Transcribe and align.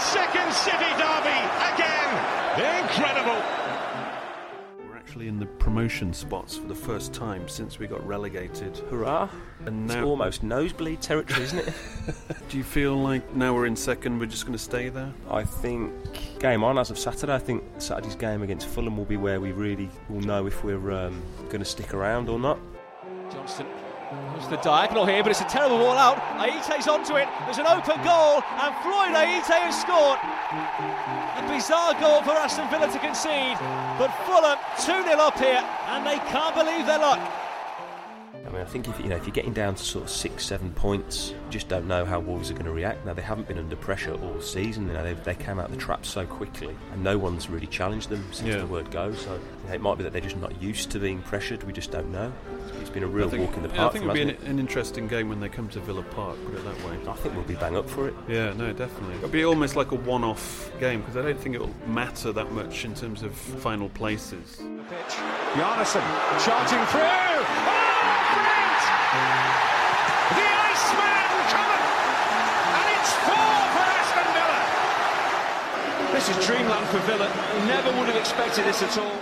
second 0.00 0.52
City 0.52 0.90
derby 0.96 1.38
again. 1.74 2.82
Incredible. 2.82 3.42
We're 4.88 4.96
actually 4.96 5.28
in 5.28 5.38
the 5.38 5.46
promotion 5.46 6.14
spots 6.14 6.56
for 6.56 6.66
the 6.66 6.74
first 6.74 7.12
time 7.12 7.48
since 7.48 7.78
we 7.78 7.86
got 7.86 8.04
relegated. 8.06 8.78
Hurrah! 8.90 9.28
And 9.66 9.90
It's 9.90 10.00
almost 10.00 10.42
nosebleed 10.42 11.02
territory, 11.02 11.42
isn't 11.42 11.58
it? 11.58 11.74
do 12.48 12.56
you 12.56 12.64
feel 12.64 12.96
like 12.96 13.34
now 13.34 13.54
we're 13.54 13.66
in 13.66 13.76
second, 13.76 14.18
we're 14.18 14.26
just 14.26 14.46
going 14.46 14.56
to 14.56 14.62
stay 14.62 14.88
there? 14.88 15.12
I 15.30 15.44
think 15.44 15.92
game 16.38 16.64
on 16.64 16.78
as 16.78 16.90
of 16.90 16.98
Saturday. 16.98 17.34
I 17.34 17.38
think 17.38 17.62
Saturday's 17.78 18.16
game 18.16 18.42
against 18.42 18.68
Fulham 18.68 18.96
will 18.96 19.04
be 19.04 19.18
where 19.18 19.38
we 19.40 19.52
really 19.52 19.90
will 20.08 20.22
know 20.22 20.46
if 20.46 20.64
we're 20.64 20.90
um, 20.92 21.22
going 21.50 21.60
to 21.60 21.64
stick 21.64 21.92
around 21.92 22.28
or 22.30 22.38
not. 22.38 22.58
Johnston 23.30 23.66
goes 24.10 24.48
the 24.48 24.56
diagonal 24.56 25.06
here, 25.06 25.22
but 25.22 25.30
it's 25.30 25.40
a 25.40 25.48
terrible 25.48 25.78
ball 25.78 25.96
out. 25.96 26.18
Ayite's 26.38 26.88
onto 26.88 27.16
it. 27.16 27.28
There's 27.44 27.58
an 27.58 27.66
open 27.66 28.02
goal, 28.02 28.42
and 28.58 28.74
Floyd 28.82 29.14
Ayite 29.14 29.54
has 29.62 29.78
scored. 29.78 30.18
A 31.38 31.42
bizarre 31.46 31.94
goal 32.00 32.22
for 32.22 32.34
Aston 32.34 32.68
Villa 32.70 32.90
to 32.90 32.98
concede, 32.98 33.58
but 33.98 34.10
Fulham 34.26 34.58
2 34.82 35.06
0 35.06 35.18
up 35.18 35.38
here, 35.38 35.62
and 35.94 36.06
they 36.06 36.18
can't 36.30 36.54
believe 36.54 36.86
their 36.86 36.98
luck. 36.98 37.20
I 38.46 38.48
mean, 38.50 38.62
I 38.62 38.64
think 38.64 38.88
if 38.88 38.98
you 38.98 39.06
know 39.06 39.16
if 39.16 39.26
you're 39.26 39.34
getting 39.34 39.52
down 39.52 39.74
to 39.74 39.82
sort 39.84 40.04
of 40.04 40.10
six, 40.10 40.44
seven 40.46 40.72
points, 40.72 41.30
you 41.30 41.36
just 41.50 41.68
don't 41.68 41.86
know 41.86 42.04
how 42.04 42.18
Wolves 42.20 42.50
are 42.50 42.54
going 42.54 42.64
to 42.64 42.72
react. 42.72 43.04
Now 43.04 43.12
they 43.12 43.22
haven't 43.22 43.46
been 43.46 43.58
under 43.58 43.76
pressure 43.76 44.14
all 44.14 44.40
season. 44.40 44.86
You 44.88 44.94
know 44.94 45.02
they, 45.04 45.12
they 45.12 45.34
came 45.34 45.58
out 45.60 45.66
of 45.66 45.72
the 45.72 45.76
trap 45.80 46.06
so 46.06 46.24
quickly, 46.26 46.74
and 46.92 47.04
no 47.04 47.18
one's 47.18 47.50
really 47.50 47.66
challenged 47.66 48.08
them 48.08 48.24
since 48.32 48.48
Yeah. 48.48 48.58
the 48.58 48.66
word 48.66 48.90
go. 48.90 49.12
So 49.14 49.34
you 49.34 49.68
know, 49.68 49.74
it 49.74 49.80
might 49.80 49.98
be 49.98 50.04
that 50.04 50.12
they're 50.12 50.22
just 50.22 50.36
not 50.38 50.60
used 50.60 50.90
to 50.92 50.98
being 50.98 51.20
pressured. 51.22 51.62
We 51.64 51.72
just 51.72 51.90
don't 51.90 52.10
know. 52.10 52.32
It's 52.80 52.88
been 52.90 53.02
a 53.02 53.06
real 53.06 53.28
think, 53.28 53.46
walk 53.46 53.56
in 53.58 53.62
the 53.62 53.68
yeah, 53.68 53.76
park. 53.76 53.90
I 53.90 53.92
think 53.92 54.04
for 54.06 54.10
it'll 54.10 54.14
be 54.14 54.22
an, 54.22 54.28
hasn't 54.30 54.48
an 54.48 54.58
interesting 54.58 55.06
game 55.06 55.28
when 55.28 55.38
they 55.40 55.48
come 55.50 55.68
to 55.68 55.80
Villa 55.80 56.02
Park, 56.02 56.36
put 56.46 56.54
it 56.54 56.64
that 56.64 56.76
way. 56.86 56.96
I 57.08 57.14
think 57.16 57.34
we'll 57.34 57.44
be 57.44 57.54
bang 57.56 57.76
up 57.76 57.88
for 57.90 58.08
it. 58.08 58.14
Yeah, 58.26 58.52
no, 58.54 58.72
definitely. 58.72 59.16
It'll 59.16 59.28
be 59.28 59.44
almost 59.44 59.76
like 59.76 59.92
a 59.92 59.96
one 59.96 60.24
off 60.24 60.72
game 60.80 61.00
because 61.00 61.16
I 61.16 61.22
don't 61.22 61.38
think 61.38 61.54
it'll 61.56 61.74
matter 61.86 62.32
that 62.32 62.50
much 62.52 62.86
in 62.86 62.94
terms 62.94 63.22
of 63.22 63.34
final 63.34 63.90
places. 63.90 64.56
Pitch. 64.56 65.14
Bjarnason 65.54 66.02
charging 66.44 66.84
through. 66.86 67.00
Oh, 67.02 67.46
brilliant! 67.46 67.99
The 69.10 69.16
Iceman 69.16 69.26
coming, 71.50 71.82
and 72.78 72.86
it's 72.94 73.10
four 73.26 73.58
for 73.74 73.82
Aston 73.98 74.28
Villa. 74.36 74.60
This 76.12 76.26
is 76.28 76.36
dreamland 76.46 76.86
for 76.90 77.00
Villa. 77.00 77.28
Never 77.66 77.90
would 77.98 78.06
have 78.06 78.14
expected 78.14 78.66
this 78.66 78.84
at 78.84 78.96
all. 78.98 79.18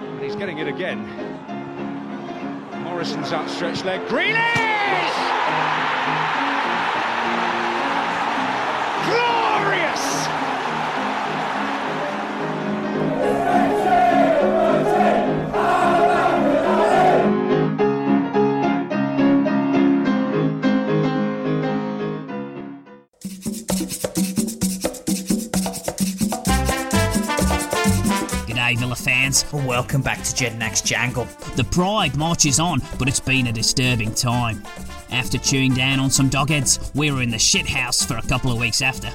And 0.00 0.22
he's 0.22 0.36
getting 0.36 0.60
it 0.60 0.68
again. 0.68 1.06
Morrison's 3.02 3.32
outstretched 3.32 3.84
leg. 3.84 4.00
Grealish! 4.02 4.52
Fans, 29.32 29.52
and 29.52 29.66
welcome 29.66 30.02
back 30.02 30.18
to 30.18 30.34
Jedinak's 30.34 30.82
Jangle. 30.82 31.26
The 31.56 31.64
Pride 31.64 32.16
marches 32.16 32.60
on, 32.60 32.80
but 32.98 33.08
it's 33.08 33.20
been 33.20 33.46
a 33.46 33.52
disturbing 33.52 34.14
time. 34.14 34.62
After 35.10 35.38
chewing 35.38 35.74
down 35.74 36.00
on 36.00 36.10
some 36.10 36.28
dogheads, 36.28 36.94
we 36.94 37.10
were 37.10 37.22
in 37.22 37.30
the 37.30 37.36
shithouse 37.36 38.06
for 38.06 38.16
a 38.16 38.22
couple 38.22 38.52
of 38.52 38.58
weeks 38.58 38.82
after. 38.82 39.08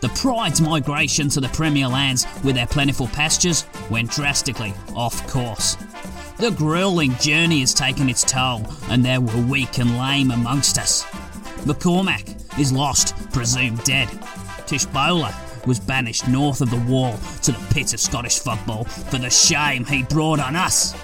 The 0.00 0.08
Pride's 0.10 0.60
migration 0.60 1.28
to 1.30 1.40
the 1.40 1.48
Premier 1.48 1.86
lands 1.86 2.26
with 2.42 2.54
their 2.54 2.66
plentiful 2.66 3.08
pastures 3.08 3.66
went 3.90 4.10
drastically 4.10 4.72
off 4.96 5.26
course. 5.28 5.76
The 6.38 6.50
grueling 6.50 7.14
journey 7.16 7.60
has 7.60 7.74
taken 7.74 8.08
its 8.08 8.24
toll, 8.24 8.66
and 8.88 9.04
there 9.04 9.20
were 9.20 9.46
weak 9.46 9.78
and 9.78 9.98
lame 9.98 10.30
amongst 10.30 10.78
us. 10.78 11.02
McCormack 11.64 12.58
is 12.58 12.72
lost, 12.72 13.14
presumed 13.32 13.84
dead. 13.84 14.08
Tshibola 14.66 15.34
was 15.66 15.80
banished 15.80 16.28
north 16.28 16.60
of 16.60 16.70
the 16.70 16.92
wall 16.92 17.16
to 17.42 17.52
the 17.52 17.74
pit 17.74 17.92
of 17.92 18.00
Scottish 18.00 18.38
football 18.38 18.84
for 18.84 19.18
the 19.18 19.30
shame 19.30 19.84
he 19.84 20.02
brought 20.02 20.40
on 20.40 20.56
us. 20.56 20.94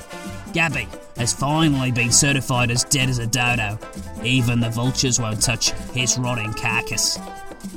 Gabby 0.52 0.88
has 1.16 1.32
finally 1.32 1.90
been 1.93 2.12
certified 2.12 2.70
as 2.70 2.84
dead 2.84 3.08
as 3.08 3.19
a 3.19 3.26
dodo. 3.26 3.78
Even 4.22 4.60
the 4.60 4.70
vultures 4.70 5.20
won't 5.20 5.43
touch 5.43 5.72
his 5.93 6.19
rotting 6.19 6.52
carcass. 6.55 7.19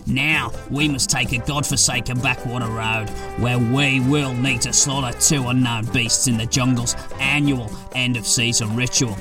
Now 0.07 0.51
we 0.69 0.88
must 0.88 1.10
take 1.10 1.31
a 1.33 1.39
godforsaken 1.39 2.19
backwater 2.19 2.68
road 2.68 3.10
where 3.39 3.60
we 3.60 4.00
will 4.00 4.34
need 4.34 4.62
to 4.62 4.74
slaughter 4.74 5.18
two 5.19 5.48
unknown 5.48 5.86
beasts 5.86 6.27
in 6.27 6.38
the 6.38 6.45
jungle's 6.45 6.95
annual 7.19 7.72
end 7.94 8.18
of 8.18 8.25
season 8.25 8.75
ritual. 8.75 9.18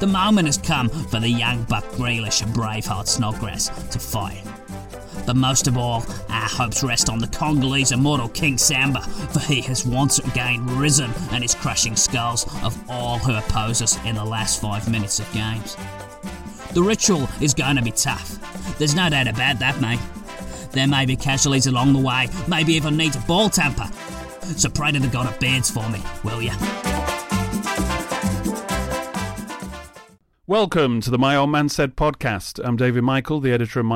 The 0.00 0.06
moment 0.06 0.46
has 0.46 0.58
come 0.58 0.88
for 0.88 1.20
the 1.20 1.28
young 1.28 1.62
Buck 1.64 1.84
Grealish 1.92 2.42
and 2.42 2.52
Braveheart 2.54 3.06
Snodgrass 3.06 3.68
to 3.90 3.98
fight. 3.98 4.42
But 5.24 5.36
most 5.36 5.66
of 5.66 5.76
all, 5.76 6.04
our 6.28 6.48
hopes 6.48 6.82
rest 6.82 7.08
on 7.08 7.18
the 7.18 7.28
Congolese 7.28 7.92
immortal 7.92 8.28
King 8.28 8.58
Samba, 8.58 9.00
for 9.00 9.40
he 9.40 9.60
has 9.62 9.86
once 9.86 10.18
again 10.18 10.66
risen 10.78 11.10
and 11.30 11.44
is 11.44 11.54
crushing 11.54 11.96
skulls 11.96 12.44
of 12.62 12.76
all 12.90 13.18
who 13.18 13.34
oppose 13.34 13.82
us 13.82 14.02
in 14.04 14.16
the 14.16 14.24
last 14.24 14.60
five 14.60 14.90
minutes 14.90 15.20
of 15.20 15.32
games. 15.32 15.76
The 16.72 16.82
ritual 16.82 17.28
is 17.40 17.54
going 17.54 17.76
to 17.76 17.82
be 17.82 17.92
tough. 17.92 18.38
There's 18.78 18.94
no 18.94 19.10
doubt 19.10 19.28
about 19.28 19.58
that, 19.60 19.80
mate. 19.80 20.00
There 20.72 20.88
may 20.88 21.06
be 21.06 21.16
casualties 21.16 21.66
along 21.66 21.92
the 21.92 22.00
way, 22.00 22.28
maybe 22.48 22.72
even 22.74 22.96
need 22.96 23.14
a 23.14 23.20
ball 23.20 23.50
tamper. 23.50 23.88
So 24.56 24.68
pray 24.70 24.90
to 24.90 24.98
the 24.98 25.08
god 25.08 25.26
of 25.26 25.38
beards 25.38 25.70
for 25.70 25.88
me, 25.88 26.00
will 26.24 26.42
ya? 26.42 26.54
Welcome 30.46 31.00
to 31.02 31.10
the 31.10 31.18
My 31.18 31.36
Old 31.36 31.50
Man 31.50 31.68
Said 31.68 31.94
podcast. 31.94 32.60
I'm 32.64 32.76
David 32.76 33.04
Michael, 33.04 33.40
the 33.40 33.52
editor 33.52 33.80
of 33.80 33.86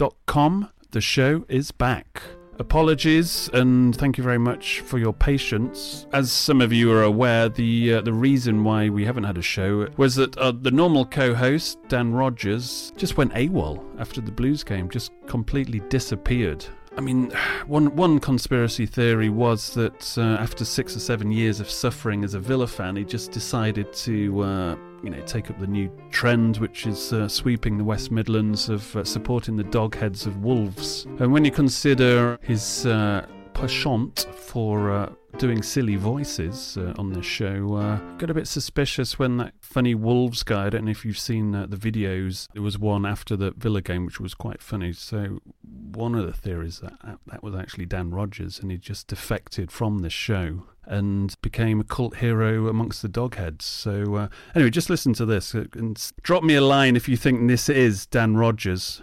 myoldmansaid.com. 0.00 0.68
The 0.90 1.00
show 1.00 1.44
is 1.48 1.70
back. 1.70 2.22
Apologies 2.58 3.48
and 3.54 3.96
thank 3.96 4.18
you 4.18 4.24
very 4.24 4.38
much 4.38 4.80
for 4.80 4.98
your 4.98 5.14
patience. 5.14 6.06
As 6.12 6.30
some 6.30 6.60
of 6.60 6.72
you 6.72 6.92
are 6.92 7.02
aware, 7.02 7.48
the 7.48 7.94
uh, 7.94 8.00
the 8.02 8.12
reason 8.12 8.64
why 8.64 8.90
we 8.90 9.04
haven't 9.06 9.24
had 9.24 9.38
a 9.38 9.42
show 9.42 9.88
was 9.96 10.16
that 10.16 10.36
uh, 10.36 10.52
the 10.52 10.70
normal 10.70 11.06
co-host 11.06 11.78
Dan 11.88 12.12
Rogers 12.12 12.92
just 12.96 13.16
went 13.16 13.32
AWOL 13.32 13.82
after 13.98 14.20
the 14.20 14.32
Blues 14.32 14.62
game, 14.62 14.90
just 14.90 15.10
completely 15.26 15.80
disappeared. 15.88 16.66
I 16.98 17.00
mean, 17.00 17.30
one 17.66 17.96
one 17.96 18.20
conspiracy 18.20 18.84
theory 18.84 19.30
was 19.30 19.72
that 19.74 20.18
uh, 20.18 20.42
after 20.42 20.66
six 20.66 20.94
or 20.94 21.00
seven 21.00 21.32
years 21.32 21.60
of 21.60 21.70
suffering 21.70 22.24
as 22.24 22.34
a 22.34 22.40
Villa 22.40 22.66
fan, 22.66 22.96
he 22.96 23.04
just 23.04 23.32
decided 23.32 23.90
to, 23.94 24.40
uh, 24.42 24.76
you 25.02 25.10
know, 25.10 25.20
take 25.22 25.50
up 25.50 25.58
the 25.58 25.66
new 25.66 25.90
trend, 26.10 26.58
which 26.58 26.86
is 26.86 27.12
uh, 27.12 27.28
sweeping 27.28 27.78
the 27.78 27.84
West 27.84 28.10
Midlands 28.10 28.68
of 28.68 28.94
uh, 28.96 29.04
supporting 29.04 29.56
the 29.56 29.64
dogheads 29.64 30.26
of 30.26 30.42
Wolves. 30.42 31.06
And 31.18 31.32
when 31.32 31.44
you 31.44 31.50
consider 31.50 32.38
his 32.42 32.86
uh, 32.86 33.26
penchant 33.54 34.26
for 34.34 34.90
uh, 34.90 35.12
doing 35.38 35.62
silly 35.62 35.96
voices 35.96 36.76
uh, 36.76 36.94
on 36.98 37.12
this 37.12 37.24
show. 37.24 37.74
Uh, 37.74 37.96
got 38.18 38.30
a 38.30 38.34
bit 38.34 38.46
suspicious 38.46 39.18
when 39.18 39.36
that 39.38 39.54
funny 39.60 39.94
Wolves 39.94 40.42
guy, 40.42 40.66
I 40.66 40.70
don't 40.70 40.84
know 40.84 40.90
if 40.90 41.04
you've 41.04 41.18
seen 41.18 41.54
uh, 41.54 41.66
the 41.66 41.76
videos, 41.76 42.46
there 42.52 42.62
was 42.62 42.78
one 42.78 43.06
after 43.06 43.36
the 43.36 43.52
Villa 43.52 43.80
game 43.80 44.04
which 44.04 44.20
was 44.20 44.34
quite 44.34 44.62
funny. 44.62 44.92
So, 44.92 45.40
one 45.62 46.14
of 46.14 46.26
the 46.26 46.32
theories 46.32 46.80
that 46.80 47.18
that 47.26 47.42
was 47.42 47.54
actually 47.54 47.86
Dan 47.86 48.10
Rogers 48.10 48.58
and 48.60 48.70
he 48.70 48.76
just 48.76 49.06
defected 49.06 49.70
from 49.70 49.98
this 49.98 50.12
show 50.12 50.64
and 50.84 51.40
became 51.40 51.80
a 51.80 51.84
cult 51.84 52.16
hero 52.16 52.66
amongst 52.66 53.02
the 53.02 53.08
dogheads. 53.08 53.62
So, 53.62 54.16
uh, 54.16 54.28
anyway, 54.54 54.70
just 54.70 54.90
listen 54.90 55.12
to 55.14 55.24
this 55.24 55.54
uh, 55.54 55.64
and 55.74 56.12
drop 56.22 56.42
me 56.42 56.54
a 56.54 56.60
line 56.60 56.96
if 56.96 57.08
you 57.08 57.16
think 57.16 57.48
this 57.48 57.68
is 57.68 58.06
Dan 58.06 58.36
Rogers. 58.36 59.02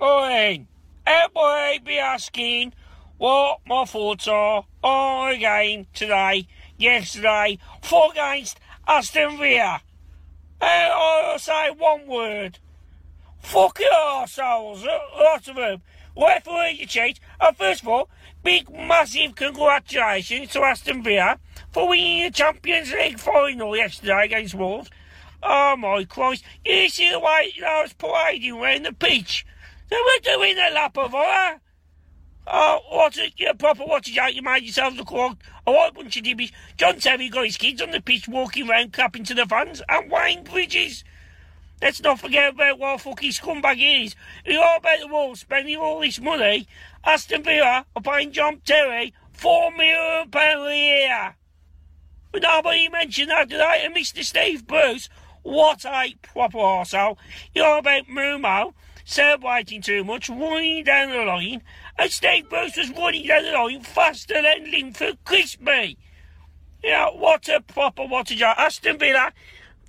Oi, 0.00 0.66
everybody 1.06 1.78
be 1.78 1.98
asking 1.98 2.72
what 3.18 3.60
my 3.66 3.84
thoughts 3.84 4.26
are 4.28 4.64
on 4.82 5.32
the 5.32 5.38
game 5.38 5.86
today, 5.92 6.46
yesterday, 6.76 7.58
for 7.82 8.12
against 8.12 8.58
Aston 8.86 9.36
Villa. 9.38 9.82
And 10.60 10.92
I'll 10.92 11.38
say 11.38 11.70
one 11.70 12.06
word. 12.06 12.58
Fuck 13.40 13.80
your 13.80 13.92
arseholes, 13.92 14.84
a 14.84 15.22
lot 15.22 15.46
of 15.48 15.56
them. 15.56 15.82
Referee 16.16 16.78
you 16.80 16.86
cheat. 16.86 17.20
And 17.40 17.56
first 17.56 17.82
of 17.82 17.88
all, 17.88 18.08
big 18.42 18.68
massive 18.70 19.34
congratulations 19.34 20.50
to 20.52 20.62
Aston 20.62 21.02
Villa 21.02 21.38
for 21.72 21.88
winning 21.88 22.24
the 22.24 22.30
Champions 22.30 22.92
League 22.92 23.20
final 23.20 23.76
yesterday 23.76 24.24
against 24.24 24.54
Wolves. 24.54 24.90
Oh 25.42 25.76
my 25.76 26.04
Christ, 26.04 26.44
you 26.64 26.88
see 26.88 27.10
the 27.10 27.20
way 27.20 27.52
I 27.64 27.82
was 27.82 27.92
parading 27.92 28.54
around 28.54 28.86
the 28.86 28.92
pitch? 28.92 29.46
They 29.88 29.96
were 29.96 30.36
doing 30.36 30.56
a 30.58 30.74
lap 30.74 30.98
of 30.98 31.14
honour. 31.14 31.60
Oh, 32.50 32.80
what 32.88 33.18
a 33.18 33.54
proper 33.54 33.84
what 33.84 34.08
is 34.08 34.16
out? 34.16 34.34
You 34.34 34.40
made 34.40 34.62
yourselves 34.62 34.96
look 34.96 35.12
like 35.12 35.36
a 35.66 35.72
white 35.72 35.92
bunch 35.92 36.16
of 36.16 36.22
dibbies. 36.22 36.50
John 36.78 36.98
Terry 36.98 37.28
got 37.28 37.44
his 37.44 37.58
kids 37.58 37.82
on 37.82 37.90
the 37.90 38.00
pitch 38.00 38.26
walking 38.26 38.70
around 38.70 38.94
clapping 38.94 39.24
to 39.24 39.34
the 39.34 39.44
fans 39.44 39.82
and 39.86 40.10
Wayne 40.10 40.44
Bridges. 40.44 41.04
Let's 41.82 42.02
not 42.02 42.20
forget 42.20 42.54
about 42.54 42.78
what 42.78 42.94
a 42.94 42.98
fucking 42.98 43.32
scumbag 43.32 44.04
is. 44.04 44.16
You 44.46 44.62
all 44.62 44.78
about 44.78 44.98
the 45.00 45.08
Wolves 45.08 45.40
spending 45.40 45.76
all 45.76 46.00
this 46.00 46.20
money. 46.20 46.66
Aston 47.04 47.42
Villa 47.42 47.84
are 47.94 48.02
paying 48.02 48.32
John 48.32 48.62
Terry 48.64 49.12
four 49.30 49.70
million 49.72 50.30
pounds 50.30 50.68
a 50.68 50.76
year. 50.76 51.34
But 52.32 52.42
nobody 52.42 52.88
mentioned 52.88 53.30
that 53.30 53.50
today. 53.50 53.82
And 53.84 53.94
Mr. 53.94 54.24
Steve 54.24 54.66
Bruce, 54.66 55.10
what 55.42 55.84
a 55.84 56.14
proper 56.22 56.58
arsehole. 56.58 57.18
You're 57.54 57.78
about 57.78 58.06
Mumo 58.06 58.72
celebrating 59.08 59.80
too 59.80 60.04
much, 60.04 60.28
running 60.28 60.84
down 60.84 61.10
the 61.10 61.24
line, 61.24 61.62
and 61.98 62.10
Steve 62.10 62.48
versus 62.48 62.90
was 62.90 62.98
running 62.98 63.26
down 63.26 63.42
the 63.42 63.52
line 63.52 63.82
faster 63.82 64.40
than 64.40 64.70
Linford 64.70 65.18
Crispy. 65.24 65.98
You 66.82 66.90
know, 66.90 67.12
what 67.16 67.48
a 67.48 67.60
proper, 67.60 68.04
what 68.06 68.30
a 68.30 68.36
job. 68.36 68.56
Aston 68.56 68.98
Villa, 68.98 69.32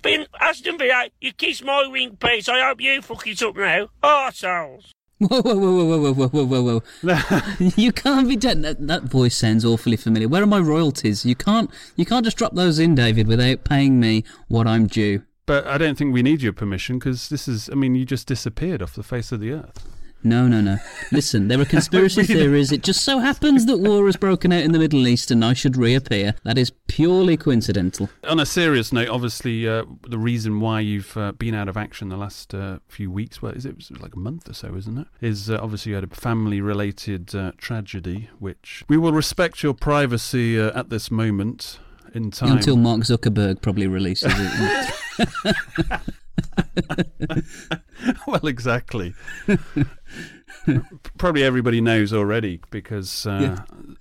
been, 0.02 0.26
Aston 0.40 0.76
Villa, 0.76 1.08
you 1.20 1.32
kiss 1.32 1.62
my 1.62 1.86
wing 1.86 2.16
piece. 2.16 2.48
I 2.48 2.66
hope 2.66 2.80
you 2.80 3.00
fuck 3.00 3.26
it 3.28 3.40
up 3.42 3.56
now. 3.56 3.88
Arseholes. 4.02 4.90
Whoa, 5.18 5.42
whoa, 5.42 5.54
whoa, 5.54 5.98
whoa, 5.98 6.14
whoa, 6.14 6.28
whoa, 6.28 6.44
whoa, 6.44 6.80
whoa! 7.02 7.40
you 7.76 7.92
can't 7.92 8.26
be 8.26 8.36
done. 8.36 8.62
That, 8.62 8.86
that 8.86 9.02
voice 9.02 9.36
sounds 9.36 9.66
awfully 9.66 9.98
familiar. 9.98 10.28
Where 10.28 10.42
are 10.42 10.46
my 10.46 10.58
royalties? 10.58 11.26
You 11.26 11.36
can't. 11.36 11.70
You 11.94 12.06
can't 12.06 12.24
just 12.24 12.38
drop 12.38 12.54
those 12.54 12.78
in, 12.78 12.94
David, 12.94 13.28
without 13.28 13.62
paying 13.64 14.00
me 14.00 14.24
what 14.48 14.66
I'm 14.66 14.86
due. 14.86 15.22
But 15.44 15.66
I 15.66 15.76
don't 15.76 15.98
think 15.98 16.14
we 16.14 16.22
need 16.22 16.40
your 16.40 16.54
permission 16.54 16.98
because 16.98 17.28
this 17.28 17.46
is. 17.46 17.68
I 17.68 17.74
mean, 17.74 17.94
you 17.94 18.06
just 18.06 18.26
disappeared 18.26 18.80
off 18.80 18.94
the 18.94 19.02
face 19.02 19.30
of 19.30 19.40
the 19.40 19.52
earth. 19.52 19.86
No, 20.22 20.46
no, 20.48 20.60
no. 20.60 20.76
Listen, 21.12 21.48
there 21.48 21.60
are 21.60 21.64
conspiracy 21.76 22.24
theories. 22.24 22.72
It 22.72 22.82
just 22.82 23.02
so 23.02 23.18
happens 23.18 23.66
that 23.66 23.78
war 23.78 24.06
has 24.06 24.16
broken 24.16 24.52
out 24.52 24.62
in 24.62 24.72
the 24.72 24.78
Middle 24.78 25.06
East 25.06 25.30
and 25.30 25.44
I 25.44 25.54
should 25.54 25.76
reappear. 25.76 26.34
That 26.44 26.58
is 26.58 26.70
purely 26.88 27.36
coincidental. 27.36 28.10
On 28.24 28.38
a 28.38 28.46
serious 28.46 28.92
note, 28.92 29.08
obviously, 29.08 29.66
uh, 29.66 29.84
the 30.08 30.18
reason 30.18 30.60
why 30.60 30.80
you've 30.80 31.16
uh, 31.16 31.32
been 31.32 31.54
out 31.54 31.68
of 31.68 31.76
action 31.76 32.08
the 32.08 32.16
last 32.16 32.54
uh, 32.54 32.78
few 32.88 33.10
weeks, 33.10 33.40
well, 33.40 33.52
is 33.52 33.64
it, 33.64 33.76
was 33.76 33.90
like 33.92 34.14
a 34.14 34.18
month 34.18 34.48
or 34.48 34.54
so, 34.54 34.74
isn't 34.74 34.98
it? 34.98 35.06
Is 35.20 35.50
uh, 35.50 35.58
obviously 35.60 35.90
you 35.90 35.96
had 35.96 36.04
a 36.04 36.14
family 36.14 36.60
related 36.60 37.34
uh, 37.34 37.52
tragedy, 37.56 38.28
which 38.38 38.84
we 38.88 38.96
will 38.96 39.12
respect 39.12 39.62
your 39.62 39.74
privacy 39.74 40.60
uh, 40.60 40.78
at 40.78 40.90
this 40.90 41.10
moment 41.10 41.78
in 42.14 42.30
time. 42.30 42.52
Until 42.52 42.76
Mark 42.76 43.00
Zuckerberg 43.02 43.62
probably 43.62 43.86
releases 43.86 44.32
it. 44.36 44.94
well, 48.26 48.46
exactly. 48.46 49.14
Probably 51.18 51.42
everybody 51.42 51.80
knows 51.80 52.12
already 52.12 52.60
because 52.70 53.26
uh, 53.26 53.56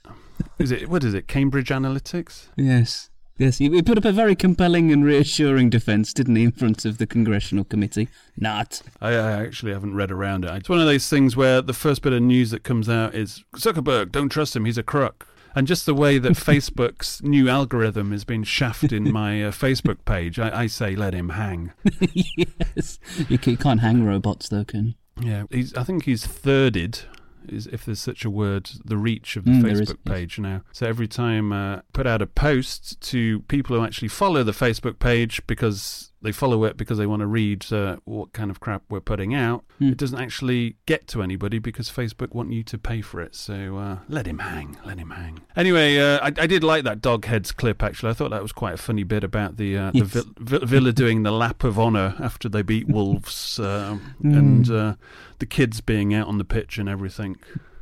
Yeah. 0.08 0.14
is 0.58 0.72
it 0.72 0.90
what 0.90 1.04
is 1.04 1.14
it? 1.14 1.28
Cambridge 1.28 1.70
Analytics. 1.70 2.48
yes. 2.56 3.10
Yes, 3.38 3.58
he 3.60 3.70
he 3.70 3.82
put 3.82 3.98
up 3.98 4.04
a 4.04 4.12
very 4.12 4.36
compelling 4.36 4.92
and 4.92 5.06
reassuring 5.06 5.70
defence, 5.70 6.12
didn't 6.14 6.36
he, 6.36 6.44
in 6.44 6.52
front 6.52 6.84
of 6.84 6.98
the 6.98 7.08
Congressional 7.08 7.64
Committee? 7.64 8.10
Not. 8.36 8.82
I, 9.00 9.12
I 9.12 9.32
actually 9.44 9.72
haven't 9.72 9.96
read 9.96 10.12
around 10.12 10.44
it. 10.44 10.52
It's 10.56 10.68
one 10.68 10.82
of 10.82 10.86
those 10.86 11.08
things 11.08 11.38
where 11.38 11.62
the 11.62 11.72
first 11.72 12.02
bit 12.02 12.12
of 12.12 12.22
news 12.22 12.52
that 12.52 12.64
comes 12.64 12.90
out 12.90 13.16
is 13.16 13.46
Zuckerberg. 13.56 14.12
Don't 14.12 14.28
trust 14.28 14.58
him. 14.58 14.66
He's 14.66 14.78
a 14.78 14.84
crook. 14.84 15.26
And 15.56 15.68
just 15.68 15.86
the 15.86 15.94
way 15.94 16.18
that 16.20 16.34
Facebook's 16.34 17.22
new 17.24 17.50
algorithm 17.50 18.12
has 18.12 18.24
been 18.24 18.44
shafting 18.44 19.12
my 19.12 19.44
uh, 19.44 19.52
Facebook 19.52 20.06
page, 20.06 20.40
I, 20.40 20.64
I 20.64 20.68
say 20.68 20.96
let 20.96 21.14
him 21.14 21.30
hang. 21.30 21.74
yes. 22.12 23.00
You 23.28 23.38
can't 23.38 23.82
hang 23.82 24.06
robots, 24.06 24.50
though, 24.50 24.64
can 24.64 24.88
you? 24.88 24.94
Yeah, 25.22 25.44
he's. 25.50 25.74
I 25.74 25.84
think 25.84 26.06
he's 26.06 26.26
thirded, 26.26 27.04
is 27.48 27.68
if 27.68 27.86
there's 27.86 28.00
such 28.00 28.24
a 28.26 28.30
word, 28.30 28.70
the 28.86 28.98
reach 28.98 29.36
of 29.36 29.46
the 29.46 29.52
Mm, 29.52 29.64
there 29.64 29.82
is, 29.82 29.94
Facebook 29.94 30.06
page 30.06 30.40
now. 30.40 30.62
So 30.72 30.88
every 30.88 31.08
time 31.08 31.52
uh, 31.52 31.82
put 31.94 32.08
out 32.08 32.22
a 32.22 32.28
post 32.28 33.02
to 33.02 33.42
people 33.42 33.76
who 33.76 33.84
actually 33.84 34.08
follow 34.08 34.44
the 34.44 34.52
Facebook 34.52 35.00
page 35.00 35.46
because 35.48 36.12
they 36.22 36.32
follow 36.34 36.66
it 36.66 36.76
because 36.76 36.98
they 36.98 37.06
want 37.06 37.22
to 37.22 37.28
read 37.28 37.72
uh, 37.72 37.96
what 38.04 38.34
kind 38.34 38.52
of 38.52 38.60
crap 38.60 38.84
we're 38.90 39.00
putting 39.00 39.34
out, 39.34 39.64
Hmm. 39.78 39.90
it 39.90 39.98
doesn't 39.98 40.20
actually 40.20 40.76
get 40.86 41.08
to 41.08 41.24
anybody 41.24 41.60
because 41.60 41.90
Facebook 41.90 42.34
want 42.36 42.52
you 42.52 42.62
to 42.64 42.78
pay 42.78 43.02
for 43.02 43.22
it. 43.22 43.36
So 43.36 43.78
uh, 43.78 43.98
let 44.10 44.28
him 44.28 44.40
hang, 44.40 44.76
let 44.86 44.98
him 44.98 45.12
hang. 45.12 45.40
Anyway, 45.56 45.98
uh, 45.98 46.20
I, 46.22 46.28
I 46.28 46.48
did 46.48 46.64
like 46.64 46.84
that 46.84 47.00
dog 47.02 47.24
heads 47.26 47.52
clip. 47.54 47.82
Actually, 47.82 48.10
I 48.10 48.14
thought 48.14 48.32
that 48.32 48.42
was 48.42 48.52
quite 48.52 48.74
a 48.74 48.78
funny 48.78 49.04
bit 49.04 49.24
about 49.24 49.56
the 49.58 49.78
uh, 49.78 49.92
the 49.92 50.00
Yes. 50.00 50.08
Vill- 50.08 50.34
Vill- 50.40 50.66
Villa 50.66 50.92
doing 50.92 51.24
the 51.24 51.32
lap 51.32 51.64
of 51.64 51.80
honour 51.80 52.16
after 52.20 52.50
they 52.50 52.62
beat 52.64 52.88
Wolves 52.90 53.58
Mm. 53.60 54.00
and 54.22 54.70
uh, 54.72 54.96
the 55.40 55.46
kids 55.46 55.80
being 55.82 56.14
out 56.14 56.28
on 56.28 56.38
the 56.38 56.44
pitch 56.46 56.78
and 56.78 56.90
everything. 56.90 57.38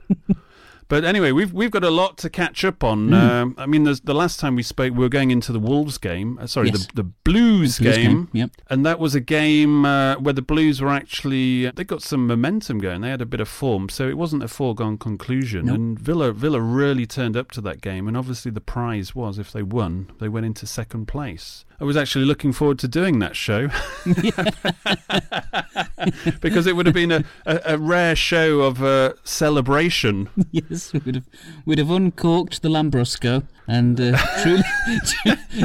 But 0.90 1.04
anyway, 1.04 1.32
we've 1.32 1.52
we've 1.52 1.72
got 1.72 1.84
a 1.84 1.90
lot 1.90 2.18
to 2.20 2.30
catch 2.30 2.64
up 2.64 2.84
on. 2.84 3.10
Mm. 3.10 3.14
Um, 3.14 3.56
I 3.58 3.66
mean, 3.66 3.84
the 3.84 4.14
last 4.14 4.40
time 4.40 4.56
we 4.56 4.64
spoke, 4.64 4.94
we 4.94 5.00
were 5.00 5.10
going 5.10 5.32
into 5.32 5.52
the 5.52 5.60
Wolves 5.60 5.98
game. 5.98 6.38
Uh, 6.40 6.48
sorry, 6.48 6.70
Yes. 6.70 6.88
the 6.88 6.96
the 6.96 7.04
Blues, 7.04 7.78
The 7.78 7.84
Blues 7.84 7.96
game, 7.98 8.12
game, 8.12 8.30
yep. 8.34 8.52
and 8.70 8.86
that 8.86 9.00
was 9.00 9.14
a 9.14 9.20
game 9.20 9.86
uh, 9.86 10.16
where 10.16 10.34
the 10.34 10.42
Blues 10.42 10.82
were 10.82 10.90
actually 10.90 11.70
they 11.72 11.84
got 11.84 12.02
some 12.02 12.26
momentum 12.28 12.80
going. 12.80 13.02
They 13.02 13.10
had 13.10 13.22
a 13.22 13.26
bit 13.26 13.42
of 13.42 13.50
form, 13.50 13.90
so 13.90 14.08
it 14.08 14.18
wasn't 14.18 14.44
a 14.44 14.48
foregone 14.48 14.98
conclusion. 14.98 15.66
Nope. 15.66 15.76
And 15.76 16.00
Villa 16.00 16.32
Villa 16.32 16.62
really 16.62 17.06
turned 17.06 17.36
up 17.36 17.52
to 17.52 17.62
that 17.62 17.82
game, 17.82 18.08
and 18.08 18.16
obviously 18.16 18.52
the 18.52 18.62
prize 18.62 19.14
was 19.14 19.38
if 19.40 19.52
they 19.52 19.64
won, 19.64 20.12
they 20.20 20.30
went 20.30 20.46
into 20.46 20.66
second 20.66 21.08
place. 21.08 21.66
I 21.80 21.84
was 21.84 21.96
actually 21.96 22.26
looking 22.26 22.54
forward 22.54 22.80
to 22.80 22.88
doing 22.88 23.20
that 23.20 23.36
show 23.36 23.68
because 26.42 26.66
it 26.66 26.76
would 26.76 26.88
have 26.88 26.96
been 26.96 27.12
a, 27.12 27.24
a, 27.46 27.62
a 27.66 27.78
rare 27.78 28.16
show 28.16 28.62
of 28.62 28.84
uh, 28.84 29.14
celebration. 29.24 30.28
yes, 30.52 30.92
we'd 30.94 31.16
have, 31.16 31.26
we'd 31.66 31.78
have 31.78 31.92
uncorked 31.92 32.64
the 32.64 32.70
Lambrusco 32.70 33.44
and 33.68 34.02
uh, 34.02 34.18
truly, 34.42 34.64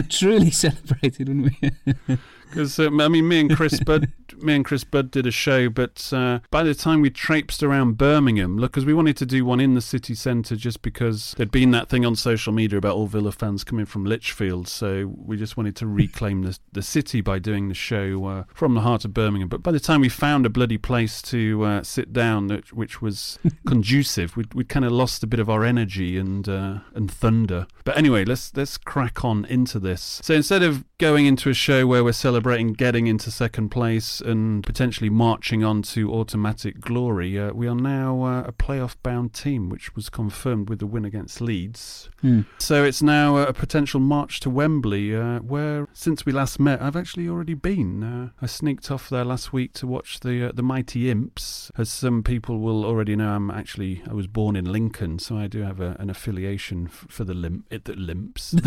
truly 0.10 0.50
celebrated, 0.50 1.28
wouldn't 1.28 1.54
we? 1.62 2.18
Because 2.52 2.78
um, 2.78 3.00
I 3.00 3.08
mean, 3.08 3.26
me 3.26 3.40
and 3.40 3.56
Chris 3.56 3.80
Budd, 3.84 4.12
me 4.36 4.54
and 4.54 4.64
Chris 4.64 4.84
Budd 4.84 5.10
did 5.10 5.26
a 5.26 5.30
show, 5.30 5.70
but 5.70 6.12
uh, 6.12 6.40
by 6.50 6.62
the 6.62 6.74
time 6.74 7.00
we 7.00 7.08
traipsed 7.08 7.62
around 7.62 7.96
Birmingham, 7.96 8.58
look, 8.58 8.72
because 8.72 8.84
we 8.84 8.92
wanted 8.92 9.16
to 9.16 9.26
do 9.26 9.44
one 9.46 9.58
in 9.58 9.72
the 9.72 9.80
city 9.80 10.14
centre, 10.14 10.54
just 10.54 10.82
because 10.82 11.34
there'd 11.38 11.50
been 11.50 11.70
that 11.70 11.88
thing 11.88 12.04
on 12.04 12.14
social 12.14 12.52
media 12.52 12.76
about 12.76 12.94
all 12.94 13.06
Villa 13.06 13.32
fans 13.32 13.64
coming 13.64 13.86
from 13.86 14.04
Lichfield, 14.04 14.68
so 14.68 15.10
we 15.16 15.38
just 15.38 15.56
wanted 15.56 15.76
to 15.76 15.86
reclaim 15.86 16.42
the 16.42 16.58
the 16.72 16.82
city 16.82 17.22
by 17.22 17.38
doing 17.38 17.68
the 17.68 17.74
show 17.74 18.24
uh, 18.26 18.44
from 18.54 18.74
the 18.74 18.82
heart 18.82 19.04
of 19.06 19.14
Birmingham. 19.14 19.48
But 19.48 19.62
by 19.62 19.72
the 19.72 19.80
time 19.80 20.02
we 20.02 20.10
found 20.10 20.44
a 20.44 20.50
bloody 20.50 20.78
place 20.78 21.22
to 21.22 21.64
uh, 21.64 21.82
sit 21.82 22.12
down, 22.12 22.48
which, 22.48 22.72
which 22.72 23.02
was 23.02 23.38
conducive, 23.66 24.36
we'd, 24.36 24.52
we'd 24.52 24.68
kind 24.68 24.84
of 24.84 24.92
lost 24.92 25.22
a 25.22 25.26
bit 25.26 25.40
of 25.40 25.48
our 25.48 25.64
energy 25.64 26.18
and 26.18 26.48
uh, 26.48 26.80
and 26.94 27.10
thunder. 27.10 27.66
But 27.84 27.96
anyway, 27.96 28.24
let's 28.26 28.54
let's 28.54 28.76
crack 28.76 29.24
on 29.24 29.46
into 29.46 29.78
this. 29.78 30.20
So 30.22 30.34
instead 30.34 30.62
of 30.62 30.84
going 31.02 31.26
into 31.26 31.50
a 31.50 31.54
show 31.54 31.84
where 31.84 32.04
we're 32.04 32.12
celebrating 32.12 32.72
getting 32.72 33.08
into 33.08 33.28
second 33.28 33.70
place 33.70 34.20
and 34.20 34.62
potentially 34.62 35.10
marching 35.10 35.64
on 35.64 35.82
to 35.82 36.14
automatic 36.14 36.80
glory, 36.80 37.36
uh, 37.36 37.52
we 37.52 37.66
are 37.66 37.74
now 37.74 38.22
uh, 38.22 38.44
a 38.46 38.52
playoff 38.52 38.94
bound 39.02 39.34
team, 39.34 39.68
which 39.68 39.96
was 39.96 40.08
confirmed 40.08 40.68
with 40.68 40.78
the 40.78 40.86
win 40.86 41.04
against 41.04 41.40
Leeds. 41.40 42.08
Hmm. 42.20 42.42
So 42.58 42.84
it's 42.84 43.02
now 43.02 43.38
a 43.38 43.52
potential 43.52 43.98
march 43.98 44.38
to 44.40 44.50
Wembley, 44.50 45.12
uh, 45.12 45.40
where 45.40 45.88
since 45.92 46.24
we 46.24 46.30
last 46.30 46.60
met, 46.60 46.80
I've 46.80 46.94
actually 46.94 47.28
already 47.28 47.54
been. 47.54 48.04
Uh, 48.04 48.28
I 48.40 48.46
sneaked 48.46 48.88
off 48.88 49.10
there 49.10 49.24
last 49.24 49.52
week 49.52 49.72
to 49.72 49.88
watch 49.88 50.20
the 50.20 50.50
uh, 50.50 50.52
the 50.54 50.62
Mighty 50.62 51.10
Imps. 51.10 51.72
As 51.76 51.90
some 51.90 52.22
people 52.22 52.60
will 52.60 52.84
already 52.84 53.16
know, 53.16 53.30
I'm 53.30 53.50
actually 53.50 54.04
I 54.08 54.12
was 54.14 54.28
born 54.28 54.54
in 54.54 54.70
Lincoln, 54.70 55.18
so 55.18 55.36
I 55.36 55.48
do 55.48 55.62
have 55.62 55.80
a, 55.80 55.96
an 55.98 56.10
affiliation 56.10 56.86
f- 56.86 57.06
for 57.08 57.24
the 57.24 57.34
limp, 57.34 57.66
it 57.70 57.86
that 57.86 57.98
limps. 57.98 58.54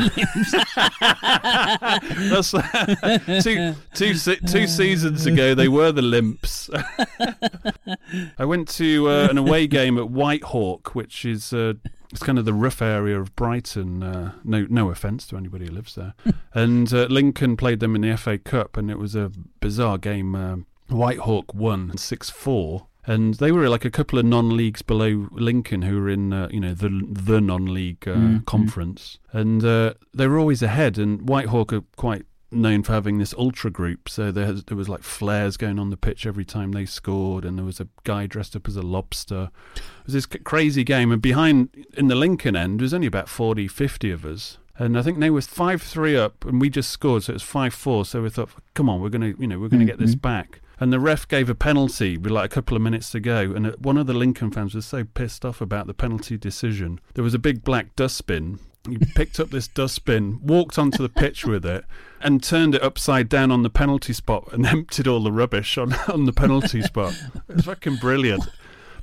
That's 2.30 2.52
two 3.44 3.76
two 3.94 4.14
two 4.16 4.68
seasons 4.68 5.26
ago. 5.26 5.56
They 5.56 5.68
were 5.68 5.92
the 5.92 6.02
Limps. 6.02 6.70
I 8.38 8.46
went 8.46 8.68
to 8.70 9.10
uh, 9.10 9.28
an 9.30 9.38
away 9.38 9.68
game 9.68 9.98
at 9.98 10.06
Whitehawk, 10.06 10.90
which 10.90 11.26
is 11.26 11.54
uh, 11.54 11.74
it's 12.12 12.24
kind 12.24 12.38
of 12.38 12.46
the 12.46 12.54
rough 12.54 12.82
area 12.82 13.20
of 13.20 13.36
Brighton. 13.36 14.04
Uh, 14.04 14.32
no 14.44 14.66
no 14.70 14.90
offence 14.90 15.28
to 15.28 15.38
anybody 15.38 15.66
who 15.66 15.72
lives 15.72 15.96
there. 15.96 16.14
and 16.54 16.94
uh, 16.94 17.06
Lincoln 17.10 17.58
played 17.58 17.80
them 17.80 17.96
in 17.96 18.02
the 18.02 18.16
FA 18.18 18.38
Cup, 18.38 18.78
and 18.78 18.90
it 18.90 19.00
was 19.00 19.16
a 19.16 19.32
bizarre 19.60 19.98
game. 19.98 20.36
Uh, 20.36 20.58
Whitehawk 20.90 21.54
won 21.54 21.98
six 21.98 22.30
four. 22.30 22.88
And 23.08 23.36
they 23.36 23.52
were 23.52 23.70
like 23.70 23.86
a 23.86 23.92
couple 23.92 24.18
of 24.18 24.26
non-leagues 24.26 24.82
below 24.82 25.28
Lincoln, 25.32 25.84
who 25.84 26.00
were 26.02 26.10
in, 26.10 26.34
uh, 26.34 26.48
you 26.52 26.60
know, 26.60 26.74
the 26.74 26.90
the 27.12 27.40
non-league 27.40 28.08
uh, 28.08 28.16
Mm, 28.16 28.40
mm. 28.40 28.46
conference, 28.46 29.20
and 29.32 29.64
uh, 29.64 29.94
they 30.14 30.28
were 30.28 30.40
always 30.40 30.64
ahead. 30.64 30.98
And 30.98 31.22
Whitehawk 31.22 31.72
are 31.74 31.82
quite 31.98 32.26
known 32.52 32.84
for 32.84 32.94
having 32.94 33.18
this 33.18 33.34
ultra 33.38 33.70
group, 33.70 34.08
so 34.10 34.32
there 34.32 34.46
has, 34.46 34.64
there 34.64 34.78
was 34.78 34.88
like 34.90 35.04
flares 35.04 35.58
going 35.58 35.78
on 35.78 35.90
the 35.90 35.98
pitch 35.98 36.26
every 36.26 36.46
time 36.46 36.72
they 36.72 36.86
scored, 36.86 37.46
and 37.46 37.58
there 37.58 37.66
was 37.66 37.80
a 37.80 37.88
guy 38.06 38.26
dressed 38.28 38.56
up 38.56 38.68
as 38.68 38.76
a 38.76 38.82
lobster. 38.82 39.50
It 39.76 39.82
was 40.06 40.14
this 40.14 40.26
crazy 40.26 40.84
game, 40.84 41.12
and 41.12 41.22
behind 41.22 41.70
in 41.98 42.08
the 42.08 42.16
Lincoln 42.16 42.56
end 42.56 42.82
was 42.82 42.94
only 42.94 43.08
about 43.08 43.28
40, 43.30 43.68
50 43.68 44.10
of 44.12 44.26
us. 44.26 44.58
And 44.78 44.98
I 44.98 45.02
think 45.04 45.20
they 45.20 45.30
were 45.30 45.42
five 45.42 45.82
three 45.82 46.18
up, 46.18 46.44
and 46.46 46.60
we 46.60 46.70
just 46.70 46.90
scored, 46.90 47.24
so 47.24 47.32
it 47.32 47.36
was 47.36 47.44
five 47.44 47.74
four. 47.74 48.04
So 48.06 48.22
we 48.24 48.30
thought, 48.30 48.50
come 48.74 48.90
on, 48.90 49.00
we're 49.02 49.10
gonna, 49.10 49.34
you 49.40 49.48
know, 49.48 49.60
we're 49.60 49.70
gonna 49.70 49.86
get 49.86 50.00
this 50.00 50.16
Mhm. 50.16 50.22
back. 50.22 50.62
And 50.80 50.92
the 50.92 51.00
ref 51.00 51.28
gave 51.28 51.50
a 51.50 51.56
penalty 51.56 52.18
with 52.18 52.32
like 52.32 52.46
a 52.46 52.56
couple 52.56 52.76
of 52.76 52.84
minutes 52.84 53.10
to 53.12 53.20
go, 53.20 53.54
and 53.54 53.68
uh, 53.68 53.72
one 53.80 53.98
of 53.98 54.08
the 54.08 54.14
Lincoln 54.14 54.52
fans 54.52 54.76
was 54.76 54.86
so 54.86 55.04
pissed 55.04 55.46
off 55.46 55.62
about 55.62 55.88
the 55.88 55.94
penalty 55.94 56.38
decision. 56.38 57.00
There 57.14 57.24
was 57.24 57.34
a 57.34 57.40
big 57.40 57.64
black 57.64 57.96
dustbin. 57.96 58.60
He 58.90 58.98
picked 59.16 59.40
up 59.40 59.50
this 59.50 59.68
dustbin, 59.68 60.40
walked 60.44 60.78
onto 60.78 61.02
the 61.02 61.10
pitch 61.10 61.46
with 61.46 61.66
it, 61.66 61.86
and 62.22 62.44
turned 62.44 62.76
it 62.76 62.84
upside 62.84 63.30
down 63.30 63.52
on 63.52 63.64
the 63.64 63.70
penalty 63.70 64.14
spot 64.14 64.50
and 64.52 64.66
emptied 64.66 65.08
all 65.08 65.24
the 65.24 65.32
rubbish 65.32 65.78
on, 65.78 65.94
on 66.10 66.26
the 66.26 66.34
penalty 66.34 66.82
spot. 66.82 67.14
It 67.48 67.56
was 67.56 67.66
fucking 67.66 67.98
brilliant. 67.98 68.44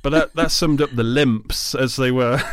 But 0.03 0.09
that, 0.11 0.35
that 0.35 0.51
summed 0.51 0.81
up 0.81 0.91
the 0.91 1.03
limps 1.03 1.73
as 1.73 1.95
they 1.95 2.11
were 2.11 2.33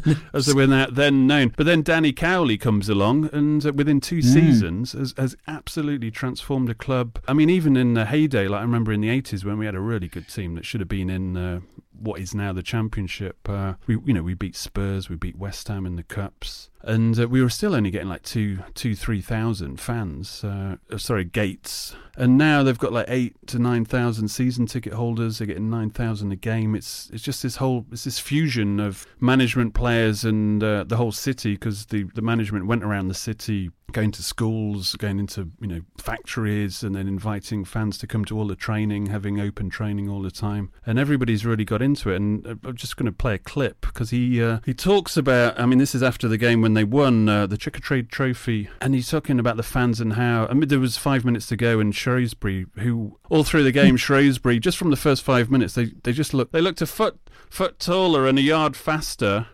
as 0.34 0.46
they 0.46 0.52
were 0.52 0.66
now, 0.66 0.88
then 0.90 1.26
known. 1.26 1.54
But 1.56 1.66
then 1.66 1.82
Danny 1.82 2.12
Cowley 2.12 2.58
comes 2.58 2.88
along, 2.88 3.30
and 3.32 3.64
uh, 3.64 3.72
within 3.72 4.00
two 4.00 4.20
seasons 4.20 4.92
has, 4.92 5.14
has 5.16 5.36
absolutely 5.46 6.10
transformed 6.10 6.68
a 6.70 6.74
club. 6.74 7.20
I 7.28 7.34
mean, 7.34 7.48
even 7.50 7.76
in 7.76 7.94
the 7.94 8.06
heyday, 8.06 8.48
like 8.48 8.60
I 8.60 8.62
remember 8.62 8.92
in 8.92 9.00
the 9.00 9.10
eighties 9.10 9.44
when 9.44 9.58
we 9.58 9.66
had 9.66 9.76
a 9.76 9.80
really 9.80 10.08
good 10.08 10.28
team 10.28 10.56
that 10.56 10.66
should 10.66 10.80
have 10.80 10.88
been 10.88 11.08
in 11.08 11.36
uh, 11.36 11.60
what 11.98 12.20
is 12.20 12.34
now 12.34 12.52
the 12.52 12.62
Championship. 12.62 13.48
Uh, 13.48 13.74
we 13.86 13.98
you 14.04 14.12
know 14.12 14.22
we 14.22 14.34
beat 14.34 14.56
Spurs, 14.56 15.08
we 15.08 15.16
beat 15.16 15.36
West 15.36 15.68
Ham 15.68 15.86
in 15.86 15.96
the 15.96 16.02
cups. 16.02 16.68
And 16.84 17.18
uh, 17.18 17.28
we 17.28 17.42
were 17.42 17.50
still 17.50 17.74
only 17.74 17.90
getting 17.90 18.08
like 18.08 18.22
two, 18.22 18.58
two, 18.74 18.94
three 18.94 19.20
thousand 19.20 19.80
fans. 19.80 20.42
Uh, 20.42 20.76
uh, 20.90 20.98
sorry, 20.98 21.24
gates. 21.24 21.94
And 22.16 22.36
now 22.36 22.62
they've 22.62 22.78
got 22.78 22.92
like 22.92 23.06
eight 23.08 23.34
to 23.46 23.58
nine 23.58 23.84
thousand 23.84 24.28
season 24.28 24.66
ticket 24.66 24.92
holders. 24.92 25.38
They're 25.38 25.46
getting 25.46 25.70
nine 25.70 25.90
thousand 25.90 26.32
a 26.32 26.36
game. 26.36 26.74
It's 26.74 27.08
it's 27.12 27.22
just 27.22 27.42
this 27.42 27.56
whole 27.56 27.86
it's 27.90 28.04
this 28.04 28.18
fusion 28.18 28.80
of 28.80 29.06
management, 29.20 29.74
players, 29.74 30.24
and 30.24 30.62
uh, 30.62 30.84
the 30.84 30.96
whole 30.96 31.12
city 31.12 31.52
because 31.52 31.86
the 31.86 32.04
the 32.14 32.22
management 32.22 32.66
went 32.66 32.84
around 32.84 33.08
the 33.08 33.14
city, 33.14 33.70
going 33.92 34.10
to 34.12 34.22
schools, 34.22 34.94
going 34.96 35.18
into 35.18 35.50
you 35.60 35.68
know 35.68 35.80
factories, 35.96 36.82
and 36.82 36.94
then 36.94 37.08
inviting 37.08 37.64
fans 37.64 37.96
to 37.98 38.06
come 38.06 38.26
to 38.26 38.36
all 38.36 38.46
the 38.46 38.56
training, 38.56 39.06
having 39.06 39.40
open 39.40 39.70
training 39.70 40.10
all 40.10 40.20
the 40.20 40.30
time. 40.30 40.70
And 40.84 40.98
everybody's 40.98 41.46
really 41.46 41.64
got 41.64 41.80
into 41.80 42.10
it. 42.10 42.16
And 42.16 42.46
uh, 42.46 42.54
I'm 42.64 42.76
just 42.76 42.98
going 42.98 43.06
to 43.06 43.12
play 43.12 43.34
a 43.34 43.38
clip 43.38 43.80
because 43.82 44.10
he 44.10 44.42
uh, 44.42 44.58
he 44.66 44.74
talks 44.74 45.16
about. 45.16 45.58
I 45.58 45.64
mean, 45.64 45.78
this 45.78 45.94
is 45.94 46.02
after 46.02 46.28
the 46.28 46.38
game 46.38 46.60
when 46.60 46.71
they 46.76 46.84
won 46.84 47.28
uh, 47.28 47.46
the 47.46 47.56
Checkatrade 47.56 48.10
Trophy, 48.10 48.68
and 48.80 48.94
he's 48.94 49.10
talking 49.10 49.38
about 49.38 49.56
the 49.56 49.62
fans 49.62 50.00
and 50.00 50.14
how. 50.14 50.46
I 50.46 50.54
mean, 50.54 50.68
there 50.68 50.80
was 50.80 50.96
five 50.96 51.24
minutes 51.24 51.46
to 51.46 51.56
go, 51.56 51.80
and 51.80 51.94
Shrewsbury, 51.94 52.66
who 52.78 53.18
all 53.30 53.44
through 53.44 53.64
the 53.64 53.72
game, 53.72 53.96
Shrewsbury, 53.98 54.58
just 54.58 54.78
from 54.78 54.90
the 54.90 54.96
first 54.96 55.22
five 55.22 55.50
minutes, 55.50 55.74
they 55.74 55.86
they 56.02 56.12
just 56.12 56.34
look 56.34 56.52
they 56.52 56.60
looked 56.60 56.82
a 56.82 56.86
foot 56.86 57.18
foot 57.50 57.78
taller 57.78 58.26
and 58.26 58.38
a 58.38 58.42
yard 58.42 58.76
faster, 58.76 59.46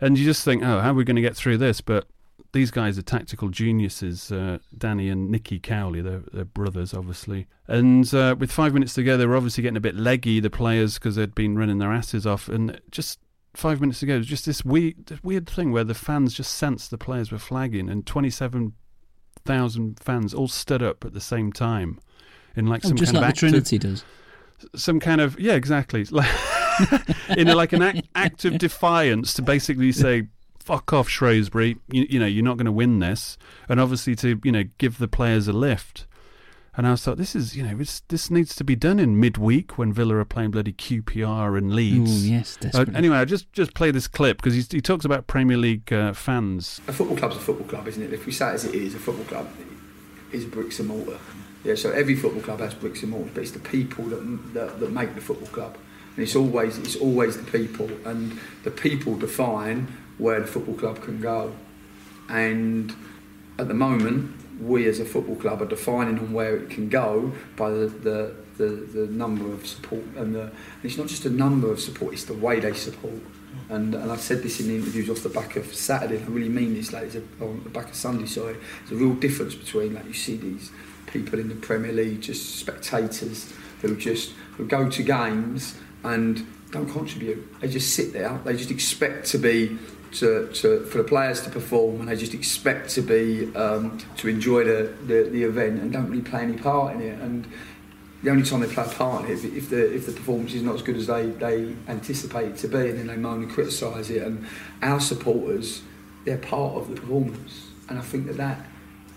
and 0.00 0.18
you 0.18 0.24
just 0.24 0.44
think, 0.44 0.62
oh, 0.62 0.80
how 0.80 0.90
are 0.90 0.94
we 0.94 1.04
going 1.04 1.16
to 1.16 1.22
get 1.22 1.36
through 1.36 1.58
this? 1.58 1.80
But 1.80 2.06
these 2.52 2.70
guys 2.70 2.98
are 2.98 3.02
tactical 3.02 3.48
geniuses, 3.48 4.32
uh, 4.32 4.58
Danny 4.76 5.08
and 5.08 5.30
Nicky 5.30 5.60
Cowley, 5.60 6.00
they're, 6.00 6.22
they're 6.32 6.44
brothers, 6.44 6.92
obviously. 6.92 7.46
And 7.68 8.12
uh, 8.12 8.34
with 8.38 8.50
five 8.50 8.74
minutes 8.74 8.94
to 8.94 9.04
go, 9.04 9.16
they 9.16 9.26
were 9.26 9.36
obviously 9.36 9.62
getting 9.62 9.76
a 9.76 9.80
bit 9.80 9.94
leggy, 9.94 10.40
the 10.40 10.50
players, 10.50 10.94
because 10.94 11.16
they'd 11.16 11.34
been 11.34 11.56
running 11.56 11.78
their 11.78 11.92
asses 11.92 12.26
off. 12.26 12.48
And 12.48 12.80
just 12.90 13.20
five 13.54 13.80
minutes 13.80 14.02
ago, 14.02 14.14
it 14.14 14.18
was 14.18 14.26
just 14.26 14.46
this 14.46 14.64
weird, 14.64 15.06
this 15.06 15.22
weird 15.22 15.48
thing 15.48 15.72
where 15.72 15.84
the 15.84 15.94
fans 15.94 16.34
just 16.34 16.54
sensed 16.54 16.90
the 16.90 16.98
players 16.98 17.30
were 17.32 17.38
flagging, 17.38 17.88
and 17.88 18.06
27,000 18.06 20.00
fans 20.00 20.34
all 20.34 20.48
stood 20.48 20.82
up 20.82 21.04
at 21.04 21.12
the 21.12 21.20
same 21.20 21.52
time 21.52 21.98
in 22.56 22.66
like 22.66 22.84
Oh, 22.84 22.88
some 22.88 22.96
just 22.96 23.12
kind 23.12 23.22
like 23.22 23.34
of 23.34 23.40
the 23.40 23.46
active- 23.46 23.50
Trinity 23.68 23.78
does. 23.78 24.04
some 24.76 25.00
kind 25.00 25.20
of 25.20 25.38
yeah, 25.40 25.54
exactly. 25.54 26.04
Like 26.10 26.28
in 27.36 27.48
a, 27.48 27.54
like 27.54 27.72
an 27.72 27.82
act, 27.82 28.02
act 28.14 28.44
of 28.44 28.58
defiance 28.58 29.34
to 29.34 29.42
basically 29.42 29.92
say, 29.92 30.28
"Fuck 30.58 30.92
off, 30.92 31.08
Shrewsbury. 31.08 31.76
You, 31.90 32.06
you 32.08 32.18
know 32.18 32.26
you're 32.26 32.44
not 32.44 32.56
going 32.56 32.66
to 32.66 32.72
win 32.72 32.98
this," 33.00 33.36
and 33.68 33.78
obviously 33.80 34.14
to 34.16 34.40
you 34.44 34.52
know 34.52 34.64
give 34.78 34.98
the 34.98 35.08
players 35.08 35.46
a 35.48 35.52
lift. 35.52 36.06
And 36.76 36.86
I 36.86 36.92
was 36.92 37.02
thought, 37.02 37.16
this 37.18 37.34
is 37.34 37.56
you 37.56 37.64
know 37.64 37.76
this 37.76 38.00
this 38.08 38.30
needs 38.30 38.54
to 38.56 38.64
be 38.64 38.76
done 38.76 38.98
in 39.00 39.18
midweek 39.18 39.76
when 39.76 39.92
Villa 39.92 40.16
are 40.16 40.24
playing 40.24 40.52
bloody 40.52 40.72
QPR 40.72 41.58
and 41.58 41.74
Leeds. 41.74 42.24
Ooh, 42.24 42.28
yes, 42.28 42.58
Uh, 42.74 42.84
anyway, 42.94 43.16
I 43.16 43.24
just 43.24 43.52
just 43.52 43.74
play 43.74 43.90
this 43.90 44.06
clip 44.06 44.36
because 44.38 44.54
he, 44.54 44.62
he 44.76 44.80
talks 44.80 45.04
about 45.04 45.26
Premier 45.26 45.56
League 45.56 45.92
uh, 45.92 46.12
fans. 46.12 46.80
A 46.86 46.92
football 46.92 47.16
club's 47.16 47.36
a 47.36 47.40
football 47.40 47.66
club, 47.66 47.88
isn't 47.88 48.02
it? 48.02 48.12
If 48.12 48.24
we 48.24 48.32
say 48.32 48.50
it 48.50 48.54
as 48.54 48.64
it 48.64 48.74
is, 48.74 48.94
a 48.94 48.98
football 48.98 49.24
club 49.24 49.48
is 50.32 50.44
bricks 50.44 50.78
and 50.78 50.88
mortar. 50.88 51.18
Yeah, 51.64 51.74
so 51.74 51.90
every 51.90 52.14
football 52.14 52.42
club 52.42 52.60
has 52.60 52.72
bricks 52.72 53.02
and 53.02 53.10
mortar, 53.10 53.30
but 53.34 53.42
it's 53.42 53.50
the 53.50 53.58
people 53.58 54.04
that, 54.04 54.54
that, 54.54 54.80
that 54.80 54.92
make 54.92 55.14
the 55.14 55.20
football 55.20 55.48
club, 55.48 55.76
and 56.16 56.22
it's 56.22 56.36
always 56.36 56.78
it's 56.78 56.96
always 56.96 57.36
the 57.36 57.50
people, 57.50 57.90
and 58.06 58.38
the 58.62 58.70
people 58.70 59.16
define 59.16 59.88
where 60.18 60.40
the 60.40 60.46
football 60.46 60.74
club 60.76 61.02
can 61.02 61.20
go. 61.20 61.52
And 62.28 62.94
at 63.58 63.68
the 63.68 63.74
moment, 63.74 64.39
we 64.60 64.86
as 64.86 65.00
a 65.00 65.04
football 65.04 65.36
club 65.36 65.62
are 65.62 65.66
defining 65.66 66.18
on 66.18 66.32
where 66.32 66.56
it 66.56 66.70
can 66.70 66.88
go 66.88 67.32
by 67.56 67.70
the, 67.70 67.86
the, 67.86 68.34
the, 68.56 68.66
the 68.66 69.06
number 69.12 69.52
of 69.52 69.66
support. 69.66 70.04
And, 70.16 70.34
the, 70.34 70.42
and 70.42 70.52
it's 70.82 70.98
not 70.98 71.06
just 71.06 71.24
a 71.24 71.30
number 71.30 71.70
of 71.70 71.80
support, 71.80 72.12
it's 72.12 72.24
the 72.24 72.34
way 72.34 72.60
they 72.60 72.74
support. 72.74 73.20
And, 73.68 73.94
and 73.94 74.12
I've 74.12 74.20
said 74.20 74.42
this 74.42 74.60
in 74.60 74.68
the 74.68 74.76
interviews 74.76 75.08
off 75.10 75.22
the 75.22 75.28
back 75.28 75.56
of 75.56 75.74
Saturday, 75.74 76.16
and 76.16 76.26
I 76.26 76.28
really 76.28 76.48
mean 76.48 76.74
this, 76.74 76.92
like, 76.92 77.04
it's 77.04 77.16
a, 77.16 77.22
on 77.40 77.62
the 77.64 77.70
back 77.70 77.88
of 77.88 77.94
Sunday, 77.94 78.26
sorry. 78.26 78.56
There's 78.80 79.00
a 79.00 79.04
real 79.04 79.14
difference 79.14 79.54
between, 79.54 79.94
like, 79.94 80.06
you 80.06 80.12
see 80.12 80.36
these 80.36 80.70
people 81.06 81.38
in 81.38 81.48
the 81.48 81.54
Premier 81.54 81.92
League, 81.92 82.20
just 82.20 82.56
spectators 82.56 83.52
who 83.80 83.96
just 83.96 84.32
who 84.56 84.66
go 84.66 84.88
to 84.90 85.02
games 85.02 85.74
and 86.04 86.46
don't 86.70 86.88
contribute. 86.88 87.60
They 87.60 87.68
just 87.68 87.94
sit 87.94 88.12
there. 88.12 88.40
They 88.44 88.56
just 88.56 88.70
expect 88.70 89.26
to 89.28 89.38
be 89.38 89.78
to, 90.12 90.48
to 90.48 90.84
for 90.86 90.98
the 90.98 91.04
players 91.04 91.42
to 91.42 91.50
perform, 91.50 92.00
and 92.00 92.08
they 92.08 92.16
just 92.16 92.34
expect 92.34 92.90
to 92.90 93.02
be 93.02 93.54
um, 93.54 93.98
to 94.16 94.28
enjoy 94.28 94.64
the, 94.64 94.92
the, 95.06 95.28
the 95.30 95.44
event 95.44 95.80
and 95.80 95.92
don't 95.92 96.10
really 96.10 96.22
play 96.22 96.42
any 96.42 96.56
part 96.56 96.94
in 96.94 97.02
it. 97.02 97.18
And 97.20 97.46
the 98.22 98.30
only 98.30 98.42
time 98.42 98.60
they 98.60 98.66
play 98.66 98.84
a 98.84 98.88
part 98.88 99.24
in 99.24 99.30
it 99.30 99.44
if 99.44 99.70
the 99.70 99.94
if 99.94 100.06
the 100.06 100.12
performance 100.12 100.52
is 100.52 100.62
not 100.62 100.74
as 100.74 100.82
good 100.82 100.96
as 100.96 101.06
they, 101.06 101.26
they 101.26 101.74
anticipate 101.88 102.48
it 102.48 102.56
to 102.58 102.68
be, 102.68 102.88
and 102.88 102.98
then 102.98 103.06
they 103.06 103.16
moan 103.16 103.42
and 103.42 103.50
criticise 103.50 104.10
it. 104.10 104.22
And 104.22 104.46
our 104.82 105.00
supporters, 105.00 105.82
they're 106.24 106.38
part 106.38 106.76
of 106.76 106.88
the 106.88 106.96
performance, 106.96 107.68
and 107.88 107.98
I 107.98 108.02
think 108.02 108.26
that 108.26 108.36
that 108.36 108.66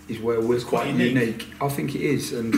is 0.08 0.20
where 0.20 0.40
we're 0.42 0.62
quite, 0.62 0.94
unique. 0.94 1.48
I 1.62 1.70
think 1.70 1.96
it 1.96 2.02
is, 2.02 2.34
and 2.34 2.54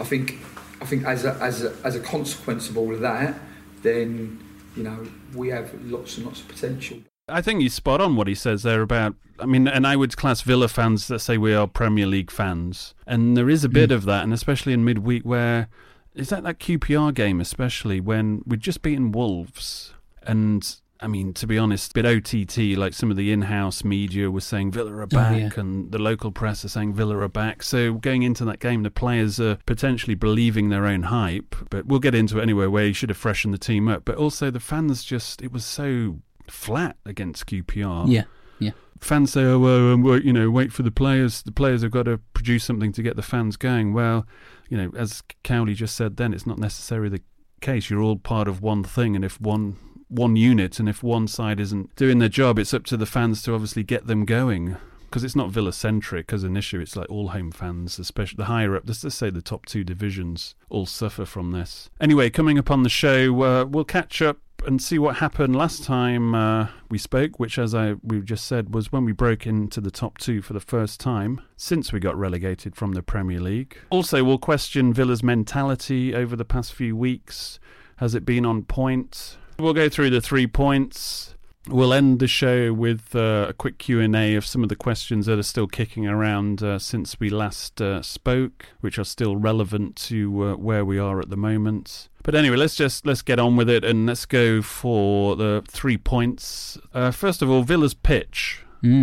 I 0.00 0.04
think 0.04 0.38
I 0.80 0.84
think 0.86 1.04
as 1.04 1.24
a, 1.24 1.34
as 1.34 1.62
a, 1.62 1.74
as 1.84 1.94
a 1.94 2.00
consequence 2.00 2.68
of 2.68 2.76
all 2.76 2.92
of 2.92 3.00
that, 3.00 3.38
then 3.82 4.42
you 4.76 4.82
know 4.82 5.06
we 5.34 5.48
have 5.48 5.72
lots 5.84 6.16
and 6.16 6.26
lots 6.26 6.40
of 6.40 6.48
potential. 6.48 6.98
I 7.28 7.42
think 7.42 7.60
he's 7.60 7.74
spot 7.74 8.00
on 8.00 8.16
what 8.16 8.28
he 8.28 8.34
says 8.34 8.62
there 8.62 8.82
about. 8.82 9.14
I 9.38 9.46
mean, 9.46 9.66
and 9.66 9.86
I 9.86 9.96
would 9.96 10.16
class 10.16 10.42
Villa 10.42 10.68
fans 10.68 11.08
that 11.08 11.18
say 11.18 11.36
we 11.36 11.54
are 11.54 11.66
Premier 11.66 12.06
League 12.06 12.30
fans, 12.30 12.94
and 13.06 13.36
there 13.36 13.50
is 13.50 13.64
a 13.64 13.68
bit 13.68 13.90
hmm. 13.90 13.96
of 13.96 14.04
that, 14.04 14.22
and 14.22 14.32
especially 14.32 14.72
in 14.72 14.84
midweek 14.84 15.22
where 15.24 15.68
is 16.14 16.30
that 16.30 16.44
that 16.44 16.58
QPR 16.58 17.12
game, 17.12 17.40
especially 17.40 18.00
when 18.00 18.42
we'd 18.46 18.60
just 18.60 18.80
beaten 18.80 19.12
Wolves, 19.12 19.92
and 20.22 20.80
I 21.00 21.08
mean, 21.08 21.34
to 21.34 21.46
be 21.46 21.58
honest, 21.58 21.90
a 21.90 22.02
bit 22.02 22.06
OTT, 22.06 22.78
like 22.78 22.94
some 22.94 23.10
of 23.10 23.18
the 23.18 23.30
in-house 23.30 23.84
media 23.84 24.30
was 24.30 24.44
saying 24.44 24.70
Villa 24.70 24.92
are 24.92 25.02
oh, 25.02 25.06
back, 25.06 25.56
yeah. 25.56 25.60
and 25.60 25.92
the 25.92 25.98
local 25.98 26.32
press 26.32 26.64
are 26.64 26.68
saying 26.68 26.94
Villa 26.94 27.18
are 27.18 27.28
back. 27.28 27.62
So 27.62 27.94
going 27.94 28.22
into 28.22 28.44
that 28.46 28.60
game, 28.60 28.82
the 28.82 28.90
players 28.90 29.38
are 29.38 29.58
potentially 29.66 30.14
believing 30.14 30.70
their 30.70 30.86
own 30.86 31.04
hype. 31.04 31.54
But 31.68 31.86
we'll 31.86 32.00
get 32.00 32.14
into 32.14 32.38
it 32.38 32.42
anyway, 32.42 32.66
where 32.66 32.84
he 32.84 32.92
should 32.94 33.10
have 33.10 33.18
freshened 33.18 33.52
the 33.52 33.58
team 33.58 33.88
up. 33.88 34.04
But 34.06 34.16
also 34.16 34.50
the 34.50 34.60
fans 34.60 35.04
just, 35.04 35.42
it 35.42 35.52
was 35.52 35.66
so 35.66 36.20
flat 36.50 36.96
against 37.04 37.46
QPR. 37.46 38.08
Yeah, 38.08 38.24
yeah. 38.58 38.72
Fans 39.00 39.32
say, 39.32 39.44
"Oh, 39.44 39.58
well, 39.58 39.92
um, 39.92 40.02
wait, 40.02 40.24
you 40.24 40.32
know, 40.32 40.50
wait 40.50 40.72
for 40.72 40.82
the 40.82 40.90
players. 40.90 41.42
The 41.42 41.52
players 41.52 41.82
have 41.82 41.90
got 41.90 42.04
to 42.04 42.18
produce 42.34 42.64
something 42.64 42.92
to 42.92 43.02
get 43.02 43.16
the 43.16 43.22
fans 43.22 43.56
going." 43.56 43.92
Well, 43.92 44.26
you 44.68 44.76
know, 44.76 44.90
as 44.96 45.22
Cowley 45.42 45.74
just 45.74 45.96
said, 45.96 46.16
then 46.16 46.32
it's 46.32 46.46
not 46.46 46.58
necessarily 46.58 47.08
the 47.08 47.22
case. 47.60 47.90
You're 47.90 48.02
all 48.02 48.16
part 48.16 48.48
of 48.48 48.62
one 48.62 48.84
thing, 48.84 49.14
and 49.14 49.24
if 49.24 49.40
one 49.40 49.76
one 50.08 50.36
unit, 50.36 50.78
and 50.78 50.88
if 50.88 51.02
one 51.02 51.26
side 51.26 51.60
isn't 51.60 51.94
doing 51.96 52.18
their 52.18 52.28
job, 52.28 52.58
it's 52.58 52.74
up 52.74 52.84
to 52.86 52.96
the 52.96 53.06
fans 53.06 53.42
to 53.42 53.54
obviously 53.54 53.82
get 53.82 54.06
them 54.06 54.24
going. 54.24 54.76
Because 55.04 55.22
it's 55.22 55.36
not 55.36 55.50
Villa 55.50 55.72
centric 55.72 56.32
as 56.32 56.42
an 56.42 56.56
issue. 56.56 56.80
It's 56.80 56.96
like 56.96 57.08
all 57.08 57.28
home 57.28 57.52
fans, 57.52 57.98
especially 57.98 58.36
the 58.38 58.46
higher 58.46 58.76
up. 58.76 58.82
Let's 58.86 59.02
just 59.02 59.16
say 59.16 59.30
the 59.30 59.40
top 59.40 59.64
two 59.64 59.84
divisions 59.84 60.56
all 60.68 60.84
suffer 60.84 61.24
from 61.24 61.52
this. 61.52 61.88
Anyway, 62.00 62.28
coming 62.28 62.58
up 62.58 62.70
on 62.70 62.82
the 62.82 62.88
show, 62.88 63.42
uh, 63.42 63.64
we'll 63.64 63.84
catch 63.84 64.20
up 64.20 64.38
and 64.66 64.82
see 64.82 64.98
what 64.98 65.16
happened 65.16 65.54
last 65.54 65.84
time 65.84 66.34
uh, 66.34 66.68
we 66.90 66.98
spoke, 66.98 67.38
which, 67.38 67.58
as 67.58 67.74
I 67.74 67.94
we 68.02 68.20
just 68.20 68.46
said, 68.46 68.74
was 68.74 68.90
when 68.90 69.04
we 69.04 69.12
broke 69.12 69.46
into 69.46 69.80
the 69.80 69.90
top 69.90 70.18
two 70.18 70.42
for 70.42 70.52
the 70.52 70.60
first 70.60 71.00
time 71.00 71.40
since 71.56 71.92
we 71.92 72.00
got 72.00 72.16
relegated 72.16 72.74
from 72.74 72.92
the 72.92 73.02
Premier 73.02 73.40
League. 73.40 73.78
Also, 73.90 74.24
we'll 74.24 74.38
question 74.38 74.92
Villa's 74.92 75.22
mentality 75.22 76.14
over 76.14 76.36
the 76.36 76.44
past 76.44 76.72
few 76.72 76.96
weeks. 76.96 77.58
Has 77.96 78.14
it 78.14 78.24
been 78.24 78.44
on 78.44 78.62
point? 78.64 79.38
We'll 79.58 79.72
go 79.72 79.88
through 79.88 80.10
the 80.10 80.20
three 80.20 80.46
points. 80.46 81.35
We'll 81.68 81.92
end 81.92 82.20
the 82.20 82.28
show 82.28 82.72
with 82.72 83.16
uh, 83.16 83.46
a 83.48 83.52
quick 83.52 83.78
Q&A 83.78 84.36
of 84.36 84.46
some 84.46 84.62
of 84.62 84.68
the 84.68 84.76
questions 84.76 85.26
that 85.26 85.36
are 85.36 85.42
still 85.42 85.66
kicking 85.66 86.06
around 86.06 86.62
uh, 86.62 86.78
since 86.78 87.18
we 87.18 87.28
last 87.28 87.82
uh, 87.82 88.02
spoke, 88.02 88.66
which 88.80 89.00
are 89.00 89.04
still 89.04 89.36
relevant 89.36 89.96
to 89.96 90.44
uh, 90.44 90.56
where 90.56 90.84
we 90.84 90.96
are 90.96 91.18
at 91.18 91.28
the 91.28 91.36
moment. 91.36 92.08
But 92.22 92.36
anyway, 92.36 92.56
let's 92.56 92.76
just 92.76 93.04
let's 93.04 93.22
get 93.22 93.40
on 93.40 93.56
with 93.56 93.68
it 93.68 93.84
and 93.84 94.06
let's 94.06 94.26
go 94.26 94.62
for 94.62 95.34
the 95.34 95.64
three 95.66 95.96
points. 95.96 96.78
Uh, 96.94 97.10
first 97.10 97.42
of 97.42 97.50
all, 97.50 97.62
Villa's 97.62 97.94
pitch. 97.94 98.62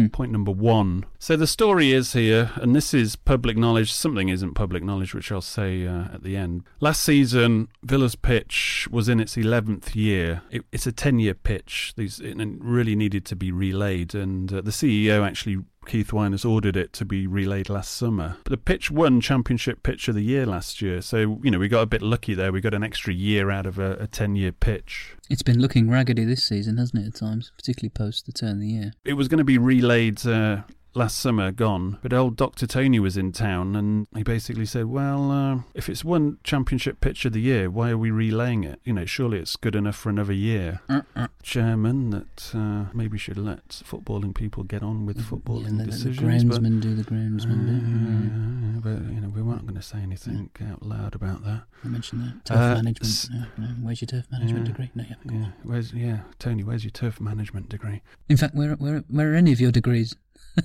Point 0.10 0.32
number 0.32 0.52
one. 0.52 1.06
So 1.20 1.36
the 1.36 1.48
story 1.48 1.92
is 1.92 2.14
here, 2.14 2.52
and 2.56 2.76
this 2.76 2.94
is 2.94 3.16
public 3.16 3.58
knowledge. 3.58 3.92
Something 3.92 4.30
isn't 4.30 4.54
public 4.54 4.84
knowledge, 4.84 5.14
which 5.14 5.32
I'll 5.32 5.42
say 5.42 5.86
uh, 5.88 6.06
at 6.14 6.24
the 6.24 6.36
end. 6.38 6.64
Last 6.80 7.04
season, 7.04 7.68
Villa's 7.84 8.16
pitch 8.16 8.88
was 8.92 9.10
in 9.10 9.20
its 9.20 9.36
11th 9.36 9.96
year. 9.96 10.42
It, 10.52 10.64
it's 10.72 10.88
a 10.88 10.92
10 10.92 11.20
year 11.20 11.34
pitch. 11.34 11.94
These 11.98 12.20
it 12.20 12.38
really 12.60 12.96
needed 12.96 13.26
to 13.26 13.36
be 13.36 13.52
relayed, 13.52 14.16
and 14.16 14.52
uh, 14.54 14.62
the 14.62 14.72
CEO 14.72 15.26
actually. 15.26 15.58
Keith 15.86 16.12
Wyness 16.12 16.50
ordered 16.50 16.76
it 16.76 16.94
to 16.94 17.06
be 17.06 17.28
relayed 17.28 17.70
last 17.70 17.96
summer. 17.96 18.38
But 18.44 18.52
the 18.52 18.58
pitch 18.58 18.92
won 18.92 19.22
Championship 19.22 19.84
Pitch 19.84 20.08
of 20.08 20.16
the 20.16 20.24
Year 20.24 20.46
last 20.46 20.82
year, 20.82 21.02
so 21.02 21.40
you 21.44 21.52
know 21.52 21.60
we 21.60 21.68
got 21.68 21.82
a 21.82 21.88
bit 21.88 22.02
lucky 22.02 22.34
there. 22.34 22.52
We 22.52 22.62
got 22.62 22.74
an 22.74 22.84
extra 22.84 23.14
year 23.14 23.52
out 23.52 23.66
of 23.66 23.80
a, 23.80 23.94
a 23.94 24.08
ten-year 24.08 24.52
pitch. 24.52 25.16
It's 25.30 25.44
been 25.44 25.60
looking 25.60 25.90
raggedy 25.90 26.26
this 26.26 26.44
season, 26.44 26.78
hasn't 26.78 27.04
it, 27.04 27.08
at 27.08 27.16
times, 27.16 27.52
particularly 27.56 27.90
post 27.90 28.26
the 28.26 28.32
turn 28.32 28.52
of 28.52 28.60
the 28.60 28.68
year. 28.68 28.94
It 29.06 29.14
was 29.14 29.28
going 29.28 29.40
to 29.40 29.44
be 29.44 29.58
relayed 29.58 30.26
uh, 30.26 30.62
last 30.96 31.18
summer, 31.20 31.52
gone, 31.52 31.98
but 32.02 32.14
old 32.14 32.36
Dr. 32.38 32.68
Tony 32.68 33.00
was 33.00 33.18
in 33.18 33.32
town 33.32 33.76
and 33.76 34.08
he 34.16 34.24
basically 34.24 34.66
said, 34.66 34.86
Well, 34.86 35.32
uh, 35.32 35.60
if 35.74 35.90
it's 35.90 36.04
won 36.06 36.38
championship 36.44 37.02
pitch 37.02 37.26
of 37.26 37.34
the 37.34 37.42
year, 37.42 37.70
why 37.70 37.90
are 37.92 37.98
we 37.98 38.12
relaying 38.12 38.64
it? 38.64 38.80
You 38.84 38.94
know, 38.94 39.06
surely 39.06 39.40
it's 39.40 39.56
good 39.56 39.76
enough 39.76 39.96
for 39.96 40.10
another 40.10 40.34
year. 40.34 40.82
Uh-uh. 40.90 41.28
Chairman, 41.42 42.10
that 42.12 42.52
uh, 42.54 42.86
maybe 42.94 43.18
should 43.18 43.38
let 43.38 43.68
footballing 43.70 44.34
people 44.36 44.64
get 44.64 44.84
on 44.84 45.06
with 45.06 45.18
footballing 45.26 45.68
And 45.68 45.80
then 45.80 45.88
decisions. 45.88 46.18
the 46.18 46.24
groundsmen 46.60 46.80
do 46.82 46.94
the 46.96 47.04
groundsmen 47.04 47.66
do. 47.68 48.78
Uh, 48.78 48.80
but 48.82 49.12
you 49.14 49.20
know, 49.20 49.30
we 49.30 49.42
weren't 49.42 49.64
going 49.66 49.76
to 49.76 49.82
say 49.82 49.98
anything 50.00 50.50
out 50.70 50.84
loud 50.84 51.16
about 51.16 51.44
that. 51.44 51.64
I 51.84 51.88
mentioned 51.88 52.22
that. 52.24 52.46
Turf 52.46 52.58
Uh, 52.58 52.76
management. 52.76 53.02
s- 53.02 53.30
yeah, 53.34 53.46
yeah. 53.60 53.66
Where's 53.82 54.02
your 54.02 54.08
turf 54.08 54.26
management 54.32 54.68
yeah, 54.68 54.72
degree? 54.72 54.92
No, 54.96 55.04
yeah. 55.10 55.16
yeah. 55.32 55.48
Where's 55.64 55.94
yeah, 55.94 56.20
Tony? 56.40 56.64
Where's 56.64 56.84
your 56.84 56.92
turf 56.92 57.20
management 57.20 57.70
degree? 57.70 58.02
In 58.30 58.38
fact, 58.38 58.56
where, 58.56 58.76
where, 58.76 59.04
where 59.10 59.32
are 59.34 59.36
any 59.36 59.52
of 59.52 59.60
your 59.60 59.72
degrees? 59.72 60.16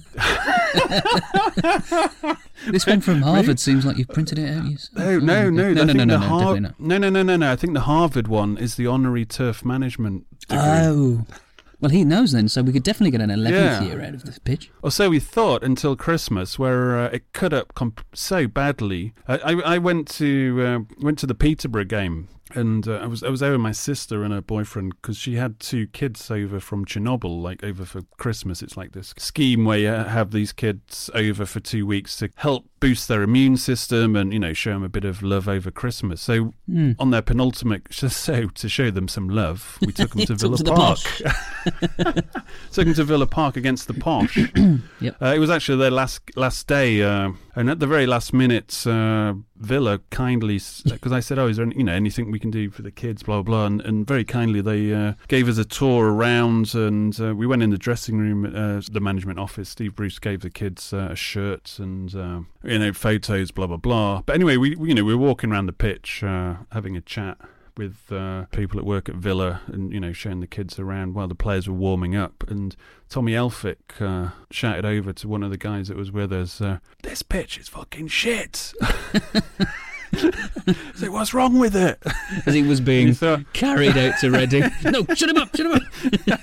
this 2.70 2.86
one 2.86 3.00
from 3.00 3.22
Harvard 3.22 3.58
seems 3.58 3.84
like 3.86 3.96
you've 3.96 4.08
printed 4.08 4.38
it 4.38 4.50
out. 4.54 4.64
You 4.66 4.76
No, 4.94 5.18
no, 5.18 5.50
no, 5.50 5.72
no, 5.72 5.84
no, 5.84 5.84
no, 5.84 5.92
no, 5.92 5.92
the 5.92 6.06
no, 6.06 6.18
Har- 6.18 6.60
no, 6.60 6.72
no, 6.78 6.98
no, 7.10 7.22
no, 7.22 7.36
no. 7.36 7.52
I 7.52 7.56
think 7.56 7.74
the 7.74 7.80
Harvard 7.82 8.28
one 8.28 8.56
is 8.58 8.74
the 8.76 8.86
honorary 8.86 9.24
turf 9.24 9.64
management 9.64 10.26
degree. 10.40 10.58
Oh, 10.60 11.26
well, 11.80 11.90
he 11.90 12.04
knows 12.04 12.32
then, 12.32 12.48
so 12.48 12.62
we 12.62 12.72
could 12.72 12.82
definitely 12.82 13.12
get 13.12 13.20
an 13.20 13.30
eleventh 13.30 13.82
Yeah. 13.82 13.88
year 13.88 14.02
out 14.04 14.14
of 14.14 14.24
this 14.24 14.38
pitch. 14.38 14.70
Or 14.82 14.90
so 14.90 15.10
we 15.10 15.20
thought 15.20 15.62
until 15.62 15.94
Christmas, 15.96 16.58
where 16.58 16.98
uh, 16.98 17.08
it 17.10 17.32
cut 17.32 17.52
up 17.52 17.74
comp- 17.74 18.04
so 18.12 18.46
badly. 18.48 19.14
I, 19.28 19.38
I, 19.38 19.52
I 19.74 19.78
went 19.78 20.08
to 20.16 20.60
uh, 20.60 20.78
went 21.00 21.18
to 21.20 21.26
the 21.26 21.36
Peterborough 21.36 21.84
game, 21.84 22.28
and 22.54 22.86
uh, 22.88 22.94
I 22.96 23.06
was 23.06 23.22
I 23.22 23.28
was 23.28 23.40
there 23.40 23.52
with 23.52 23.60
my 23.60 23.72
sister 23.72 24.24
and 24.24 24.32
her 24.32 24.40
boyfriend 24.40 24.94
because 25.00 25.16
she 25.16 25.34
had 25.36 25.60
two 25.60 25.86
kids 25.88 26.30
over 26.30 26.60
from 26.60 26.84
Chernobyl, 26.84 27.42
like 27.42 27.62
over 27.64 27.84
for 27.84 28.02
Christmas. 28.16 28.62
It's 28.62 28.76
like 28.76 28.92
this 28.92 29.14
scheme 29.18 29.64
where 29.64 29.78
you 29.78 29.88
have 29.88 30.30
these 30.30 30.52
kids 30.52 31.10
over 31.14 31.44
for 31.46 31.60
two 31.60 31.86
weeks 31.86 32.16
to 32.18 32.30
help 32.36 32.66
boost 32.80 33.08
their 33.08 33.22
immune 33.22 33.56
system 33.56 34.14
and 34.14 34.32
you 34.32 34.38
know 34.38 34.52
show 34.52 34.72
them 34.72 34.84
a 34.84 34.88
bit 34.88 35.04
of 35.04 35.22
love 35.22 35.48
over 35.48 35.70
Christmas. 35.70 36.20
So 36.20 36.52
Mm. 36.70 36.96
on 36.98 37.10
their 37.10 37.22
penultimate, 37.22 37.86
so 37.90 38.46
to 38.48 38.68
show 38.68 38.90
them 38.90 39.08
some 39.08 39.28
love, 39.30 39.78
we 39.80 39.90
took 39.92 40.10
them 40.14 40.26
to 40.26 40.34
Villa 40.34 40.58
to 40.58 40.64
Park. 40.64 40.98
Took 42.72 42.84
them 42.84 42.94
to 42.94 43.04
Villa 43.04 43.26
Park 43.26 43.56
against 43.56 43.88
the 43.88 43.94
Posh. 43.94 44.36
Yep. 45.00 45.16
Uh, 45.22 45.32
it 45.34 45.38
was 45.38 45.48
actually 45.50 45.78
their 45.78 45.90
last 45.90 46.20
last 46.36 46.66
day, 46.66 47.02
uh, 47.02 47.30
and 47.58 47.68
at 47.68 47.80
the 47.80 47.86
very 47.86 48.06
last 48.06 48.32
minute, 48.32 48.86
uh, 48.86 49.34
Villa 49.56 49.98
kindly, 50.10 50.60
because 50.84 51.12
I 51.18 51.20
said, 51.20 51.38
"Oh, 51.38 51.48
is 51.48 51.56
there 51.56 51.66
any, 51.66 51.76
you 51.76 51.84
know 51.84 51.92
anything 51.92 52.30
we 52.30 52.38
can 52.38 52.50
do 52.52 52.70
for 52.70 52.82
the 52.82 52.92
kids?" 52.92 53.24
Blah 53.24 53.42
blah, 53.42 53.66
and, 53.66 53.80
and 53.80 54.06
very 54.06 54.24
kindly 54.24 54.60
they 54.60 54.92
uh, 54.94 55.14
gave 55.26 55.48
us 55.48 55.58
a 55.58 55.64
tour 55.64 56.12
around, 56.12 56.74
and 56.74 57.20
uh, 57.20 57.34
we 57.34 57.46
went 57.46 57.62
in 57.62 57.70
the 57.70 57.78
dressing 57.78 58.18
room, 58.18 58.44
uh, 58.46 58.80
the 58.90 59.00
management 59.00 59.38
office. 59.40 59.68
Steve 59.68 59.96
Bruce 59.96 60.18
gave 60.20 60.40
the 60.40 60.50
kids 60.50 60.92
uh, 60.92 61.08
a 61.10 61.16
shirt 61.16 61.78
and 61.80 62.14
uh, 62.14 62.40
you 62.62 62.78
know 62.78 62.92
photos, 62.92 63.50
blah 63.50 63.66
blah 63.66 63.76
blah. 63.76 64.22
But 64.24 64.36
anyway, 64.36 64.56
we 64.56 64.76
we- 64.76 64.90
you 64.90 64.94
know 64.94 65.04
we 65.04 65.14
were 65.14 65.26
walking 65.26 65.50
around 65.50 65.66
the 65.66 65.72
pitch, 65.72 66.22
uh, 66.22 66.54
having 66.72 66.96
a 66.96 67.00
chat 67.00 67.38
with 67.78 68.12
uh, 68.12 68.44
people 68.52 68.78
at 68.78 68.84
work 68.84 69.08
at 69.08 69.14
Villa 69.14 69.62
and 69.68 69.90
you 69.92 70.00
know 70.00 70.12
showing 70.12 70.40
the 70.40 70.46
kids 70.46 70.78
around 70.78 71.14
while 71.14 71.28
the 71.28 71.34
players 71.34 71.66
were 71.68 71.74
warming 71.74 72.14
up 72.14 72.44
and 72.50 72.76
Tommy 73.08 73.32
Elphick 73.32 73.76
uh, 74.00 74.32
shouted 74.50 74.84
over 74.84 75.12
to 75.14 75.28
one 75.28 75.42
of 75.42 75.50
the 75.50 75.56
guys 75.56 75.88
that 75.88 75.96
was 75.96 76.12
with 76.12 76.30
us 76.32 76.60
uh, 76.60 76.78
this 77.02 77.22
pitch 77.22 77.56
is 77.56 77.68
fucking 77.68 78.08
shit 78.08 78.74
so 80.94 81.10
what's 81.10 81.32
wrong 81.32 81.58
with 81.58 81.74
it 81.76 82.02
As 82.46 82.54
he 82.54 82.62
was 82.62 82.80
being 82.80 83.14
thought- 83.14 83.50
carried 83.52 83.96
out 83.96 84.18
to 84.20 84.30
Reading. 84.30 84.64
no, 84.84 85.04
shut 85.14 85.28
him 85.30 85.36
up, 85.38 85.54
shut 85.54 85.66
him 85.66 85.80
up. 86.28 86.40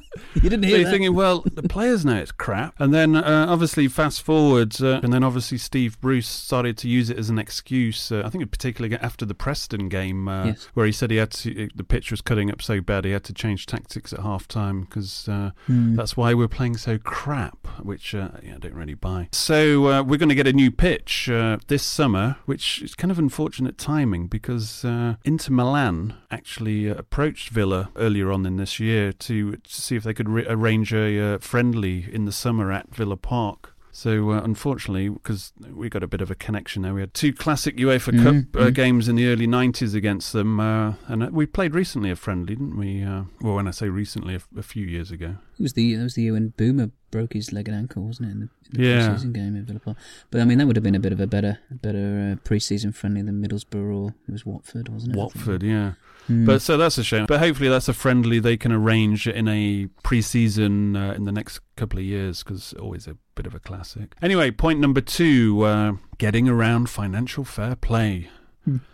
you 0.34 0.42
didn't 0.50 0.62
so 0.62 0.68
hear 0.68 0.76
you're 0.78 0.84
that. 0.86 0.90
thinking, 0.90 1.14
well, 1.14 1.44
the 1.54 1.62
players 1.68 2.04
know 2.04 2.16
it's 2.16 2.32
crap. 2.32 2.74
And 2.78 2.92
then, 2.94 3.16
uh, 3.16 3.46
obviously, 3.48 3.88
fast 3.88 4.22
forward, 4.22 4.80
uh, 4.80 5.00
and 5.02 5.12
then 5.12 5.22
obviously 5.24 5.58
Steve 5.58 6.00
Bruce 6.00 6.28
started 6.28 6.76
to 6.78 6.88
use 6.88 7.10
it 7.10 7.18
as 7.18 7.30
an 7.30 7.38
excuse. 7.38 8.12
Uh, 8.12 8.22
I 8.24 8.30
think 8.30 8.50
particularly 8.50 8.96
after 8.96 9.24
the 9.24 9.34
Preston 9.34 9.88
game, 9.88 10.28
uh, 10.28 10.46
Yes. 10.46 10.68
where 10.74 10.86
he 10.86 10.92
said 10.92 11.10
he 11.10 11.16
had 11.16 11.30
to, 11.32 11.68
the 11.74 11.84
pitch 11.84 12.10
was 12.10 12.20
cutting 12.20 12.50
up 12.50 12.62
so 12.62 12.80
bad 12.80 13.04
he 13.04 13.10
had 13.12 13.24
to 13.24 13.32
change 13.32 13.66
tactics 13.66 14.12
at 14.12 14.20
half 14.20 14.46
time 14.48 14.82
because 14.82 15.28
uh, 15.28 15.50
Hmm. 15.66 15.96
that's 15.96 16.16
why 16.16 16.34
we're 16.34 16.48
playing 16.48 16.76
so 16.76 16.98
crap, 16.98 17.66
which 17.82 18.14
uh, 18.14 18.28
yeah, 18.42 18.54
I 18.56 18.58
don't 18.58 18.74
really 18.74 18.94
buy. 18.94 19.28
So 19.32 19.88
uh, 19.88 20.02
we're 20.02 20.16
going 20.18 20.28
to 20.28 20.34
get 20.34 20.46
a 20.46 20.52
new 20.52 20.70
pitch 20.70 21.28
uh, 21.28 21.58
this 21.68 21.82
summer, 21.82 22.36
which 22.46 22.82
is 22.82 22.94
kind 22.94 23.10
of 23.10 23.18
unfortunate 23.18 23.78
timing 23.78 24.26
because 24.26 24.84
uh, 24.84 25.14
Inter 25.24 25.52
Milan 25.52 26.14
actually 26.30 26.86
approached 26.88 27.50
Villa 27.50 27.90
earlier 27.96 28.30
on 28.30 28.46
in 28.46 28.56
this 28.56 28.78
year 28.78 29.12
to, 29.12 29.52
to 29.52 29.60
see 29.82 29.96
if 29.96 30.02
they 30.04 30.14
could 30.14 30.27
arrange 30.28 30.92
a 30.92 31.34
uh, 31.34 31.38
friendly 31.38 32.06
in 32.12 32.24
the 32.24 32.32
summer 32.32 32.72
at 32.72 32.94
Villa 32.94 33.16
Park. 33.16 33.74
So 33.98 34.30
uh, 34.30 34.40
unfortunately, 34.44 35.08
because 35.08 35.52
we 35.74 35.88
got 35.88 36.04
a 36.04 36.06
bit 36.06 36.20
of 36.20 36.30
a 36.30 36.36
connection 36.36 36.82
there, 36.82 36.94
we 36.94 37.00
had 37.00 37.14
two 37.14 37.32
classic 37.32 37.76
UEFA 37.78 38.12
Mhm, 38.12 38.22
Cup 38.22 38.62
uh, 38.62 38.66
mhm. 38.66 38.74
games 38.74 39.08
in 39.08 39.16
the 39.16 39.26
early 39.26 39.48
'90s 39.48 39.92
against 39.92 40.32
them, 40.32 40.60
uh, 40.60 40.94
and 41.08 41.24
uh, 41.24 41.30
we 41.32 41.46
played 41.46 41.74
recently 41.74 42.08
a 42.08 42.14
friendly, 42.14 42.54
didn't 42.54 42.76
we? 42.76 43.02
Uh, 43.02 43.24
well, 43.40 43.56
when 43.56 43.66
I 43.66 43.72
say 43.72 43.88
recently, 43.88 44.34
a, 44.34 44.36
f- 44.36 44.46
a 44.56 44.62
few 44.62 44.86
years 44.86 45.10
ago. 45.10 45.34
It 45.58 45.62
was 45.62 45.72
the 45.72 45.96
that 45.96 46.04
was 46.04 46.14
the 46.14 46.22
year 46.22 46.34
when 46.34 46.50
Boomer 46.50 46.92
broke 47.10 47.32
his 47.32 47.52
leg 47.52 47.66
and 47.66 47.76
ankle, 47.76 48.04
wasn't 48.04 48.28
it? 48.28 48.32
In 48.32 48.38
the, 48.40 48.48
in 48.70 48.82
the 48.82 48.82
Yeah. 48.88 49.06
pre-season 49.08 49.32
game 49.32 49.56
at 49.56 49.64
Villa 49.64 49.80
Park. 49.80 49.96
But 50.30 50.42
I 50.42 50.44
mean, 50.44 50.58
that 50.58 50.66
would 50.68 50.76
have 50.76 50.82
been 50.84 50.94
a 50.94 51.00
bit 51.00 51.10
of 51.12 51.18
a 51.20 51.26
better, 51.26 51.58
better 51.70 52.34
uh, 52.34 52.36
pre-season 52.44 52.92
friendly 52.92 53.22
than 53.22 53.42
Middlesbrough 53.42 53.92
or 53.96 54.14
it 54.28 54.30
was 54.32 54.46
Watford, 54.46 54.88
wasn't 54.90 55.16
it? 55.16 55.18
Watford, 55.18 55.62
yeah. 55.64 55.94
Hmm. 56.28 56.44
But 56.44 56.60
so 56.62 56.76
that's 56.76 56.98
a 56.98 57.02
shame. 57.02 57.24
But 57.26 57.40
hopefully 57.40 57.70
that's 57.70 57.88
a 57.88 57.94
friendly 57.94 58.38
they 58.38 58.58
can 58.58 58.70
arrange 58.70 59.26
in 59.26 59.48
a 59.48 59.88
pre-season 60.04 60.94
uh, 60.94 61.14
in 61.14 61.24
the 61.24 61.32
next 61.32 61.60
couple 61.76 61.98
of 61.98 62.04
years 62.04 62.42
because 62.44 62.74
always 62.74 63.06
a 63.08 63.16
bit 63.38 63.46
of 63.46 63.54
a 63.54 63.60
classic. 63.60 64.14
Anyway, 64.20 64.50
point 64.50 64.80
number 64.80 65.00
two: 65.00 65.62
uh, 65.62 65.92
getting 66.18 66.48
around 66.48 66.90
financial 66.90 67.44
fair 67.44 67.76
play. 67.76 68.28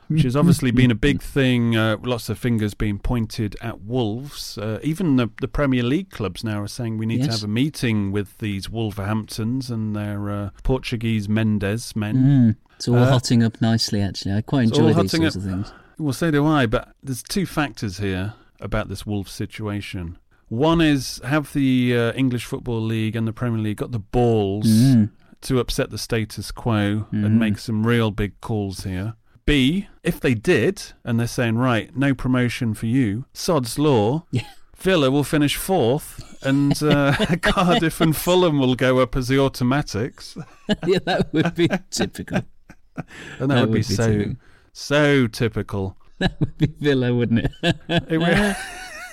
Which 0.09 0.23
has 0.23 0.37
obviously 0.37 0.71
been 0.71 0.93
a 0.93 0.95
big 0.95 1.21
thing. 1.21 1.75
Uh, 1.77 1.97
lots 2.03 2.29
of 2.29 2.39
fingers 2.39 2.75
being 2.75 2.99
pointed 3.01 3.57
at 3.61 3.81
Wolves. 3.81 4.57
Uh, 4.57 4.79
even 4.85 5.17
the, 5.17 5.31
the 5.41 5.49
Premier 5.49 5.83
League 5.83 6.11
clubs 6.11 6.45
now 6.45 6.63
are 6.63 6.69
saying 6.69 6.99
we 6.99 7.07
need 7.07 7.25
to 7.25 7.31
have 7.31 7.43
a 7.43 7.49
meeting 7.49 8.13
with 8.13 8.39
these 8.39 8.69
Wolverhamptons 8.69 9.71
and 9.71 9.97
their 9.97 10.31
uh, 10.31 10.51
Portuguese 10.63 11.29
Mendes 11.29 11.97
men. 11.97 12.17
Mm, 12.17 12.57
it's 12.77 12.87
all 12.87 12.97
Uh, 12.99 13.11
hotting 13.11 13.43
up 13.43 13.61
nicely, 13.61 14.01
actually. 14.01 14.35
I 14.35 14.43
quite 14.43 14.65
enjoy 14.65 14.93
these 14.93 15.11
sorts 15.11 15.35
up. 15.37 15.43
of 15.43 15.49
things. 15.49 15.73
Well, 15.99 16.13
so 16.13 16.31
do 16.31 16.47
I, 16.47 16.67
but 16.67 16.95
there's 17.03 17.23
two 17.25 17.47
factors 17.47 17.99
here 17.99 18.35
about 18.61 18.89
this 18.89 19.05
Wolves 19.05 19.33
situation. 19.33 20.19
One 20.49 20.81
is 20.81 21.21
have 21.25 21.53
the 21.53 21.97
uh, 21.97 22.13
English 22.15 22.45
Football 22.45 22.81
League 22.83 23.17
and 23.17 23.27
the 23.27 23.33
Premier 23.33 23.61
League 23.61 23.79
got 23.79 23.93
the 23.93 23.99
balls 23.99 24.67
Mm. 24.69 25.11
to 25.43 25.59
upset 25.59 25.91
the 25.91 25.99
status 25.99 26.51
quo 26.51 27.07
Mm. 27.13 27.25
and 27.27 27.39
make 27.39 27.59
some 27.59 27.87
real 27.87 28.11
big 28.11 28.41
calls 28.41 28.85
here. 28.85 29.15
B, 29.47 29.89
if 30.03 30.21
they 30.21 30.35
did, 30.35 30.83
and 31.05 31.21
they're 31.21 31.27
saying, 31.27 31.57
right, 31.59 31.95
no 31.97 32.15
promotion 32.15 32.73
for 32.75 32.87
you, 32.87 33.27
sod's 33.35 33.79
law, 33.79 34.25
Villa 34.79 35.11
will 35.11 35.25
finish 35.25 35.57
fourth, 35.57 36.23
and 36.43 36.83
uh, 36.83 37.15
Cardiff 37.43 38.01
and 38.01 38.17
Fulham 38.17 38.59
will 38.59 38.75
go 38.75 39.01
up 39.01 39.17
as 39.17 39.29
the 39.29 39.39
automatics. 39.39 40.37
yeah, 40.87 40.99
that 41.05 41.33
would 41.33 41.55
be 41.55 41.69
typical. 41.91 42.41
And 43.39 43.51
that, 43.51 43.69
would, 43.69 43.73
be, 43.73 43.83
so 43.83 44.07
typical. 44.13 44.37
so 44.73 45.27
typical. 45.27 45.97
That 46.21 46.39
would 46.39 46.57
be 46.57 46.67
Villa, 46.81 47.13
wouldn't 47.13 47.41
it? 47.41 47.51
It 48.09 48.19
would, 48.19 48.57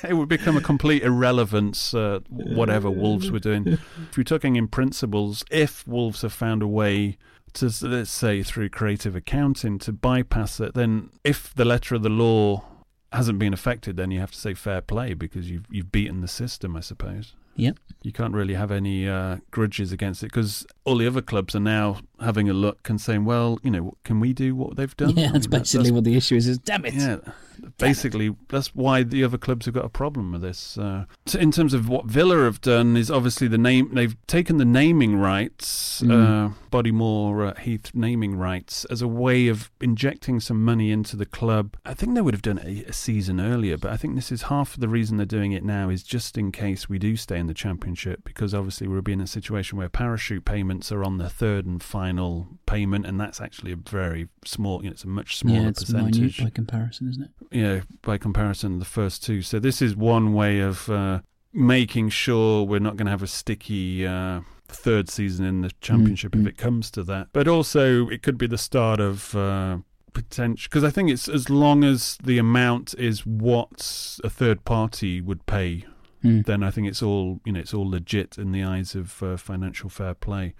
it 0.07 0.13
would 0.13 0.29
become 0.29 0.57
a 0.57 0.61
complete 0.61 1.03
irrelevance, 1.03 1.93
uh, 1.93 2.19
whatever 2.29 2.89
Wolves 2.89 3.31
were 3.31 3.39
doing. 3.39 3.67
If 3.67 4.17
you're 4.17 4.23
talking 4.23 4.55
in 4.55 4.67
principles, 4.67 5.43
if 5.51 5.87
Wolves 5.87 6.21
have 6.21 6.33
found 6.33 6.61
a 6.61 6.67
way 6.67 7.17
to, 7.53 7.71
let's 7.81 8.11
say, 8.11 8.43
through 8.43 8.69
creative 8.69 9.15
accounting, 9.15 9.79
to 9.79 9.91
bypass 9.91 10.59
it, 10.59 10.73
then 10.73 11.09
if 11.23 11.53
the 11.53 11.65
letter 11.65 11.95
of 11.95 12.03
the 12.03 12.09
law 12.09 12.63
hasn't 13.11 13.39
been 13.39 13.53
affected, 13.53 13.97
then 13.97 14.11
you 14.11 14.19
have 14.19 14.31
to 14.31 14.37
say 14.37 14.53
fair 14.53 14.81
play 14.81 15.13
because 15.13 15.49
you've 15.49 15.65
you've 15.69 15.91
beaten 15.91 16.21
the 16.21 16.27
system, 16.27 16.75
I 16.75 16.79
suppose. 16.79 17.35
Yep. 17.55 17.77
You 18.01 18.11
can't 18.11 18.33
really 18.33 18.53
have 18.53 18.71
any 18.71 19.07
uh, 19.07 19.37
grudges 19.51 19.91
against 19.91 20.23
it 20.23 20.27
because 20.27 20.65
all 20.85 20.97
the 20.97 21.07
other 21.07 21.21
clubs 21.21 21.55
are 21.55 21.59
now 21.59 21.97
having 22.21 22.49
a 22.49 22.53
look 22.53 22.89
and 22.89 22.99
saying, 23.01 23.25
well, 23.25 23.59
you 23.63 23.71
know, 23.71 23.95
can 24.03 24.19
we 24.19 24.33
do 24.33 24.55
what 24.55 24.75
they've 24.75 24.95
done? 24.97 25.11
Yeah, 25.17 25.29
I 25.29 25.31
that's 25.33 25.47
mean, 25.47 25.51
that- 25.51 25.59
basically 25.61 25.91
what 25.91 26.03
the 26.03 26.15
issue 26.15 26.35
is. 26.35 26.47
Is 26.47 26.57
damn 26.59 26.85
it. 26.85 26.93
yeah, 26.93 27.17
basically 27.77 28.35
that's 28.49 28.73
why 28.75 29.03
the 29.03 29.23
other 29.23 29.37
clubs 29.37 29.65
have 29.65 29.75
got 29.75 29.85
a 29.85 29.89
problem 29.89 30.31
with 30.31 30.41
this. 30.41 30.77
Uh, 30.77 31.05
in 31.37 31.51
terms 31.51 31.73
of 31.73 31.87
what 31.89 32.05
Villa 32.05 32.43
have 32.43 32.61
done, 32.61 32.97
is 32.97 33.09
obviously 33.11 33.47
the 33.47 33.57
name 33.57 33.89
they've 33.93 34.15
taken 34.27 34.57
the 34.57 34.65
naming 34.65 35.15
rights, 35.17 36.01
Mm. 36.01 36.11
uh, 36.11 36.53
Bodymoor 36.71 37.49
uh, 37.51 37.59
Heath 37.61 37.91
naming 37.93 38.35
rights, 38.35 38.85
as 38.85 39.01
a 39.01 39.07
way 39.07 39.47
of 39.47 39.69
injecting 39.81 40.39
some 40.39 40.63
money 40.63 40.91
into 40.91 41.15
the 41.15 41.25
club. 41.25 41.75
I 41.85 41.93
think 41.93 42.15
they 42.15 42.21
would 42.21 42.33
have 42.33 42.41
done 42.41 42.57
it 42.59 42.85
a, 42.87 42.89
a 42.89 42.93
season 42.93 43.39
earlier, 43.39 43.77
but 43.77 43.91
I 43.91 43.97
think 43.97 44.15
this 44.15 44.31
is 44.31 44.43
half 44.43 44.73
of 44.75 44.79
the 44.79 44.87
reason 44.87 45.17
they're 45.17 45.25
doing 45.25 45.51
it 45.51 45.63
now 45.63 45.89
is 45.89 46.03
just 46.03 46.37
in 46.37 46.51
case 46.51 46.89
we 46.89 46.97
do 46.97 47.15
stay 47.15 47.37
in 47.37 47.47
the 47.47 47.53
championship, 47.53 48.23
because 48.23 48.53
obviously 48.53 48.87
we'll 48.87 49.01
be 49.01 49.13
in 49.13 49.21
a 49.21 49.27
situation 49.27 49.77
where 49.77 49.89
parachute 49.89 50.45
payments 50.45 50.91
are 50.91 51.03
on 51.03 51.17
the 51.17 51.29
third 51.29 51.65
and 51.65 51.83
final 51.83 52.10
payment, 52.65 53.05
and 53.05 53.19
that's 53.19 53.41
actually 53.41 53.71
a 53.71 53.75
very 53.75 54.27
small. 54.45 54.83
You 54.83 54.89
know, 54.89 54.93
it's 54.93 55.03
a 55.03 55.07
much 55.07 55.37
smaller 55.37 55.61
yeah, 55.61 55.67
it's 55.69 55.83
percentage 55.83 56.43
by 56.43 56.49
comparison, 56.49 57.09
isn't 57.09 57.23
it? 57.23 57.31
Yeah, 57.51 57.81
by 58.01 58.17
comparison, 58.17 58.79
the 58.79 58.85
first 58.85 59.23
two. 59.23 59.41
So 59.41 59.59
this 59.59 59.81
is 59.81 59.95
one 59.95 60.33
way 60.33 60.59
of 60.59 60.89
uh, 60.89 61.21
making 61.53 62.09
sure 62.09 62.63
we're 62.63 62.79
not 62.79 62.97
going 62.97 63.05
to 63.05 63.11
have 63.11 63.23
a 63.23 63.27
sticky 63.27 64.05
uh, 64.05 64.41
third 64.67 65.09
season 65.09 65.45
in 65.45 65.61
the 65.61 65.71
championship 65.81 66.35
if 66.35 66.45
it 66.45 66.57
comes 66.57 66.89
to 66.91 67.03
that. 67.03 67.27
But 67.33 67.47
also, 67.47 68.07
it 68.09 68.23
could 68.23 68.37
be 68.37 68.47
the 68.47 68.57
start 68.57 68.99
of. 68.99 69.35
Uh, 69.35 69.77
potential 70.13 70.67
because 70.69 70.83
I 70.83 70.89
think 70.89 71.09
it's 71.09 71.29
as 71.29 71.49
long 71.49 71.85
as 71.85 72.17
the 72.21 72.37
amount 72.37 72.93
is 72.97 73.25
what 73.25 74.19
a 74.25 74.29
third 74.29 74.65
party 74.65 75.21
would 75.21 75.45
pay, 75.45 75.85
Mm. 76.23 76.45
then 76.45 76.63
I 76.63 76.71
think 76.71 76.87
it's 76.87 77.01
all 77.01 77.39
you 77.45 77.51
know 77.51 77.59
it's 77.59 77.73
all 77.73 77.89
legit 77.89 78.37
in 78.37 78.51
the 78.51 78.63
eyes 78.63 78.95
of 78.95 79.21
uh, 79.23 79.37
financial 79.37 79.89
fair 79.89 80.13
play. 80.13 80.53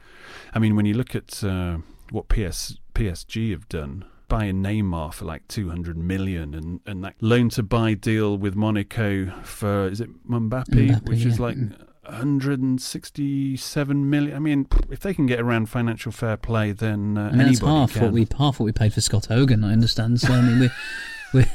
I 0.54 0.60
mean, 0.60 0.76
when 0.76 0.86
you 0.86 0.94
look 0.94 1.16
at 1.16 1.44
uh, 1.44 1.78
what 2.10 2.30
PS 2.30 2.78
PSG 2.96 3.52
have 3.52 3.70
done, 3.70 4.06
buying 4.28 4.64
Neymar 4.64 5.14
for 5.14 5.26
like 5.26 5.48
two 5.48 5.70
hundred 5.70 5.98
million, 5.98 6.56
and 6.56 6.80
and 6.86 7.04
that 7.04 7.16
loan 7.22 7.50
to 7.50 7.64
buy 7.64 7.94
deal 7.94 8.38
with 8.38 8.56
Monaco 8.56 9.30
for 9.44 9.88
is 9.88 10.02
it 10.02 10.10
Mbappe, 10.28 10.66
Mbappe, 10.66 11.08
which 11.08 11.26
is 11.26 11.40
like. 11.40 11.58
167 12.04 14.10
million. 14.10 14.36
I 14.36 14.40
mean, 14.40 14.68
if 14.90 15.02
they 15.02 15.14
can 15.14 15.28
get 15.28 15.40
around 15.40 15.68
financial 15.68 16.12
fair 16.12 16.36
play, 16.36 16.72
then 16.72 17.16
uh, 17.16 17.30
I 17.32 17.36
mean, 17.36 17.46
that's 17.46 17.60
half 17.60 17.94
can. 17.94 18.02
what 18.02 18.12
we 18.12 18.28
half 18.38 18.60
what 18.60 18.66
we 18.66 18.72
paid 18.72 18.92
for 18.94 19.02
Scott 19.02 19.28
Hogan. 19.28 19.64
I 19.64 19.72
understand. 19.72 20.20
So 20.20 20.34
I 20.34 20.42
mean, 20.42 20.60
we're 20.60 20.74
we're, 21.34 21.48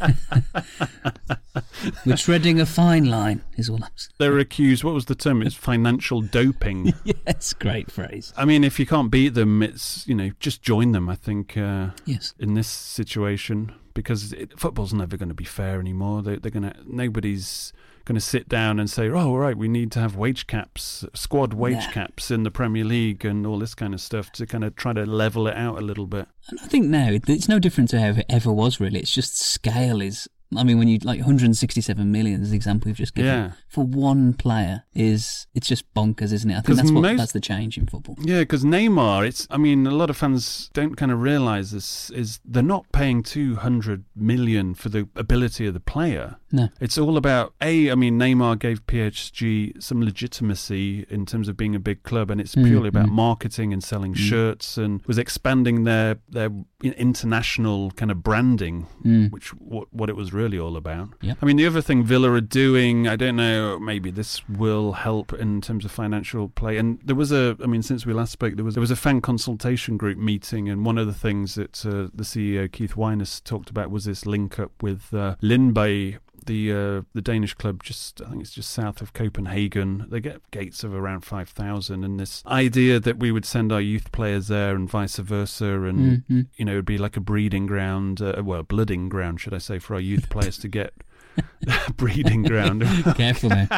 we're 2.05 2.17
treading 2.17 2.61
a 2.61 2.67
fine 2.67 3.05
line. 3.05 3.43
Is 3.57 3.69
all 3.69 3.77
I'm 3.83 3.91
saying. 3.97 4.15
They're 4.19 4.39
accused. 4.39 4.85
What 4.85 4.95
was 4.95 5.07
the 5.07 5.15
term? 5.15 5.43
It's 5.43 5.55
financial 5.55 6.21
doping. 6.21 6.95
Yes, 7.27 7.53
great 7.53 7.91
phrase. 7.91 8.33
I 8.37 8.45
mean, 8.45 8.65
if 8.65 8.79
you 8.79 8.87
can't 8.87 9.11
beat 9.11 9.35
them, 9.35 9.63
it's 9.63 10.07
you 10.07 10.15
know 10.15 10.31
just 10.41 10.63
join 10.63 10.93
them. 10.93 11.09
I 11.09 11.15
think. 11.15 11.57
Uh, 11.57 11.91
Yes. 12.05 12.35
In 12.39 12.55
this 12.55 12.69
situation, 12.69 13.73
because 13.95 14.33
it, 14.33 14.59
football's 14.59 14.95
never 14.95 15.17
going 15.17 15.29
to 15.29 15.35
be 15.35 15.45
fair 15.45 15.81
anymore. 15.81 16.23
They, 16.23 16.37
they're 16.37 16.51
going 16.51 16.71
to 16.71 16.75
nobody's 16.87 17.73
going 18.07 18.15
to 18.15 18.21
sit 18.21 18.49
down 18.49 18.81
and 18.81 18.89
say, 18.89 19.11
"Oh, 19.11 19.37
right, 19.37 19.57
we 19.59 19.69
need 19.69 19.93
to 19.93 20.01
have 20.01 20.17
wage 20.17 20.47
caps, 20.47 21.05
squad 21.13 21.53
wage 21.53 21.75
Nah. 21.87 21.91
caps 21.93 22.31
in 22.31 22.43
the 22.45 22.51
Premier 22.51 22.85
League, 22.85 23.25
and 23.25 23.47
all 23.47 23.59
this 23.59 23.75
kind 23.75 23.93
of 23.93 24.01
stuff 24.01 24.33
to 24.33 24.47
kind 24.47 24.65
of 24.65 24.75
try 24.77 24.95
to 24.95 25.05
level 25.05 25.47
it 25.49 25.57
out 25.57 25.77
a 25.79 25.83
little 25.85 26.07
bit." 26.07 26.27
And 26.49 26.59
I 26.63 26.67
think 26.67 26.87
now 26.87 27.11
it's 27.11 27.49
no 27.49 27.59
different 27.59 27.91
to 27.91 28.01
how 28.01 28.11
it 28.11 28.27
ever 28.31 28.51
was. 28.53 28.81
Really, 28.81 29.01
it's 29.01 29.13
just 29.13 29.37
scale 29.39 30.01
is. 30.01 30.27
I 30.57 30.63
mean, 30.63 30.79
when 30.79 30.87
you 30.87 30.99
like 31.03 31.19
167 31.19 32.13
million, 32.13 32.41
as 32.41 32.51
the 32.51 32.57
example 32.57 32.87
you've 32.89 32.97
just 32.99 33.17
given 33.17 33.29
Yeah. 33.33 33.51
for 33.69 33.85
one 33.85 34.33
player 34.33 34.85
is 34.95 35.49
it's 35.57 35.67
just 35.67 35.93
bonkers, 35.93 36.33
isn't 36.33 36.49
it? 36.49 36.57
I 36.57 36.61
think 36.61 36.77
that's 36.79 36.93
what 36.93 37.01
most- 37.03 37.19
that's 37.19 37.33
the 37.33 37.41
change 37.41 37.77
in 37.77 37.87
football. 37.89 38.15
Yeah, 38.23 38.41
because 38.41 38.63
Neymar, 38.65 39.27
it's. 39.27 39.49
I 39.51 39.57
mean, 39.57 39.85
a 39.89 39.91
lot 39.91 40.09
of 40.09 40.17
fans 40.17 40.71
don't 40.73 40.95
kind 40.95 41.11
of 41.11 41.21
realize 41.21 41.73
this. 41.73 42.11
Is 42.11 42.39
they're 42.45 42.63
not 42.63 42.87
paying 42.93 43.25
two 43.25 43.57
hundred 43.57 44.05
million 44.15 44.75
for 44.75 44.89
the 44.89 45.09
ability 45.17 45.67
of 45.67 45.75
the 45.75 45.81
player. 45.81 46.37
No. 46.53 46.69
It's 46.81 46.97
all 46.97 47.17
about 47.17 47.55
a. 47.61 47.91
I 47.91 47.95
mean, 47.97 48.19
Neymar 48.19 48.59
gave 48.59 48.87
PSG 48.87 49.83
some 49.83 50.01
legitimacy 50.03 51.05
in 51.11 51.27
terms 51.27 51.49
of 51.49 51.57
being 51.57 51.75
a 51.75 51.81
big 51.81 52.03
club, 52.05 52.31
and 52.31 52.41
it's 52.41 52.55
Mm, 52.55 52.67
purely 52.67 52.89
about 52.89 53.07
mm. 53.07 53.13
marketing 53.13 53.73
and 53.73 53.83
selling 53.83 54.15
Mm. 54.15 54.19
shirts, 54.19 54.79
and 54.79 55.03
was 55.07 55.19
expanding 55.19 55.85
their 55.85 56.19
their 56.29 56.51
international 56.83 57.91
kind 57.93 58.11
of 58.11 58.23
branding, 58.23 58.87
Mm. 59.05 59.31
which 59.31 59.49
what 59.55 59.89
what 59.93 60.09
it 60.09 60.17
was 60.17 60.33
really 60.33 60.59
all 60.59 60.77
about. 60.77 61.09
I 61.41 61.45
mean, 61.47 61.57
the 61.57 61.67
other 61.67 61.81
thing 61.83 62.05
Villa 62.05 62.31
are 62.33 62.41
doing, 62.41 63.09
I 63.09 63.17
don't 63.17 63.37
know, 63.37 63.79
maybe 63.79 64.11
this 64.11 64.47
will 64.49 64.93
help 64.93 65.33
in 65.33 65.61
terms 65.61 65.85
of 65.85 65.91
financial 65.91 66.49
play. 66.49 66.77
And 66.77 66.99
there 67.05 67.17
was 67.17 67.33
a, 67.33 67.57
I 67.63 67.67
mean, 67.67 67.83
since 67.83 68.07
we 68.07 68.13
last 68.13 68.33
spoke, 68.33 68.57
there 68.57 68.65
was 68.65 68.75
there 68.75 68.81
was 68.81 68.91
a 68.91 68.97
fan 68.97 69.21
consultation 69.21 69.97
group 69.97 70.19
meeting, 70.19 70.69
and 70.69 70.85
one 70.87 70.99
of 70.99 71.07
the 71.07 71.15
things 71.15 71.55
that 71.55 71.85
uh, 71.87 72.09
the 72.15 72.25
CEO 72.25 72.71
Keith 72.71 72.95
Wyness 72.95 73.43
talked 73.43 73.71
about 73.71 73.91
was 73.91 74.05
this 74.05 74.27
link 74.27 74.59
up 74.59 74.73
with 74.83 75.13
uh, 75.15 75.37
Lyngby. 75.43 76.19
The 76.47 76.73
uh, 76.73 77.03
the 77.13 77.23
Danish 77.23 77.55
club 77.55 77.83
just 77.83 78.21
I 78.23 78.31
think 78.31 78.41
it's 78.43 78.53
just 78.53 78.71
south 78.71 79.01
of 79.03 79.13
Copenhagen. 79.13 80.07
They 80.09 80.21
get 80.21 80.49
gates 80.51 80.83
of 80.85 80.95
around 80.95 81.23
five 81.25 81.49
thousand, 81.49 82.05
and 82.05 82.19
this 82.19 82.43
idea 82.47 82.99
that 83.01 83.19
we 83.19 83.31
would 83.33 83.45
send 83.45 83.73
our 83.73 83.81
youth 83.81 84.11
players 84.13 84.49
there 84.49 84.75
and 84.75 84.89
vice 84.89 85.17
versa, 85.17 85.83
and 85.83 86.23
Mhm. 86.31 86.47
you 86.57 86.65
know 86.65 86.73
it'd 86.73 86.85
be 86.85 86.99
like 86.99 87.17
a 87.17 87.21
breeding 87.21 87.67
ground, 87.67 88.21
uh, 88.23 88.43
well, 88.45 88.61
a 88.61 88.63
blooding 88.65 89.09
ground, 89.09 89.41
should 89.41 89.55
I 89.55 89.59
say, 89.59 89.79
for 89.79 89.95
our 89.95 90.01
youth 90.01 90.29
players 90.31 90.57
to 90.59 90.69
get 90.69 90.95
breeding 91.97 92.43
ground. 92.45 92.83
Careful 93.17 93.51
now. 93.51 93.69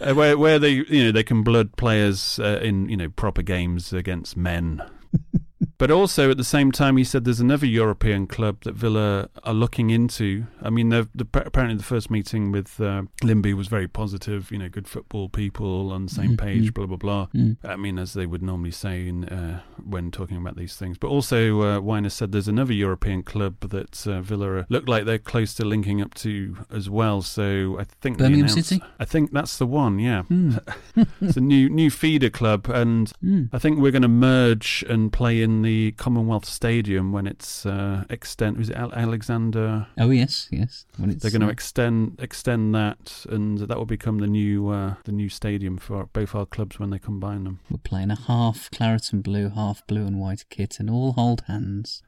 Uh, 0.00 0.14
where 0.14 0.36
where 0.38 0.58
they 0.58 0.70
you 0.88 1.04
know 1.04 1.12
they 1.12 1.22
can 1.22 1.42
blood 1.42 1.76
players 1.76 2.38
uh, 2.38 2.58
in 2.62 2.88
you 2.88 2.96
know 2.96 3.08
proper 3.10 3.42
games 3.42 3.92
against 3.92 4.36
men. 4.36 4.82
But 5.80 5.90
also 5.90 6.30
at 6.30 6.36
the 6.36 6.44
same 6.44 6.70
time, 6.72 6.98
he 6.98 7.04
said 7.04 7.24
there's 7.24 7.40
another 7.40 7.64
European 7.66 8.26
club 8.26 8.58
that 8.64 8.74
Villa 8.74 9.30
are 9.44 9.54
looking 9.54 9.88
into. 9.88 10.46
I 10.62 10.68
mean, 10.68 10.90
the, 10.90 11.08
the, 11.14 11.26
apparently 11.34 11.76
the 11.78 11.82
first 11.82 12.10
meeting 12.10 12.52
with 12.52 12.78
uh, 12.80 13.04
Lyngby 13.22 13.54
was 13.54 13.66
very 13.68 13.88
positive. 13.88 14.52
You 14.52 14.58
know, 14.58 14.68
good 14.68 14.86
football 14.86 15.30
people 15.30 15.90
on 15.90 16.04
the 16.04 16.12
same 16.12 16.32
Mhm, 16.36 16.38
page. 16.38 16.70
mm. 16.70 16.74
Blah 16.74 16.86
blah 16.86 16.96
blah. 16.98 17.26
Mm. 17.34 17.56
I 17.64 17.76
mean, 17.76 17.98
as 17.98 18.12
they 18.12 18.26
would 18.26 18.42
normally 18.42 18.72
say 18.72 19.08
in, 19.08 19.24
uh, 19.24 19.62
when 19.82 20.10
talking 20.10 20.36
about 20.36 20.56
these 20.56 20.76
things. 20.76 20.98
But 20.98 21.08
also, 21.08 21.62
uh, 21.62 21.80
Wyness 21.80 22.12
said 22.12 22.30
there's 22.32 22.46
another 22.48 22.74
European 22.74 23.22
club 23.22 23.54
that 23.70 24.06
uh, 24.06 24.20
Villa 24.20 24.66
look 24.68 24.86
like 24.86 25.06
they're 25.06 25.18
close 25.18 25.54
to 25.54 25.64
linking 25.64 26.02
up 26.02 26.12
to 26.16 26.58
as 26.70 26.90
well. 26.90 27.22
So 27.22 27.78
I 27.80 27.84
think 28.02 28.18
Birmingham 28.18 28.48
City? 28.48 28.82
I 28.98 29.06
think 29.06 29.32
that's 29.32 29.56
the 29.56 29.66
one. 29.66 29.98
Yeah, 29.98 30.24
Hmm. 30.24 30.56
it's 31.22 31.38
a 31.38 31.40
new 31.40 31.70
new 31.70 31.90
feeder 31.90 32.28
club, 32.28 32.68
and 32.68 33.10
Hmm. 33.22 33.44
I 33.50 33.58
think 33.58 33.78
we're 33.78 33.92
going 33.92 34.02
to 34.02 34.08
merge 34.08 34.84
and 34.86 35.10
play 35.10 35.40
in 35.40 35.62
the 35.62 35.69
Commonwealth 35.96 36.44
Stadium 36.44 37.12
when 37.12 37.26
it's 37.26 37.64
uh, 37.66 38.04
extend. 38.10 38.56
Was 38.58 38.70
it 38.70 38.76
Al- 38.76 38.92
Alexander? 38.94 39.86
Oh 39.98 40.10
yes, 40.10 40.48
yes. 40.50 40.84
When 40.96 41.10
it's 41.10 41.22
They're 41.22 41.30
going 41.30 41.40
to 41.42 41.46
uh, 41.48 41.50
extend 41.58 42.18
extend 42.20 42.74
that, 42.74 43.24
and 43.28 43.58
that 43.58 43.76
will 43.76 43.86
become 43.98 44.18
the 44.18 44.26
new 44.26 44.68
uh, 44.68 44.94
the 45.04 45.12
new 45.12 45.28
stadium 45.28 45.78
for 45.78 46.06
both 46.12 46.34
our 46.34 46.46
clubs 46.46 46.78
when 46.78 46.90
they 46.90 46.98
combine 46.98 47.44
them. 47.44 47.60
we're 47.70 47.78
playing 47.78 48.10
a 48.10 48.16
half 48.16 48.70
claret 48.70 49.12
and 49.12 49.22
blue, 49.22 49.48
half 49.50 49.86
blue 49.86 50.06
and 50.06 50.18
white 50.18 50.44
kit, 50.50 50.78
and 50.80 50.88
all 50.90 51.12
hold 51.12 51.42
hands 51.46 52.02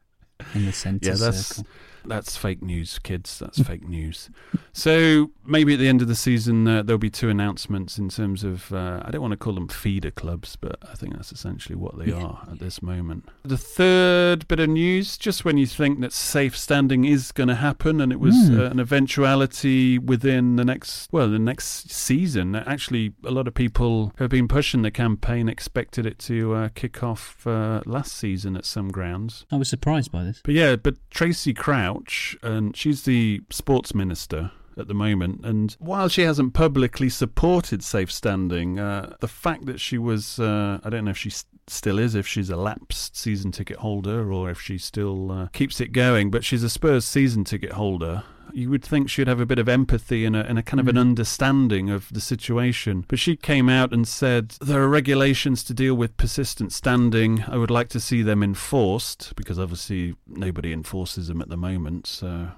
in 0.55 0.66
the 0.66 0.72
centre 0.85 1.11
Yeah, 1.11 1.16
circle. 1.31 1.66
That's 2.05 2.37
fake 2.37 2.62
news, 2.62 2.99
kids. 2.99 3.38
That's 3.38 3.61
fake 3.62 3.88
news. 3.88 4.31
So 4.73 5.31
maybe 5.45 5.75
at 5.75 5.79
the 5.79 5.88
end 5.88 6.03
of 6.03 6.09
the 6.09 6.15
season 6.15 6.67
uh, 6.67 6.83
there'll 6.83 6.99
be 6.99 7.11
two 7.11 7.29
announcements 7.29 7.99
in 7.99 8.09
terms 8.09 8.43
of 8.45 8.73
uh, 8.73 9.03
I 9.05 9.11
don't 9.11 9.21
want 9.21 9.33
to 9.33 9.37
call 9.37 9.55
them 9.55 9.69
feeder 9.69 10.11
clubs, 10.11 10.57
but 10.57 10.77
I 10.91 10.95
think 10.95 11.15
that's 11.15 11.33
essentially 11.33 11.75
what 11.77 11.99
they 11.99 12.07
Yeah. 12.07 12.23
are 12.25 12.49
at 12.51 12.59
this 12.59 12.83
moment. 12.83 13.29
The 13.45 13.57
third 13.59 14.49
bit 14.49 14.61
of 14.61 14.69
news, 14.69 15.17
just 15.19 15.45
when 15.45 15.59
you 15.59 15.67
think 15.67 16.01
that 16.01 16.12
safe 16.12 16.57
standing 16.57 17.05
is 17.05 17.33
going 17.33 17.49
to 17.49 17.55
happen, 17.55 18.01
and 18.01 18.12
it 18.12 18.21
was 18.21 18.49
Hmm. 18.49 18.59
uh, 18.61 18.65
an 18.65 18.81
eventuality 18.81 19.99
within 19.99 20.57
the 20.57 20.65
next 20.65 21.09
well 21.12 21.29
the 21.29 21.38
next 21.38 21.91
season. 21.91 22.55
Actually, 22.57 23.12
a 23.25 23.31
lot 23.31 23.47
of 23.49 23.55
people 23.55 24.12
who 24.17 24.25
have 24.25 24.31
been 24.31 24.49
pushing 24.49 24.83
the 24.83 24.91
campaign 24.91 25.49
expected 25.49 26.07
it 26.07 26.19
to 26.21 26.55
uh, 26.55 26.69
kick 26.75 27.03
off 27.03 27.47
uh, 27.47 27.81
last 27.87 28.12
season 28.17 28.57
at 28.57 28.65
some 28.65 28.88
grounds. 28.88 29.47
I 29.53 29.57
was 29.57 29.69
surprised 29.69 30.11
by 30.11 30.25
this. 30.25 30.41
But 30.45 30.55
yeah, 30.55 30.77
but 30.77 30.97
Tracey 31.11 31.55
Crouch, 31.92 32.37
and 32.42 32.76
she's 32.76 33.02
the 33.02 33.42
sports 33.50 33.94
minister 33.94 34.50
at 34.78 34.88
the 34.88 34.94
moment, 34.94 35.44
and 35.44 35.76
while 35.78 36.09
she 36.09 36.22
hasn't 36.22 36.55
publicly 36.55 37.11
supported 37.11 37.85
safe 37.85 38.11
standing, 38.11 38.78
uh, 38.78 39.16
the 39.20 39.28
fact 39.28 39.66
that 39.66 39.78
she 39.78 39.98
was, 39.98 40.38
uh, 40.38 40.78
I 40.83 40.88
don't 40.88 41.05
know 41.05 41.11
if 41.11 41.18
she 41.18 41.31
still 41.66 41.98
is, 41.98 42.14
if 42.14 42.26
she's 42.26 42.48
a 42.48 42.57
lapsed 42.57 43.14
season 43.14 43.52
ticket 43.52 43.78
holder 43.78 44.33
or 44.33 44.50
if 44.50 44.61
she 44.61 44.78
still 44.78 45.31
uh, 45.31 45.46
keeps 45.48 45.81
it 45.81 45.92
going, 45.92 46.31
but 46.31 46.44
she's 46.44 46.62
a 46.62 46.70
Spurs 46.70 47.05
season 47.05 47.44
ticket 47.44 47.72
holder. 47.72 48.24
You 48.53 48.71
would 48.71 48.85
think 48.85 49.09
she'd 49.09 49.29
have 49.29 49.41
a 49.41 49.47
bit 49.47 49.59
of 49.59 49.69
empathy 49.69 50.25
and 50.25 50.37
a, 50.37 50.47
and 50.47 50.59
a 50.59 50.62
kind 50.62 50.81
of 50.81 50.88
an 50.88 50.97
mm. 50.97 51.01
understanding 51.01 51.91
of 51.91 52.09
the 52.12 52.21
situation. 52.21 53.05
But 53.09 53.19
she 53.19 53.37
came 53.37 53.69
out 53.69 53.93
and 53.93 54.07
said, 54.07 54.51
There 54.61 54.83
are 54.83 54.88
regulations 54.88 55.65
to 55.65 55.75
deal 55.75 55.95
with 55.95 56.17
persistent 56.17 56.73
standing. 56.73 57.45
I 57.49 57.57
would 57.57 57.71
like 57.71 57.88
to 57.91 58.01
see 58.01 58.23
them 58.23 58.43
enforced, 58.43 59.35
because 59.37 59.59
obviously 59.59 60.15
nobody 60.27 60.73
enforces 60.73 61.29
them 61.29 61.41
at 61.41 61.49
the 61.49 61.57
moment. 61.57 62.07
So 62.07 62.51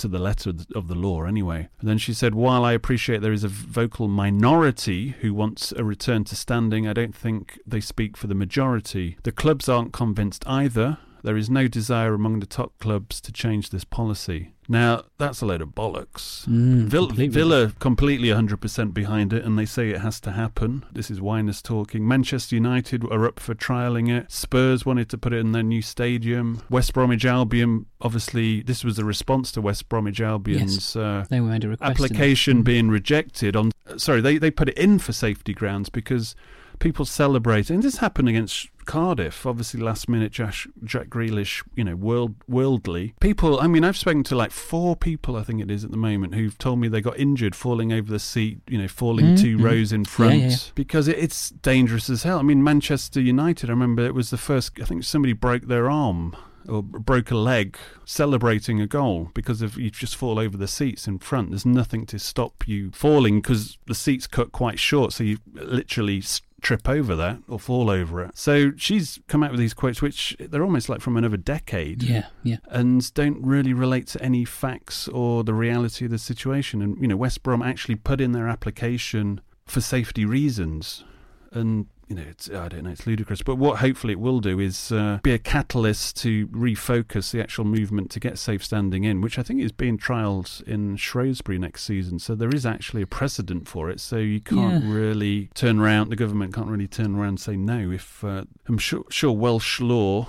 to 0.00 0.08
the 0.08 0.18
letter 0.18 0.50
of 0.50 0.66
the- 0.66 0.78
of 0.78 0.88
the 0.88 0.94
law 0.94 1.24
anyway. 1.24 1.68
And 1.78 1.88
then 1.88 1.98
she 1.98 2.14
said, 2.14 2.34
While 2.34 2.64
I 2.64 2.72
appreciate 2.72 3.20
there 3.20 3.32
is 3.32 3.44
a 3.44 3.48
vocal 3.48 4.08
minority 4.08 5.14
who 5.20 5.34
wants 5.34 5.72
a 5.72 5.84
return 5.84 6.24
to 6.24 6.36
standing, 6.36 6.88
I 6.88 6.94
don't 6.94 7.14
think 7.14 7.60
they 7.66 7.80
speak 7.80 8.16
for 8.16 8.26
the 8.26 8.34
majority. 8.34 9.18
The 9.22 9.32
clubs 9.32 9.68
aren't 9.68 9.92
convinced 9.92 10.42
either. 10.46 10.98
There 11.22 11.36
is 11.36 11.50
no 11.50 11.68
desire 11.68 12.14
among 12.14 12.40
the 12.40 12.46
top 12.46 12.78
clubs 12.78 13.20
to 13.20 13.32
change 13.32 13.70
this 13.70 13.84
policy. 13.84 14.54
Now, 14.72 15.02
that's 15.18 15.40
a 15.42 15.46
load 15.46 15.62
of 15.62 15.70
bollocks. 15.70 16.46
Mm, 16.46 16.84
Vill- 16.84 17.08
completely. 17.08 17.34
Villa 17.34 17.72
completely 17.80 18.28
100% 18.28 18.94
behind 18.94 19.32
it, 19.32 19.44
and 19.44 19.58
they 19.58 19.66
say 19.66 19.90
it 19.90 19.98
has 20.00 20.20
to 20.20 20.30
happen. 20.30 20.84
This 20.92 21.10
is 21.10 21.18
Wyness 21.18 21.60
talking. 21.60 22.06
Manchester 22.06 22.54
United 22.54 23.04
are 23.10 23.26
up 23.26 23.40
for 23.40 23.52
trialling 23.56 24.08
it. 24.08 24.30
Spurs 24.30 24.86
wanted 24.86 25.08
to 25.10 25.18
put 25.18 25.32
it 25.32 25.38
in 25.38 25.50
their 25.50 25.64
new 25.64 25.82
stadium. 25.82 26.62
West 26.70 26.94
Bromwich 26.94 27.24
Albion, 27.24 27.86
obviously, 28.00 28.62
this 28.62 28.84
was 28.84 28.96
a 29.00 29.04
response 29.04 29.50
to 29.52 29.60
West 29.60 29.88
Bromwich 29.88 30.20
Albion's 30.20 30.94
uh, 30.94 31.24
They 31.28 31.40
made 31.40 31.64
a 31.64 31.68
request. 31.70 31.96
to 31.96 32.02
them. 32.02 32.06
application 32.06 32.62
being 32.62 32.90
rejected 32.90 33.56
on. 33.56 33.72
Sorry, 33.96 34.20
they, 34.20 34.38
they 34.38 34.52
put 34.52 34.68
it 34.68 34.78
in 34.78 35.00
for 35.00 35.12
safety 35.12 35.52
grounds 35.52 35.88
because 35.88 36.36
people 36.80 37.04
celebrate, 37.04 37.70
and 37.70 37.82
this 37.82 37.98
happened 37.98 38.28
against 38.28 38.68
Cardiff. 38.84 39.46
Obviously, 39.46 39.80
last 39.80 40.08
minute, 40.08 40.32
Josh, 40.32 40.66
Jack 40.82 41.08
Grealish, 41.08 41.62
you 41.76 41.84
know, 41.84 41.94
world 41.94 42.34
worldly 42.48 43.14
people. 43.20 43.60
I 43.60 43.68
mean, 43.68 43.84
I've 43.84 43.96
spoken 43.96 44.24
to 44.24 44.34
like 44.34 44.50
four 44.50 44.96
people, 44.96 45.36
I 45.36 45.44
think 45.44 45.60
it 45.60 45.70
is 45.70 45.84
at 45.84 45.92
the 45.92 45.96
moment, 45.96 46.34
who've 46.34 46.58
told 46.58 46.80
me 46.80 46.88
they 46.88 47.00
got 47.00 47.18
injured 47.18 47.54
falling 47.54 47.92
over 47.92 48.10
the 48.10 48.18
seat, 48.18 48.58
you 48.68 48.78
know, 48.78 48.88
falling 48.88 49.20
Mm, 49.20 49.40
two 49.40 49.58
mm. 49.58 49.62
rows 49.62 49.92
in 49.92 50.04
front 50.04 50.40
yeah, 50.40 50.48
yeah. 50.48 50.56
because 50.74 51.06
it, 51.06 51.18
it's 51.18 51.50
dangerous 51.50 52.08
as 52.10 52.22
hell. 52.22 52.38
I 52.38 52.42
mean, 52.42 52.64
Manchester 52.64 53.20
United. 53.20 53.70
I 53.70 53.72
remember 53.72 54.04
it 54.04 54.14
was 54.14 54.30
the 54.30 54.38
first. 54.38 54.72
I 54.80 54.84
think 54.84 55.04
somebody 55.04 55.34
broke 55.34 55.64
their 55.64 55.90
arm 55.90 56.34
or 56.68 56.82
broke 56.82 57.30
a 57.30 57.36
leg 57.36 57.76
celebrating 58.04 58.80
a 58.80 58.86
goal 58.86 59.30
because 59.34 59.62
of 59.62 59.76
you 59.76 59.90
just 59.90 60.16
fall 60.16 60.38
over 60.38 60.56
the 60.56 60.68
seats 60.68 61.06
in 61.06 61.18
front. 61.18 61.50
There's 61.50 61.66
nothing 61.66 62.06
to 62.06 62.18
stop 62.18 62.66
you 62.66 62.90
falling 62.92 63.40
because 63.40 63.78
the 63.86 63.94
seats 63.94 64.26
cut 64.26 64.52
quite 64.52 64.78
short, 64.78 65.12
so 65.12 65.24
you 65.24 65.38
literally 65.52 66.22
trip 66.62 66.88
over 66.88 67.16
that 67.16 67.38
or 67.48 67.58
fall 67.58 67.90
over 67.90 68.22
it. 68.24 68.36
So 68.36 68.72
she's 68.76 69.20
come 69.28 69.42
out 69.42 69.50
with 69.50 69.60
these 69.60 69.74
quotes, 69.74 70.00
which 70.02 70.36
they're 70.38 70.62
almost 70.62 70.88
like 70.88 71.00
from 71.00 71.16
another 71.16 71.36
decade. 71.36 72.02
Yeah, 72.02 72.26
yeah. 72.42 72.58
And 72.66 73.12
don't 73.14 73.42
really 73.44 73.72
relate 73.72 74.06
to 74.08 74.22
any 74.22 74.44
facts 74.44 75.08
or 75.08 75.44
the 75.44 75.54
reality 75.54 76.04
of 76.04 76.10
the 76.10 76.18
situation. 76.18 76.82
And, 76.82 77.00
you 77.00 77.08
know, 77.08 77.16
West 77.16 77.42
Brom 77.42 77.62
actually 77.62 77.96
put 77.96 78.20
in 78.20 78.32
their 78.32 78.48
application 78.48 79.40
for 79.66 79.80
safety 79.80 80.24
reasons. 80.24 81.04
And, 81.52 81.86
you 82.10 82.16
know, 82.16 82.24
it's, 82.28 82.50
I 82.50 82.66
don't 82.66 82.82
know, 82.82 82.90
it's 82.90 83.06
ludicrous. 83.06 83.40
But 83.40 83.54
what 83.54 83.78
hopefully 83.78 84.14
it 84.14 84.18
will 84.18 84.40
do 84.40 84.58
is 84.58 84.90
uh, 84.90 85.20
be 85.22 85.30
a 85.32 85.38
catalyst 85.38 86.16
to 86.22 86.48
refocus 86.48 87.30
the 87.30 87.40
actual 87.40 87.64
movement 87.64 88.10
to 88.10 88.18
get 88.20 88.36
safe 88.36 88.64
standing 88.64 89.04
in, 89.04 89.20
which 89.20 89.38
I 89.38 89.44
think 89.44 89.60
is 89.62 89.70
being 89.70 89.96
trialled 89.96 90.60
in 90.64 90.96
Shrewsbury 90.96 91.56
next 91.58 91.84
season. 91.84 92.18
So 92.18 92.34
there 92.34 92.50
is 92.50 92.66
actually 92.66 93.02
a 93.02 93.06
precedent 93.06 93.68
for 93.68 93.88
it. 93.88 94.00
So 94.00 94.16
you 94.16 94.40
can't 94.40 94.84
Yeah. 94.84 94.92
really 94.92 95.50
turn 95.54 95.78
around, 95.78 96.10
the 96.10 96.16
government 96.16 96.52
can't 96.52 96.66
really 96.68 96.88
turn 96.88 97.14
around 97.14 97.28
and 97.28 97.40
say 97.40 97.56
no. 97.56 97.92
If 97.92 98.24
uh, 98.24 98.42
I'm 98.66 98.78
sure, 98.78 99.04
sure 99.08 99.30
Welsh 99.32 99.80
law, 99.80 100.26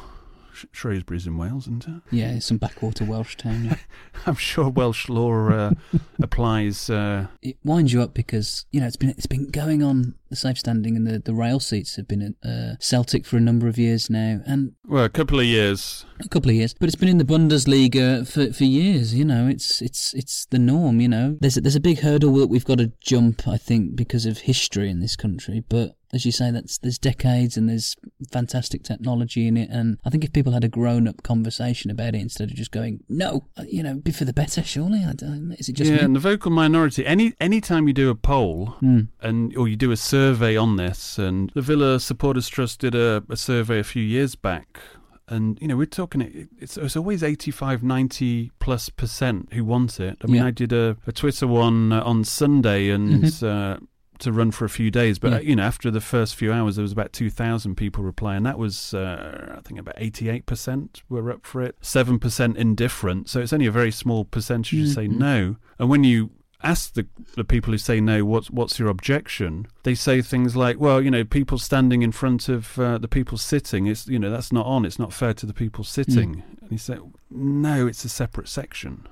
Shrewsbury's 0.71 1.25
in 1.25 1.37
Wales, 1.37 1.63
isn't 1.63 1.87
it? 1.87 2.01
Yeah, 2.11 2.37
some 2.37 2.57
backwater 2.57 3.05
Welsh 3.05 3.37
town. 3.37 3.65
Yeah. 3.65 3.77
I'm 4.27 4.35
sure 4.35 4.69
Welsh 4.69 5.09
law 5.09 5.49
uh, 5.49 5.71
applies. 6.21 6.91
Uh, 6.91 7.27
it 7.41 7.57
winds 7.63 7.91
you 7.91 8.03
up 8.03 8.13
because 8.13 8.65
you 8.71 8.79
know 8.81 8.85
it's 8.85 8.97
been 8.97 9.09
it's 9.09 9.25
been 9.25 9.49
going 9.49 9.81
on 9.81 10.13
the 10.31 10.35
safe 10.35 10.57
standing 10.57 10.95
and 10.95 11.05
the, 11.05 11.19
the 11.19 11.33
rail 11.33 11.59
seats 11.59 11.95
have 11.97 12.07
been 12.07 12.21
at 12.43 12.49
uh, 12.49 12.75
Celtic 12.79 13.25
for 13.27 13.37
a 13.37 13.41
number 13.41 13.67
of 13.67 13.77
years 13.77 14.09
now 14.09 14.41
and 14.47 14.71
well, 14.87 15.03
a 15.03 15.09
couple 15.09 15.39
of 15.39 15.45
years. 15.45 16.05
a 16.19 16.27
couple 16.29 16.49
of 16.49 16.55
years 16.55 16.73
but 16.73 16.87
it's 16.87 16.95
been 16.95 17.09
in 17.09 17.19
the 17.19 17.23
Bundesliga 17.23 18.27
for, 18.27 18.51
for 18.51 18.63
years 18.63 19.13
you 19.13 19.25
know 19.25 19.47
it's 19.47 19.81
it's 19.81 20.13
it's 20.15 20.45
the 20.47 20.57
norm 20.59 20.99
you 21.01 21.07
know 21.07 21.37
there's 21.41 21.57
a, 21.57 21.61
there's 21.61 21.75
a 21.75 21.79
big 21.81 21.99
hurdle 21.99 22.33
that 22.35 22.47
we've 22.47 22.65
got 22.65 22.79
to 22.79 22.91
jump 23.01 23.47
I 23.47 23.57
think 23.57 23.95
because 23.95 24.25
of 24.25 24.39
history 24.39 24.89
in 24.89 24.99
this 25.01 25.15
country 25.15 25.63
but 25.69 25.95
as 26.13 26.25
you 26.25 26.31
say 26.31 26.51
that's 26.51 26.77
there's 26.79 26.97
decades 26.99 27.55
and 27.55 27.69
there's 27.69 27.95
fantastic 28.31 28.83
technology 28.83 29.47
in 29.47 29.57
it 29.57 29.69
and 29.69 29.97
I 30.05 30.09
think 30.09 30.23
if 30.23 30.33
people 30.33 30.51
had 30.53 30.63
a 30.63 30.67
grown 30.69 31.07
up 31.07 31.23
conversation 31.23 31.89
about 31.91 32.15
it 32.15 32.21
instead 32.21 32.49
of 32.49 32.55
just 32.55 32.71
going 32.71 32.99
no 33.09 33.47
uh, 33.57 33.63
you 33.67 33.81
know 33.83 33.95
be 33.95 34.11
for 34.11 34.25
the 34.25 34.33
better 34.33 34.63
surely 34.63 35.03
I 35.05 35.13
don't, 35.13 35.53
is 35.57 35.69
it 35.69 35.73
just 35.73 35.89
yeah, 35.91 35.97
me? 35.97 36.03
and 36.03 36.15
the 36.15 36.19
vocal 36.19 36.51
minority. 36.51 37.05
Any 37.05 37.33
any 37.39 37.61
time 37.61 37.87
you 37.87 37.93
do 37.93 38.09
a 38.09 38.15
poll 38.15 38.75
Hmm. 38.81 39.01
and 39.21 39.55
or 39.57 39.67
you 39.67 39.75
do 39.75 39.91
a 39.91 39.97
survey 39.97 40.20
on 40.21 40.75
this, 40.75 41.17
and 41.17 41.51
the 41.55 41.61
Villa 41.61 41.99
Supporters 41.99 42.47
Trust 42.47 42.79
did 42.81 42.93
a, 42.95 43.23
a 43.29 43.35
survey 43.35 43.79
a 43.79 43.83
few 43.83 44.03
years 44.03 44.35
back. 44.35 44.79
And 45.27 45.57
you 45.61 45.67
know 45.67 45.77
we're 45.77 45.85
talking 45.85 46.47
it's, 46.59 46.75
it's 46.77 46.95
always 46.97 47.23
85 47.23 47.83
90 47.83 48.51
plus 48.59 48.89
percent 48.89 49.53
who 49.53 49.63
want 49.63 49.99
it. 49.99 50.17
I 50.23 50.27
mean 50.27 50.41
Yeah. 50.41 50.47
I 50.47 50.51
did 50.51 50.73
a, 50.73 50.97
a 51.07 51.11
Twitter 51.13 51.47
one 51.47 51.93
uh, 51.93 52.03
on 52.03 52.23
Sunday 52.25 52.89
and 52.89 53.23
Mhm. 53.23 53.43
uh, 53.43 53.79
to 54.19 54.31
run 54.31 54.51
for 54.51 54.65
a 54.65 54.69
few 54.69 54.91
days, 54.91 55.17
but 55.19 55.31
Yeah. 55.31 55.37
uh, 55.37 55.41
you 55.41 55.55
know 55.55 55.63
after 55.63 55.89
the 55.89 56.01
first 56.01 56.35
few 56.35 56.51
hours 56.51 56.75
there 56.75 56.83
was 56.83 56.91
about 56.91 57.13
2,000 57.13 57.75
people 57.75 58.03
reply, 58.03 58.35
and 58.35 58.45
that 58.45 58.57
was 58.59 58.93
uh, 58.93 59.55
I 59.57 59.61
think 59.61 59.79
about 59.79 59.95
88 59.97 60.45
percent 60.45 61.01
were 61.07 61.31
up 61.31 61.45
for 61.45 61.61
it, 61.61 61.75
seven 61.81 62.19
percent 62.19 62.57
indifferent. 62.57 63.29
So 63.29 63.39
it's 63.39 63.53
only 63.53 63.67
a 63.67 63.71
very 63.71 63.91
small 63.91 64.25
percentage 64.25 64.69
who 64.71 64.85
say 64.87 65.07
Mhm. 65.07 65.17
no. 65.17 65.55
And 65.79 65.89
when 65.89 66.03
you 66.03 66.31
ask 66.63 66.93
the 66.93 67.07
the 67.35 67.43
people 67.43 67.71
who 67.71 67.77
say 67.77 67.99
no, 67.99 68.25
what's 68.25 68.49
what's 68.49 68.79
your 68.79 68.89
objection? 68.89 69.67
They 69.83 69.95
say 69.95 70.21
things 70.21 70.55
like, 70.55 70.79
well, 70.79 71.01
you 71.01 71.11
know, 71.11 71.23
people 71.23 71.57
standing 71.57 72.01
in 72.01 72.11
front 72.11 72.49
of 72.49 72.77
uh, 72.79 72.97
the 72.97 73.07
people 73.07 73.37
sitting, 73.37 73.87
it's 73.87 74.07
you 74.07 74.19
know 74.19 74.29
that's 74.29 74.51
not 74.51 74.65
on. 74.65 74.85
It's 74.85 74.99
not 74.99 75.13
fair 75.13 75.33
to 75.35 75.45
the 75.45 75.53
people 75.53 75.83
sitting. 75.83 76.43
And 76.61 76.69
he 76.69 76.77
said, 76.77 76.99
no, 77.29 77.87
it's 77.87 78.05
a 78.05 78.09
separate 78.09 78.47
section. 78.47 79.07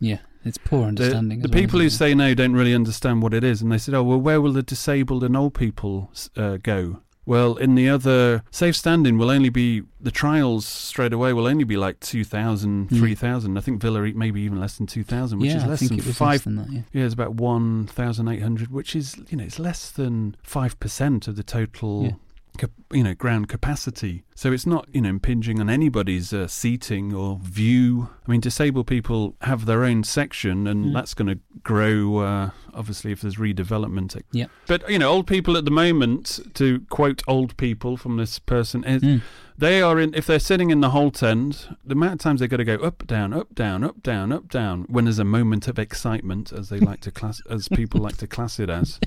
yeah 0.00 0.18
it's 0.44 0.58
poor 0.58 0.86
understanding 0.86 1.40
the 1.40 1.44
as 1.44 1.50
well, 1.50 1.60
people 1.60 1.80
who 1.80 1.86
it? 1.86 1.90
say 1.90 2.14
no 2.14 2.34
don't 2.34 2.52
really 2.52 2.74
understand 2.74 3.22
what 3.22 3.34
it 3.34 3.44
is, 3.44 3.62
and 3.62 3.70
they 3.70 3.78
said, 3.78 3.94
"Oh 3.94 4.02
well, 4.02 4.20
where 4.20 4.40
will 4.40 4.52
the 4.52 4.62
disabled 4.62 5.24
and 5.24 5.36
old 5.36 5.54
people 5.54 6.10
uh, 6.36 6.56
go?" 6.56 7.00
Well, 7.24 7.54
in 7.56 7.76
the 7.76 7.88
other 7.88 8.42
safe 8.50 8.74
standing 8.74 9.16
will 9.16 9.30
only 9.30 9.48
be 9.48 9.82
the 10.00 10.10
trials 10.10 10.66
straight 10.66 11.12
away 11.12 11.32
will 11.32 11.46
only 11.46 11.62
be 11.64 11.76
like 11.76 12.00
2,000, 12.00 12.88
Mm. 12.90 12.98
3,000. 12.98 13.56
I 13.56 13.60
think 13.60 13.80
Villa 13.80 14.00
maybe 14.14 14.40
even 14.40 14.58
less 14.58 14.76
than 14.76 14.86
2,000, 14.88 15.38
which 15.38 15.50
Yeah, 15.50 15.58
is 15.58 15.62
I 15.64 15.66
less 15.68 15.78
think 15.78 15.90
than 15.90 15.96
was 15.98 16.06
less 16.08 16.16
five. 16.16 16.42
than 16.44 16.56
that, 16.56 16.70
yeah. 16.72 17.04
it's 17.04 17.14
about 17.14 17.34
1,800, 17.34 18.70
which 18.72 18.96
is 18.96 19.16
you 19.30 19.36
know 19.36 19.44
it's 19.44 19.58
less 19.58 19.90
than 19.90 20.36
five 20.42 20.78
percent 20.80 21.28
of 21.28 21.36
the 21.36 21.42
total. 21.44 22.04
Yeah. 22.04 22.10
cap- 22.58 22.70
You 22.92 23.02
know, 23.04 23.14
ground 23.14 23.48
capacity. 23.48 24.24
So 24.34 24.50
it's 24.50 24.66
not, 24.66 24.88
you 24.92 25.02
know, 25.02 25.10
impinging 25.10 25.60
on 25.60 25.68
anybody's 25.68 26.32
uh, 26.32 26.46
seating 26.48 27.14
or 27.14 27.38
view. 27.42 28.08
I 28.26 28.30
mean, 28.30 28.40
disabled 28.40 28.86
people 28.86 29.36
have 29.42 29.66
their 29.66 29.84
own 29.84 30.04
section, 30.04 30.66
and 30.66 30.86
Mm. 30.86 30.94
that's 30.94 31.14
going 31.14 31.28
to 31.28 31.38
grow, 31.62 32.18
uh, 32.18 32.50
obviously, 32.72 33.12
if 33.12 33.20
there's 33.20 33.36
redevelopment. 33.36 34.20
Yeah. 34.32 34.46
But, 34.66 34.88
you 34.90 34.98
know, 34.98 35.10
old 35.10 35.26
people 35.26 35.56
at 35.56 35.64
the 35.64 35.70
moment, 35.70 36.40
to 36.54 36.80
quote 36.88 37.22
old 37.28 37.56
people 37.56 37.96
from 37.96 38.16
this 38.16 38.38
person, 38.38 38.84
is 38.84 39.02
Mm. 39.02 39.20
they 39.58 39.82
are 39.82 40.00
in, 40.00 40.14
if 40.14 40.26
they're 40.26 40.38
sitting 40.38 40.70
in 40.70 40.80
the 40.80 40.90
Holte 40.90 41.22
end, 41.24 41.76
the 41.84 41.92
amount 41.92 42.14
of 42.14 42.18
times 42.20 42.40
they've 42.40 42.48
got 42.48 42.56
to 42.56 42.64
go 42.64 42.76
up, 42.76 43.06
down, 43.06 43.32
up, 43.34 43.54
down, 43.54 43.84
up, 43.84 44.02
down, 44.02 44.32
up, 44.32 44.48
down, 44.48 44.86
when 44.88 45.04
there's 45.04 45.18
a 45.18 45.24
moment 45.24 45.68
of 45.68 45.78
excitement, 45.78 46.52
as 46.52 46.68
they 46.70 46.80
like 46.80 47.00
to 47.02 47.10
class, 47.10 47.42
as 47.50 47.68
people 47.68 48.00
like 48.00 48.16
to 48.16 48.26
class 48.26 48.58
it 48.58 48.70
as, 48.70 48.98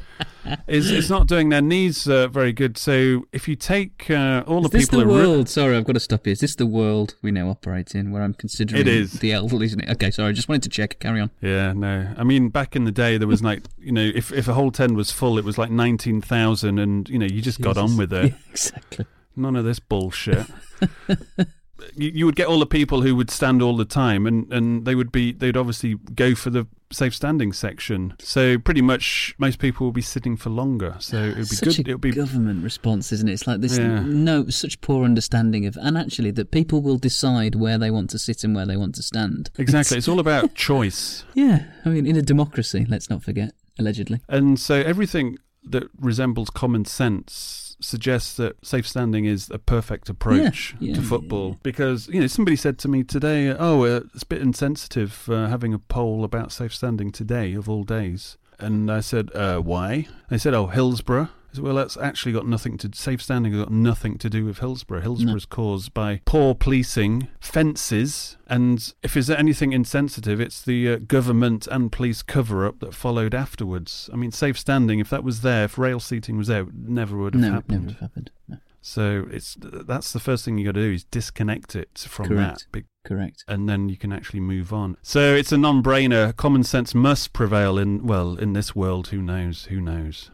is 0.68 0.92
it's 0.92 1.10
not 1.10 1.28
doing 1.28 1.50
their 1.50 1.62
knees 1.62 2.08
uh, 2.08 2.28
very 2.28 2.54
good. 2.54 2.78
So 2.78 3.26
if 3.34 3.48
you 3.48 3.56
take 3.56 4.10
uh, 4.10 4.44
all 4.46 4.64
Is 4.66 4.72
the 4.72 4.78
people 4.78 5.00
the 5.00 5.06
world? 5.16 5.50
Sorry, 5.50 5.76
I've 5.76 5.86
got 5.86 5.94
to 5.94 6.00
stop 6.00 6.26
here. 6.26 6.34
Is 6.34 6.40
this 6.40 6.56
the 6.56 6.66
world 6.66 7.16
we 7.22 7.32
now 7.32 7.50
operate 7.50 7.96
in, 7.96 8.12
where 8.12 8.22
I'm 8.22 8.34
considering 8.34 8.82
It 8.82 8.88
is. 8.88 9.14
the 9.14 9.32
elderly? 9.34 9.66
Isn't 9.66 9.82
it? 9.82 9.90
Okay, 9.90 10.12
sorry. 10.12 10.30
I 10.30 10.32
just 10.34 10.48
wanted 10.48 10.64
to 10.64 10.70
check. 10.70 11.00
Carry 11.00 11.20
on. 11.20 11.32
Yeah, 11.42 11.74
no. 11.74 12.14
I 12.18 12.24
mean, 12.24 12.50
back 12.50 12.76
in 12.76 12.84
the 12.86 12.92
day, 12.92 13.18
there 13.18 13.28
was 13.28 13.42
like, 13.42 13.64
you 13.80 13.92
know, 13.92 14.12
if, 14.14 14.32
if 14.32 14.48
a 14.48 14.54
whole 14.54 14.72
tent 14.72 14.96
was 14.96 15.12
full, 15.12 15.38
it 15.38 15.46
was 15.46 15.58
like 15.58 15.72
19,000, 15.72 16.80
and, 16.80 17.10
you 17.10 17.18
know, 17.20 17.26
you 17.26 17.42
just 17.42 17.62
got 17.62 17.78
on 17.78 17.98
with 17.98 18.14
it. 18.14 18.32
Yeah, 18.32 18.38
exactly. 18.52 19.06
None 19.36 19.56
of 19.56 19.66
this 19.66 19.80
bullshit. 19.80 20.46
you, 21.96 22.12
you 22.14 22.26
would 22.26 22.36
get 22.36 22.48
all 22.48 22.60
the 22.60 22.66
people 22.66 23.02
who 23.02 23.16
would 23.16 23.30
stand 23.30 23.62
all 23.62 23.76
the 23.78 23.86
time, 23.86 24.26
and, 24.26 24.52
and 24.52 24.86
they 24.86 24.96
would 24.96 25.12
be, 25.12 25.32
they'd 25.32 25.58
obviously 25.58 25.96
go 26.14 26.36
for 26.36 26.50
the 26.50 26.68
safe 26.92 27.16
standing 27.16 27.52
section. 27.52 28.14
So 28.20 28.58
pretty 28.60 28.82
much 28.82 29.36
most 29.38 29.60
people 29.60 29.86
will 29.88 29.92
be 29.92 30.02
sitting 30.02 30.38
for 30.38 30.50
longer. 30.50 30.96
So 31.00 31.18
it 31.18 31.30
would 31.30 31.50
be 31.50 31.56
such 31.56 31.78
good. 31.78 31.88
a 31.88 31.92
It 31.92 31.94
would 31.96 32.02
be 32.02 32.12
government 32.12 32.64
response, 32.64 33.12
isn't 33.12 33.28
it? 33.28 33.34
It's 33.34 33.48
like 33.48 33.62
this 33.62 33.78
Yeah. 33.78 34.02
no 34.06 34.48
such 34.50 34.80
poor 34.82 35.04
understanding 35.04 35.66
of, 35.66 35.78
and 35.82 35.98
actually 35.98 36.32
that 36.32 36.52
people 36.52 36.82
will 36.82 36.98
decide 36.98 37.56
where 37.56 37.78
they 37.78 37.92
want 37.92 38.10
to 38.12 38.20
sit 38.20 38.44
and 38.44 38.56
where 38.56 38.66
they 38.66 38.78
want 38.78 38.96
to 38.96 39.04
stand. 39.04 39.50
exactly. 39.58 39.98
It's 39.98 40.08
all 40.08 40.20
about 40.20 40.54
choice. 40.70 41.24
Yeah, 41.34 41.66
I 41.84 41.90
mean, 41.90 42.06
in 42.06 42.16
a 42.16 42.22
democracy, 42.22 42.86
let's 42.88 43.10
not 43.10 43.24
forget, 43.24 43.54
allegedly. 43.80 44.22
And 44.30 44.60
so 44.60 44.76
everything 44.76 45.38
that 45.66 45.90
resembles 46.00 46.50
common 46.50 46.86
sense 46.86 47.62
suggests 47.82 48.38
that 48.38 48.66
safe 48.66 48.88
standing 48.88 49.26
is 49.26 49.50
a 49.52 49.60
perfect 49.60 50.10
approach 50.10 50.76
Yeah, 50.80 50.88
yeah, 50.90 50.96
to 50.96 51.02
yeah, 51.02 51.08
football. 51.08 51.58
because 51.62 52.08
you 52.08 52.22
know 52.22 52.28
somebody 52.28 52.56
said 52.56 52.78
to 52.80 52.88
me 52.88 53.04
today 53.04 53.50
oh 53.52 53.84
uh, 53.84 54.02
it's 54.14 54.24
a 54.24 54.28
bit 54.28 54.42
insensitive 54.42 55.28
uh, 55.30 55.48
having 55.48 55.74
a 55.74 55.80
poll 55.80 56.24
about 56.24 56.52
safe 56.54 56.74
standing 56.74 57.12
today 57.12 57.54
of 57.54 57.68
all 57.68 57.84
days. 57.84 58.38
And 58.60 58.90
I 58.90 59.02
said 59.02 59.30
uh, 59.36 59.60
why? 59.60 60.08
They 60.30 60.38
said 60.38 60.54
oh 60.54 60.68
Hillsborough 60.68 61.28
well 61.60 61.76
that's 61.76 61.98
actually 61.98 62.32
got 62.32 62.48
nothing 62.48 62.78
to 62.78 62.90
safe 62.94 63.22
standing 63.22 63.54
has 63.54 63.64
got 63.64 63.72
nothing 63.72 64.18
to 64.18 64.30
do 64.30 64.46
with 64.46 64.60
Hillsborough 64.60 65.02
Hillsborough 65.02 65.36
is 65.36 65.46
caused 65.46 65.94
by 65.94 66.22
poor 66.26 66.54
policing 66.56 67.28
fences 67.40 68.38
and 68.48 68.94
if 69.04 69.14
there's 69.14 69.30
anything 69.30 69.74
insensitive 69.74 70.40
it's 70.40 70.62
the 70.62 70.90
uh, 70.90 70.98
government 70.98 71.68
and 71.68 71.92
police 71.92 72.22
cover 72.22 72.66
up 72.66 72.80
that 72.80 72.94
followed 72.94 73.34
afterwards 73.34 74.10
I 74.14 74.16
mean 74.16 74.32
safe 74.32 74.58
standing 74.60 75.00
if 75.00 75.10
that 75.10 75.24
was 75.24 75.42
there 75.42 75.66
if 75.66 75.78
rail 75.78 76.00
seating 76.00 76.38
was 76.38 76.48
there 76.48 76.62
it 76.64 76.74
never 76.74 77.18
would 77.18 77.34
have 77.34 77.42
No, 77.42 77.52
happened 77.52 77.82
never 77.88 77.92
have 77.94 78.00
happened. 78.02 78.32
No. 78.48 78.58
so 78.82 79.26
it's 79.32 79.56
that's 79.60 80.14
the 80.14 80.20
first 80.20 80.46
thing 80.46 80.58
you 80.58 80.66
got 80.66 80.76
to 80.76 80.82
do 80.88 80.94
is 80.94 81.04
disconnect 81.06 81.76
it 81.76 81.98
from 82.08 82.28
Correct. 82.28 82.60
that, 82.60 82.72
big, 82.72 82.86
Correct. 83.04 83.44
and 83.48 83.68
then 83.68 83.90
you 83.90 83.98
can 83.98 84.12
actually 84.14 84.40
move 84.42 84.72
on. 84.74 84.98
So 85.02 85.34
it's 85.36 85.52
a 85.52 85.58
non-brainer. 85.58 86.36
Common 86.36 86.64
sense 86.64 86.94
must 86.94 87.34
prevail 87.34 87.78
in 87.78 88.06
well 88.06 88.36
in 88.36 88.54
this 88.54 88.76
world. 88.76 89.08
Who 89.08 89.22
knows? 89.22 89.66
Who 89.66 89.80
knows? 89.82 90.30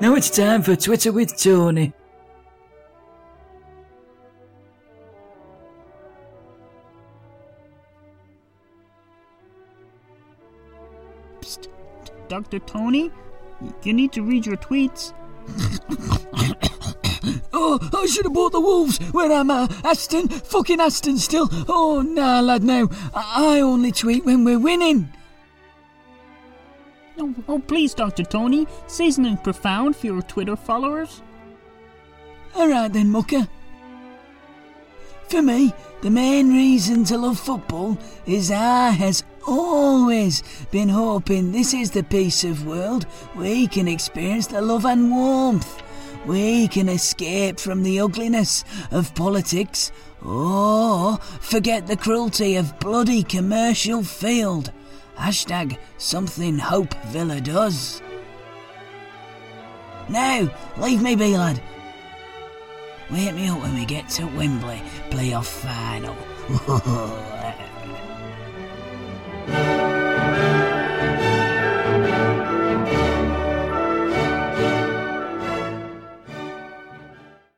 Now 0.00 0.14
it's 0.14 0.30
time 0.30 0.62
for 0.62 0.76
Twitter 0.76 1.12
with 1.12 1.36
Tony. 1.36 1.92
Dr. 12.28 12.60
Tony, 12.60 13.10
you 13.82 13.92
need 13.92 14.12
to 14.12 14.22
read 14.22 14.46
your 14.46 14.56
tweets. 14.56 15.12
Oh, 17.52 17.78
I 17.92 18.06
should 18.06 18.24
have 18.24 18.32
bought 18.32 18.52
the 18.52 18.60
Wolves. 18.60 18.98
Where 19.12 19.30
am 19.30 19.50
I? 19.50 19.68
Aston? 19.84 20.28
Fucking 20.28 20.80
Aston 20.80 21.18
still. 21.18 21.46
Oh, 21.68 22.00
nah, 22.00 22.40
lad, 22.40 22.62
no. 22.62 22.88
I 23.14 23.58
I 23.58 23.60
only 23.60 23.92
tweet 23.92 24.24
when 24.24 24.44
we're 24.44 24.58
winning. 24.58 25.12
Oh, 27.20 27.34
oh, 27.48 27.58
please, 27.58 27.92
Dr. 27.92 28.24
Tony, 28.24 28.66
say 28.86 29.10
something 29.10 29.36
profound 29.36 29.94
for 29.94 30.06
your 30.06 30.22
Twitter 30.22 30.56
followers. 30.56 31.22
Alright 32.56 32.94
then, 32.94 33.10
mucker. 33.10 33.46
For 35.28 35.42
me, 35.42 35.72
the 36.00 36.10
main 36.10 36.52
reason 36.52 37.04
to 37.04 37.18
love 37.18 37.38
football 37.38 37.98
is 38.26 38.50
I 38.50 38.90
has 38.90 39.22
always 39.46 40.42
been 40.70 40.88
hoping 40.88 41.52
this 41.52 41.74
is 41.74 41.90
the 41.90 42.02
piece 42.02 42.42
of 42.42 42.66
world 42.66 43.06
we 43.36 43.66
can 43.66 43.86
experience 43.86 44.46
the 44.46 44.62
love 44.62 44.86
and 44.86 45.10
warmth. 45.10 45.82
We 46.26 46.68
can 46.68 46.88
escape 46.88 47.60
from 47.60 47.82
the 47.82 48.00
ugliness 48.00 48.64
of 48.90 49.14
politics 49.14 49.92
or 50.24 51.18
forget 51.18 51.86
the 51.86 51.96
cruelty 51.96 52.56
of 52.56 52.78
bloody 52.80 53.22
commercial 53.22 54.02
field. 54.02 54.72
Hashtag 55.20 55.78
something 55.98 56.58
Hope 56.58 56.94
Villa 57.08 57.40
does. 57.40 58.00
Now, 60.08 60.50
leave 60.78 61.02
me 61.02 61.14
be, 61.14 61.36
lad. 61.36 61.62
Wake 63.10 63.34
me 63.34 63.48
up 63.48 63.60
when 63.60 63.74
we 63.74 63.84
get 63.84 64.08
to 64.10 64.26
Wembley 64.26 64.82
playoff 65.10 65.44
final. 65.44 66.16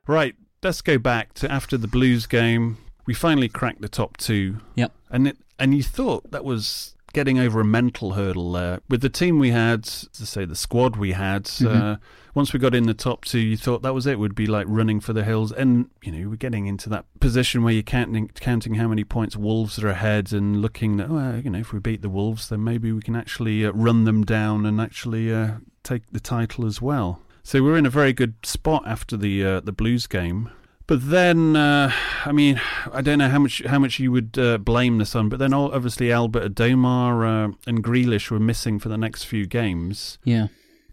Right. 0.06 0.34
Let's 0.62 0.82
go 0.82 0.98
back 0.98 1.32
to 1.34 1.50
after 1.50 1.78
the 1.78 1.88
Blues 1.88 2.26
game. 2.26 2.76
We 3.06 3.14
finally 3.14 3.48
cracked 3.48 3.80
the 3.80 3.88
top 3.88 4.16
two. 4.16 4.58
Yep. 4.74 4.92
And 5.10 5.28
it, 5.28 5.38
and 5.58 5.74
you 5.74 5.82
thought 5.82 6.30
that 6.32 6.44
was 6.44 6.94
getting 7.12 7.38
over 7.38 7.60
a 7.60 7.64
mental 7.64 8.12
hurdle 8.12 8.52
there 8.52 8.80
with 8.88 9.00
the 9.02 9.08
team 9.08 9.38
we 9.38 9.50
had, 9.50 9.84
to 9.84 10.26
say 10.26 10.44
the 10.44 10.56
squad 10.56 10.96
we 10.96 11.12
had. 11.12 11.46
Uh, 11.60 11.96
Mhm. 11.96 11.98
once 12.34 12.52
we 12.52 12.58
got 12.58 12.74
in 12.74 12.84
the 12.84 12.94
top 12.94 13.24
two, 13.24 13.38
you 13.38 13.56
thought 13.56 13.82
that 13.82 13.92
was 13.94 14.06
it. 14.06 14.18
Would 14.18 14.34
be 14.34 14.46
like 14.46 14.66
running 14.68 15.00
for 15.00 15.12
the 15.12 15.22
hills, 15.24 15.52
and 15.52 15.88
you 16.02 16.10
know 16.12 16.28
we're 16.30 16.36
getting 16.36 16.66
into 16.66 16.88
that 16.88 17.04
position 17.20 17.62
where 17.62 17.72
you're 17.74 17.82
counting 17.82 18.28
counting 18.40 18.74
how 18.74 18.88
many 18.88 19.04
points 19.04 19.36
Wolves 19.36 19.78
are 19.82 19.88
ahead, 19.88 20.32
and 20.32 20.62
looking 20.62 20.96
that 20.96 21.10
well, 21.10 21.38
you 21.38 21.50
know 21.50 21.58
if 21.58 21.72
we 21.72 21.78
beat 21.78 22.02
the 22.02 22.08
Wolves, 22.08 22.48
then 22.48 22.64
maybe 22.64 22.90
we 22.92 23.00
can 23.02 23.16
actually 23.16 23.64
uh, 23.66 23.72
run 23.72 24.04
them 24.04 24.24
down 24.24 24.64
and 24.66 24.80
actually 24.80 25.32
uh, 25.32 25.52
take 25.82 26.02
the 26.12 26.20
title 26.20 26.64
as 26.66 26.80
well. 26.80 27.20
So 27.42 27.62
we're 27.62 27.76
in 27.76 27.86
a 27.86 27.90
very 27.90 28.12
good 28.12 28.34
spot 28.44 28.84
after 28.86 29.16
the 29.16 29.44
uh, 29.44 29.60
the 29.60 29.72
Blues 29.72 30.06
game. 30.06 30.48
But 30.86 31.10
then, 31.10 31.56
uh, 31.56 31.92
I 32.24 32.32
mean, 32.32 32.60
I 32.92 33.02
don't 33.02 33.18
know 33.18 33.28
how 33.28 33.38
much 33.38 33.62
how 33.64 33.78
much 33.78 33.98
you 33.98 34.12
would 34.12 34.36
uh, 34.38 34.58
blame 34.58 34.98
this 34.98 35.14
on. 35.14 35.28
But 35.28 35.38
then, 35.38 35.54
obviously, 35.54 36.12
Albert 36.12 36.54
Adomah 36.54 37.50
uh, 37.50 37.56
and 37.66 37.82
Grealish 37.82 38.30
were 38.30 38.40
missing 38.40 38.78
for 38.78 38.88
the 38.88 38.98
next 38.98 39.24
few 39.24 39.46
games. 39.46 40.18
Yeah. 40.24 40.48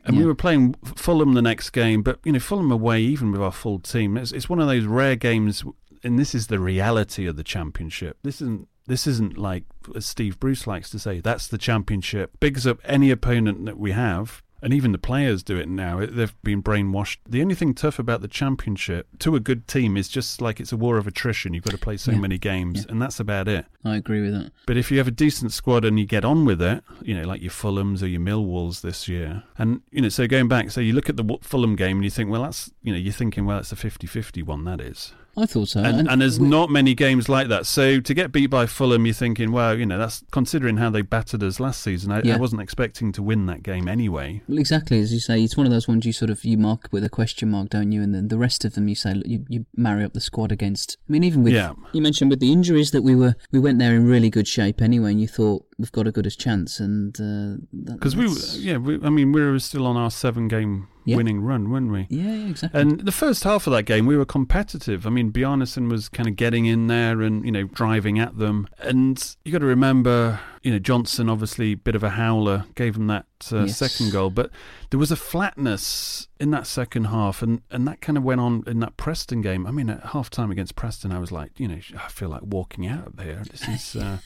And 0.05 0.17
we 0.17 0.25
were 0.25 0.35
playing 0.35 0.73
Fulham 0.95 1.33
the 1.33 1.41
next 1.41 1.69
game, 1.69 2.01
but 2.01 2.19
you 2.23 2.31
know 2.31 2.39
Fulham 2.39 2.71
away, 2.71 3.01
even 3.01 3.31
with 3.31 3.41
our 3.41 3.51
full 3.51 3.79
team, 3.79 4.17
it's, 4.17 4.31
it's 4.31 4.49
one 4.49 4.59
of 4.59 4.67
those 4.67 4.85
rare 4.85 5.15
games, 5.15 5.63
and 6.03 6.17
this 6.17 6.33
is 6.33 6.47
the 6.47 6.59
reality 6.59 7.27
of 7.27 7.35
the 7.35 7.43
championship. 7.43 8.17
This 8.23 8.41
isn't 8.41 8.67
this 8.87 9.05
isn't 9.05 9.37
like 9.37 9.65
as 9.95 10.05
Steve 10.05 10.39
Bruce 10.39 10.65
likes 10.65 10.89
to 10.89 10.99
say, 10.99 11.19
that's 11.19 11.47
the 11.47 11.59
championship. 11.59 12.39
Bigs 12.39 12.65
up 12.65 12.79
any 12.83 13.11
opponent 13.11 13.65
that 13.65 13.77
we 13.77 13.91
have, 13.91 14.41
and 14.61 14.73
even 14.73 14.91
the 14.91 14.97
players 14.97 15.43
do 15.43 15.57
it 15.57 15.67
now. 15.69 16.05
They've 16.05 16.35
been 16.43 16.61
brainwashed. 16.63 17.17
The 17.27 17.41
only 17.41 17.55
thing 17.55 17.73
tough 17.73 17.99
about 17.99 18.21
the 18.21 18.27
championship 18.27 19.07
to 19.19 19.35
a 19.35 19.39
good 19.39 19.67
team 19.67 19.95
is 19.97 20.07
just 20.09 20.41
like 20.41 20.59
it's 20.59 20.71
a 20.71 20.77
war 20.77 20.97
of 20.97 21.07
attrition. 21.07 21.53
You've 21.53 21.63
got 21.63 21.71
to 21.71 21.77
play 21.77 21.97
so 21.97 22.11
Yeah. 22.11 22.19
many 22.19 22.37
games, 22.37 22.85
and 22.87 23.01
that's 23.01 23.19
about 23.19 23.47
it. 23.47 23.65
I 23.85 23.95
agree 23.95 24.21
with 24.21 24.33
that. 24.33 24.51
But 24.65 24.77
if 24.77 24.91
you 24.91 24.97
have 24.97 25.07
a 25.07 25.11
decent 25.11 25.51
squad 25.53 25.85
and 25.85 25.99
you 25.99 26.05
get 26.05 26.25
on 26.25 26.45
with 26.45 26.61
it, 26.61 26.83
you 27.01 27.15
know, 27.15 27.23
like 27.27 27.41
your 27.41 27.51
Fulhams 27.51 28.01
or 28.01 28.07
your 28.07 28.21
Millwalls 28.21 28.81
this 28.81 29.07
year, 29.07 29.43
and, 29.57 29.81
you 29.91 30.01
know, 30.01 30.09
so 30.09 30.27
going 30.27 30.47
back, 30.47 30.71
so 30.71 30.81
you 30.81 30.93
look 30.93 31.09
at 31.09 31.17
the 31.17 31.37
Fulham 31.41 31.75
game 31.75 31.97
and 31.97 32.03
you 32.03 32.09
think, 32.11 32.29
well, 32.29 32.43
that's, 32.43 32.71
you 32.83 32.91
know, 32.91 32.99
you're 32.99 33.13
thinking, 33.13 33.45
well, 33.45 33.59
it's 33.59 33.71
a 33.71 33.75
50 33.75 34.07
50 34.07 34.43
one, 34.43 34.63
that 34.65 34.81
is. 34.81 35.13
I 35.37 35.45
thought 35.45 35.69
so. 35.69 35.81
And, 35.81 35.99
And 35.99 36.09
and 36.09 36.21
there's 36.21 36.39
we- 36.39 36.47
not 36.47 36.69
many 36.69 36.93
games 36.93 37.29
like 37.29 37.47
that. 37.47 37.65
So 37.65 37.99
to 37.99 38.13
get 38.13 38.31
beat 38.31 38.47
by 38.47 38.65
Fulham, 38.65 39.05
you're 39.05 39.13
thinking, 39.13 39.51
well, 39.51 39.77
you 39.77 39.85
know, 39.85 39.97
that's 39.97 40.23
considering 40.31 40.77
how 40.77 40.89
they 40.89 41.01
battered 41.01 41.43
us 41.43 41.59
last 41.59 41.81
season. 41.81 42.11
I, 42.11 42.21
Yeah. 42.23 42.35
I 42.35 42.37
wasn't 42.37 42.61
expecting 42.61 43.11
to 43.13 43.23
win 43.23 43.45
that 43.45 43.63
game 43.63 43.87
anyway. 43.87 44.41
Well, 44.47 44.57
exactly 44.57 44.99
as 44.99 45.13
you 45.13 45.19
say, 45.19 45.41
it's 45.43 45.55
one 45.55 45.65
of 45.65 45.71
those 45.71 45.87
ones 45.87 46.05
you 46.05 46.11
sort 46.13 46.29
of 46.31 46.43
you 46.43 46.57
mark 46.57 46.89
with 46.91 47.03
a 47.03 47.09
question 47.09 47.51
mark, 47.51 47.69
don't 47.69 47.91
you? 47.91 48.01
And 48.01 48.13
then 48.13 48.27
the 48.27 48.37
rest 48.37 48.65
of 48.65 48.75
them, 48.75 48.87
you 48.87 48.95
say 48.95 49.13
look, 49.13 49.27
you, 49.27 49.45
you 49.47 49.65
marry 49.75 50.03
up 50.03 50.13
the 50.13 50.21
squad 50.21 50.51
against. 50.51 50.97
I 51.07 51.11
mean, 51.11 51.23
even 51.23 51.43
with 51.43 51.53
Yeah. 51.53 51.73
you 51.93 52.01
mentioned 52.01 52.29
with 52.31 52.39
the 52.39 52.51
injuries 52.51 52.91
that 52.91 53.03
we 53.03 53.15
were 53.15 53.35
we 53.51 53.59
went 53.59 53.79
there 53.79 53.95
in 53.95 54.05
really 54.07 54.29
good 54.29 54.47
shape 54.47 54.81
anyway, 54.81 55.11
and 55.11 55.21
you 55.21 55.27
thought 55.27 55.65
we've 55.79 55.91
got 55.91 56.05
a 56.07 56.11
good 56.11 56.27
as 56.27 56.35
chance, 56.35 56.79
and 56.79 57.15
uh, 57.19 57.57
that- 57.71 57.93
Because 57.95 58.15
we, 58.15 58.27
were- 58.27 58.35
yeah, 58.57 58.77
we, 58.77 58.99
I 59.03 59.09
mean, 59.09 59.31
we 59.31 59.41
were 59.41 59.57
still 59.59 59.87
on 59.87 59.95
our 59.97 60.11
seven-game 60.11 60.87
Yeah. 61.05 61.15
winning 61.15 61.41
run, 61.41 61.71
weren't 61.71 61.89
we? 61.91 62.05
Yeah, 62.09 62.35
yeah, 62.35 62.49
exactly. 62.49 62.81
And 62.81 62.99
the 63.01 63.11
first 63.13 63.43
half 63.45 63.65
of 63.65 63.71
that 63.73 63.83
game, 63.83 64.05
we 64.05 64.15
were 64.17 64.25
competitive. 64.25 65.07
I 65.07 65.09
mean, 65.09 65.31
Bjarnason 65.31 65.89
was 65.89 66.09
kind 66.09 66.27
of 66.29 66.35
getting 66.35 66.65
in 66.65 66.87
there 66.87 67.21
and 67.21 67.43
you 67.45 67.51
know 67.51 67.63
driving 67.63 68.19
at 68.19 68.37
them. 68.37 68.67
And 68.79 69.35
you 69.45 69.51
got 69.51 69.59
to 69.59 69.65
remember, 69.65 70.39
you 70.61 70.71
know, 70.71 70.79
Johnson 70.79 71.29
obviously 71.29 71.73
bit 71.75 71.95
of 71.95 72.03
a 72.03 72.11
howler, 72.11 72.65
gave 72.75 72.95
him 72.97 73.07
that 73.07 73.25
uh, 73.51 73.61
Yes. 73.63 73.77
second 73.77 74.11
goal, 74.11 74.29
but 74.29 74.51
there 74.91 74.99
was 74.99 75.11
a 75.11 75.15
flatness 75.15 76.27
in 76.39 76.51
that 76.51 76.67
second 76.67 77.05
half, 77.05 77.41
and 77.41 77.61
and 77.71 77.87
that 77.87 78.01
kind 78.01 78.17
of 78.17 78.23
went 78.23 78.41
on 78.41 78.63
in 78.67 78.79
that 78.81 78.97
Preston 78.97 79.41
game. 79.41 79.65
I 79.65 79.71
mean, 79.71 79.89
at 79.89 80.07
half 80.07 80.29
time 80.29 80.51
against 80.51 80.75
Preston, 80.75 81.11
I 81.11 81.19
was 81.19 81.31
like, 81.31 81.51
you 81.59 81.67
know, 81.67 81.79
I 81.97 82.09
feel 82.09 82.29
like 82.29 82.41
walking 82.43 82.85
out 82.87 83.07
of 83.07 83.19
here. 83.23 83.43
This 83.49 83.67
is. 83.95 83.95
Uh, 84.01 84.17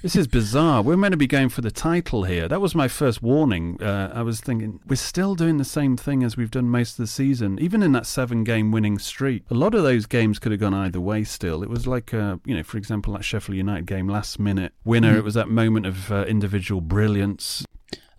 This 0.00 0.14
is 0.14 0.28
bizarre. 0.28 0.80
We're 0.82 0.96
meant 0.96 1.12
to 1.12 1.16
be 1.16 1.26
going 1.26 1.48
for 1.48 1.60
the 1.60 1.72
title 1.72 2.22
here. 2.22 2.46
That 2.46 2.60
was 2.60 2.72
my 2.72 2.86
first 2.86 3.20
warning. 3.20 3.82
Uh, 3.82 4.12
I 4.14 4.22
was 4.22 4.40
thinking, 4.40 4.78
we're 4.86 4.94
still 4.94 5.34
doing 5.34 5.56
the 5.56 5.64
same 5.64 5.96
thing 5.96 6.22
as 6.22 6.36
we've 6.36 6.52
done 6.52 6.68
most 6.70 6.92
of 6.92 6.96
the 6.98 7.06
season, 7.08 7.58
even 7.60 7.82
in 7.82 7.90
that 7.92 8.06
seven 8.06 8.44
game 8.44 8.70
winning 8.70 9.00
streak. 9.00 9.42
A 9.50 9.54
lot 9.54 9.74
of 9.74 9.82
those 9.82 10.06
games 10.06 10.38
could 10.38 10.52
have 10.52 10.60
gone 10.60 10.72
either 10.72 11.00
way 11.00 11.24
still. 11.24 11.64
It 11.64 11.68
was 11.68 11.88
like, 11.88 12.14
uh, 12.14 12.36
you 12.44 12.54
know, 12.56 12.62
for 12.62 12.78
example, 12.78 13.14
that 13.14 13.24
Sheffield 13.24 13.56
United 13.56 13.86
game, 13.86 14.06
last 14.08 14.38
minute 14.38 14.72
winner. 14.84 15.14
Mhm. 15.14 15.18
It 15.18 15.24
was 15.24 15.34
that 15.34 15.48
moment 15.48 15.84
of 15.86 16.12
uh, 16.12 16.24
individual 16.28 16.80
brilliance 16.80 17.64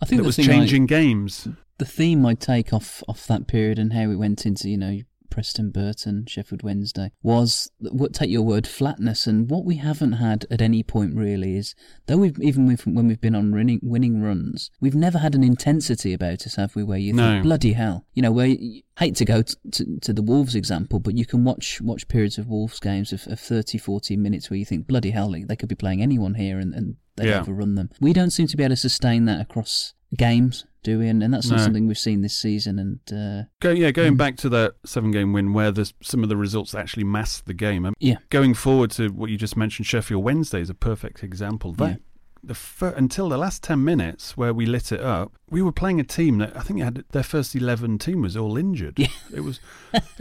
I 0.01 0.05
think 0.05 0.21
that 0.21 0.25
was 0.25 0.35
thing 0.35 0.49
I- 0.49 0.53
changing 0.55 0.85
games. 0.85 1.47
the 1.77 1.85
theme 1.85 2.25
I'd 2.25 2.41
take 2.41 2.73
off 2.73 3.01
off 3.07 3.25
that 3.27 3.47
period 3.47 3.79
and 3.79 3.93
how 3.93 4.11
it 4.11 4.15
went 4.15 4.45
into 4.45 4.67
you 4.69 4.77
know 4.77 4.99
Preston 5.29 5.69
Burton 5.71 6.25
Sheffield 6.27 6.63
Wednesday 6.63 7.11
was 7.23 7.69
what 7.79 8.13
take 8.13 8.29
your 8.29 8.41
word 8.41 8.67
flatness. 8.67 9.27
And 9.27 9.49
what 9.49 9.65
we 9.65 9.75
haven't 9.77 10.13
had 10.13 10.45
at 10.49 10.61
any 10.61 10.83
point 10.83 11.15
really 11.15 11.55
is 11.57 11.75
though 12.07 12.17
we've 12.17 12.39
even 12.39 12.67
when 12.85 13.07
we've 13.07 13.21
been 13.21 13.35
on 13.35 13.51
winning 13.51 13.79
winning 13.83 14.21
runs 14.21 14.71
we've 14.79 14.95
never 14.95 15.19
had 15.19 15.35
an 15.35 15.43
intensity 15.43 16.13
about 16.13 16.45
us 16.45 16.55
have 16.55 16.75
we? 16.75 16.83
Where 16.83 16.97
you 16.97 17.13
No. 17.13 17.31
think 17.31 17.43
bloody 17.43 17.73
hell. 17.73 18.05
You 18.13 18.21
know 18.23 18.31
where 18.31 18.47
you, 18.47 18.81
hate 18.97 19.15
to 19.15 19.23
go 19.25 19.41
t- 19.41 19.55
to, 19.71 19.99
to 20.01 20.11
the 20.13 20.21
Wolves 20.21 20.55
example 20.55 20.99
but 20.99 21.17
you 21.17 21.25
can 21.25 21.43
watch 21.45 21.79
watch 21.81 22.07
periods 22.09 22.37
of 22.37 22.47
Wolves 22.47 22.79
games 22.81 23.13
of, 23.13 23.25
of 23.27 23.39
30 23.39 23.77
40 23.77 24.17
minutes 24.17 24.49
where 24.49 24.57
you 24.57 24.65
think 24.65 24.87
bloody 24.87 25.11
hell 25.11 25.31
they 25.31 25.55
could 25.55 25.69
be 25.69 25.75
playing 25.75 26.01
anyone 26.01 26.33
here 26.33 26.59
and, 26.59 26.73
and 26.73 26.95
they 27.15 27.27
Yeah. 27.29 27.41
overrun 27.41 27.75
them. 27.75 27.89
We 28.01 28.11
don't 28.13 28.31
seem 28.31 28.47
to 28.47 28.57
be 28.57 28.63
able 28.63 28.71
to 28.73 28.77
sustain 28.77 29.25
that 29.25 29.39
across 29.41 29.93
games 30.17 30.65
do 30.83 30.99
we 30.99 31.07
and, 31.09 31.21
and 31.21 31.33
that's 31.33 31.49
not 31.49 31.57
No. 31.57 31.63
something 31.63 31.87
we've 31.87 31.97
seen 31.97 32.21
this 32.21 32.37
season 32.37 32.79
and 32.79 32.99
uh, 33.11 33.47
Go, 33.59 33.71
yeah, 33.71 33.91
going 33.91 34.15
back 34.15 34.37
to 34.37 34.49
that 34.49 34.75
seven 34.85 35.11
game 35.11 35.33
win 35.33 35.53
where 35.53 35.71
there's 35.71 35.93
some 36.01 36.23
of 36.23 36.29
the 36.29 36.37
results 36.37 36.73
actually 36.73 37.03
masked 37.03 37.45
the 37.47 37.53
game. 37.53 37.85
I 37.85 37.89
mean, 37.89 37.95
Yeah. 37.99 38.15
Going 38.29 38.53
forward 38.53 38.91
to 38.91 39.09
what 39.09 39.29
you 39.29 39.37
just 39.37 39.57
mentioned, 39.57 39.85
Sheffield 39.87 40.23
Wednesday 40.23 40.61
is 40.61 40.69
a 40.69 40.73
perfect 40.73 41.23
example. 41.23 41.73
That 41.73 41.99
the 42.41 42.55
fir- 42.55 42.93
until 42.95 43.27
the 43.27 43.37
last 43.37 43.61
ten 43.63 43.83
minutes 43.83 44.37
where 44.37 44.53
we 44.53 44.65
lit 44.65 44.93
it 44.93 45.01
up, 45.01 45.33
we 45.49 45.61
were 45.61 45.73
playing 45.73 45.99
a 45.99 46.05
team 46.05 46.37
that 46.37 46.55
I 46.55 46.61
think 46.61 46.79
had 46.81 47.03
their 47.11 47.23
first 47.23 47.53
eleven 47.53 47.97
team 47.97 48.21
was 48.21 48.37
all 48.37 48.55
injured. 48.57 48.97
It 49.33 49.41
was. 49.41 49.59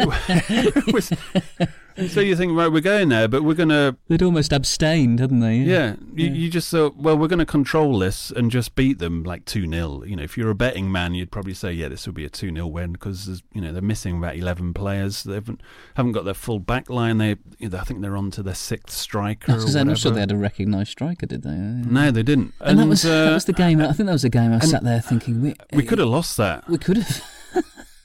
it 0.09 0.93
was 0.93 1.13
so 2.07 2.21
you 2.21 2.37
think 2.37 2.57
right, 2.57 2.71
we're 2.71 2.81
going 2.81 3.09
there, 3.09 3.29
but 3.29 3.43
we're 3.43 3.55
gonna. 3.55 3.97
they'd 4.09 4.23
almost 4.23 4.53
abstained 4.53 5.21
hadn't 5.21 5.41
they 5.41 5.57
Yeah, 5.57 5.97
You, 6.15 6.29
you 6.29 6.51
just 6.51 6.71
thought, 6.71 6.97
well, 6.97 7.17
we're 7.17 7.29
going 7.29 7.39
to 7.39 7.47
control 7.47 7.99
this 7.99 8.31
and 8.31 8.51
just 8.51 8.75
beat 8.75 8.99
them 8.99 9.25
like 9.25 9.45
2 9.45 9.69
0. 9.69 10.05
You 10.05 10.17
know, 10.17 10.23
if 10.23 10.37
you're 10.37 10.51
a 10.51 10.55
betting 10.55 10.91
man, 10.91 11.15
you'd 11.15 11.31
probably 11.31 11.55
say, 11.55 11.73
yeah, 11.73 11.89
this 11.89 12.07
will 12.07 12.15
be 12.15 12.25
a 12.25 12.31
2 12.31 12.53
0 12.53 12.67
win 12.67 12.93
because, 12.93 13.43
you 13.53 13.61
know, 13.61 13.73
they're 13.73 13.83
missing 13.83 14.19
about 14.19 14.37
11 14.37 14.75
players. 14.75 15.23
They 15.25 15.35
haven't, 15.35 15.61
haven't 15.95 16.13
got 16.13 16.25
their 16.25 16.35
full 16.35 16.59
back 16.59 16.89
line. 16.89 17.19
They, 17.19 17.37
you 17.59 17.69
know, 17.69 17.79
I 17.79 17.85
think 17.85 18.01
they're 18.01 18.17
on 18.17 18.31
to 18.33 18.43
their 18.43 18.55
sixth 18.55 18.97
striker. 18.97 19.53
I 19.53 19.55
or 19.57 19.59
was 19.59 19.77
I'm 19.77 19.89
not 19.89 19.99
sure 19.99 20.13
they 20.13 20.21
had 20.21 20.33
a 20.33 20.37
recognised 20.37 20.91
striker, 20.91 21.27
did 21.27 21.43
they? 21.43 21.51
No, 21.51 22.11
they 22.11 22.23
didn't. 22.23 22.55
And, 22.61 22.79
that 22.79 22.87
was 22.87 23.05
uh, 23.05 23.27
that 23.27 23.35
was 23.35 23.45
the 23.45 23.53
game. 23.53 23.81
I 23.81 23.93
think 23.93 24.07
that 24.07 24.13
was 24.13 24.23
the 24.23 24.29
game. 24.29 24.53
I 24.53 24.55
and 24.55 24.65
sat 24.65 24.85
there 24.85 25.01
thinking 25.01 25.43
we 25.43 25.55
we 25.73 25.83
could 25.83 25.99
have 25.99 26.09
lost 26.09 26.37
that. 26.37 26.69
we 26.69 26.79
could 26.79 26.99
have 26.99 27.23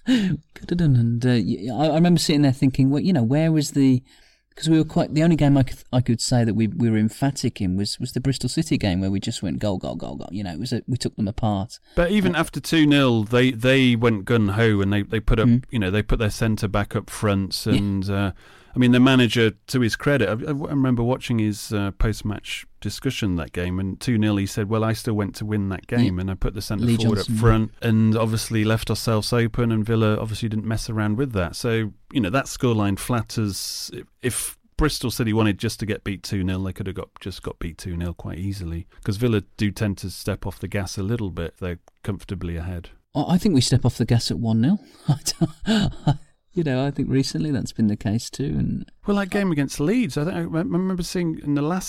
could 0.06 0.70
have 0.70 0.78
done. 0.78 0.95
And 0.95 1.26
uh, 1.26 1.76
I, 1.76 1.88
I 1.89 1.95
remember 1.95 2.20
sitting 2.20 2.41
there 2.41 2.51
thinking, 2.51 2.89
well, 2.89 3.01
you 3.01 3.14
know, 3.14 3.24
where 3.24 3.51
was 3.51 3.72
the 3.72 4.04
because 4.49 4.70
we 4.70 4.78
were 4.78 4.84
quite 4.84 5.16
the 5.16 5.24
only 5.24 5.36
game 5.36 5.58
I 5.58 5.64
could 5.64 5.80
I 5.91 5.99
could 6.01 6.22
say 6.22 6.43
that 6.43 6.54
we, 6.54 6.68
we 6.68 6.88
were 6.88 6.97
emphatic 6.97 7.60
in 7.60 7.76
was, 7.76 7.99
was 7.99 8.12
the 8.12 8.20
Bristol 8.20 8.47
City 8.49 8.78
game 8.78 9.01
where 9.01 9.10
we 9.10 9.20
just 9.20 9.41
went 9.41 9.58
goal 9.58 9.78
goal 9.80 9.95
goal 9.95 10.16
goal. 10.16 10.30
You 10.32 10.43
know, 10.43 10.51
it 10.51 10.60
was 10.60 10.72
a, 10.72 10.84
we 10.88 10.95
took 10.97 11.16
them 11.16 11.28
apart. 11.28 11.80
But 11.95 12.12
even 12.12 12.36
after 12.36 12.60
2 12.60 12.88
0, 12.89 13.24
they, 13.24 13.49
they 13.51 13.95
went 13.95 14.26
gun 14.26 14.49
ho 14.49 14.80
and 14.82 14.93
they, 14.93 15.01
they 15.01 15.20
put 15.20 15.39
up, 15.39 15.47
Mm. 15.47 15.64
you 15.72 15.80
know, 15.80 15.89
they 15.89 16.04
put 16.04 16.20
their 16.20 16.30
centre 16.30 16.68
back 16.68 16.95
up 16.95 17.10
front. 17.10 17.66
And, 17.66 18.08
uh, 18.10 18.32
I 18.76 18.80
mean, 18.80 18.91
the 18.91 18.99
manager, 18.99 19.54
to 19.68 19.80
his 19.82 19.95
credit, 19.95 20.30
I, 20.30 20.34
I 20.34 20.51
remember 20.51 21.01
watching 21.01 21.39
his 21.39 21.74
uh, 21.74 21.89
post 21.91 22.24
match 22.24 22.68
discussion 22.84 23.38
that 23.38 23.53
game. 23.53 23.79
And 23.79 23.99
2 23.99 24.19
0, 24.19 24.36
he 24.36 24.45
said, 24.45 24.69
Well, 24.69 24.84
I 24.84 24.93
still 24.93 25.15
went 25.15 25.34
to 25.36 25.45
win 25.45 25.69
that 25.69 25.88
game. 25.88 26.17
Yeah. 26.17 26.21
And 26.21 26.31
I 26.31 26.36
put 26.36 26.53
the 26.53 26.61
centre 26.61 26.86
Lee 26.86 26.97
forward 26.97 27.15
Johnson, 27.15 27.34
up 27.34 27.38
yeah. 27.38 27.41
front 27.41 27.71
and 27.81 28.15
obviously 28.15 28.63
left 28.63 28.89
ourselves 28.89 29.34
open. 29.34 29.71
And 29.71 29.84
Villa 29.84 30.17
obviously 30.17 30.49
didn't 30.49 30.65
mess 30.65 30.89
around 30.89 31.17
with 31.17 31.31
that. 31.31 31.55
So, 31.55 31.93
you 32.11 32.21
know, 32.21 32.29
that 32.29 32.45
scoreline 32.45 32.99
flatters. 32.99 33.89
If, 33.93 34.05
if 34.21 34.57
Bristol 34.77 35.09
City 35.09 35.34
wanted 35.34 35.57
just 35.57 35.79
to 35.79 35.86
get 35.86 36.03
beat 36.03 36.21
2 36.21 36.45
0, 36.45 36.59
they 36.59 36.73
could 36.73 36.88
have 36.88 36.95
got 36.95 37.09
just 37.19 37.41
got 37.41 37.57
beat 37.57 37.77
2 37.77 37.97
0 37.97 38.13
quite 38.13 38.38
easily. 38.38 38.86
Because 38.97 39.17
Villa 39.17 39.41
do 39.57 39.71
tend 39.71 39.97
to 39.99 40.11
step 40.11 40.45
off 40.45 40.59
the 40.59 40.67
gas 40.67 40.97
a 40.97 41.03
little 41.03 41.31
bit. 41.31 41.55
They're 41.59 41.79
comfortably 42.03 42.57
ahead. 42.57 42.89
I 43.15 43.38
think 43.38 43.55
we 43.55 43.61
step 43.61 43.86
off 43.86 43.97
the 43.97 44.05
gas 44.05 44.31
at 44.31 44.39
one 44.39 44.61
0 44.61 44.79
You 46.54 46.64
know, 46.64 46.86
I 46.86 46.91
think 46.91 47.10
recently 47.10 47.49
that's 47.51 47.72
been 47.72 47.88
the 47.88 47.95
case 47.95 48.30
too. 48.30 48.45
And 48.58 48.91
Well, 49.08 49.18
that 49.18 49.30
game 49.32 49.51
against 49.51 49.80
Leeds, 49.80 50.18
I 50.18 50.24
think 50.26 50.36
I 50.36 50.39
remember 50.41 51.01
seeing 51.04 51.39
in 51.39 51.56
the 51.56 51.62
last 51.64 51.88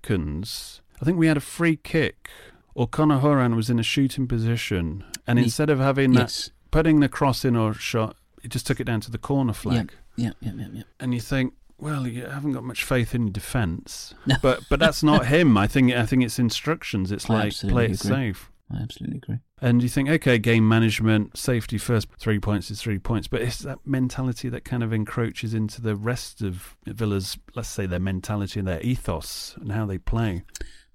seconds. 0.00 0.80
I 1.00 1.04
think 1.04 1.18
we 1.18 1.26
had 1.28 1.36
a 1.36 1.40
free 1.40 1.76
kick, 1.76 2.28
or 2.74 2.86
Conor 2.86 3.20
Hourihane 3.20 3.56
was 3.56 3.70
in 3.70 3.78
a 3.78 3.82
shooting 3.82 4.26
position, 4.26 5.04
and 5.26 5.38
He- 5.38 5.44
instead 5.44 5.70
of 5.70 5.78
having 5.78 6.12
yes. 6.14 6.46
that 6.46 6.52
putting 6.70 7.00
the 7.00 7.08
cross 7.08 7.44
in 7.44 7.56
or 7.56 7.72
shot, 7.74 8.16
he 8.42 8.48
just 8.48 8.66
took 8.66 8.80
it 8.80 8.84
down 8.84 9.00
to 9.02 9.10
the 9.10 9.18
corner 9.18 9.52
flag. 9.52 9.92
yeah, 10.16 10.32
yeah, 10.40 10.52
yeah, 10.56 10.66
yeah. 10.72 10.82
And 10.98 11.14
you 11.14 11.20
think, 11.20 11.54
well, 11.78 12.06
you 12.06 12.26
haven't 12.26 12.52
got 12.52 12.64
much 12.64 12.84
faith 12.84 13.14
in 13.14 13.22
your 13.22 13.32
defence, 13.32 14.14
but 14.42 14.60
but 14.68 14.78
that's 14.80 15.02
not 15.02 15.26
him. 15.34 15.56
I 15.56 15.66
think 15.66 15.92
I 15.92 16.04
think 16.04 16.22
it's 16.24 16.38
instructions. 16.38 17.10
It's 17.12 17.30
I 17.30 17.34
like 17.44 17.52
play 17.56 17.84
it 17.86 18.02
agree. 18.04 18.14
safe. 18.32 18.49
I 18.72 18.82
absolutely 18.82 19.18
agree. 19.18 19.38
And 19.60 19.82
you 19.82 19.88
think, 19.88 20.08
okay, 20.08 20.38
game 20.38 20.68
management, 20.68 21.36
safety 21.36 21.76
first, 21.76 22.08
three 22.18 22.38
points 22.38 22.70
is 22.70 22.80
three 22.80 22.98
points. 22.98 23.26
But 23.28 23.42
it's 23.42 23.58
that 23.58 23.78
mentality 23.84 24.48
that 24.48 24.64
kind 24.64 24.82
of 24.82 24.92
encroaches 24.92 25.54
into 25.54 25.82
the 25.82 25.96
rest 25.96 26.40
of 26.40 26.76
Villa's, 26.86 27.36
let's 27.54 27.68
say, 27.68 27.86
their 27.86 27.98
mentality 28.00 28.60
and 28.60 28.68
their 28.68 28.80
ethos 28.80 29.56
and 29.60 29.72
how 29.72 29.86
they 29.86 29.98
play. 29.98 30.44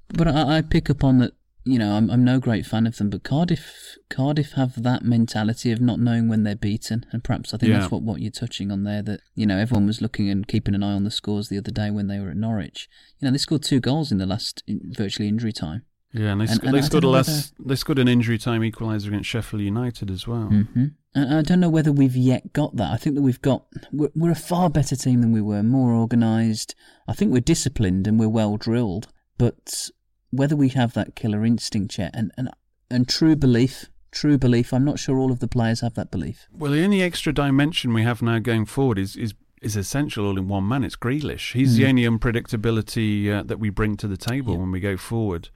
But 0.09 0.27
I, 0.27 0.57
I 0.57 0.61
pick 0.61 0.89
up 0.89 1.03
on 1.03 1.17
that. 1.19 1.33
You 1.67 1.79
know, 1.79 1.93
I'm 1.93 2.11
I'm 2.11 2.23
no 2.23 2.39
great 2.39 2.63
fan 2.67 2.85
of 2.85 2.95
them, 2.97 3.09
but 3.09 3.23
Cardiff 3.23 3.97
Cardiff 4.07 4.51
have 4.51 4.83
that 4.83 5.03
mentality 5.03 5.71
of 5.71 5.81
not 5.81 5.99
knowing 5.99 6.29
when 6.29 6.43
they're 6.43 6.55
beaten, 6.55 7.07
and 7.11 7.23
perhaps 7.23 7.55
I 7.55 7.57
think 7.57 7.71
Yeah. 7.71 7.79
that's 7.79 7.91
what, 7.91 8.03
what 8.03 8.21
you're 8.21 8.29
touching 8.29 8.71
on 8.71 8.83
there. 8.83 9.01
That 9.01 9.21
you 9.33 9.47
know, 9.47 9.57
everyone 9.57 9.87
was 9.87 9.99
looking 9.99 10.29
and 10.29 10.47
keeping 10.47 10.75
an 10.75 10.83
eye 10.83 10.93
on 10.93 11.05
the 11.05 11.09
scores 11.09 11.49
the 11.49 11.57
other 11.57 11.71
day 11.71 11.89
when 11.89 12.05
they 12.05 12.19
were 12.19 12.29
at 12.29 12.37
Norwich. 12.37 12.87
You 13.19 13.25
know, 13.25 13.31
they 13.31 13.39
scored 13.39 13.63
two 13.63 13.79
goals 13.79 14.11
in 14.11 14.19
the 14.19 14.27
last 14.27 14.63
virtually 14.69 15.27
injury 15.27 15.51
time. 15.51 15.81
Yeah, 16.17 16.31
and 16.31 16.41
they, 16.41 16.45
sc- 16.47 16.53
And- 16.53 16.63
and 16.63 16.73
they 16.77 16.81
scored 16.81 17.03
a 17.03 17.09
less. 17.09 17.51
They 17.59 17.75
scored 17.75 17.99
an 17.99 18.07
injury 18.07 18.37
time 18.37 18.61
equaliser 18.61 19.07
against 19.07 19.29
Sheffield 19.29 19.61
United 19.61 20.09
as 20.09 20.25
well. 20.27 20.47
hmm 20.47 20.85
And 21.13 21.33
I 21.33 21.41
don't 21.41 21.59
know 21.59 21.69
whether 21.69 21.91
we've 21.91 22.15
yet 22.15 22.53
got 22.53 22.75
that. 22.77 22.91
I 22.91 22.97
think 22.97 23.15
that 23.15 23.21
we've 23.21 23.41
got. 23.41 23.65
We're, 23.91 24.11
we're 24.15 24.31
a 24.31 24.35
far 24.35 24.69
better 24.69 24.95
team 24.95 25.21
than 25.21 25.31
we 25.33 25.41
were, 25.41 25.61
more 25.63 25.93
organised. 25.93 26.73
I 27.07 27.13
think 27.13 27.31
we're 27.33 27.41
disciplined 27.41 28.07
and 28.07 28.17
we're 28.19 28.29
well 28.29 28.55
drilled. 28.57 29.07
But 29.37 29.89
whether 30.31 30.55
we 30.55 30.69
have 30.69 30.93
that 30.93 31.15
killer 31.15 31.43
instinct 31.45 31.97
yet, 31.97 32.11
and 32.13 32.31
and 32.37 32.49
and 32.89 33.07
true 33.09 33.35
belief, 33.35 33.85
true 34.11 34.37
belief. 34.37 34.73
I'm 34.73 34.85
not 34.85 34.99
sure 34.99 35.17
all 35.17 35.31
of 35.31 35.39
the 35.39 35.47
players 35.49 35.81
have 35.81 35.95
that 35.95 36.11
belief. 36.11 36.47
Well, 36.51 36.71
the 36.71 36.83
only 36.83 37.01
extra 37.01 37.33
dimension 37.33 37.93
we 37.93 38.03
have 38.03 38.21
now 38.21 38.39
going 38.39 38.65
forward 38.65 38.97
is 38.99 39.15
is 39.17 39.33
is 39.61 39.75
essential 39.75 40.25
all 40.27 40.37
in 40.37 40.47
one 40.47 40.67
man. 40.67 40.83
It's 40.83 40.95
Grealish. 40.95 41.53
He's 41.53 41.75
the 41.75 41.83
Mm. 41.83 41.89
only 41.89 42.03
unpredictability 42.03 43.31
uh, 43.33 43.43
that 43.43 43.59
we 43.59 43.69
bring 43.69 43.97
to 43.97 44.07
the 44.07 44.17
table 44.17 44.57
when 44.57 44.71
we 44.71 44.79
go 44.79 44.95
forward, 44.97 45.49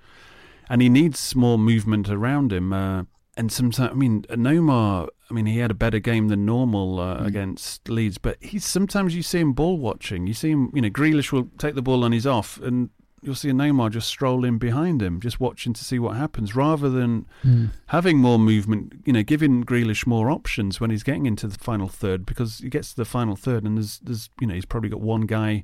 and 0.70 0.82
he 0.82 0.90
needs 0.90 1.36
more 1.36 1.58
movement 1.58 2.10
around 2.10 2.54
him. 2.54 2.72
Uh, 2.74 3.04
and 3.36 3.52
sometimes, 3.52 3.92
I 3.92 3.96
mean, 3.96 4.24
Onomah. 4.24 5.08
I 5.30 5.34
mean, 5.34 5.46
he 5.46 5.60
had 5.60 5.70
a 5.72 5.76
better 5.76 6.00
game 6.00 6.28
than 6.28 6.46
normal 6.46 7.00
uh, 7.00 7.18
against 7.24 7.88
Leeds, 7.88 8.18
but 8.18 8.38
he's 8.42 8.66
sometimes 8.66 9.16
you 9.16 9.22
see 9.24 9.40
him 9.40 9.54
ball 9.54 9.78
watching. 9.78 10.26
You 10.28 10.34
see 10.34 10.50
him, 10.50 10.72
you 10.74 10.82
know, 10.82 10.90
Grealish 10.90 11.32
will 11.32 11.50
take 11.58 11.76
the 11.76 11.82
ball 11.84 12.04
on 12.04 12.12
his 12.12 12.26
off, 12.26 12.60
and 12.62 12.90
you'll 13.22 13.36
see 13.36 13.50
a 13.50 13.54
Onomah 13.54 13.92
just 13.92 14.08
stroll 14.08 14.44
in 14.44 14.58
behind 14.58 15.02
him, 15.02 15.20
just 15.22 15.40
watching 15.40 15.72
to 15.74 15.84
see 15.86 16.00
what 16.00 16.18
happens, 16.18 16.56
rather 16.56 16.90
than 16.90 17.28
Mm. 17.46 17.70
having 17.88 18.18
more 18.18 18.40
movement. 18.40 18.94
You 19.06 19.14
know, 19.14 19.24
giving 19.24 19.64
Grealish 19.64 20.08
more 20.08 20.32
options 20.32 20.82
when 20.82 20.90
he's 20.90 21.04
getting 21.04 21.26
into 21.28 21.48
the 21.48 21.60
final 21.60 21.88
third, 21.88 22.26
because 22.26 22.58
he 22.58 22.70
gets 22.70 22.90
to 22.90 22.96
the 22.98 23.06
final 23.06 23.36
third 23.36 23.64
and 23.64 23.78
there's 23.78 24.00
there's 24.00 24.30
you 24.42 24.48
know 24.48 24.56
he's 24.56 24.66
probably 24.66 24.90
got 24.90 25.02
one 25.02 25.22
guy 25.28 25.64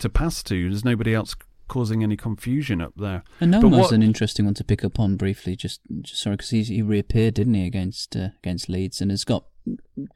to 0.00 0.08
pass 0.10 0.42
to. 0.42 0.68
There's 0.68 0.84
nobody 0.84 1.14
else 1.14 1.36
causing 1.72 2.02
any 2.02 2.16
confusion 2.16 2.80
up 2.80 2.92
there. 2.96 3.22
And 3.40 3.54
Onomah's 3.54 3.80
what- 3.80 3.92
an 3.92 4.02
interesting 4.02 4.44
one 4.44 4.54
to 4.54 4.64
pick 4.64 4.84
up 4.84 5.00
on 5.00 5.16
briefly. 5.16 5.56
Just, 5.56 5.80
just 6.02 6.20
sorry, 6.22 6.36
because 6.36 6.50
he 6.50 6.82
reappeared, 6.82 7.34
didn't 7.34 7.54
he, 7.54 7.66
against 7.66 8.14
uh, 8.16 8.28
against 8.42 8.68
Leeds, 8.68 9.00
and 9.00 9.10
has 9.10 9.24
got 9.24 9.44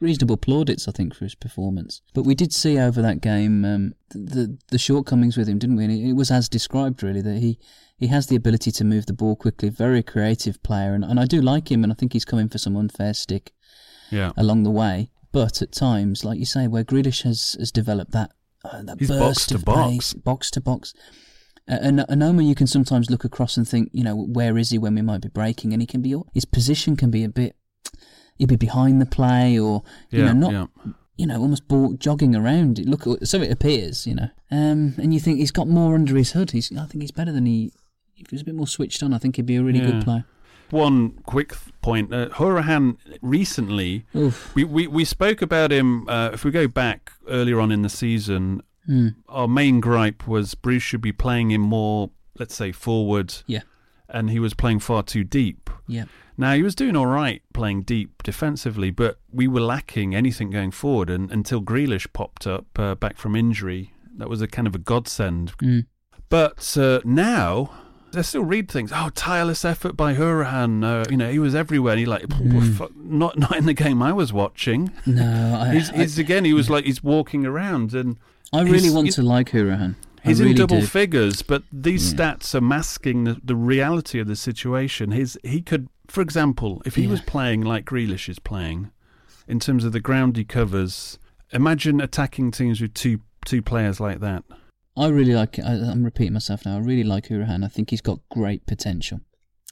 reasonable 0.00 0.36
plaudits, 0.36 0.88
I 0.88 0.92
think, 0.92 1.14
for 1.14 1.24
his 1.24 1.34
performance. 1.34 2.02
But 2.14 2.24
we 2.24 2.34
did 2.34 2.52
see 2.52 2.78
over 2.78 3.00
that 3.02 3.20
game 3.20 3.64
um, 3.64 3.94
the 4.10 4.58
the 4.68 4.78
shortcomings 4.78 5.36
with 5.36 5.48
him, 5.48 5.58
didn't 5.58 5.76
we? 5.76 5.84
And 5.84 5.92
it, 6.10 6.12
was 6.14 6.30
as 6.30 6.48
described, 6.48 7.02
really, 7.02 7.22
that 7.22 7.38
he 7.38 7.58
he 7.96 8.08
has 8.08 8.26
the 8.26 8.36
ability 8.36 8.70
to 8.72 8.84
move 8.84 9.06
the 9.06 9.12
ball 9.14 9.36
quickly, 9.36 9.68
very 9.70 10.02
creative 10.02 10.62
player, 10.62 10.94
and, 10.94 11.04
and 11.04 11.18
I 11.18 11.24
do 11.24 11.40
like 11.40 11.70
him, 11.70 11.82
and 11.84 11.92
I 11.92 11.96
think 11.96 12.12
he's 12.12 12.24
coming 12.26 12.48
for 12.48 12.58
some 12.58 12.76
unfair 12.76 13.14
stick 13.14 13.52
Yeah. 14.10 14.32
along 14.36 14.64
the 14.64 14.70
way. 14.70 15.10
But 15.32 15.62
at 15.62 15.72
times, 15.72 16.24
like 16.24 16.38
you 16.38 16.46
say, 16.46 16.66
where 16.66 16.84
Grealish 16.84 17.22
has, 17.22 17.56
has 17.58 17.70
developed 17.72 18.12
that 18.12 18.30
uh, 18.64 18.82
that 18.82 18.98
He's 18.98 19.08
burst 19.08 19.20
box 19.20 19.46
to 19.48 19.54
of 19.56 19.64
box. 19.64 19.90
pace, 19.90 20.12
box 20.14 20.50
to 20.52 20.60
box. 20.60 20.94
Uh, 21.68 21.78
and 21.82 21.98
Onomah, 22.00 22.46
you 22.46 22.54
can 22.54 22.66
sometimes 22.66 23.10
look 23.10 23.24
across 23.24 23.56
and 23.56 23.66
think, 23.68 23.90
you 23.92 24.04
know, 24.04 24.14
where 24.14 24.56
is 24.56 24.70
he 24.70 24.78
when 24.78 24.94
we 24.94 25.02
might 25.02 25.20
be 25.22 25.28
breaking? 25.28 25.72
And 25.72 25.82
he 25.82 25.86
can 25.86 26.00
be 26.02 26.14
his 26.32 26.44
position 26.44 26.96
can 26.96 27.10
be 27.10 27.24
a 27.24 27.28
bit, 27.28 27.56
he'd 28.36 28.48
be 28.48 28.56
behind 28.56 29.00
the 29.00 29.06
play, 29.06 29.58
or 29.58 29.82
you 30.10 30.20
Yeah, 30.24 30.32
know, 30.32 30.48
not, 30.50 30.52
yeah. 30.52 30.92
you 31.16 31.26
know, 31.26 31.40
almost 31.40 31.66
ball, 31.66 31.94
jogging 31.94 32.36
around. 32.36 32.78
Look, 32.86 33.04
so 33.24 33.40
it 33.42 33.50
appears, 33.50 34.06
you 34.06 34.14
know. 34.14 34.28
Um, 34.50 34.94
and 34.98 35.12
you 35.12 35.18
think 35.18 35.38
he's 35.38 35.50
got 35.50 35.66
more 35.66 35.94
under 35.96 36.14
his 36.16 36.32
hood. 36.32 36.52
He's, 36.52 36.70
I 36.76 36.86
think 36.86 37.02
he's 37.02 37.10
better 37.10 37.32
than 37.32 37.46
he. 37.46 37.72
If 38.16 38.30
he 38.30 38.34
was 38.36 38.42
a 38.42 38.44
bit 38.46 38.54
more 38.54 38.66
switched 38.68 39.02
on, 39.02 39.12
I 39.12 39.18
think 39.18 39.36
he'd 39.36 39.44
be 39.46 39.56
a 39.56 39.62
really 39.62 39.80
Yeah. 39.80 39.90
good 39.90 40.04
player. 40.04 40.24
One 40.70 41.10
quick 41.26 41.52
point: 41.80 42.12
uh, 42.12 42.28
Hourihane 42.30 42.96
recently, 43.22 44.04
we, 44.54 44.64
we 44.64 44.86
we 44.88 45.04
spoke 45.04 45.40
about 45.42 45.70
him. 45.70 46.08
Uh, 46.08 46.30
if 46.32 46.44
we 46.44 46.50
go 46.50 46.66
back 46.66 47.12
earlier 47.28 47.60
on 47.60 47.70
in 47.70 47.82
the 47.82 47.88
season, 47.88 48.62
Hmm. 48.86 49.08
our 49.28 49.48
main 49.48 49.80
gripe 49.80 50.26
was 50.28 50.54
Bruce 50.54 50.82
should 50.82 51.00
be 51.00 51.12
playing 51.12 51.50
him 51.50 51.60
more, 51.62 52.10
let's 52.38 52.54
say, 52.54 52.72
forward. 52.72 53.34
Yeah. 53.46 53.62
and 54.08 54.30
he 54.30 54.38
was 54.38 54.54
playing 54.54 54.78
far 54.78 55.02
too 55.02 55.24
deep. 55.24 55.68
Yeah. 55.88 56.04
Now 56.38 56.52
he 56.54 56.62
was 56.62 56.74
doing 56.76 56.94
all 56.94 57.06
right 57.06 57.42
playing 57.52 57.82
deep 57.82 58.22
defensively, 58.22 58.90
but 58.90 59.18
we 59.32 59.48
were 59.48 59.60
lacking 59.60 60.14
anything 60.14 60.50
going 60.50 60.70
forward. 60.70 61.10
And 61.10 61.30
until 61.32 61.60
Grealish 61.60 62.12
popped 62.12 62.46
up 62.46 62.66
uh, 62.78 62.94
back 62.94 63.16
from 63.16 63.34
injury, 63.34 63.92
that 64.16 64.28
was 64.28 64.40
a 64.42 64.46
kind 64.46 64.68
of 64.68 64.74
a 64.74 64.78
godsend. 64.78 65.56
Mm. 65.58 65.86
But 66.28 66.76
uh, 66.78 67.00
now 67.04 67.70
I 68.14 68.22
still 68.22 68.44
read 68.44 68.70
things. 68.70 68.92
Oh, 68.94 69.10
tireless 69.14 69.64
effort 69.64 69.96
by 69.96 70.14
Hourihane. 70.14 70.84
Uh, 70.84 71.04
you 71.10 71.16
know, 71.16 71.30
he 71.30 71.38
was 71.40 71.54
everywhere. 71.54 71.92
And 71.94 72.00
he 72.00 72.06
like, 72.06 72.22
Mm. 72.28 72.94
Not 72.96 73.38
not 73.44 73.56
in 73.56 73.66
the 73.66 73.74
game 73.74 74.02
I 74.02 74.12
was 74.12 74.32
watching. 74.32 74.92
No, 75.06 75.58
I- 75.60 75.74
he's, 75.74 75.90
I- 75.90 75.96
he's 75.96 76.18
again. 76.18 76.44
He 76.44 76.52
was 76.54 76.70
like 76.70 76.84
he's 76.84 77.02
walking 77.02 77.44
around, 77.46 77.92
and 77.94 78.18
I 78.52 78.62
really 78.62 78.80
he's- 78.82 78.92
want 78.94 79.12
to 79.12 79.22
like 79.22 79.50
Hourihane. 79.50 79.96
He's 80.24 80.40
really 80.40 80.52
in 80.52 80.56
double 80.56 80.80
do. 80.80 80.86
figures, 80.86 81.42
but 81.42 81.62
these 81.72 82.12
stats 82.12 82.52
are 82.52 82.60
masking 82.60 83.22
the, 83.24 83.40
the 83.44 83.54
reality 83.54 84.18
of 84.18 84.26
the 84.26 84.34
situation. 84.34 85.12
His 85.12 85.38
he 85.44 85.62
could, 85.62 85.88
for 86.08 86.20
example, 86.20 86.82
if 86.84 86.96
he 86.96 87.02
Yeah. 87.04 87.10
was 87.10 87.20
playing 87.20 87.60
like 87.62 87.84
Grealish 87.84 88.28
is 88.28 88.40
playing, 88.40 88.90
in 89.46 89.60
terms 89.60 89.84
of 89.84 89.92
the 89.92 90.00
ground 90.00 90.36
he 90.36 90.44
covers, 90.44 91.20
imagine 91.52 92.00
attacking 92.00 92.50
teams 92.50 92.80
with 92.80 92.92
two 92.92 93.20
two 93.44 93.62
players 93.62 94.00
like 94.00 94.18
that. 94.18 94.42
I 94.96 95.08
really 95.08 95.34
like. 95.34 95.60
I, 95.60 95.74
I'm 95.74 96.02
repeating 96.02 96.32
myself 96.32 96.66
now. 96.66 96.74
I 96.76 96.80
really 96.80 97.04
like 97.04 97.28
Hourihane. 97.28 97.64
I 97.64 97.68
think 97.68 97.90
he's 97.90 98.00
got 98.00 98.18
great 98.30 98.66
potential. 98.66 99.20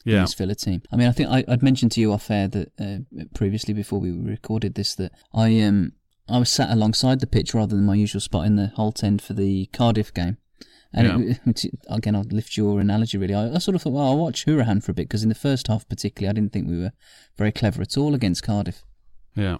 in 0.07 0.13
Yeah. 0.13 0.21
this 0.21 0.35
Villa 0.35 0.55
team. 0.55 0.83
I 0.93 0.97
mean, 0.97 1.09
I 1.09 1.13
think 1.13 1.31
I, 1.31 1.45
I'd 1.49 1.63
mentioned 1.65 1.91
to 1.93 2.01
you 2.01 2.13
off 2.13 2.31
air 2.31 2.47
that 2.47 2.71
uh, 2.79 3.25
previously 3.35 3.75
before 3.75 3.99
we 3.99 4.13
recorded 4.13 4.75
this 4.77 4.95
that 4.97 5.11
I 5.33 5.61
um 5.63 5.93
I 6.29 6.39
was 6.39 6.51
sat 6.51 6.71
alongside 6.71 7.21
the 7.21 7.27
pitch 7.27 7.55
rather 7.55 7.77
than 7.77 7.85
my 7.85 7.95
usual 7.95 8.21
spot 8.21 8.47
in 8.47 8.57
the 8.57 8.73
Holte 8.77 9.05
end 9.05 9.21
for 9.21 9.35
the 9.35 9.67
Cardiff 9.67 10.13
game. 10.13 10.39
And 10.93 11.39
it, 11.47 11.65
again, 11.89 12.15
I'll 12.15 12.23
lift 12.23 12.57
your 12.57 12.81
analogy 12.81 13.19
really. 13.19 13.35
I, 13.35 13.55
I 13.55 13.59
sort 13.59 13.75
of 13.75 13.83
thought, 13.83 13.93
well, 13.93 14.07
I'll 14.07 14.19
watch 14.19 14.47
Hourihane 14.47 14.83
for 14.83 14.93
a 14.93 14.95
bit 14.95 15.09
because 15.09 15.23
in 15.23 15.29
the 15.29 15.35
first 15.35 15.67
half, 15.67 15.89
particularly, 15.89 16.31
I 16.31 16.33
didn't 16.33 16.53
think 16.53 16.69
we 16.69 16.79
were 16.79 16.93
very 17.37 17.53
clever 17.53 17.83
at 17.83 17.99
all 17.99 18.15
against 18.15 18.43
Cardiff. 18.43 18.85
Yeah. 19.35 19.57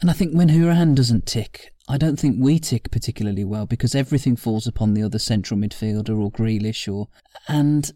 And 0.00 0.10
I 0.10 0.12
think 0.12 0.34
when 0.34 0.48
Hourihane 0.48 0.96
doesn't 0.96 1.26
tick, 1.26 1.72
I 1.88 1.96
don't 1.96 2.18
think 2.18 2.36
we 2.38 2.58
tick 2.58 2.90
particularly 2.90 3.44
well 3.44 3.66
because 3.66 3.94
everything 3.94 4.36
falls 4.36 4.66
upon 4.66 4.94
the 4.94 5.02
other 5.02 5.18
central 5.18 5.58
midfielder 5.58 6.18
or 6.18 6.30
Grealish 6.30 6.92
or 6.92 7.08
and 7.48 7.92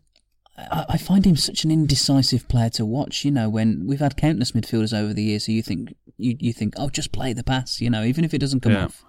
I, 0.57 0.85
I 0.91 0.99
find 0.99 1.27
him 1.27 1.37
such 1.37 1.65
an 1.65 1.71
indecisive 1.71 2.49
player 2.49 2.71
to 2.71 2.87
watch. 2.87 3.25
You 3.25 3.31
know, 3.31 3.49
when 3.49 3.87
we've 3.87 4.01
had 4.01 4.17
countless 4.17 4.53
midfielders 4.53 4.97
over 4.97 5.13
the 5.13 5.23
years 5.23 5.47
who 5.47 5.53
you 5.53 5.63
think 5.63 5.95
you 6.19 6.37
you 6.39 6.53
think, 6.53 6.75
oh, 6.77 6.89
just 6.91 7.13
play 7.13 7.33
the 7.33 7.45
pass. 7.45 7.81
You 7.81 7.91
know, 7.91 8.03
even 8.05 8.25
if 8.25 8.33
it 8.35 8.39
doesn't 8.39 8.61
come 8.61 8.73
Yeah. 8.73 8.85
off, 8.87 9.05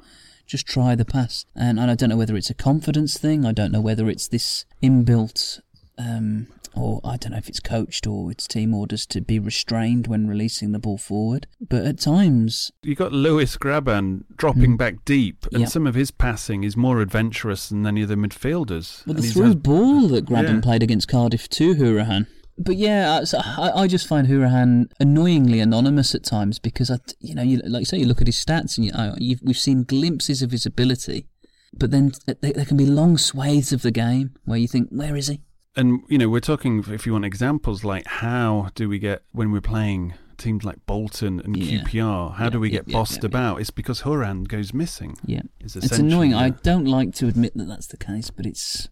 just 0.46 0.66
try 0.68 0.96
the 0.96 1.06
pass. 1.06 1.46
And, 1.56 1.80
and 1.80 1.90
I 1.92 1.96
don't 1.96 2.10
know 2.10 2.18
whether 2.18 2.36
it's 2.36 2.50
a 2.50 2.54
confidence 2.54 3.18
thing. 3.18 3.46
I 3.46 3.52
don't 3.52 3.72
know 3.72 3.82
whether 3.82 4.10
it's 4.10 4.28
this 4.28 4.66
inbuilt. 4.82 5.60
Um, 5.98 6.48
or 6.76 7.02
I 7.04 7.18
don't 7.18 7.32
know 7.32 7.40
if 7.40 7.50
it's 7.50 7.60
coached 7.60 8.06
or 8.06 8.30
it's 8.32 8.46
team 8.48 8.72
orders 8.72 9.08
to 9.08 9.20
be 9.20 9.40
restrained 9.40 10.06
when 10.06 10.28
releasing 10.28 10.74
the 10.74 10.80
ball 10.80 11.00
forward. 11.00 11.48
But 11.60 11.86
at 11.86 11.98
times, 12.00 12.72
You 12.84 12.94
got 12.94 13.12
Lewis 13.12 13.58
Grabban 13.58 14.26
dropping 14.36 14.78
back 14.78 15.04
deep, 15.04 15.48
and. 15.52 15.62
Yeah. 15.62 15.68
some 15.68 15.88
of 15.88 15.96
his 15.96 16.12
passing 16.12 16.64
is 16.64 16.78
more 16.78 17.02
adventurous 17.02 17.70
than 17.70 17.88
any 17.88 18.04
of 18.04 18.10
the 18.10 18.16
midfielders. 18.16 19.04
Well, 19.08 19.16
the 19.16 19.24
through 19.24 19.44
has- 19.46 19.56
ball 19.56 20.08
that 20.10 20.26
Grabban 20.28 20.56
Yeah. 20.56 20.62
played 20.62 20.84
against 20.84 21.08
Cardiff 21.08 21.50
to 21.50 21.74
Hourihane. 21.74 22.28
But 22.58 22.76
yeah, 22.78 23.22
I- 23.34 23.82
I, 23.84 23.88
just 23.88 24.08
find 24.08 24.28
Hourihane 24.28 24.92
annoyingly 25.00 25.60
anonymous 25.60 26.16
at 26.16 26.24
times 26.24 26.58
because 26.58 26.90
I, 26.90 26.98
you 27.20 27.36
know, 27.36 27.44
you, 27.44 27.60
like 27.60 27.82
you 27.82 27.86
say, 27.86 27.98
you 28.00 28.08
look 28.08 28.22
at 28.22 28.28
his 28.28 28.44
stats 28.44 28.78
and 28.78 28.86
you, 28.86 28.92
oh, 28.96 29.14
you've, 29.20 29.42
we've 29.44 29.58
seen 29.58 29.84
glimpses 29.84 30.42
of 30.42 30.52
his 30.52 30.66
ability, 30.66 31.28
but 31.74 31.92
then 31.92 32.14
there 32.42 32.66
can 32.66 32.78
be 32.78 32.86
long 32.86 33.18
swathes 33.18 33.72
of 33.72 33.84
the 33.84 33.92
game 33.92 34.36
where 34.46 34.58
you 34.58 34.68
think, 34.68 34.90
where 34.90 35.16
is 35.16 35.28
he? 35.28 35.42
And 35.76 36.02
you 36.10 36.18
know, 36.18 36.28
we're 36.30 36.40
talking 36.40 36.84
if 36.90 37.06
you 37.06 37.14
want 37.14 37.26
examples 37.26 37.84
like 37.84 38.08
how 38.08 38.70
do 38.74 38.90
we 38.90 38.98
get 38.98 39.22
when 39.32 39.52
we're 39.52 39.62
playing 39.62 40.16
teams 40.38 40.64
like 40.64 40.84
Bolton 40.88 41.40
and 41.40 41.56
Yeah. 41.56 41.82
QPR, 41.82 42.36
how 42.36 42.50
do 42.50 42.60
we 42.60 42.70
yeah, 42.70 42.80
get 42.80 42.88
yeah, 42.90 42.94
bossed 42.94 43.22
yeah, 43.22 43.28
about? 43.28 43.62
It's 43.62 43.70
because 43.70 44.02
Hourihane 44.02 44.48
goes 44.48 44.74
missing. 44.74 45.18
Yeah, 45.26 45.42
it's 45.60 45.76
annoying. 45.76 46.34
I 46.34 46.50
don't 46.50 46.86
like 46.86 47.14
to 47.16 47.28
admit 47.28 47.56
that 47.56 47.68
that's 47.68 47.88
the 47.88 47.98
case, 47.98 48.32
but 48.32 48.48
it's 48.48 48.90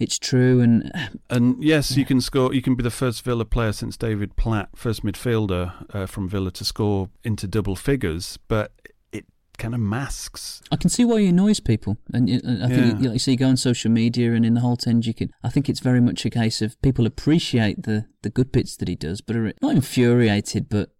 it's 0.00 0.18
true. 0.18 0.60
And 0.60 0.90
And 1.28 1.62
yes, 1.62 1.96
you 1.96 2.04
can 2.04 2.20
score. 2.20 2.52
You 2.54 2.62
can 2.62 2.74
be 2.74 2.82
the 2.82 2.90
first 2.90 3.22
Villa 3.22 3.44
player 3.44 3.72
since 3.72 3.96
David 3.96 4.34
Platt, 4.36 4.70
first 4.74 5.04
midfielder 5.04 5.72
uh, 5.94 6.06
from 6.06 6.28
Villa 6.28 6.50
to 6.52 6.64
score 6.64 7.10
into 7.22 7.46
double 7.46 7.76
figures, 7.76 8.38
but 8.48 8.72
it 9.12 9.26
kind 9.58 9.74
of 9.74 9.80
masks. 9.80 10.62
I 10.72 10.76
can 10.76 10.90
see 10.90 11.04
why 11.04 11.20
he 11.20 11.26
annoys 11.28 11.60
people, 11.60 11.98
and 12.14 12.28
y- 12.28 12.40
I 12.64 12.68
think 12.68 12.94
Yeah. 12.94 12.98
you, 13.00 13.12
you 13.12 13.18
see, 13.18 13.32
you 13.32 13.36
go 13.36 13.48
on 13.48 13.56
social 13.56 13.90
media 13.90 14.32
and 14.32 14.44
in 14.44 14.54
the 14.54 14.60
Holte 14.62 14.86
end, 14.88 15.06
you 15.06 15.14
can. 15.14 15.30
I 15.44 15.50
think 15.50 15.68
it's 15.68 15.80
very 15.80 16.00
much 16.00 16.24
a 16.24 16.30
case 16.30 16.62
of 16.62 16.80
people 16.82 17.06
appreciate 17.06 17.82
the 17.84 18.06
the 18.22 18.30
good 18.30 18.50
bits 18.52 18.76
that 18.78 18.88
he 18.88 18.94
does, 18.96 19.20
but 19.20 19.36
are 19.36 19.52
not 19.62 19.74
infuriated, 19.74 20.68
but 20.68 20.90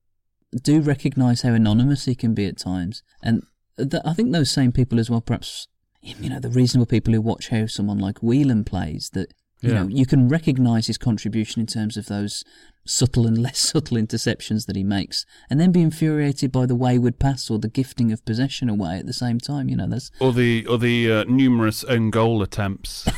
do 0.63 0.81
recognise 0.81 1.43
how 1.43 1.53
anonymous 1.55 2.05
he 2.07 2.15
can 2.15 2.35
be 2.35 2.45
at 2.47 2.59
times, 2.59 3.03
and 3.23 3.43
th- 3.79 4.03
I 4.05 4.13
think 4.15 4.33
those 4.33 4.51
same 4.51 4.73
people 4.73 4.99
as 5.01 5.09
well, 5.09 5.21
perhaps. 5.21 5.67
You 6.03 6.31
know, 6.31 6.41
the 6.41 6.49
reasonable 6.49 6.87
people 6.87 7.13
who 7.13 7.21
watch 7.21 7.49
how 7.49 7.67
someone 7.67 7.99
like 7.99 8.23
Whelan 8.23 8.65
plays, 8.65 9.11
that 9.11 9.35
you 9.61 9.71
Yeah. 9.71 9.83
know, 9.83 9.89
you 9.89 10.07
can 10.07 10.29
recognise 10.29 10.87
his 10.87 10.97
contribution 10.97 11.61
in 11.61 11.67
terms 11.67 11.97
of 11.99 12.07
those 12.07 12.43
subtle 12.87 13.27
and 13.27 13.39
less 13.43 13.59
subtle 13.59 13.97
interceptions 13.97 14.67
that 14.67 14.77
he 14.77 14.85
makes, 14.85 15.27
and 15.49 15.61
then 15.61 15.73
be 15.73 15.83
infuriated 15.83 16.51
by 16.53 16.67
the 16.67 16.75
wayward 16.75 17.19
pass 17.19 17.51
or 17.51 17.59
the 17.59 17.69
gifting 17.69 18.13
of 18.13 18.25
possession 18.25 18.69
away 18.69 18.99
at 18.99 19.07
the 19.07 19.13
same 19.13 19.39
time. 19.39 19.69
You 19.69 19.77
know, 19.77 19.89
that's 19.89 20.11
Or 20.21 20.33
the 20.33 20.67
or 20.67 20.79
the 20.79 21.13
uh, 21.13 21.25
numerous 21.25 21.85
own 21.85 22.11
goal 22.11 22.43
attempts 22.43 23.09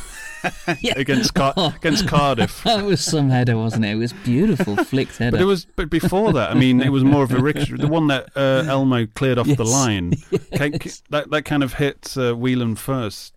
against 0.97 1.35
Car- 1.35 1.55
against 1.57 2.07
Cardiff. 2.09 2.63
that 2.65 2.85
was 2.85 3.01
some 3.03 3.31
header, 3.31 3.57
wasn't 3.57 3.85
it? 3.85 3.91
It 3.91 3.97
was 3.97 4.13
beautiful, 4.13 4.77
flicked 4.77 5.19
header. 5.19 5.33
But 5.33 5.41
it 5.41 5.47
was, 5.47 5.67
but 5.77 5.91
before 5.91 6.33
that, 6.33 6.51
I 6.51 6.55
mean, 6.55 6.81
it 6.81 6.91
was 6.91 7.05
more 7.05 7.23
of 7.23 7.33
a 7.33 7.39
ricochet. 7.41 7.77
The 7.77 7.89
one 7.89 8.09
that 8.09 8.31
uh, 8.37 8.65
Elmo 8.67 9.07
cleared 9.07 9.39
off 9.39 9.47
the 9.47 9.65
line, 9.65 10.15
ca- 10.57 10.71
that 11.11 11.31
that 11.31 11.43
kind 11.45 11.63
of 11.63 11.75
hit 11.75 12.15
uh, 12.17 12.35
Whelan 12.35 12.77
first. 12.77 13.35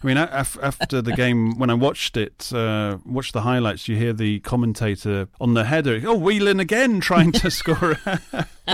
I 0.00 0.06
mean, 0.06 0.16
after 0.16 1.02
the 1.02 1.12
game, 1.12 1.58
when 1.58 1.70
I 1.70 1.74
watched 1.74 2.16
it, 2.16 2.52
uh, 2.52 2.98
watched 3.04 3.32
the 3.32 3.40
highlights, 3.40 3.88
you 3.88 3.96
hear 3.96 4.12
the 4.12 4.38
commentator 4.40 5.26
on 5.40 5.54
the 5.54 5.64
header, 5.68 6.00
"Oh, 6.04 6.16
Whelan 6.16 6.60
again 6.60 7.00
trying 7.10 7.32
to 7.32 7.50
score." 7.50 7.96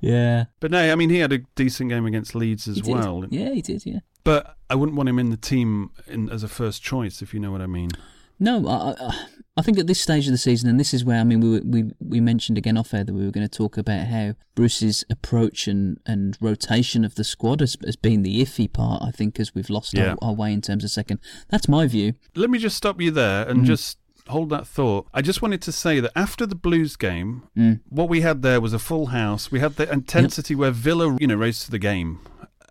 yeah, 0.00 0.44
but 0.60 0.70
no, 0.70 0.92
I 0.92 0.94
mean, 0.94 1.10
he 1.10 1.18
had 1.18 1.32
a 1.32 1.38
decent 1.54 1.90
game 1.90 2.06
against 2.06 2.34
Leeds 2.34 2.68
as 2.68 2.82
well. 2.82 3.24
Yeah, 3.30 3.50
he 3.50 3.62
did. 3.62 3.84
Yeah. 3.86 4.00
But 4.24 4.56
I 4.68 4.74
wouldn't 4.74 4.96
want 4.96 5.08
him 5.08 5.18
in 5.18 5.30
the 5.30 5.36
team 5.36 5.90
in, 6.06 6.28
as 6.28 6.42
a 6.42 6.48
first 6.48 6.82
choice, 6.82 7.22
if 7.22 7.32
you 7.32 7.40
know 7.40 7.50
what 7.50 7.62
I 7.62 7.66
mean. 7.66 7.90
No, 8.38 8.66
I, 8.68 8.94
I, 9.58 9.62
think 9.62 9.78
at 9.78 9.86
this 9.86 10.00
stage 10.00 10.26
of 10.26 10.32
the 10.32 10.38
season, 10.38 10.70
and 10.70 10.80
this 10.80 10.94
is 10.94 11.04
where 11.04 11.20
I 11.20 11.24
mean, 11.24 11.40
we 11.40 11.50
were, 11.50 11.60
we 11.62 11.90
we 12.00 12.20
mentioned 12.20 12.56
again 12.56 12.78
off 12.78 12.94
air 12.94 13.04
that 13.04 13.12
we 13.12 13.24
were 13.24 13.30
going 13.30 13.46
to 13.46 13.54
talk 13.58 13.76
about 13.76 14.06
how 14.06 14.32
Bruce's 14.54 15.04
approach 15.10 15.68
and, 15.68 15.98
and 16.06 16.38
rotation 16.40 17.04
of 17.04 17.16
the 17.16 17.24
squad 17.24 17.60
has, 17.60 17.76
has 17.84 17.96
been 17.96 18.22
the 18.22 18.40
iffy 18.42 18.70
part. 18.72 19.02
I 19.02 19.10
think 19.10 19.38
as 19.38 19.54
we've 19.54 19.68
lost 19.68 19.92
Yeah. 19.94 20.12
our, 20.22 20.30
our 20.30 20.34
way 20.34 20.54
in 20.54 20.62
terms 20.62 20.84
of 20.84 20.90
second. 20.90 21.20
That's 21.50 21.68
my 21.68 21.86
view. 21.86 22.14
Let 22.34 22.48
me 22.48 22.58
just 22.58 22.76
stop 22.78 22.98
you 22.98 23.10
there 23.10 23.46
and 23.46 23.60
Mhm. 23.62 23.66
just 23.66 23.98
hold 24.30 24.50
that 24.50 24.66
thought. 24.66 25.06
I 25.14 25.22
just 25.22 25.42
wanted 25.42 25.62
to 25.62 25.72
say 25.72 26.00
that 26.00 26.12
after 26.16 26.46
the 26.46 26.54
Blues 26.54 26.96
game, 26.96 27.42
Mm. 27.56 27.80
what 27.88 28.08
we 28.08 28.22
had 28.22 28.42
there 28.42 28.60
was 28.60 28.72
a 28.72 28.78
full 28.78 29.06
house. 29.06 29.50
We 29.52 29.60
had 29.60 29.76
the 29.76 29.90
intensity 29.92 30.54
where 30.54 30.70
Villa, 30.70 31.16
you 31.20 31.26
know, 31.26 31.36
rose 31.36 31.64
to 31.66 31.70
the 31.70 31.78
game. 31.78 32.20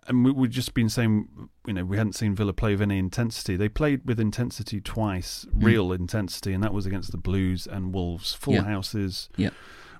And 0.08 0.24
we, 0.24 0.32
we'd 0.32 0.50
just 0.50 0.74
been 0.74 0.88
saying, 0.88 1.28
you 1.66 1.72
know, 1.72 1.84
we 1.84 1.96
hadn't 1.96 2.14
seen 2.14 2.34
Villa 2.34 2.52
play 2.52 2.72
with 2.72 2.82
any 2.82 2.98
intensity. 2.98 3.56
They 3.56 3.68
played 3.68 4.00
with 4.04 4.18
intensity 4.18 4.80
twice, 4.80 5.46
Mm. 5.56 5.64
real 5.64 5.92
intensity, 5.92 6.52
and 6.52 6.62
that 6.64 6.74
was 6.74 6.84
against 6.86 7.12
the 7.12 7.18
Blues 7.18 7.66
and 7.66 7.94
Wolves. 7.94 8.34
Full 8.34 8.54
Yeah. 8.54 8.64
houses, 8.64 9.28
Yeah. 9.36 9.50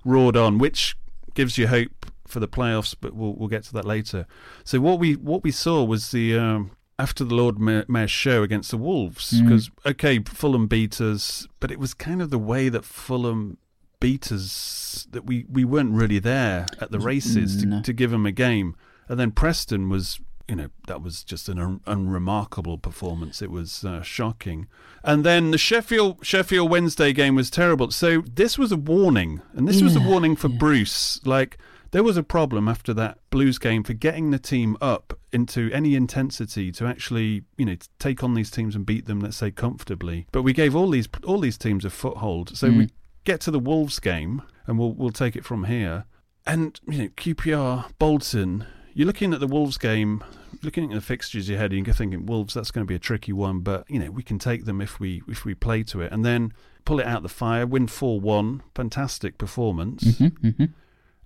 roared 0.03 0.35
on, 0.35 0.57
which 0.57 0.97
gives 1.33 1.57
you 1.57 1.67
hope 1.67 2.05
for 2.27 2.39
the 2.41 2.47
playoffs. 2.47 2.93
But 2.99 3.13
we'll 3.13 3.35
we'll 3.35 3.47
get 3.47 3.63
to 3.65 3.73
that 3.73 3.85
later. 3.85 4.25
So 4.65 4.81
what 4.81 4.99
we 4.99 5.13
what 5.15 5.43
we 5.43 5.51
saw 5.51 5.83
was 5.83 6.11
the 6.11 6.37
um, 6.37 6.71
after 6.99 7.23
the 7.23 7.35
Lord 7.35 7.57
Mayor's 7.59 8.11
show 8.11 8.43
against 8.43 8.71
the 8.71 8.77
Wolves 8.77 9.31
Mm. 9.33 9.43
because 9.43 9.71
okay, 9.85 10.19
Fulham 10.19 10.67
beat 10.67 11.01
us, 11.01 11.47
but 11.59 11.71
it 11.71 11.79
was 11.79 11.93
kind 11.93 12.21
of 12.21 12.29
the 12.29 12.37
way 12.39 12.69
that 12.69 12.85
Fulham 12.85 13.57
beat 13.99 14.31
us 14.31 15.07
that 15.11 15.25
we, 15.25 15.45
we 15.49 15.63
weren't 15.63 15.93
really 15.93 16.19
there 16.19 16.65
at 16.79 16.91
the 16.91 16.99
races 16.99 17.57
to, 17.61 17.65
No. 17.67 17.81
to 17.81 17.93
give 17.93 18.11
them 18.11 18.25
a 18.25 18.31
game, 18.31 18.75
and 19.07 19.19
then 19.19 19.31
Preston 19.31 19.89
was. 19.89 20.19
You 20.47 20.57
know 20.57 20.69
that 20.87 21.01
was 21.01 21.23
just 21.23 21.47
an 21.47 21.59
un- 21.59 21.79
unremarkable 21.87 22.77
performance. 22.77 23.41
It 23.41 23.51
was 23.51 23.85
uh, 23.85 24.01
shocking, 24.01 24.67
and 25.01 25.23
then 25.23 25.51
the 25.51 25.57
Sheffield 25.57 26.25
Sheffield 26.25 26.69
Wednesday 26.69 27.13
game 27.13 27.35
was 27.35 27.49
terrible. 27.49 27.89
So 27.91 28.21
this 28.35 28.57
was 28.57 28.69
a 28.73 28.75
warning, 28.75 29.41
and 29.53 29.65
this 29.65 29.81
was 29.81 29.95
a 29.95 30.01
warning 30.01 30.35
for 30.35 30.49
Bruce. 30.49 31.21
Like 31.25 31.57
there 31.91 32.03
was 32.03 32.17
a 32.17 32.23
problem 32.23 32.67
after 32.67 32.93
that 32.95 33.19
Blues 33.29 33.57
game 33.57 33.83
for 33.83 33.93
getting 33.93 34.31
the 34.31 34.39
team 34.39 34.77
up 34.81 35.17
into 35.31 35.69
any 35.71 35.95
intensity 35.95 36.71
to 36.73 36.85
actually, 36.85 37.43
you 37.57 37.65
know, 37.65 37.75
take 37.99 38.23
on 38.23 38.33
these 38.33 38.49
teams 38.51 38.75
and 38.75 38.85
beat 38.85 39.05
them, 39.05 39.19
let's 39.19 39.37
say, 39.37 39.51
comfortably. 39.51 40.27
But 40.31 40.43
we 40.43 40.53
gave 40.53 40.75
all 40.75 40.89
these 40.89 41.07
all 41.25 41.39
these 41.39 41.57
teams 41.57 41.85
a 41.85 41.89
foothold. 41.89 42.55
So 42.57 42.69
we 42.69 42.85
Mm. 42.85 42.89
get 43.23 43.41
to 43.41 43.51
the 43.51 43.59
Wolves 43.59 43.99
game, 43.99 44.41
and 44.67 44.77
we'll 44.79 44.93
we'll 44.93 45.11
take 45.11 45.35
it 45.35 45.45
from 45.45 45.65
here. 45.65 46.05
And 46.45 46.79
you 46.87 46.97
know, 46.97 47.07
QPR, 47.09 47.85
Bolton. 47.99 48.65
You're 48.93 49.07
looking 49.07 49.33
at 49.33 49.39
the 49.39 49.47
Wolves 49.47 49.77
game, 49.77 50.21
looking 50.63 50.91
at 50.91 50.95
the 50.95 50.99
fixtures 51.01 51.47
you 51.47 51.55
had, 51.55 51.71
and 51.71 51.87
you're 51.87 51.93
thinking 51.93 52.25
Wolves. 52.25 52.53
That's 52.53 52.71
going 52.71 52.85
to 52.85 52.89
be 52.89 52.95
a 52.95 52.99
tricky 52.99 53.31
one, 53.31 53.59
but 53.61 53.89
you 53.89 53.99
know 53.99 54.11
we 54.11 54.21
can 54.23 54.37
take 54.37 54.65
them 54.65 54.81
if 54.81 54.99
we 54.99 55.21
if 55.29 55.45
we 55.45 55.53
play 55.55 55.83
to 55.83 56.01
it, 56.01 56.11
and 56.11 56.25
then 56.25 56.51
pull 56.83 56.99
it 56.99 57.05
out 57.05 57.23
the 57.23 57.29
fire, 57.29 57.65
win 57.65 57.87
four 57.87 58.19
one. 58.19 58.63
Fantastic 58.75 59.37
performance 59.37 60.03
Mm-hmm, 60.03 60.47
mm-hmm. 60.47 60.65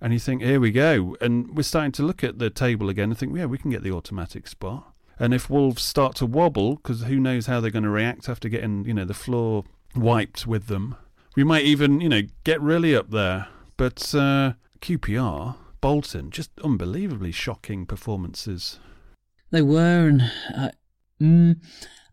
And 0.00 0.12
you 0.12 0.18
think, 0.18 0.42
here 0.42 0.60
we 0.60 0.70
go. 0.70 1.16
And 1.20 1.56
we're 1.56 1.62
starting 1.62 1.92
to 1.92 2.02
look 2.02 2.22
at 2.22 2.38
the 2.38 2.50
table 2.50 2.88
again 2.88 3.10
and 3.10 3.18
think, 3.18 3.36
yeah, 3.36 3.46
we 3.46 3.58
can 3.58 3.70
get 3.70 3.82
the 3.82 3.92
automatic 3.92 4.46
spot. 4.46 4.92
And 5.18 5.32
if 5.32 5.48
Wolves 5.48 5.82
start 5.82 6.14
to 6.16 6.26
wobble, 6.26 6.76
because 6.76 7.04
who 7.04 7.18
knows 7.18 7.46
how 7.46 7.60
they're 7.60 7.70
going 7.70 7.84
to 7.84 7.90
react 7.90 8.28
after 8.28 8.48
getting, 8.48 8.84
you 8.84 8.92
know, 8.92 9.06
the 9.06 9.14
floor 9.14 9.64
wiped 9.94 10.46
with 10.46 10.66
them, 10.66 10.96
we 11.34 11.44
might 11.44 11.64
even, 11.64 12.00
you 12.00 12.08
know, 12.08 12.22
get 12.44 12.60
really 12.60 12.94
up 12.94 13.10
there. 13.10 13.48
But 13.78 14.14
uh, 14.14 14.52
QPR, 14.80 15.56
Bolton, 15.80 16.30
just 16.30 16.50
unbelievably 16.62 17.32
shocking 17.32 17.86
performances. 17.86 18.78
They 19.50 19.62
were, 19.62 20.08
and 20.08 20.22
uh, 20.54 20.70
mm, 21.20 21.56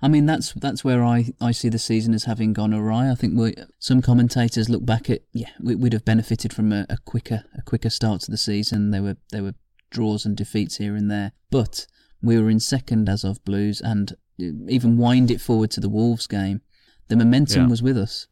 I 0.04 0.10
mean 0.10 0.26
that's 0.26 0.52
that's 0.54 0.84
where 0.84 1.04
I, 1.04 1.32
I 1.40 1.52
see 1.52 1.70
the 1.70 1.80
season 1.80 2.14
as 2.14 2.26
having 2.26 2.52
gone 2.52 2.74
awry. 2.74 3.10
I 3.10 3.16
think 3.16 3.40
we, 3.40 3.56
some 3.80 4.02
commentators 4.02 4.70
look 4.70 4.86
back 4.86 5.10
at 5.10 5.22
yeah 5.32 5.52
we, 5.62 5.76
we'd 5.76 5.94
have 5.94 6.04
benefited 6.06 6.52
from 6.54 6.74
a, 6.74 6.86
a 6.90 6.98
quicker 7.06 7.46
a 7.58 7.62
quicker 7.62 7.90
start 7.90 8.20
to 8.22 8.32
the 8.32 8.38
season. 8.38 8.92
There 8.92 9.02
were 9.02 9.18
there 9.32 9.44
were 9.44 9.56
draws 9.92 10.26
and 10.26 10.36
defeats 10.36 10.78
here 10.78 10.96
and 10.96 11.10
there, 11.10 11.32
but 11.50 11.88
we 12.22 12.38
were 12.38 12.50
in 12.50 12.60
second 12.60 13.08
as 13.08 13.24
of 13.24 13.44
Blues, 13.46 13.80
and 13.82 14.14
even 14.38 14.98
wind 14.98 15.32
it 15.32 15.40
forward 15.40 15.72
to 15.72 15.80
the 15.80 15.90
Wolves 15.90 16.28
game, 16.28 16.62
the 17.08 17.16
momentum 17.16 17.64
Yeah. 17.64 17.70
was 17.70 17.82
with 17.82 17.98
us. 17.98 18.28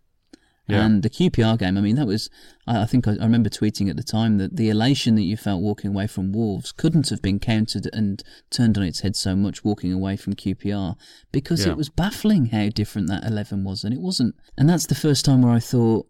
Yeah. 0.67 0.85
And 0.85 1.03
the 1.03 1.09
QPR 1.09 1.57
game, 1.57 1.77
I 1.77 1.81
mean, 1.81 1.95
that 1.97 2.07
was, 2.07 2.29
I 2.65 2.85
think 2.85 3.07
I, 3.07 3.11
I 3.13 3.23
remember 3.23 3.49
tweeting 3.49 3.89
at 3.89 3.97
the 3.97 4.03
time 4.03 4.37
that 4.37 4.55
the 4.55 4.69
elation 4.69 5.15
that 5.15 5.23
you 5.23 5.35
felt 5.35 5.61
walking 5.61 5.89
away 5.89 6.07
from 6.07 6.31
Wolves 6.31 6.71
couldn't 6.71 7.09
have 7.09 7.21
been 7.21 7.39
countered 7.39 7.89
and 7.91 8.23
turned 8.51 8.77
on 8.77 8.83
its 8.83 9.01
head 9.01 9.15
so 9.15 9.35
much 9.35 9.65
walking 9.65 9.91
away 9.91 10.15
from 10.15 10.33
QPR 10.33 10.95
because 11.31 11.65
Yeah. 11.65 11.71
it 11.71 11.77
was 11.77 11.89
baffling 11.89 12.47
how 12.47 12.69
different 12.69 13.07
that 13.09 13.25
11 13.25 13.63
was. 13.63 13.83
And 13.83 13.93
it 13.93 13.99
wasn't. 13.99 14.35
And 14.57 14.69
that's 14.69 14.85
the 14.85 14.95
first 14.95 15.25
time 15.25 15.41
where 15.41 15.53
I 15.53 15.59
thought, 15.59 16.07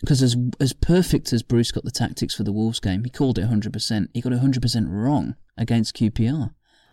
because 0.00 0.22
as 0.22 0.36
as 0.60 0.74
perfect 0.74 1.32
as 1.32 1.42
Bruce 1.42 1.72
got 1.72 1.84
the 1.84 1.90
tactics 1.90 2.34
for 2.34 2.42
the 2.42 2.52
Wolves 2.52 2.80
game, 2.80 3.04
he 3.04 3.10
called 3.10 3.38
it 3.38 3.48
100%. 3.48 4.08
He 4.12 4.20
got 4.20 4.32
it 4.32 4.40
100% 4.40 4.86
wrong 4.88 5.34
against 5.56 5.96
QPR. 5.96 6.50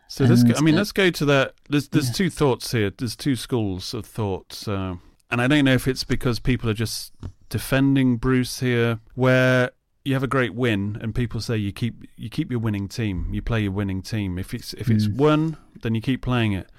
So 0.07 0.25
let's 0.25 0.43
go, 0.43 0.53
I 0.57 0.61
mean, 0.61 0.75
uh, 0.75 0.79
let's 0.79 0.91
go 0.91 1.09
to 1.09 1.25
that. 1.25 1.53
There's 1.69 1.87
there's 1.89 2.07
yeah. 2.07 2.13
two 2.13 2.29
thoughts 2.29 2.71
here. 2.71 2.89
There's 2.89 3.15
two 3.15 3.35
schools 3.35 3.93
of 3.93 4.05
thought, 4.05 4.67
uh, 4.67 4.95
and 5.31 5.41
I 5.41 5.47
don't 5.47 5.65
know 5.65 5.73
if 5.73 5.87
it's 5.87 6.03
because 6.03 6.39
people 6.39 6.69
are 6.69 6.73
just 6.73 7.13
defending 7.49 8.17
Bruce 8.17 8.59
here, 8.59 8.99
where 9.15 9.71
you 10.03 10.13
have 10.13 10.23
a 10.23 10.27
great 10.27 10.53
win 10.55 10.97
and 11.01 11.13
people 11.13 11.39
say 11.41 11.57
you 11.57 11.71
keep 11.71 12.03
you 12.17 12.29
keep 12.29 12.49
your 12.51 12.59
winning 12.59 12.87
team, 12.87 13.29
you 13.31 13.41
play 13.41 13.61
your 13.61 13.71
winning 13.71 14.01
team. 14.01 14.37
If 14.39 14.53
it's 14.53 14.73
if 14.73 14.89
it's 14.89 15.07
Mm. 15.07 15.15
won, 15.17 15.57
then 15.81 15.95
you 15.95 16.01
keep 16.01 16.21
playing 16.21 16.53
it. 16.53 16.69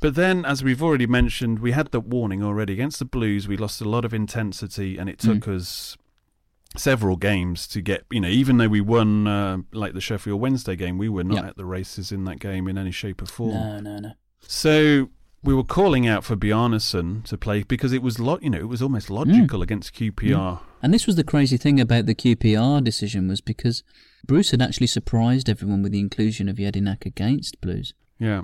But 0.00 0.14
then, 0.14 0.44
as 0.44 0.62
we've 0.62 0.82
already 0.82 1.06
mentioned, 1.08 1.58
we 1.58 1.72
had 1.72 1.90
the 1.90 1.98
warning 2.00 2.42
already 2.42 2.72
against 2.74 2.98
the 3.00 3.04
Blues. 3.04 3.48
We 3.48 3.56
lost 3.56 3.80
a 3.80 3.88
lot 3.88 4.04
of 4.04 4.14
intensity, 4.14 4.96
and 4.96 5.08
it 5.08 5.18
took 5.18 5.48
us 5.48 5.96
several 6.76 7.16
games 7.16 7.66
to 7.68 7.80
get. 7.80 8.04
You 8.10 8.20
know, 8.20 8.28
even 8.28 8.58
though 8.58 8.68
we 8.68 8.80
won, 8.80 9.26
uh, 9.26 9.58
like 9.72 9.94
the 9.94 10.00
Sheffield 10.00 10.40
Wednesday 10.40 10.76
game, 10.76 10.98
we 10.98 11.08
were 11.08 11.24
not 11.24 11.42
Yeah. 11.42 11.48
at 11.48 11.56
the 11.56 11.64
races 11.64 12.12
in 12.12 12.24
that 12.24 12.38
game 12.38 12.68
in 12.68 12.78
any 12.78 12.92
shape 12.92 13.22
or 13.22 13.26
form. 13.26 13.54
No, 13.54 13.80
no, 13.80 13.98
no. 13.98 14.12
So 14.40 15.10
we 15.42 15.54
were 15.54 15.64
calling 15.64 16.06
out 16.06 16.24
for 16.24 16.36
Bjarnason 16.36 17.24
to 17.24 17.38
play 17.38 17.62
because 17.62 17.92
it 17.92 18.02
was, 18.02 18.18
lo- 18.18 18.38
you 18.42 18.50
know, 18.50 18.58
it 18.58 18.68
was 18.68 18.82
almost 18.82 19.08
logical 19.10 19.62
against 19.62 19.94
QPR. 19.94 20.60
And 20.82 20.92
this 20.92 21.06
was 21.06 21.16
the 21.16 21.24
crazy 21.24 21.56
thing 21.56 21.80
about 21.80 22.06
the 22.06 22.14
QPR 22.14 22.82
decision 22.82 23.28
was 23.28 23.40
because 23.40 23.82
Bruce 24.26 24.50
had 24.50 24.62
actually 24.62 24.86
surprised 24.88 25.48
everyone 25.48 25.82
with 25.82 25.92
the 25.92 26.00
inclusion 26.00 26.48
of 26.48 26.56
Jedinak 26.56 27.06
against 27.06 27.60
Blues 27.60 27.94
Yeah, 28.18 28.42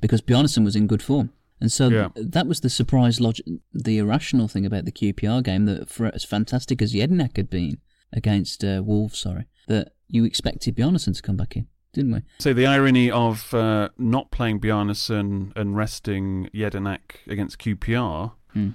because 0.00 0.22
Bjarnason 0.22 0.64
was 0.64 0.76
in 0.76 0.86
good 0.86 1.02
form. 1.02 1.30
And 1.60 1.72
so 1.72 1.88
Yeah. 1.88 2.08
th- 2.14 2.26
that 2.30 2.46
was 2.46 2.60
the 2.60 2.70
surprise 2.70 3.20
logic, 3.20 3.46
the 3.72 3.98
irrational 3.98 4.46
thing 4.46 4.66
about 4.66 4.84
the 4.84 4.92
QPR 4.92 5.42
game 5.42 5.64
that 5.66 5.88
for 5.88 6.06
as 6.14 6.24
fantastic 6.24 6.80
as 6.82 6.92
Jedinak 6.92 7.36
had 7.36 7.48
been 7.50 7.78
against 8.12 8.62
uh, 8.62 8.82
Wolves, 8.84 9.18
sorry, 9.18 9.46
that 9.66 9.92
you 10.08 10.24
expected 10.24 10.76
Bjarnason 10.76 11.14
to 11.16 11.22
come 11.22 11.36
back 11.36 11.56
in, 11.56 11.66
didn't 11.96 12.12
we? 12.12 12.22
So 12.38 12.52
the 12.52 12.66
irony 12.66 13.10
of 13.10 13.52
uh, 13.52 13.88
not 13.98 14.30
playing 14.30 14.60
Bjarnason 14.60 15.52
and 15.56 15.76
resting 15.76 16.48
Jedinak 16.54 17.16
against 17.26 17.58
QPR 17.58 18.32
Hmm. 18.56 18.70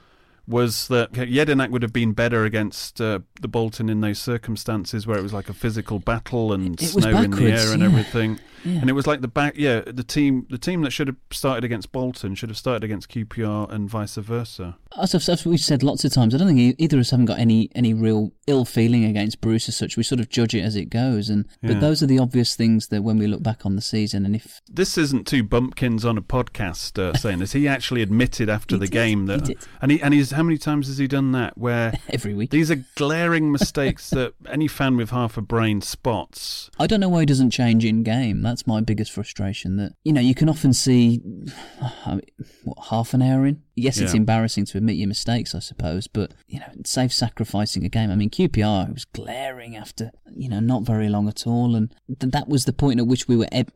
Was 0.51 0.87
that 0.89 1.11
Jedinak 1.13 1.69
would 1.71 1.81
have 1.81 1.93
been 1.93 2.13
better 2.13 2.45
against 2.45 3.01
uh, 3.01 3.19
the 3.41 3.47
Bolton 3.47 3.89
in 3.89 4.01
those 4.01 4.19
circumstances 4.19 5.07
where 5.07 5.17
it 5.17 5.23
was 5.23 5.33
like 5.33 5.49
a 5.49 5.53
physical 5.53 5.99
battle 5.99 6.53
and 6.53 6.79
It 6.81 6.87
snow 6.87 7.21
in 7.21 7.31
the 7.31 7.51
air 7.51 7.71
and 7.71 7.81
yeah. 7.81 7.87
everything. 7.87 8.39
Yeah. 8.63 8.79
And 8.81 8.89
it 8.91 8.93
was 8.93 9.07
like 9.07 9.21
the 9.21 9.27
back, 9.27 9.53
yeah, 9.57 9.81
the 9.81 10.03
team, 10.03 10.45
the 10.51 10.57
team 10.59 10.81
that 10.83 10.91
should 10.91 11.07
have 11.07 11.15
started 11.31 11.63
against 11.63 11.91
Bolton 11.91 12.35
should 12.35 12.49
have 12.49 12.57
started 12.59 12.83
against 12.83 13.09
QPR 13.09 13.71
and 13.71 13.89
vice 13.89 14.15
versa. 14.17 14.77
As, 15.01 15.15
I've, 15.15 15.27
as 15.27 15.45
we've 15.45 15.59
said 15.59 15.81
lots 15.81 16.03
of 16.05 16.13
times, 16.13 16.35
I 16.35 16.37
don't 16.37 16.55
think 16.55 16.75
either 16.77 16.97
of 16.97 17.01
us 17.01 17.09
haven't 17.09 17.25
got 17.25 17.39
any, 17.39 17.71
any 17.73 17.95
real 17.95 18.33
ill 18.45 18.65
feeling 18.65 19.03
against 19.05 19.41
Bruce 19.41 19.67
as 19.67 19.75
such. 19.77 19.97
We 19.97 20.03
sort 20.03 20.19
of 20.19 20.29
judge 20.29 20.53
it 20.53 20.61
as 20.61 20.75
it 20.75 20.91
goes, 20.91 21.29
and 21.29 21.47
Yeah. 21.61 21.71
but 21.73 21.79
those 21.81 22.03
are 22.03 22.05
the 22.05 22.19
obvious 22.19 22.55
things 22.55 22.89
that 22.89 23.01
when 23.01 23.17
we 23.17 23.25
look 23.25 23.41
back 23.41 23.65
on 23.65 23.75
the 23.75 23.81
season, 23.81 24.25
and 24.27 24.35
if 24.35 24.61
This 24.69 24.95
isn't 24.95 25.25
two 25.25 25.41
bumpkins 25.43 26.05
on 26.05 26.17
a 26.17 26.21
podcast 26.21 26.99
uh, 26.99 27.17
saying 27.17 27.39
this. 27.39 27.53
He 27.53 27.67
actually 27.67 28.01
admitted 28.03 28.47
after 28.47 28.77
the 28.77 28.87
game 28.87 29.25
that, 29.25 29.45
did. 29.45 29.57
and 29.81 29.91
he 29.91 30.01
and 30.01 30.13
he's 30.13 30.31
how 30.41 30.45
many 30.45 30.57
times 30.57 30.87
has 30.87 30.97
he 30.97 31.05
done 31.07 31.33
that? 31.33 31.55
Where 31.55 31.93
every 32.09 32.33
week 32.33 32.49
these 32.49 32.71
are 32.71 32.83
glaring 32.95 33.51
mistakes 33.51 34.09
that 34.09 34.33
any 34.49 34.67
fan 34.67 34.97
with 34.97 35.11
half 35.11 35.37
a 35.37 35.41
brain 35.41 35.81
spots. 35.81 36.71
I 36.79 36.87
don't 36.87 36.99
know 36.99 37.09
why 37.09 37.19
he 37.19 37.25
doesn't 37.27 37.51
change 37.51 37.85
in 37.85 38.01
game. 38.01 38.41
That's 38.41 38.65
my 38.65 38.81
biggest 38.81 39.11
frustration. 39.11 39.77
That 39.77 39.93
you 40.03 40.11
know 40.11 40.19
you 40.19 40.33
can 40.33 40.49
often 40.49 40.73
see 40.73 41.21
I 42.07 42.15
mean, 42.15 42.21
what 42.63 42.87
half 42.89 43.13
an 43.13 43.21
hour 43.21 43.45
in. 43.45 43.61
Yes, 43.75 43.99
it's 43.99 44.15
embarrassing 44.15 44.65
to 44.65 44.79
admit 44.79 44.95
your 44.95 45.07
mistakes, 45.07 45.53
I 45.53 45.59
suppose, 45.59 46.07
but 46.07 46.33
you 46.47 46.59
know, 46.59 46.65
save 46.83 47.13
sacrificing 47.13 47.85
a 47.85 47.89
game. 47.89 48.09
I 48.09 48.15
mean, 48.15 48.31
QPR 48.31 48.91
was 48.91 49.05
glaring 49.05 49.75
after 49.75 50.11
you 50.35 50.49
know 50.49 50.59
not 50.59 50.81
very 50.81 51.07
long 51.07 51.27
at 51.27 51.45
all, 51.45 51.75
and 51.75 51.93
th- 52.19 52.31
that 52.31 52.49
was 52.49 52.65
the 52.65 52.73
point 52.73 52.99
at 52.99 53.05
which 53.05 53.27
we 53.27 53.37
were 53.37 53.47
eb- 53.51 53.71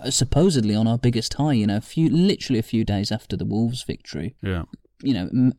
uh, 0.00 0.10
supposedly 0.10 0.74
on 0.74 0.86
our 0.86 0.98
biggest 0.98 1.32
high. 1.34 1.54
You 1.54 1.66
know, 1.66 1.78
a 1.78 1.80
few 1.80 2.10
literally 2.10 2.58
a 2.58 2.62
few 2.62 2.84
days 2.84 3.10
after 3.10 3.38
the 3.38 3.46
Wolves 3.46 3.84
victory. 3.84 4.34
Yeah. 4.42 4.64
You 5.02 5.14
know, 5.14 5.28
m- 5.32 5.54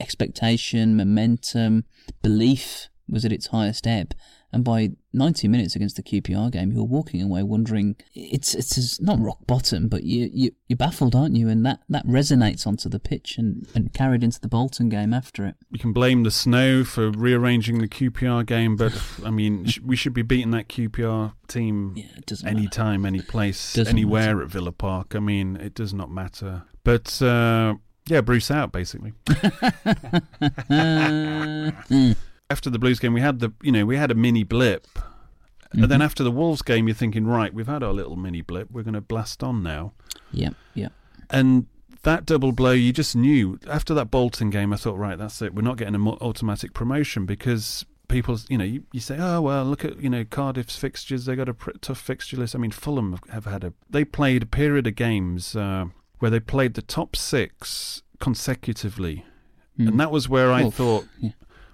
expectation, 0.00 0.96
momentum, 0.96 1.84
belief 2.22 2.88
was 3.08 3.24
at 3.24 3.32
its 3.32 3.46
highest 3.48 3.86
ebb, 3.86 4.14
And 4.52 4.64
by 4.64 4.90
90 5.12 5.48
minutes 5.48 5.76
against 5.76 5.96
the 5.96 6.02
QPR 6.02 6.50
game, 6.50 6.72
you're 6.72 6.84
walking 6.84 7.22
away 7.22 7.42
wondering 7.42 7.96
it's 8.14 8.54
it's 8.54 9.00
not 9.00 9.20
rock 9.20 9.38
bottom, 9.46 9.88
but 9.88 10.02
you 10.02 10.28
you 10.32 10.50
you're 10.66 10.76
baffled, 10.76 11.14
aren't 11.14 11.36
you? 11.36 11.48
And 11.48 11.64
that, 11.66 11.80
that 11.88 12.06
resonates 12.06 12.66
onto 12.66 12.88
the 12.88 12.98
pitch 12.98 13.38
and, 13.38 13.66
and 13.74 13.92
carried 13.92 14.22
into 14.24 14.40
the 14.40 14.48
Bolton 14.48 14.88
game 14.88 15.12
after 15.14 15.46
it. 15.46 15.54
You 15.70 15.78
can 15.78 15.92
blame 15.92 16.22
the 16.24 16.30
snow 16.30 16.84
for 16.84 17.10
rearranging 17.10 17.78
the 17.78 17.88
QPR 17.88 18.44
game, 18.46 18.76
but 18.76 18.92
I 19.24 19.30
mean, 19.30 19.66
sh- 19.66 19.80
we 19.80 19.94
should 19.94 20.14
be 20.14 20.22
beating 20.22 20.50
that 20.52 20.68
QPR 20.68 21.34
team 21.48 21.94
yeah, 21.96 22.06
anytime, 22.44 23.04
any 23.06 23.20
place, 23.22 23.74
Doesn't 23.74 23.92
anywhere 23.94 24.34
matter. 24.34 24.42
at 24.46 24.50
Villa 24.50 24.72
Park. 24.72 25.14
I 25.14 25.20
mean, 25.20 25.56
it 25.56 25.74
does 25.74 25.92
not 25.94 26.10
matter. 26.10 26.64
But 26.82 27.20
uh, 27.20 27.74
yeah, 28.06 28.20
Bruce 28.20 28.50
out 28.50 28.72
basically. 28.72 29.12
after 32.50 32.70
the 32.70 32.78
Blues 32.78 32.98
game, 32.98 33.12
we 33.12 33.20
had 33.20 33.40
the 33.40 33.52
you 33.62 33.72
know 33.72 33.84
we 33.84 33.96
had 33.96 34.10
a 34.10 34.14
mini 34.14 34.44
blip, 34.44 34.86
and 35.72 35.84
then 35.84 36.00
Mhm. 36.00 36.04
after 36.04 36.22
the 36.24 36.30
Wolves 36.30 36.62
game, 36.62 36.86
you're 36.88 36.94
thinking, 36.94 37.26
right, 37.26 37.52
we've 37.52 37.66
had 37.66 37.82
our 37.82 37.92
little 37.92 38.16
mini 38.16 38.42
blip. 38.42 38.70
We're 38.70 38.82
going 38.82 38.94
to 38.94 39.00
blast 39.00 39.42
on 39.42 39.62
now. 39.62 39.92
Yeah, 40.32 40.50
yeah. 40.74 40.88
And 41.30 41.66
that 42.02 42.24
double 42.24 42.52
blow, 42.52 42.70
you 42.72 42.92
just 42.92 43.16
knew 43.16 43.58
after 43.68 43.92
that 43.94 44.10
Bolton 44.10 44.50
game. 44.50 44.72
I 44.72 44.76
thought, 44.76 44.96
right, 44.96 45.18
that's 45.18 45.42
it. 45.42 45.54
We're 45.54 45.62
not 45.62 45.76
getting 45.76 45.94
an 45.96 46.06
automatic 46.06 46.72
promotion 46.72 47.26
because 47.26 47.84
people, 48.08 48.38
you 48.48 48.56
know, 48.58 48.64
you, 48.64 48.84
you 48.92 49.00
say, 49.00 49.16
oh 49.18 49.40
well, 49.40 49.64
look 49.64 49.84
at 49.84 50.00
you 50.00 50.08
know 50.08 50.24
Cardiff's 50.24 50.76
fixtures. 50.76 51.24
They 51.24 51.34
got 51.34 51.48
a 51.48 51.54
pr- 51.54 51.72
tough 51.80 51.98
fixture 51.98 52.36
list. 52.36 52.54
I 52.54 52.58
mean, 52.58 52.70
Fulham 52.70 53.10
have- 53.12 53.30
have 53.30 53.44
had 53.52 53.64
a. 53.64 53.72
They 53.90 54.04
played 54.04 54.44
a 54.44 54.46
period 54.46 54.86
of 54.86 54.94
games 54.94 55.56
uh, 55.56 55.86
where 56.18 56.30
they 56.30 56.40
played 56.40 56.74
the 56.74 56.82
top 56.82 57.14
six 57.16 58.02
consecutively, 58.18 59.24
Mm. 59.78 59.88
and 59.88 60.00
that 60.00 60.10
was 60.10 60.28
where 60.28 60.52
I 60.52 60.70
thought. 60.70 61.06
yeah. 61.20 61.30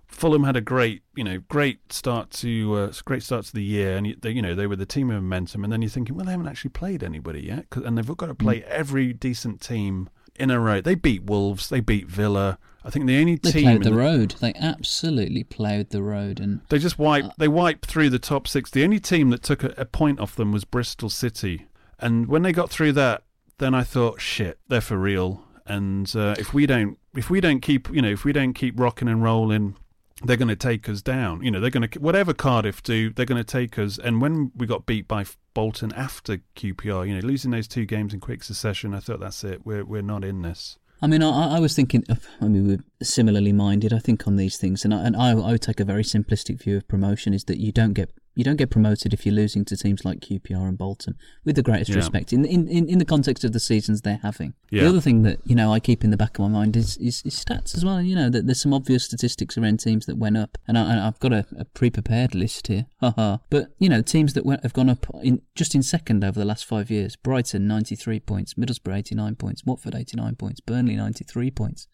Fulham 0.06 0.44
had 0.44 0.56
a 0.56 0.60
great, 0.60 1.02
you 1.16 1.24
know, 1.24 1.40
great 1.48 1.90
start 1.92 2.30
to 2.32 2.74
uh, 2.74 2.92
great 3.04 3.22
start 3.22 3.46
to 3.46 3.52
the 3.54 3.62
year, 3.64 3.96
and 3.96 4.14
they, 4.20 4.30
you 4.30 4.42
know, 4.42 4.54
they 4.54 4.66
were 4.66 4.76
the 4.76 4.84
team 4.86 5.10
of 5.10 5.22
momentum. 5.22 5.64
And 5.64 5.72
then 5.72 5.80
you're 5.80 5.88
thinking, 5.88 6.14
well, 6.16 6.26
they 6.26 6.32
haven't 6.32 6.48
actually 6.48 6.70
played 6.70 7.02
anybody 7.02 7.40
yet, 7.40 7.70
'cause- 7.70 7.84
and 7.84 7.96
they've 7.96 8.16
got 8.16 8.26
to 8.26 8.34
play 8.34 8.62
every 8.64 9.12
decent 9.14 9.60
team 9.62 10.10
in 10.36 10.50
a 10.50 10.60
row. 10.60 10.80
They 10.82 10.94
beat 10.94 11.22
Wolves, 11.24 11.68
they 11.70 11.80
beat 11.80 12.08
Villa. 12.08 12.58
I 12.84 12.90
think 12.90 13.06
the 13.06 13.18
only 13.20 13.36
They 13.36 13.52
team 13.52 13.68
in 13.68 13.82
the 13.82 13.90
the- 13.90 13.96
road. 13.96 14.34
They 14.40 14.52
absolutely 14.54 15.44
ploughed 15.44 15.90
the 15.90 16.02
road. 16.02 16.40
And 16.40 16.60
they 16.68 16.78
just 16.78 16.98
wiped. 16.98 17.38
they 17.38 17.48
wiped 17.48 17.86
through 17.86 18.10
the 18.10 18.18
top 18.18 18.46
six. 18.48 18.70
The 18.70 18.84
only 18.84 18.98
team 19.00 19.30
that 19.30 19.42
took 19.42 19.62
a, 19.64 19.72
a 19.78 19.84
point 19.86 20.20
off 20.20 20.34
them 20.36 20.52
was 20.52 20.64
Bristol 20.64 21.08
City. 21.08 21.66
And 21.98 22.26
when 22.26 22.42
they 22.42 22.52
got 22.52 22.68
through 22.70 22.92
that, 22.94 23.22
then 23.58 23.74
I 23.74 23.82
thought, 23.82 24.20
shit, 24.20 24.58
they're 24.68 24.80
for 24.80 24.96
real. 24.96 25.44
And 25.66 26.14
uh, 26.16 26.34
if 26.38 26.52
we 26.52 26.66
don't, 26.66 26.98
if 27.14 27.30
we 27.30 27.40
don't 27.40 27.60
keep, 27.60 27.88
you 27.90 28.02
know, 28.02 28.10
if 28.10 28.24
we 28.24 28.32
don't 28.32 28.52
keep 28.52 28.78
rocking 28.78 29.08
and 29.08 29.22
rolling, 29.22 29.76
they're 30.24 30.36
going 30.36 30.48
to 30.48 30.56
take 30.56 30.88
us 30.88 31.02
down. 31.02 31.42
You 31.42 31.50
know, 31.50 31.60
they're 31.60 31.70
going 31.70 31.88
to 31.88 32.00
whatever 32.00 32.32
Cardiff 32.32 32.82
do, 32.82 33.10
they're 33.10 33.26
going 33.26 33.42
to 33.42 33.44
take 33.44 33.78
us. 33.78 33.98
And 33.98 34.20
when 34.20 34.52
we 34.56 34.66
got 34.66 34.86
beat 34.86 35.08
by 35.08 35.24
Bolton 35.54 35.92
after 35.94 36.38
QPR, 36.56 37.08
you 37.08 37.14
know, 37.14 37.20
losing 37.26 37.50
those 37.50 37.68
two 37.68 37.86
games 37.86 38.14
in 38.14 38.20
quick 38.20 38.42
succession, 38.42 38.94
I 38.94 39.00
thought 39.00 39.20
that's 39.20 39.44
it. 39.44 39.64
We're 39.64 39.84
we're 39.84 40.02
not 40.02 40.24
in 40.24 40.42
this. 40.42 40.78
I 41.00 41.08
mean, 41.08 41.22
I, 41.22 41.56
I 41.56 41.58
was 41.58 41.74
thinking. 41.74 42.04
Of, 42.08 42.26
I 42.40 42.46
mean, 42.46 42.68
we're 42.68 42.84
similarly 43.04 43.52
minded. 43.52 43.92
I 43.92 43.98
think 43.98 44.26
on 44.26 44.36
these 44.36 44.56
things, 44.56 44.84
and 44.84 44.94
I, 44.94 45.02
and 45.02 45.16
I, 45.16 45.30
I 45.30 45.52
would 45.52 45.62
take 45.62 45.80
a 45.80 45.84
very 45.84 46.04
simplistic 46.04 46.62
view 46.62 46.76
of 46.76 46.86
promotion: 46.86 47.34
is 47.34 47.44
that 47.44 47.58
you 47.58 47.72
don't 47.72 47.92
get 47.92 48.12
you 48.34 48.44
don't 48.44 48.56
get 48.56 48.70
promoted 48.70 49.12
if 49.12 49.26
you're 49.26 49.34
losing 49.34 49.64
to 49.66 49.76
teams 49.76 50.04
like 50.04 50.20
QPR 50.20 50.66
and 50.68 50.78
Bolton. 50.78 51.16
With 51.44 51.56
the 51.56 51.62
greatest 51.62 51.90
Yeah. 51.90 51.96
respect, 51.96 52.32
in, 52.32 52.44
in 52.44 52.68
in 52.88 52.98
the 52.98 53.04
context 53.04 53.44
of 53.44 53.52
the 53.52 53.60
seasons 53.60 54.00
they're 54.02 54.20
having. 54.22 54.54
Yeah. 54.70 54.82
The 54.84 54.88
other 54.88 55.00
thing 55.00 55.22
that 55.22 55.38
you 55.44 55.54
know 55.54 55.72
I 55.72 55.80
keep 55.80 56.02
in 56.04 56.10
the 56.10 56.16
back 56.16 56.38
of 56.38 56.42
my 56.42 56.48
mind 56.48 56.76
is 56.76 56.96
is, 56.96 57.22
is 57.24 57.34
stats 57.34 57.74
as 57.76 57.84
well. 57.84 58.00
You 58.00 58.14
know 58.14 58.30
that 58.30 58.46
there's 58.46 58.60
some 58.62 58.72
obvious 58.74 59.04
statistics 59.04 59.58
around 59.58 59.80
teams 59.80 60.06
that 60.06 60.16
went 60.16 60.36
up, 60.36 60.56
and, 60.66 60.78
I, 60.78 61.06
I've 61.06 61.18
got 61.20 61.32
a, 61.32 61.46
a 61.58 61.64
pre-prepared 61.66 62.34
list 62.34 62.68
here. 62.68 62.86
Haha. 63.00 63.38
but 63.50 63.72
you 63.78 63.88
know 63.88 64.02
teams 64.02 64.32
that 64.34 64.46
went, 64.46 64.62
have 64.62 64.72
gone 64.72 64.88
up 64.88 65.06
in 65.22 65.42
just 65.54 65.74
in 65.74 65.82
second 65.82 66.24
over 66.24 66.38
the 66.38 66.46
last 66.46 66.64
five 66.64 66.90
years: 66.90 67.16
Brighton 67.16 67.66
93 67.66 68.20
points, 68.20 68.54
Middlesbrough 68.54 68.96
89 68.98 69.34
points, 69.36 69.64
Watford 69.64 69.94
89 69.94 70.36
points, 70.36 70.60
Burnley 70.60 70.96
93 70.96 71.50
points. 71.50 71.86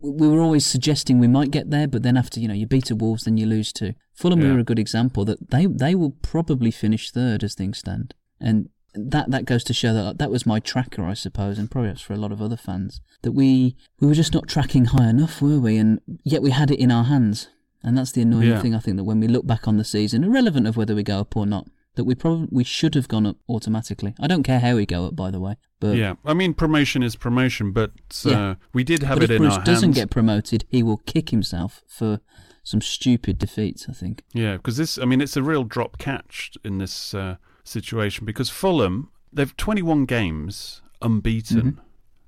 We 0.00 0.28
were 0.28 0.40
always 0.40 0.64
suggesting 0.64 1.18
we 1.18 1.26
might 1.28 1.50
get 1.50 1.70
there, 1.70 1.88
but 1.88 2.02
then 2.02 2.16
after 2.16 2.38
you 2.40 2.46
know 2.48 2.54
you 2.54 2.66
beat 2.66 2.90
a 2.90 2.94
Wolves, 2.96 3.24
then 3.24 3.36
you 3.36 3.46
lose 3.46 3.72
to 3.74 3.94
Fulham. 4.14 4.40
Yeah. 4.40 4.52
Were 4.52 4.58
a 4.60 4.64
good 4.64 4.78
example 4.78 5.24
that 5.24 5.50
they 5.50 5.66
they 5.66 5.94
will 5.94 6.12
probably 6.22 6.70
finish 6.70 7.10
third 7.10 7.42
as 7.42 7.54
things 7.54 7.78
stand, 7.78 8.14
and 8.40 8.68
that 8.94 9.30
that 9.30 9.44
goes 9.44 9.64
to 9.64 9.74
show 9.74 9.92
that 9.92 10.18
that 10.18 10.30
was 10.30 10.46
my 10.46 10.60
tracker, 10.60 11.04
I 11.04 11.14
suppose, 11.14 11.58
and 11.58 11.70
probably 11.70 11.94
for 11.96 12.12
a 12.12 12.16
lot 12.18 12.32
of 12.32 12.40
other 12.40 12.56
fans 12.56 13.00
that 13.22 13.32
we 13.32 13.76
we 14.00 14.06
were 14.06 14.14
just 14.14 14.32
not 14.32 14.46
tracking 14.48 14.86
high 14.86 15.08
enough, 15.10 15.42
were 15.42 15.58
we? 15.58 15.76
And 15.78 16.00
yet 16.22 16.42
we 16.42 16.50
had 16.52 16.70
it 16.70 16.78
in 16.78 16.92
our 16.92 17.04
hands, 17.04 17.48
and 17.82 17.98
that's 17.98 18.12
the 18.12 18.22
annoying 18.22 18.48
Yeah. 18.48 18.60
thing. 18.62 18.74
I 18.74 18.78
think 18.78 18.96
that 18.98 19.04
when 19.04 19.18
we 19.20 19.26
look 19.28 19.46
back 19.46 19.66
on 19.66 19.78
the 19.78 19.84
season, 19.84 20.22
irrelevant 20.22 20.68
of 20.68 20.76
whether 20.76 20.94
we 20.94 21.02
go 21.02 21.18
up 21.18 21.36
or 21.36 21.44
not, 21.44 21.66
that 21.96 22.04
we 22.04 22.14
probably 22.14 22.48
we 22.50 22.64
should 22.64 22.94
have 22.94 23.08
gone 23.08 23.26
up 23.26 23.36
automatically. 23.48 24.14
I 24.20 24.26
don't 24.26 24.42
care 24.44 24.60
how 24.60 24.76
we 24.76 24.86
go 24.86 25.06
up, 25.06 25.16
by 25.16 25.30
the 25.30 25.40
way, 25.40 25.56
but 25.80 25.96
yeah, 25.96 26.14
I 26.24 26.32
mean 26.34 26.54
promotion 26.54 27.02
is 27.02 27.16
promotion, 27.16 27.72
but 27.72 27.90
uh, 28.24 28.30
Yeah. 28.30 28.54
we 28.72 28.84
did 28.84 29.02
have 29.02 29.16
but 29.18 29.24
it 29.24 29.30
if 29.30 29.36
in 29.36 29.42
Bruce 29.42 29.54
our 29.54 29.64
doesn't 29.64 29.92
get 29.92 30.10
promoted, 30.10 30.64
he 30.68 30.82
will 30.82 30.98
kick 30.98 31.30
himself 31.30 31.82
for 31.88 32.20
some 32.62 32.80
stupid 32.80 33.38
defeats. 33.38 33.86
I 33.88 33.92
think. 33.92 34.22
Yeah, 34.32 34.56
because 34.56 34.76
this, 34.76 34.98
I 34.98 35.04
mean, 35.04 35.20
it's 35.20 35.36
a 35.36 35.42
real 35.42 35.64
drop 35.64 35.98
catch 35.98 36.52
in 36.64 36.78
this 36.78 37.14
uh, 37.14 37.36
situation 37.64 38.24
because 38.24 38.48
Fulham, 38.50 39.10
they've 39.32 39.56
21 39.56 40.04
games 40.06 40.82
unbeaten. 41.02 41.62
Mhm. 41.62 41.78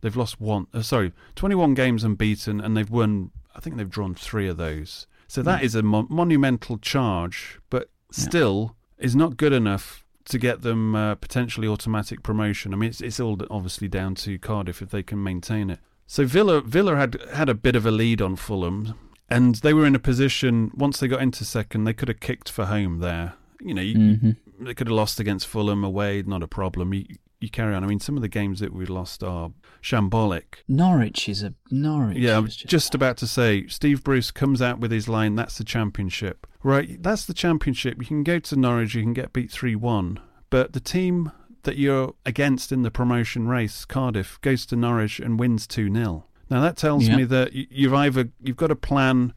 They've 0.00 0.16
lost 0.16 0.40
one, 0.40 0.68
uh, 0.72 0.82
sorry, 0.82 1.12
21 1.34 1.74
games 1.74 2.04
unbeaten, 2.04 2.60
and 2.60 2.76
they've 2.76 2.88
won, 2.90 3.32
I 3.56 3.58
think 3.60 3.76
they've 3.76 3.90
drawn 3.90 4.14
three 4.14 4.46
of 4.46 4.56
those. 4.56 5.08
So 5.26 5.42
that 5.42 5.60
Yeah. 5.60 5.66
is 5.66 5.74
a 5.74 5.82
mo- 5.82 6.06
monumental 6.08 6.78
charge, 6.78 7.58
but 7.68 7.90
still 8.12 8.76
is 8.98 9.14
not 9.16 9.36
good 9.36 9.52
enough 9.52 10.04
to 10.26 10.38
get 10.38 10.62
them 10.62 10.94
uh, 10.94 11.14
potentially 11.14 11.66
automatic 11.66 12.22
promotion. 12.22 12.74
I 12.74 12.76
mean, 12.76 12.90
it's, 12.90 13.00
it's 13.00 13.18
all 13.20 13.38
obviously 13.50 13.88
down 13.88 14.14
to 14.16 14.38
Cardiff 14.38 14.82
if 14.82 14.90
they 14.90 15.02
can 15.02 15.22
maintain 15.22 15.70
it. 15.70 15.78
So 16.06 16.24
Villa, 16.26 16.60
Villa 16.60 16.96
had 16.96 17.16
had 17.34 17.48
a 17.48 17.54
bit 17.54 17.76
of 17.76 17.84
a 17.86 17.90
lead 17.90 18.20
on 18.22 18.36
Fulham, 18.36 18.94
and 19.30 19.56
they 19.56 19.74
were 19.74 19.86
in 19.86 19.94
a 19.94 19.98
position 19.98 20.70
once 20.74 21.00
they 21.00 21.08
got 21.08 21.22
into 21.22 21.44
second, 21.44 21.84
they 21.84 21.92
could 21.94 22.08
have 22.08 22.20
kicked 22.20 22.50
for 22.50 22.66
home 22.66 22.98
there. 23.00 23.34
You 23.60 23.74
know, 23.74 23.82
you, 23.82 23.94
Mhm. 23.96 24.36
they 24.60 24.74
could 24.74 24.86
have 24.88 24.96
lost 24.96 25.18
against 25.20 25.46
Fulham 25.46 25.84
away, 25.84 26.22
not 26.26 26.42
a 26.42 26.48
problem. 26.48 26.94
You, 26.94 27.04
you 27.40 27.48
carry 27.50 27.74
on. 27.74 27.84
I 27.84 27.86
mean, 27.86 28.00
some 28.00 28.16
of 28.16 28.22
the 28.22 28.28
games 28.28 28.60
that 28.60 28.72
we 28.72 28.84
lost 28.86 29.22
are 29.22 29.50
shambolic. 29.82 30.56
Norwich 30.66 31.28
is 31.28 31.42
a 31.42 31.54
Norwich. 31.70 32.18
Yeah, 32.18 32.36
I 32.36 32.40
was 32.40 32.56
just 32.56 32.94
about 32.94 33.16
to 33.18 33.26
say, 33.26 33.66
Steve 33.68 34.02
Bruce 34.02 34.30
comes 34.30 34.60
out 34.60 34.80
with 34.80 34.90
his 34.90 35.08
line, 35.08 35.34
that's 35.36 35.58
the 35.58 35.64
championship. 35.64 36.46
Right, 36.62 37.02
that's 37.02 37.26
the 37.26 37.34
championship. 37.34 37.98
You 38.00 38.06
can 38.06 38.22
go 38.24 38.38
to 38.40 38.56
Norwich, 38.56 38.94
you 38.94 39.02
can 39.02 39.12
get 39.12 39.32
beat 39.32 39.50
3 39.50 39.76
1, 39.76 40.18
but 40.50 40.72
the 40.72 40.80
team 40.80 41.30
that 41.62 41.76
you're 41.76 42.14
against 42.26 42.72
in 42.72 42.82
the 42.82 42.90
promotion 42.90 43.46
race, 43.48 43.84
Cardiff, 43.84 44.40
goes 44.40 44.64
to 44.66 44.76
Norwich 44.76 45.20
and 45.20 45.38
wins 45.38 45.66
2 45.66 45.92
0. 45.92 46.24
Now, 46.50 46.60
that 46.62 46.76
tells 46.76 47.06
Yeah. 47.06 47.16
me 47.18 47.24
that 47.24 47.52
you've 47.52 47.92
either 47.94 48.30
you've 48.42 48.56
got 48.56 48.70
a 48.70 48.76
plan 48.76 49.34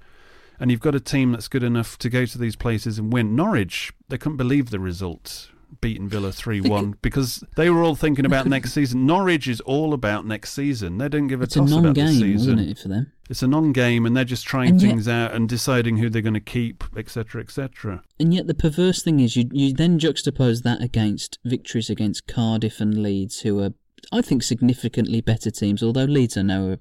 and 0.60 0.72
you've 0.72 0.80
got 0.80 0.96
a 0.96 1.00
team 1.00 1.32
that's 1.34 1.48
good 1.50 1.64
enough 1.64 1.98
to 2.00 2.10
go 2.10 2.26
to 2.26 2.38
these 2.38 2.56
places 2.56 2.98
and 2.98 3.12
win. 3.12 3.36
Norwich, 3.36 3.92
they 4.10 4.18
couldn't 4.18 4.38
believe 4.38 4.70
the 4.70 4.80
result, 4.80 5.50
beating 5.80 6.10
Villa 6.10 6.32
3 6.32 6.62
1, 6.62 6.98
because 7.02 7.44
they 7.56 7.70
were 7.70 7.82
all 7.84 7.96
thinking 7.96 8.26
about 8.26 8.46
next 8.48 8.74
season. 8.74 9.06
Norwich 9.06 9.48
is 9.48 9.62
all 9.62 9.94
about 9.94 10.26
next 10.26 10.54
season. 10.54 10.98
They 10.98 11.08
don't 11.08 11.28
give 11.28 11.40
a 11.42 11.46
It's 11.46 11.56
a 11.56 11.60
toss 11.60 11.72
about 11.72 11.96
this 11.96 12.20
season. 12.20 12.60
it, 12.60 12.78
for 12.78 12.88
them? 12.90 13.12
It's 13.30 13.42
a 13.42 13.48
non-game, 13.48 14.06
and 14.06 14.16
they're 14.18 14.26
just 14.26 14.46
trying 14.46 14.72
And 14.72 14.82
yet- 14.82 14.88
things 14.90 15.08
out 15.08 15.34
and 15.34 15.48
deciding 15.48 15.98
who 15.98 16.10
they're 16.10 16.22
going 16.22 16.34
to 16.34 16.40
keep, 16.42 16.84
etc., 16.98 17.42
etc. 17.42 18.04
And 18.20 18.34
yet 18.34 18.48
the 18.48 18.54
perverse 18.54 19.02
thing 19.04 19.20
is, 19.22 19.36
you 19.38 19.50
you 19.54 19.74
then 19.74 19.98
juxtapose 20.00 20.64
that 20.64 20.82
against 20.82 21.40
victories 21.46 21.90
against 21.90 22.28
Cardiff 22.28 22.82
and 22.82 23.02
Leeds, 23.02 23.40
who 23.42 23.62
are, 23.64 23.72
I 24.12 24.22
think, 24.22 24.44
significantly 24.44 25.22
better 25.22 25.50
teams. 25.52 25.82
Although 25.82 26.04
Leeds 26.06 26.36
are 26.36 26.44
now 26.44 26.72
a 26.74 26.80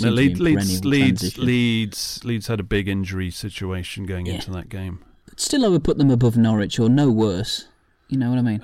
No, 0.00 0.08
Leeds, 0.10 0.40
Leeds, 0.40 0.84
Leeds. 0.84 1.36
Leeds, 1.38 2.20
Leeds 2.24 2.46
had 2.46 2.60
a 2.60 2.64
big 2.64 2.88
injury 2.88 3.30
situation 3.30 4.06
going 4.06 4.26
Yeah. 4.26 4.34
into 4.34 4.50
that 4.52 4.68
game. 4.68 5.00
Still, 5.36 5.64
I 5.64 5.68
would 5.68 5.84
put 5.84 5.98
them 5.98 6.10
above 6.10 6.36
Norwich 6.36 6.78
or 6.78 6.88
no 6.88 7.10
worse. 7.10 7.66
You 8.10 8.18
know 8.18 8.28
what 8.30 8.38
I 8.38 8.42
mean? 8.42 8.62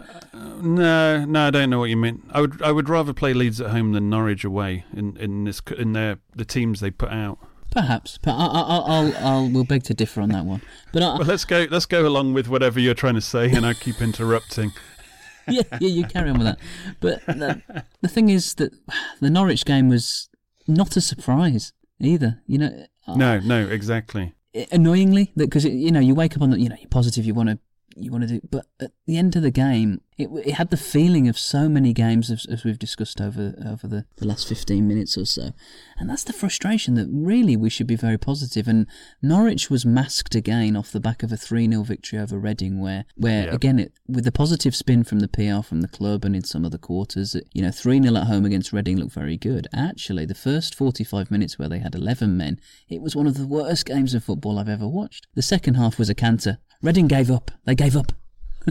No, 0.74 1.24
no, 1.24 1.47
I 1.47 1.51
don't 1.51 1.70
know 1.70 1.78
what 1.78 1.88
you 1.90 1.97
mean. 1.97 2.22
I 2.32 2.40
would, 2.40 2.61
I 2.62 2.72
would 2.72 2.88
rather 2.88 3.12
play 3.12 3.32
Leeds 3.32 3.61
at 3.61 3.70
home 3.70 3.92
than 3.92 4.11
Norwich 4.11 4.44
away 4.44 4.84
in 4.92 5.16
in 5.18 5.44
this 5.44 5.61
in 5.78 5.92
their 5.92 6.18
the 6.34 6.44
teams 6.44 6.80
they 6.80 6.90
put 6.90 7.11
out. 7.11 7.38
Perhaps, 7.70 8.18
but 8.22 8.32
I, 8.32 8.47
I, 8.47 8.61
I- 8.61 8.78
I'll, 8.86 9.16
I'll, 9.26 9.51
we'll 9.51 9.64
beg 9.64 9.82
to 9.84 9.94
differ 9.94 10.20
on 10.22 10.30
that 10.30 10.44
one. 10.47 10.62
But 10.92 11.03
I, 11.03 11.16
Well, 11.18 11.26
let's 11.26 11.44
go, 11.44 11.66
let's 11.70 11.84
go 11.86 12.07
along 12.07 12.32
with 12.32 12.49
whatever 12.49 12.80
you're 12.80 12.94
trying 12.94 13.16
to 13.16 13.20
say, 13.20 13.51
and 13.53 13.66
I 13.66 13.74
keep 13.74 14.01
interrupting. 14.01 14.72
yeah, 15.49 15.62
yeah, 15.80 15.88
you 15.88 16.05
carry 16.05 16.30
on 16.30 16.38
with 16.38 16.47
that. 16.47 16.59
But 17.01 17.26
the, 17.26 17.62
the 18.01 18.09
thing 18.09 18.30
is 18.30 18.55
that 18.55 18.72
the 19.20 19.28
Norwich 19.30 19.64
game 19.66 19.88
was 19.88 20.28
not 20.66 20.97
a 20.97 21.01
surprise 21.03 21.72
either. 22.01 22.40
You 22.47 22.59
know, 22.59 22.86
No, 23.14 23.40
no, 23.40 23.66
exactly. 23.68 24.34
annoyingly, 24.72 25.32
because 25.36 25.64
you 25.66 25.90
know 25.92 26.01
you 26.01 26.14
wake 26.14 26.34
up 26.34 26.42
on 26.42 26.51
the, 26.51 26.59
you 26.61 26.68
know, 26.70 26.76
you're 26.80 26.88
positive, 26.88 27.26
you 27.26 27.34
want 27.34 27.51
to, 27.51 27.59
you 27.97 28.11
want 28.11 28.22
to 28.22 28.28
do, 28.28 28.40
but 28.51 28.66
at 28.80 28.92
the 29.07 29.16
end 29.16 29.36
of 29.36 29.42
the 29.42 29.51
game, 29.51 30.01
It, 30.19 30.31
it 30.47 30.53
had 30.55 30.71
the 30.71 30.79
feeling 30.79 31.29
of 31.29 31.39
so 31.39 31.69
many 31.69 31.93
games 31.93 32.31
as, 32.31 32.47
as 32.47 32.64
we've 32.64 32.79
discussed 32.79 33.21
over 33.21 33.55
over 33.67 33.87
the, 33.87 34.07
the 34.17 34.27
last 34.27 34.49
15 34.49 34.89
minutes 34.89 35.19
or 35.19 35.27
so. 35.27 35.51
And 35.99 36.09
that's 36.09 36.25
the 36.25 36.33
frustration 36.33 36.95
that 36.95 37.07
really 37.11 37.55
we 37.55 37.69
should 37.69 37.87
be 37.87 37.97
very 37.97 38.17
positive. 38.17 38.67
And 38.67 38.87
Norwich 39.21 39.69
was 39.69 39.85
masked 39.85 40.35
again 40.35 40.75
off 40.75 40.91
the 40.91 41.01
back 41.01 41.23
of 41.23 41.33
a 41.33 41.37
3 41.37 41.69
0 41.69 41.83
victory 41.83 42.19
over 42.19 42.39
Reading, 42.39 42.81
where, 42.81 43.05
where 43.17 43.45
Yep. 43.45 43.55
again, 43.55 43.79
it, 43.79 43.93
with 44.09 44.25
the 44.25 44.33
positive 44.33 44.75
spin 44.75 45.05
from 45.05 45.21
the 45.21 45.29
PR 45.29 45.61
from 45.62 45.83
the 45.83 45.89
club 45.89 46.25
and 46.25 46.35
in 46.35 46.45
some 46.45 46.64
of 46.64 46.71
the 46.73 46.79
quarters, 46.79 47.35
it- 47.35 47.47
you 47.53 47.61
know, 47.61 47.71
3 47.71 48.01
0 48.03 48.17
at 48.17 48.27
home 48.27 48.47
against 48.47 48.73
Reading 48.73 48.97
looked 48.99 49.12
very 49.12 49.37
good. 49.37 49.69
Actually, 49.75 50.25
the 50.25 50.35
first 50.35 50.75
45 50.75 51.31
minutes 51.31 51.59
where 51.59 51.69
they 51.69 51.79
had 51.81 51.95
11 51.95 52.37
men, 52.39 52.59
it 52.89 53.03
was 53.03 53.14
one 53.14 53.27
of 53.27 53.37
the 53.37 53.47
worst 53.47 53.85
games 53.85 54.14
of 54.14 54.25
football 54.25 54.59
I've 54.59 54.69
ever 54.69 54.89
watched. 54.89 55.27
The 55.35 55.43
second 55.43 55.75
half 55.75 55.99
was 55.99 56.09
a 56.09 56.14
canter. 56.14 56.57
Reading 56.81 57.07
gave 57.07 57.31
up. 57.31 57.51
They 57.67 57.75
gave 57.75 57.97
up. 57.97 58.12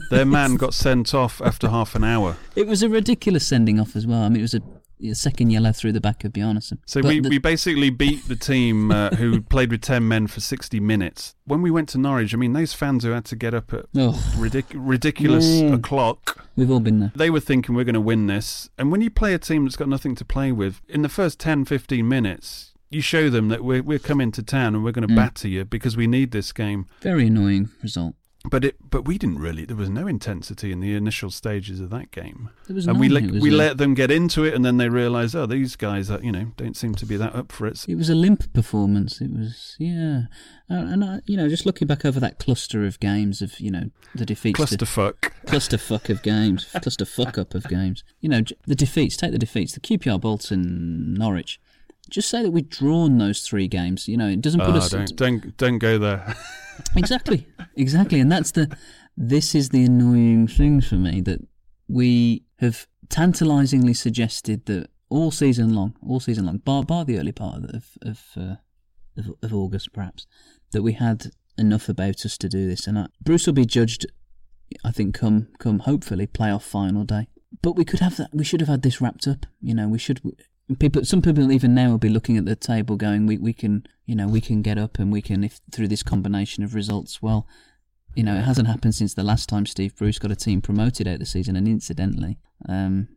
Their 0.09 0.25
man 0.39 0.55
got 0.55 0.73
sent 0.73 1.13
off 1.13 1.41
after 1.41 1.69
half 1.69 1.95
an 1.95 2.03
hour. 2.03 2.37
It 2.55 2.67
was 2.67 2.83
a 2.83 2.89
ridiculous 2.89 3.45
sending 3.47 3.79
off 3.79 3.95
as 3.95 4.05
well. 4.07 4.21
I 4.23 4.29
mean, 4.29 4.39
it 4.39 4.41
was 4.41 4.53
a, 4.53 4.61
a 5.03 5.13
second 5.15 5.49
yellow 5.51 5.71
through 5.71 5.91
the 5.93 6.01
back 6.01 6.23
of 6.23 6.33
Bjarnason. 6.33 6.79
So 6.85 7.01
But 7.01 7.07
we, 7.09 7.19
the- 7.19 7.29
we 7.29 7.37
basically 7.37 7.89
beat 7.89 8.27
the 8.27 8.35
team 8.35 8.91
uh, 8.91 9.09
who 9.11 9.41
played 9.55 9.71
with 9.71 9.81
10 9.81 10.07
men 10.07 10.27
for 10.27 10.39
60 10.39 10.79
minutes. 10.79 11.35
When 11.45 11.61
we 11.61 11.69
went 11.71 11.89
to 11.89 11.97
Norwich, 11.97 12.33
I 12.33 12.37
mean, 12.37 12.53
those 12.53 12.73
fans 12.73 13.03
who 13.03 13.11
had 13.11 13.25
to 13.25 13.35
get 13.35 13.53
up 13.53 13.73
at 13.73 13.85
Oh. 13.95 14.13
ridic- 14.37 14.65
ridiculous 14.73 15.45
Mm. 15.45 15.73
o'clock. 15.75 16.45
We've 16.55 16.71
all 16.71 16.79
been 16.79 16.99
there. 16.99 17.11
They 17.15 17.29
were 17.29 17.39
thinking 17.41 17.75
we're 17.75 17.83
going 17.83 17.93
to 17.95 18.01
win 18.01 18.27
this. 18.27 18.69
And 18.77 18.91
when 18.91 19.01
you 19.01 19.09
play 19.09 19.33
a 19.33 19.39
team 19.39 19.65
that's 19.65 19.75
got 19.75 19.89
nothing 19.89 20.15
to 20.15 20.25
play 20.25 20.51
with, 20.51 20.81
in 20.87 21.01
the 21.01 21.09
first 21.09 21.39
10, 21.39 21.65
15 21.65 22.07
minutes, 22.07 22.73
you 22.89 23.01
show 23.01 23.29
them 23.29 23.49
that 23.49 23.63
we're, 23.63 23.83
we're 23.83 23.99
coming 23.99 24.31
to 24.31 24.41
town 24.43 24.75
and 24.75 24.83
we're 24.83 24.91
going 24.93 25.07
to 25.07 25.13
Mm. 25.13 25.17
batter 25.17 25.47
you 25.49 25.65
because 25.65 25.97
we 25.97 26.07
need 26.07 26.31
this 26.31 26.53
game. 26.53 26.85
Very 27.01 27.27
annoying 27.27 27.69
result. 27.83 28.15
But 28.49 28.63
it, 28.65 28.75
but 28.89 29.05
we 29.05 29.17
didn't 29.17 29.39
really. 29.39 29.65
There 29.65 29.75
was 29.75 29.89
no 29.89 30.07
intensity 30.07 30.71
in 30.71 30.79
the 30.79 30.93
initial 30.95 31.29
stages 31.31 31.79
of 31.79 31.89
that 31.89 32.11
game, 32.11 32.49
There 32.67 32.75
was 32.75 32.87
and 32.87 32.99
we 32.99 33.07
none. 33.07 33.13
let 33.15 33.23
It 33.25 33.31
was 33.31 33.41
we 33.41 33.49
a- 33.49 33.55
let 33.55 33.77
them 33.77 33.93
get 33.93 34.11
into 34.11 34.43
it, 34.43 34.53
and 34.53 34.63
then 34.63 34.77
they 34.77 34.89
realised, 34.89 35.35
oh, 35.35 35.45
these 35.45 35.75
guys, 35.75 36.09
are, 36.11 36.21
you 36.21 36.31
know, 36.31 36.51
don't 36.57 36.75
seem 36.77 36.95
to 36.95 37.05
be 37.05 37.17
that 37.17 37.35
up 37.35 37.51
for 37.51 37.65
it. 37.67 37.85
It 37.87 37.95
was 37.95 38.09
a 38.09 38.15
limp 38.15 38.51
performance. 38.53 39.19
It 39.21 39.31
was, 39.31 39.75
yeah. 39.79 40.23
Uh, 40.69 40.73
and, 40.75 41.03
I, 41.03 41.19
you 41.25 41.37
know, 41.37 41.47
just 41.49 41.65
looking 41.65 41.87
back 41.87 42.05
over 42.05 42.19
that 42.19 42.39
cluster 42.39 42.85
of 42.85 42.99
games 42.99 43.41
of, 43.41 43.59
you 43.59 43.71
know, 43.71 43.89
the 44.13 44.25
defeats. 44.25 44.59
Clusterfuck. 44.59 45.21
The, 45.21 45.51
clusterfuck 45.51 46.09
of 46.09 46.21
games. 46.23 46.65
clusterfuck 46.73 47.37
up 47.37 47.53
of 47.55 47.63
games. 47.67 48.03
You 48.21 48.29
know, 48.29 48.41
the 48.65 48.75
defeats, 48.75 49.17
take 49.17 49.31
the 49.31 49.37
defeats. 49.39 49.73
The 49.73 49.79
QPR, 49.79 50.19
Bolton, 50.21 51.13
Norwich. 51.13 51.59
Just 52.09 52.29
say 52.29 52.43
that 52.43 52.51
we've 52.51 52.69
drawn 52.69 53.17
those 53.17 53.41
three 53.41 53.67
games. 53.67 54.07
You 54.07 54.17
know, 54.17 54.27
it 54.27 54.41
doesn't 54.41 54.59
put 54.59 54.75
Oh, 54.75 54.77
us. 54.77 54.89
don't 54.89 55.15
don't 55.15 55.57
don't 55.57 55.77
go 55.79 55.97
there. 55.97 56.35
exactly, 56.95 57.47
exactly, 57.75 58.19
and 58.19 58.31
that's 58.31 58.51
the. 58.51 58.75
This 59.17 59.55
is 59.55 59.69
the 59.69 59.85
annoying 59.85 60.45
thing 60.47 60.81
for 60.81 60.95
me 60.95 61.21
that 61.21 61.39
we 61.87 62.43
have 62.59 62.85
tantalisingly 63.07 63.93
suggested 63.93 64.65
that 64.65 64.89
all 65.09 65.31
season 65.31 65.73
long, 65.73 65.95
all 66.05 66.19
season 66.19 66.45
long, 66.45 66.57
bar 66.57 66.83
bar 66.83 67.05
the 67.05 67.17
early 67.17 67.31
part 67.31 67.63
of 67.63 67.85
of, 68.01 68.21
uh, 68.35 68.55
of, 69.17 69.31
of 69.41 69.53
August, 69.53 69.93
perhaps, 69.93 70.27
that 70.71 70.81
we 70.83 70.93
had 70.93 71.27
enough 71.57 71.87
about 71.87 72.25
us 72.25 72.37
to 72.39 72.49
do 72.49 72.67
this, 72.67 72.87
and 72.87 72.99
I, 72.99 73.05
Bruce 73.21 73.45
will 73.47 73.53
be 73.53 73.65
judged. 73.65 74.05
I 74.83 74.91
think 74.91 75.15
come 75.15 75.47
come 75.59 75.79
hopefully 75.79 76.27
playoff 76.27 76.63
final 76.63 77.05
day, 77.05 77.27
but 77.61 77.77
we 77.77 77.85
could 77.85 78.01
have 78.01 78.17
that. 78.17 78.31
We 78.33 78.43
should 78.43 78.59
have 78.59 78.67
had 78.69 78.81
this 78.81 78.99
wrapped 78.99 79.27
up. 79.27 79.45
You 79.61 79.73
know, 79.75 79.87
we 79.87 79.97
should. 79.99 80.19
People, 80.79 81.05
some 81.05 81.21
people 81.21 81.51
even 81.51 81.75
now 81.75 81.91
will 81.91 81.97
be 81.99 82.09
looking 82.09 82.37
at 82.37 82.45
the 82.45 82.55
table, 82.55 82.95
going, 82.95 83.27
"We 83.27 83.37
we 83.37 83.53
can, 83.53 83.85
you 84.05 84.15
know, 84.15 84.27
we 84.27 84.41
can 84.41 84.61
get 84.63 84.79
up 84.79 84.97
and 84.97 85.11
we 85.11 85.21
can 85.21 85.43
if 85.43 85.61
through 85.71 85.89
this 85.89 86.01
combination 86.01 86.63
of 86.63 86.73
results." 86.73 87.21
Well, 87.21 87.47
you 88.15 88.23
know, 88.23 88.35
it 88.35 88.41
hasn't 88.41 88.67
happened 88.67 88.95
since 88.95 89.13
the 89.13 89.23
last 89.23 89.47
time 89.47 89.67
Steve 89.67 89.95
Bruce 89.95 90.17
got 90.17 90.31
a 90.31 90.35
team 90.35 90.61
promoted 90.61 91.07
out 91.07 91.19
the 91.19 91.25
season, 91.25 91.55
and 91.55 91.67
incidentally, 91.67 92.39
um, 92.67 93.09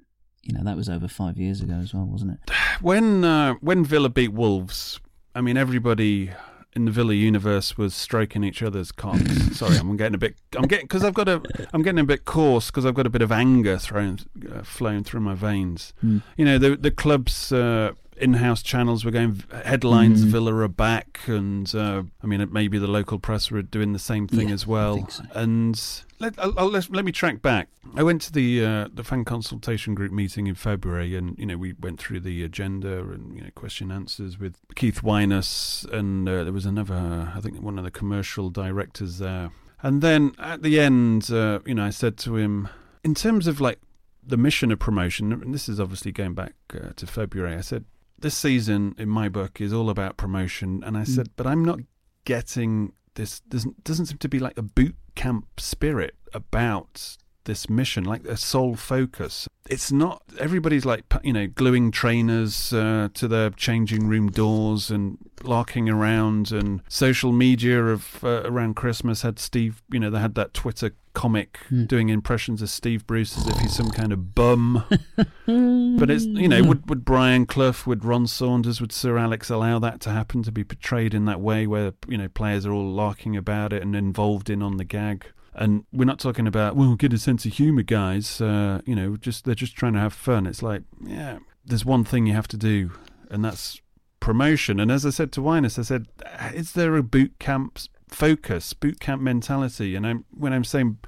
you 0.42 0.52
know, 0.52 0.62
that 0.62 0.76
was 0.76 0.90
over 0.90 1.08
five 1.08 1.38
years 1.38 1.62
ago 1.62 1.74
as 1.74 1.94
well, 1.94 2.04
wasn't 2.04 2.32
it? 2.32 2.50
when 2.82 3.24
uh, 3.24 3.54
when 3.60 3.82
Villa 3.82 4.10
beat 4.10 4.32
Wolves, 4.32 5.00
I 5.34 5.40
mean 5.40 5.56
everybody 5.56 6.30
in 6.78 6.84
the 6.84 6.92
Villa 6.92 7.12
universe 7.12 7.76
was 7.76 7.92
stroking 7.92 8.44
each 8.44 8.62
other's 8.62 8.92
cocks. 8.92 9.20
Sorry, 9.58 9.76
I'm 9.76 9.96
getting 9.96 10.14
a 10.14 10.18
bit. 10.18 10.36
I'm 10.56 10.68
getting 10.68 10.84
because 10.84 11.02
I've 11.02 11.12
got 11.12 11.28
a. 11.28 11.42
I'm 11.72 11.82
getting 11.82 11.98
a 11.98 12.04
bit 12.04 12.24
coarse 12.24 12.70
because 12.70 12.86
I've 12.86 12.94
got 12.94 13.04
a 13.04 13.10
bit 13.10 13.20
of 13.20 13.32
anger 13.32 13.78
thrown 13.78 14.20
uh, 14.50 14.62
flowing 14.62 15.02
through 15.02 15.20
my 15.20 15.34
veins. 15.34 15.92
Hmm. 16.00 16.18
You 16.36 16.44
know 16.44 16.58
the 16.58 16.76
the 16.76 16.92
club's. 16.92 17.52
Uh, 17.52 17.92
in-house 18.20 18.62
channels 18.62 19.04
were 19.04 19.10
going 19.10 19.42
headlines 19.64 20.24
Mm. 20.24 20.28
Villa 20.28 20.54
are 20.54 20.68
back 20.68 21.20
and 21.26 21.72
uh, 21.74 22.02
I 22.22 22.26
mean 22.26 22.40
it 22.40 22.52
maybe 22.52 22.78
the 22.78 22.86
local 22.86 23.18
press 23.18 23.50
were 23.50 23.62
doing 23.62 23.92
the 23.92 23.98
same 23.98 24.26
thing 24.28 24.48
Yeah, 24.48 24.54
as 24.54 24.66
well. 24.66 25.08
and 25.34 25.80
let, 26.20 26.34
I'll, 26.38 26.52
I'll, 26.58 26.68
let, 26.70 26.90
let 26.90 27.04
me 27.04 27.12
track 27.12 27.40
back. 27.42 27.68
I 27.94 28.02
went 28.02 28.20
to 28.22 28.32
the 28.32 28.64
uh, 28.64 28.88
the 28.92 29.04
fan 29.04 29.24
consultation 29.24 29.94
group 29.94 30.10
meeting 30.12 30.46
in 30.46 30.54
February 30.54 31.14
and 31.16 31.38
you 31.38 31.46
know 31.46 31.56
we 31.56 31.74
went 31.74 31.98
through 32.00 32.20
the 32.20 32.42
agenda 32.44 32.98
and 33.00 33.36
you 33.36 33.42
know 33.42 33.50
question 33.54 33.90
answers 33.92 34.38
with 34.38 34.56
Keith 34.74 35.02
Wyness 35.02 35.84
and 35.92 36.28
uh, 36.28 36.44
there 36.44 36.52
was 36.52 36.66
another 36.66 37.32
I 37.34 37.40
think 37.40 37.60
one 37.60 37.78
of 37.78 37.84
the 37.84 37.90
commercial 37.90 38.50
directors 38.50 39.18
there. 39.18 39.50
And 39.82 40.02
then 40.02 40.32
at 40.38 40.62
the 40.62 40.80
end 40.80 41.30
uh, 41.30 41.60
you 41.64 41.74
know 41.74 41.84
I 41.84 41.90
said 41.90 42.16
to 42.18 42.36
him 42.36 42.68
in 43.04 43.14
terms 43.14 43.46
of 43.46 43.60
like 43.60 43.78
the 44.26 44.36
mission 44.36 44.70
of 44.70 44.78
promotion, 44.78 45.32
and 45.32 45.54
this 45.54 45.70
is 45.70 45.80
obviously 45.80 46.12
going 46.12 46.34
back 46.34 46.52
uh, 46.74 46.90
to 46.96 47.06
February, 47.06 47.54
I 47.56 47.62
said, 47.62 47.86
this 48.20 48.36
season 48.36 48.94
in 48.98 49.08
my 49.08 49.28
book 49.28 49.60
is 49.60 49.72
all 49.72 49.90
about 49.90 50.16
promotion. 50.16 50.82
And 50.84 50.96
I 50.96 51.02
Mm. 51.02 51.08
said, 51.08 51.30
but 51.36 51.46
I'm 51.46 51.64
not 51.64 51.80
getting 52.24 52.92
this, 53.14 53.40
doesn't, 53.40 53.84
doesn't 53.84 54.06
seem 54.06 54.18
to 54.18 54.28
be 54.28 54.38
like 54.38 54.56
a 54.58 54.62
boot 54.62 54.96
camp 55.14 55.46
spirit 55.60 56.14
about 56.34 57.16
this 57.44 57.70
mission, 57.70 58.04
like 58.04 58.24
a 58.26 58.36
sole 58.36 58.76
focus. 58.76 59.48
It's 59.70 59.90
not, 59.90 60.22
everybody's 60.38 60.84
like, 60.84 61.04
you 61.24 61.32
know, 61.32 61.46
gluing 61.46 61.90
trainers 61.90 62.72
uh, 62.74 63.08
to 63.14 63.26
their 63.26 63.50
changing 63.50 64.06
room 64.06 64.30
doors 64.30 64.90
and 64.90 65.16
larking 65.42 65.88
around 65.88 66.52
and 66.52 66.82
social 66.88 67.32
media 67.32 67.82
of 67.86 68.22
uh, 68.22 68.42
around 68.44 68.74
Christmas 68.76 69.22
had 69.22 69.38
Steve, 69.38 69.82
you 69.90 69.98
know, 69.98 70.10
they 70.10 70.20
had 70.20 70.34
that 70.34 70.52
Twitter 70.52 70.90
comic 71.18 71.58
Hmm. 71.68 71.84
doing 71.86 72.08
impressions 72.10 72.62
of 72.62 72.70
Steve 72.70 73.04
Bruce 73.06 73.36
as 73.36 73.48
if 73.48 73.58
he's 73.58 73.74
some 73.74 73.90
kind 73.90 74.12
of 74.12 74.34
bum. 74.36 74.84
but 75.16 76.10
it's 76.10 76.24
you 76.24 76.48
know 76.48 76.62
would 76.62 76.88
would 76.88 77.04
Brian 77.04 77.44
Clough, 77.44 77.84
would 77.86 78.04
Ron 78.04 78.26
Saunders, 78.26 78.80
would 78.80 78.92
Sir 78.92 79.18
Alex 79.18 79.50
allow 79.50 79.78
that 79.80 80.00
to 80.02 80.10
happen 80.10 80.42
to 80.44 80.52
be 80.52 80.62
portrayed 80.62 81.14
in 81.14 81.24
that 81.24 81.40
way 81.40 81.66
where 81.66 81.92
you 82.06 82.16
know 82.16 82.28
players 82.28 82.64
are 82.66 82.72
all 82.72 82.90
larking 82.92 83.36
about 83.36 83.72
it 83.72 83.82
and 83.82 83.96
involved 83.96 84.48
in 84.48 84.62
on 84.62 84.76
the 84.76 84.84
gag. 84.84 85.26
And 85.54 85.84
we're 85.92 86.04
not 86.04 86.20
talking 86.20 86.46
about 86.46 86.76
well, 86.76 86.94
get 86.94 87.12
a 87.12 87.18
sense 87.18 87.44
of 87.44 87.52
humour, 87.54 87.82
guys. 87.82 88.40
Uh, 88.40 88.80
you 88.84 88.94
know, 88.94 89.16
just 89.16 89.44
they're 89.44 89.56
just 89.56 89.74
trying 89.76 89.94
to 89.94 90.00
have 90.00 90.12
fun. 90.12 90.46
It's 90.46 90.62
like, 90.62 90.82
yeah, 91.04 91.38
there's 91.64 91.84
one 91.84 92.04
thing 92.04 92.26
you 92.26 92.34
have 92.34 92.48
to 92.48 92.56
do, 92.56 92.92
and 93.28 93.44
that's 93.44 93.80
promotion. 94.20 94.78
And 94.78 94.90
as 94.92 95.04
I 95.04 95.10
said 95.10 95.32
to 95.32 95.40
Wyness, 95.40 95.78
I 95.78 95.82
said, 95.82 96.06
is 96.54 96.72
there 96.72 96.96
a 96.96 97.02
boot 97.02 97.38
camp 97.38 97.78
focus, 98.10 98.72
boot 98.72 99.00
camp 99.00 99.22
mentality? 99.22 99.94
And 99.94 100.06
I'm, 100.06 100.24
when 100.30 100.52
I'm 100.52 100.64
saying 100.64 100.98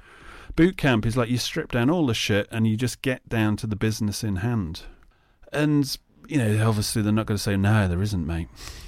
boot 0.55 0.77
camp 0.77 1.05
is 1.05 1.17
like 1.17 1.29
you 1.29 1.37
strip 1.37 1.71
down 1.71 1.89
all 1.89 2.05
the 2.05 2.13
shit 2.13 2.47
and 2.51 2.67
you 2.67 2.75
just 2.75 3.01
get 3.01 3.27
down 3.27 3.57
to 3.57 3.67
the 3.67 3.75
business 3.75 4.23
in 4.23 4.37
hand. 4.37 4.83
And 5.51 5.97
you 6.27 6.37
know, 6.37 6.67
obviously 6.67 7.01
they're 7.01 7.11
not 7.11 7.25
going 7.25 7.37
to 7.37 7.43
say 7.43 7.57
no, 7.57 7.87
there 7.87 8.01
isn't, 8.01 8.25
mate. 8.25 8.47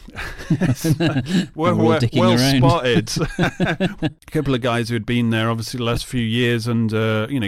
well, 1.55 1.75
well, 1.75 2.37
spotted. 2.37 3.11
a 3.39 4.09
couple 4.31 4.53
of 4.53 4.61
guys 4.61 4.89
who 4.89 4.95
had 4.95 5.05
been 5.05 5.29
there, 5.29 5.49
obviously, 5.49 5.77
the 5.77 5.83
last 5.83 6.05
few 6.05 6.21
years, 6.21 6.67
and 6.67 6.93
uh, 6.93 7.27
you 7.29 7.39
know, 7.39 7.47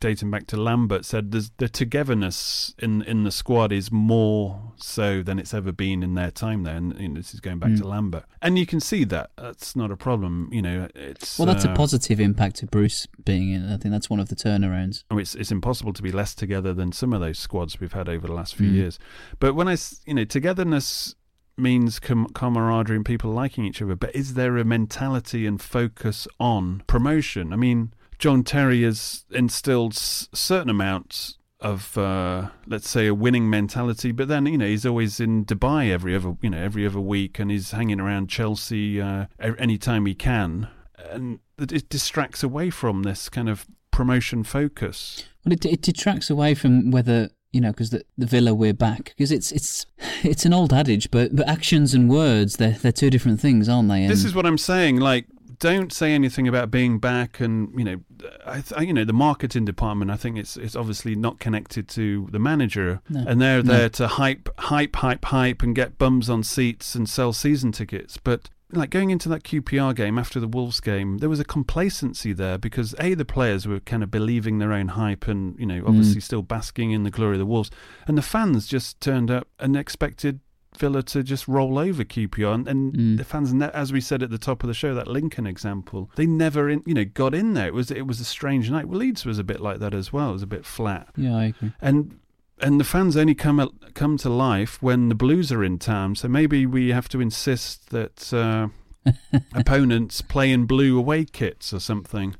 dating 0.00 0.30
back 0.30 0.46
to 0.48 0.56
Lambert, 0.56 1.04
said 1.04 1.32
there's, 1.32 1.50
the 1.58 1.68
togetherness 1.68 2.74
in 2.78 3.02
in 3.02 3.24
the 3.24 3.30
squad 3.30 3.72
is 3.72 3.90
more 3.90 4.72
so 4.76 5.22
than 5.22 5.38
it's 5.38 5.54
ever 5.54 5.72
been 5.72 6.02
in 6.02 6.14
their 6.14 6.30
time 6.30 6.62
there. 6.64 6.76
And 6.76 6.98
you 7.00 7.08
know, 7.08 7.14
this 7.16 7.34
is 7.34 7.40
going 7.40 7.58
back 7.58 7.66
Mm. 7.70 7.78
to 7.78 7.88
Lambert, 7.88 8.24
and 8.40 8.58
you 8.58 8.66
can 8.66 8.80
see 8.80 9.04
that 9.04 9.30
that's 9.36 9.74
not 9.74 9.90
a 9.90 9.96
problem. 9.96 10.48
You 10.52 10.62
know, 10.62 10.88
it's 10.94 11.38
Well, 11.38 11.46
that's 11.46 11.64
uh, 11.64 11.70
a 11.70 11.74
positive 11.74 12.20
impact 12.20 12.62
of 12.62 12.70
Bruce 12.70 13.06
being 13.24 13.50
in. 13.50 13.66
I 13.72 13.76
think 13.76 13.92
that's 13.92 14.08
one 14.08 14.20
of 14.20 14.28
the 14.28 14.36
turnarounds. 14.36 15.04
Oh, 15.10 15.18
it's 15.18 15.34
it's 15.34 15.50
impossible 15.50 15.92
to 15.94 16.02
be 16.02 16.12
less 16.12 16.34
together 16.34 16.72
than 16.72 16.92
some 16.92 17.12
of 17.12 17.20
those 17.20 17.38
squads 17.38 17.80
we've 17.80 17.92
had 17.92 18.08
over 18.08 18.26
the 18.26 18.32
last 18.32 18.54
few 18.54 18.68
Mm. 18.70 18.74
years. 18.74 18.98
But 19.40 19.54
when 19.54 19.68
I, 19.68 19.76
you 20.06 20.14
know, 20.14 20.24
togetherness 20.24 21.14
means 21.56 21.98
com- 21.98 22.28
camaraderie 22.28 22.96
and 22.96 23.04
people 23.04 23.30
liking 23.32 23.64
each 23.64 23.80
other. 23.82 23.96
But 23.96 24.14
is 24.14 24.34
there 24.34 24.56
a 24.58 24.64
mentality 24.64 25.46
and 25.46 25.60
focus 25.60 26.28
on 26.38 26.82
promotion? 26.86 27.52
I 27.52 27.56
mean, 27.56 27.92
John 28.18 28.44
Terry 28.44 28.82
has 28.82 29.24
instilled 29.30 29.92
s- 29.92 30.28
certain 30.32 30.70
amounts 30.70 31.38
of, 31.60 31.96
uh, 31.96 32.50
let's 32.66 32.88
say, 32.88 33.06
a 33.06 33.14
winning 33.14 33.48
mentality. 33.48 34.12
But 34.12 34.28
then, 34.28 34.44
you 34.46 34.58
know, 34.58 34.66
he's 34.66 34.84
always 34.84 35.20
in 35.20 35.44
Dubai 35.46 35.90
every 35.90 36.14
other, 36.14 36.36
you 36.42 36.50
know, 36.50 36.62
every 36.62 36.86
other 36.86 37.00
week, 37.00 37.38
and 37.38 37.50
he's 37.50 37.70
hanging 37.70 38.00
around 38.00 38.28
Chelsea 38.28 39.00
uh, 39.00 39.26
any 39.40 39.78
time 39.78 40.04
he 40.06 40.14
can, 40.14 40.68
and 41.10 41.38
it 41.58 41.88
distracts 41.88 42.42
away 42.42 42.68
from 42.68 43.02
this 43.04 43.28
kind 43.30 43.48
of 43.48 43.66
promotion 43.90 44.44
focus. 44.44 45.24
Well, 45.44 45.54
it, 45.54 45.64
it 45.64 45.80
detracts 45.80 46.28
away 46.28 46.54
from 46.54 46.90
whether 46.90 47.30
you 47.56 47.60
know 47.62 47.72
because 47.72 47.90
the, 47.90 48.02
the 48.18 48.26
Villa 48.26 48.52
we're 48.54 48.74
back 48.74 49.02
because 49.16 49.32
it's 49.32 49.50
it's 49.50 49.86
it's 50.22 50.44
an 50.44 50.52
old 50.52 50.72
adage, 50.72 51.10
but 51.10 51.34
but 51.34 51.48
actions 51.48 51.94
and 51.94 52.08
words 52.10 52.56
they're 52.56 52.76
they're 52.82 52.92
two 53.02 53.10
different 53.10 53.40
things, 53.40 53.68
aren't 53.68 53.88
they? 53.88 54.06
This 54.06 54.24
is 54.24 54.34
what 54.34 54.44
I'm 54.46 54.58
saying. 54.58 54.96
Like, 55.00 55.26
don't 55.58 55.90
say 55.92 56.12
anything 56.12 56.46
about 56.46 56.70
being 56.70 56.98
back, 56.98 57.40
and 57.40 57.56
you 57.78 57.84
know, 57.84 57.98
I, 58.46 58.60
th- 58.60 58.86
you 58.86 58.92
know, 58.92 59.04
the 59.04 59.14
marketing 59.28 59.64
department. 59.64 60.10
I 60.10 60.16
think 60.16 60.36
it's 60.36 60.56
it's 60.58 60.76
obviously 60.76 61.14
not 61.16 61.38
connected 61.38 61.88
to 61.98 62.28
the 62.30 62.38
manager, 62.38 63.00
No. 63.08 63.24
and 63.26 63.40
they're 63.40 63.62
No. 63.62 63.72
there 63.72 63.88
to 64.00 64.06
hype, 64.06 64.48
hype, 64.58 64.96
hype, 64.96 65.24
hype, 65.24 65.62
and 65.62 65.74
get 65.74 65.96
bums 65.98 66.28
on 66.28 66.42
seats 66.42 66.94
and 66.94 67.08
sell 67.08 67.32
season 67.32 67.72
tickets. 67.72 68.18
But 68.22 68.50
like 68.72 68.90
going 68.90 69.10
into 69.10 69.28
that 69.28 69.44
QPR 69.44 69.94
game 69.94 70.18
after 70.18 70.40
the 70.40 70.48
Wolves 70.48 70.80
game, 70.80 71.18
there 71.18 71.28
was 71.28 71.40
a 71.40 71.44
complacency 71.44 72.32
there 72.32 72.58
because 72.58 72.94
a 72.98 73.14
the 73.14 73.24
players 73.24 73.66
were 73.66 73.80
kind 73.80 74.02
of 74.02 74.10
believing 74.10 74.58
their 74.58 74.72
own 74.72 74.88
hype 74.88 75.28
and 75.28 75.58
you 75.58 75.66
know 75.66 75.82
obviously 75.86 76.20
mm. 76.20 76.24
still 76.24 76.42
basking 76.42 76.90
in 76.90 77.04
the 77.04 77.10
glory 77.10 77.34
of 77.34 77.38
the 77.38 77.46
Wolves, 77.46 77.70
and 78.06 78.18
the 78.18 78.22
fans 78.22 78.66
just 78.66 79.00
turned 79.00 79.30
up 79.30 79.48
and 79.58 79.76
expected 79.76 80.40
Villa 80.76 81.02
to 81.02 81.22
just 81.22 81.48
roll 81.48 81.78
over 81.78 82.04
QPR, 82.04 82.54
and, 82.54 82.68
and 82.68 82.94
mm. 82.94 83.16
the 83.16 83.24
fans, 83.24 83.54
as 83.62 83.92
we 83.92 84.00
said 84.00 84.22
at 84.22 84.30
the 84.30 84.38
top 84.38 84.62
of 84.62 84.68
the 84.68 84.74
show, 84.74 84.94
that 84.94 85.08
Lincoln 85.08 85.46
example, 85.46 86.10
they 86.16 86.26
never, 86.26 86.68
in, 86.68 86.82
you 86.86 86.94
know, 86.94 87.04
got 87.04 87.34
in 87.34 87.54
there. 87.54 87.68
It 87.68 87.74
was 87.74 87.90
it 87.90 88.06
was 88.06 88.20
a 88.20 88.24
strange 88.24 88.70
night. 88.70 88.86
Well, 88.86 88.98
Leeds 88.98 89.24
was 89.24 89.38
a 89.38 89.44
bit 89.44 89.60
like 89.60 89.78
that 89.78 89.94
as 89.94 90.12
well. 90.12 90.30
It 90.30 90.34
was 90.34 90.42
a 90.42 90.46
bit 90.46 90.64
flat, 90.64 91.08
Yeah, 91.16 91.36
I 91.36 91.44
agree. 91.46 91.72
and 91.80 92.18
and 92.60 92.80
the 92.80 92.84
fans 92.84 93.16
only 93.16 93.34
come 93.34 93.60
at, 93.60 93.68
come 93.94 94.16
to 94.18 94.28
life 94.28 94.82
when 94.82 95.08
the 95.08 95.14
Blues 95.14 95.52
are 95.52 95.62
in 95.62 95.78
town. 95.78 96.14
So 96.14 96.28
maybe 96.28 96.66
we 96.66 96.90
have 96.90 97.08
to 97.10 97.20
insist 97.20 97.90
that 97.90 98.32
uh, 98.32 98.68
opponents 99.54 100.22
play 100.22 100.50
in 100.52 100.66
blue 100.66 100.98
away 100.98 101.24
kits 101.24 101.72
or 101.72 101.80
something. 101.80 102.36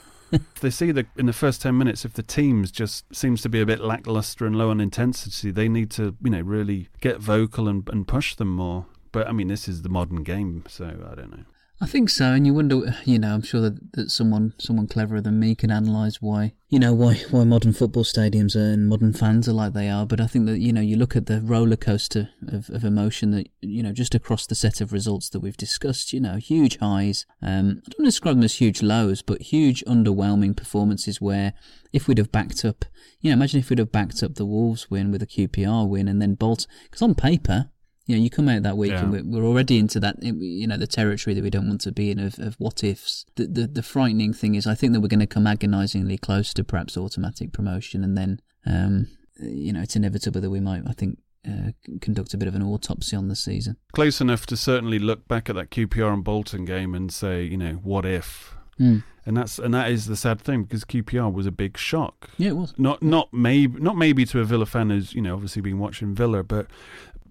they 0.60 0.70
see 0.70 0.92
that 0.92 1.06
in 1.16 1.26
the 1.26 1.32
first 1.32 1.60
ten 1.62 1.76
minutes, 1.76 2.04
if 2.04 2.14
the 2.14 2.22
teams 2.22 2.70
just 2.70 3.04
seems 3.14 3.42
to 3.42 3.48
be 3.48 3.60
a 3.60 3.66
bit 3.66 3.80
lackluster 3.80 4.46
and 4.46 4.56
low 4.56 4.70
on 4.70 4.80
intensity, 4.80 5.50
they 5.50 5.68
need 5.68 5.90
to 5.92 6.16
you 6.22 6.30
know 6.30 6.40
really 6.40 6.88
get 7.00 7.18
vocal 7.18 7.68
and 7.68 7.88
and 7.88 8.08
push 8.08 8.34
them 8.34 8.48
more. 8.48 8.86
But 9.12 9.28
I 9.28 9.32
mean, 9.32 9.48
this 9.48 9.68
is 9.68 9.82
the 9.82 9.88
modern 9.88 10.22
game, 10.22 10.64
so 10.68 10.86
I 10.86 11.14
don't 11.14 11.30
know. 11.30 11.44
I 11.82 11.86
think 11.86 12.10
so, 12.10 12.34
and 12.34 12.46
you 12.46 12.52
wonder, 12.52 12.94
you 13.06 13.18
know, 13.18 13.32
I'm 13.32 13.40
sure 13.40 13.62
that, 13.62 13.92
that 13.94 14.10
someone 14.10 14.52
someone 14.58 14.86
cleverer 14.86 15.22
than 15.22 15.40
me 15.40 15.54
can 15.54 15.70
analyse 15.70 16.20
why, 16.20 16.52
you 16.68 16.78
know, 16.78 16.92
why 16.92 17.14
why 17.30 17.44
modern 17.44 17.72
football 17.72 18.04
stadiums 18.04 18.54
are 18.54 18.74
and 18.74 18.86
modern 18.86 19.14
fans 19.14 19.48
are 19.48 19.54
like 19.54 19.72
they 19.72 19.88
are. 19.88 20.04
But 20.04 20.20
I 20.20 20.26
think 20.26 20.44
that 20.44 20.58
you 20.58 20.74
know, 20.74 20.82
you 20.82 20.96
look 20.96 21.16
at 21.16 21.24
the 21.24 21.40
roller 21.40 21.76
coaster 21.76 22.28
of, 22.48 22.68
of 22.68 22.84
emotion 22.84 23.30
that 23.30 23.48
you 23.62 23.82
know, 23.82 23.92
just 23.92 24.14
across 24.14 24.46
the 24.46 24.54
set 24.54 24.82
of 24.82 24.92
results 24.92 25.30
that 25.30 25.40
we've 25.40 25.56
discussed, 25.56 26.12
you 26.12 26.20
know, 26.20 26.36
huge 26.36 26.76
highs. 26.80 27.24
Um, 27.40 27.80
I 27.86 27.92
don't 27.96 28.04
describe 28.04 28.36
them 28.36 28.44
as 28.44 28.56
huge 28.56 28.82
lows, 28.82 29.22
but 29.22 29.40
huge 29.40 29.82
underwhelming 29.86 30.54
performances 30.54 31.18
where 31.18 31.54
if 31.94 32.06
we'd 32.06 32.18
have 32.18 32.30
backed 32.30 32.62
up, 32.62 32.84
you 33.22 33.30
know, 33.30 33.34
imagine 33.34 33.58
if 33.58 33.70
we'd 33.70 33.78
have 33.78 33.90
backed 33.90 34.22
up 34.22 34.34
the 34.34 34.44
Wolves 34.44 34.90
win 34.90 35.10
with 35.10 35.22
a 35.22 35.26
QPR 35.26 35.88
win 35.88 36.08
and 36.08 36.20
then 36.20 36.34
Bolt, 36.34 36.66
because 36.84 37.00
on 37.00 37.14
paper. 37.14 37.70
You 38.06 38.16
know, 38.16 38.22
you 38.22 38.30
come 38.30 38.48
out 38.48 38.64
that 38.64 38.76
week 38.76 38.92
and 38.92 39.12
we're, 39.12 39.22
we're 39.24 39.46
already 39.46 39.78
into 39.78 40.00
that, 40.00 40.16
you 40.22 40.66
know, 40.66 40.76
the 40.76 40.86
territory 40.86 41.34
that 41.34 41.44
we 41.44 41.50
don't 41.50 41.68
want 41.68 41.80
to 41.82 41.92
be 41.92 42.10
in 42.10 42.18
of, 42.18 42.38
of 42.38 42.56
what 42.58 42.82
ifs. 42.82 43.24
The, 43.36 43.46
the 43.46 43.66
the 43.68 43.82
frightening 43.82 44.32
thing 44.32 44.56
is, 44.56 44.66
I 44.66 44.74
think 44.74 44.92
that 44.92 45.00
we're 45.00 45.08
going 45.08 45.20
to 45.20 45.26
come 45.26 45.46
agonisingly 45.46 46.18
close 46.18 46.52
to 46.54 46.64
perhaps 46.64 46.96
automatic 46.96 47.52
promotion, 47.52 48.02
and 48.02 48.16
then, 48.16 48.40
um, 48.66 49.08
you 49.38 49.72
know, 49.72 49.82
it's 49.82 49.94
inevitable 49.94 50.40
that 50.40 50.50
we 50.50 50.60
might, 50.60 50.82
I 50.88 50.92
think, 50.92 51.18
uh, 51.48 51.70
conduct 52.00 52.34
a 52.34 52.38
bit 52.38 52.48
of 52.48 52.54
an 52.54 52.62
autopsy 52.62 53.16
on 53.16 53.28
the 53.28 53.36
season. 53.36 53.76
Close 53.92 54.20
enough 54.20 54.44
to 54.46 54.56
certainly 54.56 54.98
look 54.98 55.26
back 55.28 55.48
at 55.48 55.54
that 55.54 55.70
QPR 55.70 56.12
and 56.12 56.24
Bolton 56.24 56.64
game 56.64 56.94
and 56.94 57.12
say, 57.12 57.44
you 57.44 57.56
know, 57.56 57.74
what 57.74 58.04
if? 58.04 58.54
Mm. 58.78 59.04
And 59.26 59.36
that's 59.36 59.58
and 59.58 59.74
that 59.74 59.90
is 59.90 60.06
the 60.06 60.16
sad 60.16 60.40
thing 60.40 60.64
because 60.64 60.84
QPR 60.84 61.32
was 61.32 61.46
a 61.46 61.50
big 61.50 61.76
shock. 61.76 62.30
Yeah, 62.38 62.50
it 62.50 62.56
was. 62.56 62.74
Not 62.78 63.02
not 63.02 63.32
maybe 63.32 63.78
not 63.78 63.96
maybe 63.96 64.24
to 64.24 64.40
a 64.40 64.44
Villa 64.44 64.64
fan 64.64 64.88
who's 64.90 65.14
you 65.14 65.20
know 65.20 65.34
obviously 65.34 65.60
been 65.60 65.78
watching 65.78 66.14
Villa, 66.14 66.42
but 66.42 66.66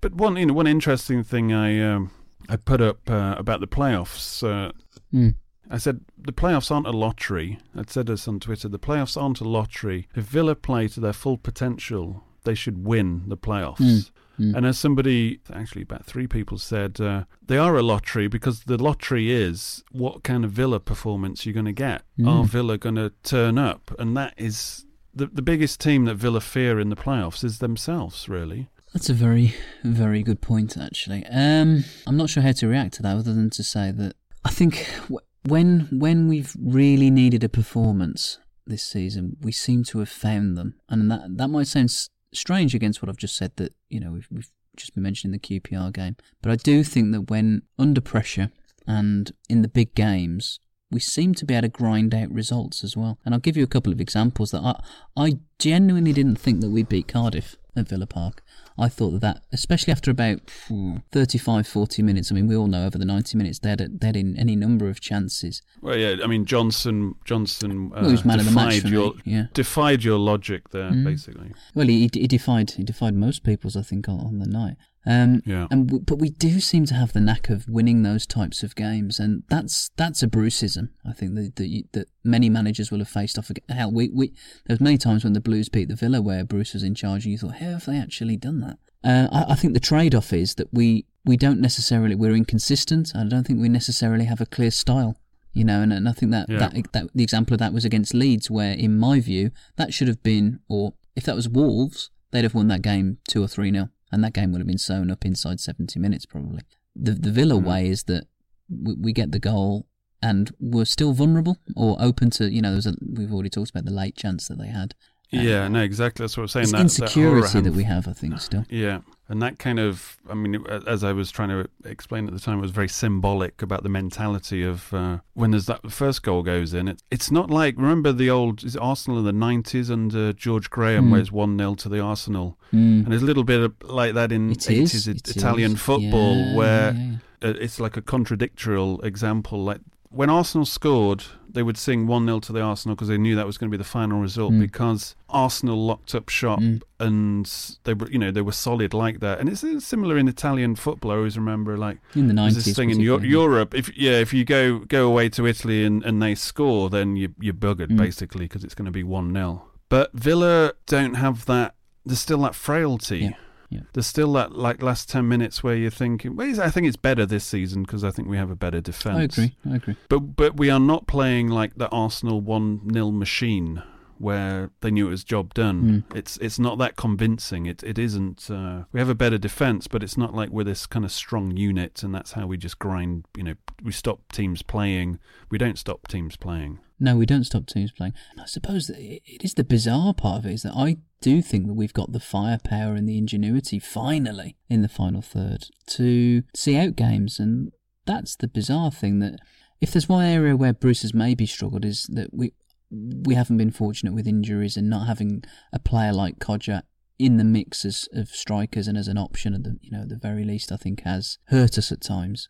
but 0.01 0.13
one 0.13 0.35
you 0.37 0.45
know 0.45 0.53
one 0.53 0.67
interesting 0.67 1.23
thing 1.23 1.53
I 1.53 1.79
um, 1.81 2.11
I 2.47 2.55
put 2.55 2.81
up 2.81 3.09
uh, 3.09 3.35
about 3.37 3.59
the 3.59 3.67
playoffs. 3.67 4.43
Uh, 4.43 4.71
Mm. 5.13 5.35
I 5.69 5.77
said 5.77 6.01
the 6.17 6.31
playoffs 6.31 6.71
aren't 6.71 6.87
a 6.87 6.91
lottery. 6.91 7.59
I 7.75 7.83
said 7.87 8.07
this 8.07 8.27
on 8.27 8.39
Twitter. 8.39 8.67
The 8.67 8.79
playoffs 8.79 9.21
aren't 9.21 9.39
a 9.39 9.47
lottery. 9.47 10.07
If 10.15 10.25
Villa 10.25 10.55
play 10.55 10.87
to 10.89 10.99
their 10.99 11.13
full 11.13 11.37
potential, 11.37 12.23
they 12.43 12.55
should 12.55 12.85
win 12.85 13.23
the 13.27 13.37
playoffs. 13.37 13.77
Mm. 13.79 14.11
Mm. 14.39 14.55
And 14.55 14.65
as 14.65 14.79
somebody, 14.79 15.41
actually 15.53 15.81
about 15.81 16.05
three 16.05 16.25
people 16.25 16.57
said, 16.57 16.99
uh, 17.01 17.25
they 17.45 17.57
are 17.57 17.75
a 17.75 17.83
lottery 17.83 18.27
because 18.27 18.61
the 18.61 18.81
lottery 18.81 19.31
is 19.31 19.83
what 19.91 20.23
kind 20.23 20.45
of 20.45 20.51
Villa 20.51 20.79
performance 20.79 21.45
you're 21.45 21.53
going 21.53 21.65
to 21.65 21.73
get. 21.73 22.03
Mm. 22.17 22.27
Are 22.27 22.43
Villa 22.45 22.77
going 22.77 22.95
to 22.95 23.11
turn 23.23 23.57
up? 23.57 23.93
And 23.99 24.15
that 24.17 24.33
is 24.37 24.85
the 25.13 25.27
the 25.27 25.41
biggest 25.41 25.79
team 25.79 26.05
that 26.05 26.15
Villa 26.15 26.41
fear 26.41 26.79
in 26.79 26.89
the 26.89 26.95
playoffs 26.95 27.43
is 27.43 27.59
themselves, 27.59 28.29
really. 28.29 28.69
That's 28.93 29.09
a 29.09 29.13
very, 29.13 29.53
very 29.83 30.23
good 30.23 30.41
point, 30.41 30.75
actually. 30.77 31.23
Um, 31.27 31.83
I'm 32.07 32.17
not 32.17 32.29
sure 32.29 32.41
how 32.43 32.53
to 32.53 32.67
react 32.67 32.95
to 32.95 33.03
that, 33.03 33.17
other 33.17 33.33
than 33.33 33.49
to 33.51 33.63
say 33.63 33.91
that 33.91 34.15
I 34.43 34.49
think 34.49 34.87
w- 35.03 35.19
when 35.47 35.87
when 35.91 36.27
we've 36.27 36.55
really 36.59 37.11
needed 37.11 37.43
a 37.43 37.49
performance 37.49 38.39
this 38.65 38.83
season, 38.83 39.37
we 39.41 39.51
seem 39.51 39.83
to 39.85 39.99
have 39.99 40.09
found 40.09 40.57
them, 40.57 40.75
and 40.89 41.11
that 41.11 41.37
that 41.37 41.49
might 41.49 41.67
sound 41.67 41.89
s- 41.89 42.09
strange 42.33 42.73
against 42.73 43.01
what 43.01 43.09
I've 43.09 43.17
just 43.17 43.37
said. 43.37 43.51
That 43.57 43.73
you 43.89 43.99
know 43.99 44.11
we've 44.11 44.27
we've 44.31 44.49
just 44.75 44.95
been 44.95 45.03
mentioning 45.03 45.33
the 45.39 45.59
QPR 45.59 45.93
game, 45.93 46.15
but 46.41 46.51
I 46.51 46.55
do 46.55 46.83
think 46.83 47.11
that 47.11 47.29
when 47.29 47.61
under 47.77 48.01
pressure 48.01 48.51
and 48.87 49.31
in 49.49 49.61
the 49.61 49.67
big 49.67 49.93
games, 49.93 50.59
we 50.89 50.99
seem 50.99 51.35
to 51.35 51.45
be 51.45 51.53
able 51.53 51.67
to 51.67 51.69
grind 51.69 52.15
out 52.15 52.31
results 52.31 52.83
as 52.83 52.97
well. 52.97 53.19
And 53.23 53.35
I'll 53.35 53.41
give 53.41 53.57
you 53.57 53.63
a 53.63 53.67
couple 53.67 53.93
of 53.93 54.01
examples 54.01 54.49
that 54.51 54.61
I 54.61 54.81
I 55.15 55.39
genuinely 55.59 56.13
didn't 56.13 56.37
think 56.37 56.61
that 56.61 56.71
we'd 56.71 56.89
beat 56.89 57.07
Cardiff 57.07 57.55
at 57.75 57.87
Villa 57.87 58.07
Park. 58.07 58.41
I 58.79 58.89
thought 58.89 59.11
that, 59.11 59.21
that 59.21 59.41
especially 59.51 59.91
after 59.91 60.09
about 60.11 60.39
hmm, 60.67 60.97
35, 61.11 61.67
40 61.67 62.01
minutes, 62.01 62.31
I 62.31 62.35
mean, 62.35 62.47
we 62.47 62.55
all 62.55 62.67
know 62.67 62.85
over 62.85 62.97
the 62.97 63.05
90 63.05 63.37
minutes 63.37 63.59
they 63.59 63.69
had, 63.69 63.99
they 63.99 64.07
had 64.07 64.15
in 64.15 64.37
any 64.37 64.55
number 64.55 64.89
of 64.89 64.99
chances. 64.99 65.61
Well, 65.81 65.97
yeah, 65.97 66.15
I 66.23 66.27
mean 66.27 66.45
Johnson 66.45 67.15
Johnson 67.25 67.91
uh, 67.93 68.01
Well, 68.01 68.05
he 68.05 68.11
was 68.11 68.25
man 68.25 68.39
of 68.39 68.45
the 68.45 68.51
match 68.51 68.75
defied 68.75 68.91
your 68.91 69.13
yeah. 69.25 69.45
defied 69.53 70.03
your 70.03 70.17
logic 70.17 70.69
there, 70.69 70.89
Mm. 70.91 71.03
basically. 71.03 71.51
Well, 71.75 71.87
he, 71.87 72.09
he 72.13 72.27
defied 72.27 72.71
he 72.71 72.83
defied 72.83 73.13
most 73.13 73.43
people's, 73.43 73.75
I 73.75 73.81
think, 73.81 74.07
on, 74.09 74.19
on 74.19 74.39
the 74.39 74.47
night. 74.47 74.77
Um, 75.05 75.41
Yeah. 75.45 75.67
And 75.71 75.87
w- 75.87 76.03
but 76.05 76.19
we 76.19 76.29
do 76.29 76.59
seem 76.59 76.85
to 76.87 76.93
have 76.93 77.13
the 77.13 77.21
knack 77.21 77.49
of 77.49 77.67
winning 77.69 78.03
those 78.03 78.25
types 78.25 78.63
of 78.63 78.75
games, 78.75 79.19
and 79.19 79.43
that's 79.49 79.91
that's 79.95 80.21
a 80.21 80.27
Bruceism. 80.27 80.89
I 81.05 81.13
think 81.13 81.35
that 81.35 81.55
that, 81.55 81.67
you, 81.67 81.83
that 81.93 82.07
many 82.23 82.49
managers 82.49 82.91
will 82.91 82.99
have 82.99 83.07
faced 83.09 83.37
off. 83.39 83.49
ag- 83.49 83.63
Hell, 83.69 83.91
we 83.91 84.09
we 84.09 84.33
there's 84.65 84.81
many 84.81 84.97
times 84.97 85.23
when 85.23 85.33
the 85.33 85.39
Blues 85.41 85.69
beat 85.69 85.87
the 85.87 85.95
Villa 85.95 86.21
where 86.21 86.43
Bruce 86.43 86.73
was 86.73 86.83
in 86.83 86.95
charge, 86.95 87.25
and 87.25 87.31
you 87.31 87.37
thought, 87.37 87.55
how 87.55 87.71
have 87.71 87.85
they 87.85 87.97
actually 87.97 88.35
done 88.37 88.59
that? 88.61 88.77
Uh, 89.01 89.27
I, 89.31 89.53
I 89.53 89.55
think 89.55 89.73
the 89.73 89.79
trade-off 89.79 90.33
is 90.33 90.55
that 90.55 90.67
we 90.73 91.05
we 91.23 91.37
don't 91.37 91.61
necessarily 91.61 92.15
we're 92.15 92.35
inconsistent. 92.35 93.11
I 93.15 93.23
don't 93.23 93.47
think 93.47 93.59
we 93.61 93.69
necessarily 93.69 94.25
have 94.25 94.41
a 94.41 94.45
clear 94.45 94.71
style. 94.71 95.17
You 95.53 95.63
know, 95.65 95.81
and, 95.81 95.91
and 95.91 96.07
I 96.07 96.11
think 96.11 96.31
that, 96.31 96.47
Yeah. 96.47 96.59
that 96.59 96.91
that 96.91 97.07
the 97.15 97.23
example 97.23 97.53
of 97.55 97.59
that 97.59 97.73
was 97.73 97.83
against 97.85 98.13
Leeds, 98.13 98.51
where 98.51 98.73
in 98.73 98.97
my 98.99 99.19
view 99.19 99.49
that 99.77 99.93
should 99.93 100.07
have 100.07 100.21
been, 100.21 100.59
or 100.67 100.93
if 101.15 101.23
that 101.23 101.35
was 101.35 101.49
Wolves, 101.49 102.11
they'd 102.31 102.43
have 102.43 102.53
won 102.53 102.67
that 102.67 102.81
game 102.83 103.17
two 103.27 103.41
or 103.41 103.47
three 103.47 103.71
nil, 103.71 103.89
and 104.11 104.23
that 104.23 104.33
game 104.33 104.51
would 104.51 104.59
have 104.59 104.67
been 104.67 104.77
sewn 104.77 105.11
up 105.11 105.25
inside 105.25 105.59
seventy 105.59 105.99
minutes 105.99 106.25
probably. 106.25 106.61
The 106.95 107.11
the 107.11 107.31
Villa 107.31 107.55
hmm. 107.55 107.65
way 107.65 107.89
is 107.89 108.03
that 108.03 108.27
we, 108.69 108.95
we 108.95 109.13
get 109.13 109.31
the 109.31 109.39
goal 109.39 109.85
and 110.21 110.53
we're 110.59 110.85
still 110.85 111.13
vulnerable 111.13 111.57
or 111.75 111.97
open 111.99 112.29
to 112.31 112.51
you 112.51 112.61
know. 112.61 112.79
A, 112.85 112.93
we've 113.01 113.33
already 113.33 113.49
talked 113.49 113.69
about 113.71 113.85
the 113.85 113.91
late 113.91 114.15
chance 114.15 114.47
that 114.47 114.57
they 114.57 114.67
had. 114.67 114.95
Yeah, 115.31 115.65
um, 115.65 115.73
no, 115.73 115.81
exactly. 115.81 116.23
That's 116.23 116.35
what 116.37 116.43
I'm 116.43 116.47
saying. 116.47 116.63
It's 116.63 116.71
that, 116.71 116.81
insecurity 116.81 117.53
that, 117.53 117.63
that 117.65 117.73
we 117.73 117.83
have, 117.83 118.07
I 118.07 118.13
think, 118.13 118.41
still. 118.41 118.65
Yeah, 118.69 119.01
and 119.29 119.41
that 119.41 119.59
kind 119.59 119.79
of, 119.79 120.17
I 120.29 120.33
mean, 120.33 120.65
as 120.87 121.03
I 121.03 121.13
was 121.13 121.29
trying 121.31 121.49
to 121.49 121.69
explain 121.85 122.27
at 122.27 122.33
the 122.33 122.39
time, 122.39 122.57
it 122.57 122.61
was 122.61 122.71
very 122.71 122.89
symbolic 122.89 123.61
about 123.61 123.83
the 123.83 123.89
mentality 123.89 124.63
of 124.63 124.93
uh, 124.93 125.19
when 125.35 125.51
there's 125.51 125.67
that 125.67 125.91
first 125.91 126.23
goal 126.23 126.41
goes 126.43 126.73
in. 126.73 126.87
It, 126.87 127.03
it's 127.11 127.29
not 127.31 127.49
like 127.51 127.75
remember 127.77 128.11
the 128.11 128.29
old 128.29 128.63
is 128.63 128.75
Arsenal 128.75 129.19
in 129.19 129.25
the 129.25 129.45
'90s 129.45 129.91
under 129.91 130.33
George 130.33 130.69
Graham, 130.69 131.05
Mm. 131.07 131.11
where 131.11 131.19
it's 131.21 131.31
one 131.31 131.57
0 131.57 131.75
to 131.75 131.89
the 131.89 131.99
Arsenal, 131.99 132.57
Mm. 132.73 133.03
and 133.03 133.07
there's 133.07 133.21
a 133.21 133.25
little 133.25 133.43
bit 133.43 133.61
of, 133.61 133.73
like 133.83 134.13
that 134.15 134.31
in 134.31 134.51
It 134.51 134.59
80s 134.67 134.93
is, 134.95 135.07
it- 135.07 135.27
it 135.29 135.37
Italian 135.37 135.73
is. 135.73 135.79
football, 135.81 136.35
Yeah, 136.35 136.55
where 136.55 136.93
yeah, 136.93 137.15
it's 137.41 137.79
like 137.79 137.95
a 137.97 138.01
contradictory 138.01 138.97
example. 139.03 139.63
Like 139.63 139.81
when 140.09 140.29
Arsenal 140.29 140.65
scored, 140.65 141.23
they 141.51 141.63
would 141.63 141.77
sing 141.77 142.05
1 142.07 142.25
0 142.25 142.39
to 142.41 142.53
the 142.53 142.61
Arsenal 142.61 142.95
because 142.95 143.07
they 143.07 143.17
knew 143.17 143.35
that 143.35 143.45
was 143.45 143.57
going 143.57 143.69
to 143.71 143.77
be 143.77 143.81
the 143.81 143.87
final 143.89 144.19
result 144.21 144.53
Mm. 144.53 144.59
because 144.59 145.15
Arsenal 145.29 145.83
locked 145.85 146.13
up 146.15 146.29
shop 146.29 146.59
and 146.99 147.51
they 147.83 147.93
were, 147.93 148.09
you 148.11 148.19
know, 148.19 148.31
they 148.31 148.41
were 148.41 148.51
solid 148.51 148.93
like 148.93 149.19
that. 149.19 149.39
And 149.39 149.49
it's 149.49 149.63
similar 149.85 150.17
in 150.17 150.27
Italian 150.27 150.75
football. 150.75 151.11
I 151.11 151.15
always 151.15 151.37
remember, 151.37 151.77
like, 151.77 151.99
In 152.15 152.27
the 152.27 152.33
90s 152.33 152.55
this 152.65 152.75
thing 152.75 152.89
in 152.89 152.99
Eu- 152.99 153.17
particularly. 153.17 153.29
Europe. 153.53 153.73
If 153.73 153.97
yeah, 153.97 154.19
if 154.19 154.33
you 154.33 154.45
go 154.45 154.79
go 154.79 155.07
away 155.07 155.29
to 155.29 155.45
Italy 155.47 155.85
and, 155.85 156.03
and 156.03 156.21
they 156.21 156.35
score, 156.35 156.89
then 156.89 157.15
you 157.15 157.33
you're 157.39 157.53
buggered 157.53 157.87
Mm. 157.89 157.97
basically 157.97 158.45
because 158.45 158.63
it's 158.63 158.75
going 158.75 158.85
to 158.85 158.91
be 158.91 159.03
one 159.03 159.33
0 159.33 159.63
But 159.89 160.11
Villa 160.13 160.73
don't 160.85 161.15
have 161.15 161.45
that. 161.45 161.75
There's 162.05 162.19
still 162.19 162.41
that 162.43 162.55
frailty. 162.55 163.19
Yeah. 163.19 163.31
Yeah. 163.69 163.81
There's 163.93 164.07
still 164.07 164.33
that 164.33 164.53
like 164.53 164.81
last 164.81 165.09
ten 165.09 165.27
minutes 165.27 165.63
where 165.63 165.75
you're 165.75 165.91
thinking. 165.91 166.35
Well, 166.35 166.61
I 166.61 166.69
think 166.69 166.87
it's 166.87 166.97
better 166.97 167.25
this 167.25 167.45
season 167.45 167.83
because 167.83 168.03
I 168.03 168.11
think 168.11 168.27
we 168.27 168.37
have 168.37 168.49
a 168.49 168.55
better 168.55 168.81
defense. 168.81 169.37
I 169.37 169.43
agree. 169.43 169.55
I 169.71 169.75
agree. 169.75 169.95
But 170.09 170.19
but 170.35 170.57
we 170.57 170.69
are 170.69 170.79
not 170.79 171.07
playing 171.07 171.49
like 171.49 171.75
the 171.75 171.89
Arsenal 171.89 172.41
one 172.41 172.89
0 172.91 173.11
machine 173.11 173.83
where 174.19 174.69
they 174.81 174.91
knew 174.91 175.07
it 175.07 175.11
was 175.11 175.23
job 175.23 175.53
done. 175.53 176.03
It's 176.13 176.37
it's 176.37 176.59
not 176.59 176.77
that 176.79 176.95
convincing. 176.95 177.65
It 177.65 177.81
it 177.83 177.97
isn't. 177.97 178.49
Uh, 178.51 178.83
we 178.91 178.99
have 178.99 179.09
a 179.09 179.15
better 179.15 179.37
defense, 179.37 179.87
but 179.87 180.03
it's 180.03 180.17
not 180.17 180.33
like 180.33 180.49
we're 180.49 180.65
this 180.65 180.85
kind 180.85 181.05
of 181.05 181.11
strong 181.11 181.55
unit, 181.55 182.03
and 182.03 182.13
that's 182.13 182.33
how 182.33 182.45
we 182.45 182.57
just 182.57 182.79
grind. 182.79 183.25
You 183.35 183.43
know, 183.43 183.53
we 183.83 183.91
stop 183.91 184.19
teams 184.31 184.61
playing. 184.61 185.19
We 185.49 185.57
don't 185.57 185.79
stop 185.79 186.07
teams 186.07 186.35
playing. 186.35 186.79
No, 186.99 187.15
we 187.15 187.25
don't 187.25 187.45
stop 187.45 187.65
teams 187.65 187.91
playing. 187.91 188.13
I 188.37 188.45
suppose 188.45 188.87
that 188.87 188.99
it 188.99 189.43
is 189.43 189.53
the 189.53 189.63
bizarre 189.63 190.13
part 190.13 190.39
of 190.39 190.45
it 190.45 190.53
is 190.53 190.63
that 190.63 190.75
I 190.75 190.97
do 191.21 191.41
think 191.41 191.67
that 191.67 191.73
we've 191.73 191.93
got 191.93 192.11
the 192.11 192.19
firepower 192.19 192.93
and 192.93 193.07
the 193.07 193.17
ingenuity 193.17 193.79
finally 193.79 194.57
in 194.69 194.81
the 194.81 194.89
final 194.89 195.21
third 195.21 195.67
to 195.87 196.43
see 196.53 196.77
out 196.77 196.95
games, 196.95 197.39
and 197.39 197.71
that's 198.05 198.35
the 198.35 198.47
bizarre 198.47 198.91
thing 198.91 199.19
that 199.19 199.39
if 199.81 199.91
there's 199.91 200.09
one 200.09 200.25
area 200.25 200.55
where 200.55 200.73
Bruce 200.73 201.03
has 201.03 201.13
maybe 201.13 201.45
struggled 201.45 201.85
is 201.85 202.05
that 202.11 202.33
we 202.33 202.53
we 202.91 203.35
haven't 203.35 203.57
been 203.57 203.71
fortunate 203.71 204.13
with 204.13 204.27
injuries 204.27 204.75
and 204.75 204.89
not 204.89 205.05
having 205.05 205.43
a 205.71 205.77
player 205.77 206.11
like 206.11 206.39
Kodjia 206.39 206.81
in 207.19 207.37
the 207.37 207.43
mix 207.43 207.85
as, 207.85 208.07
of 208.13 208.29
strikers 208.29 208.87
and 208.87 208.97
as 208.97 209.07
an 209.07 209.17
option 209.17 209.53
at 209.53 209.63
the 209.63 209.77
you 209.81 209.91
know 209.91 210.01
at 210.01 210.09
the 210.09 210.15
very 210.15 210.43
least 210.43 210.71
I 210.71 210.77
think 210.77 211.03
has 211.03 211.37
hurt 211.47 211.77
us 211.77 211.91
at 211.91 212.01
times. 212.01 212.49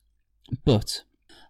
But 0.66 1.04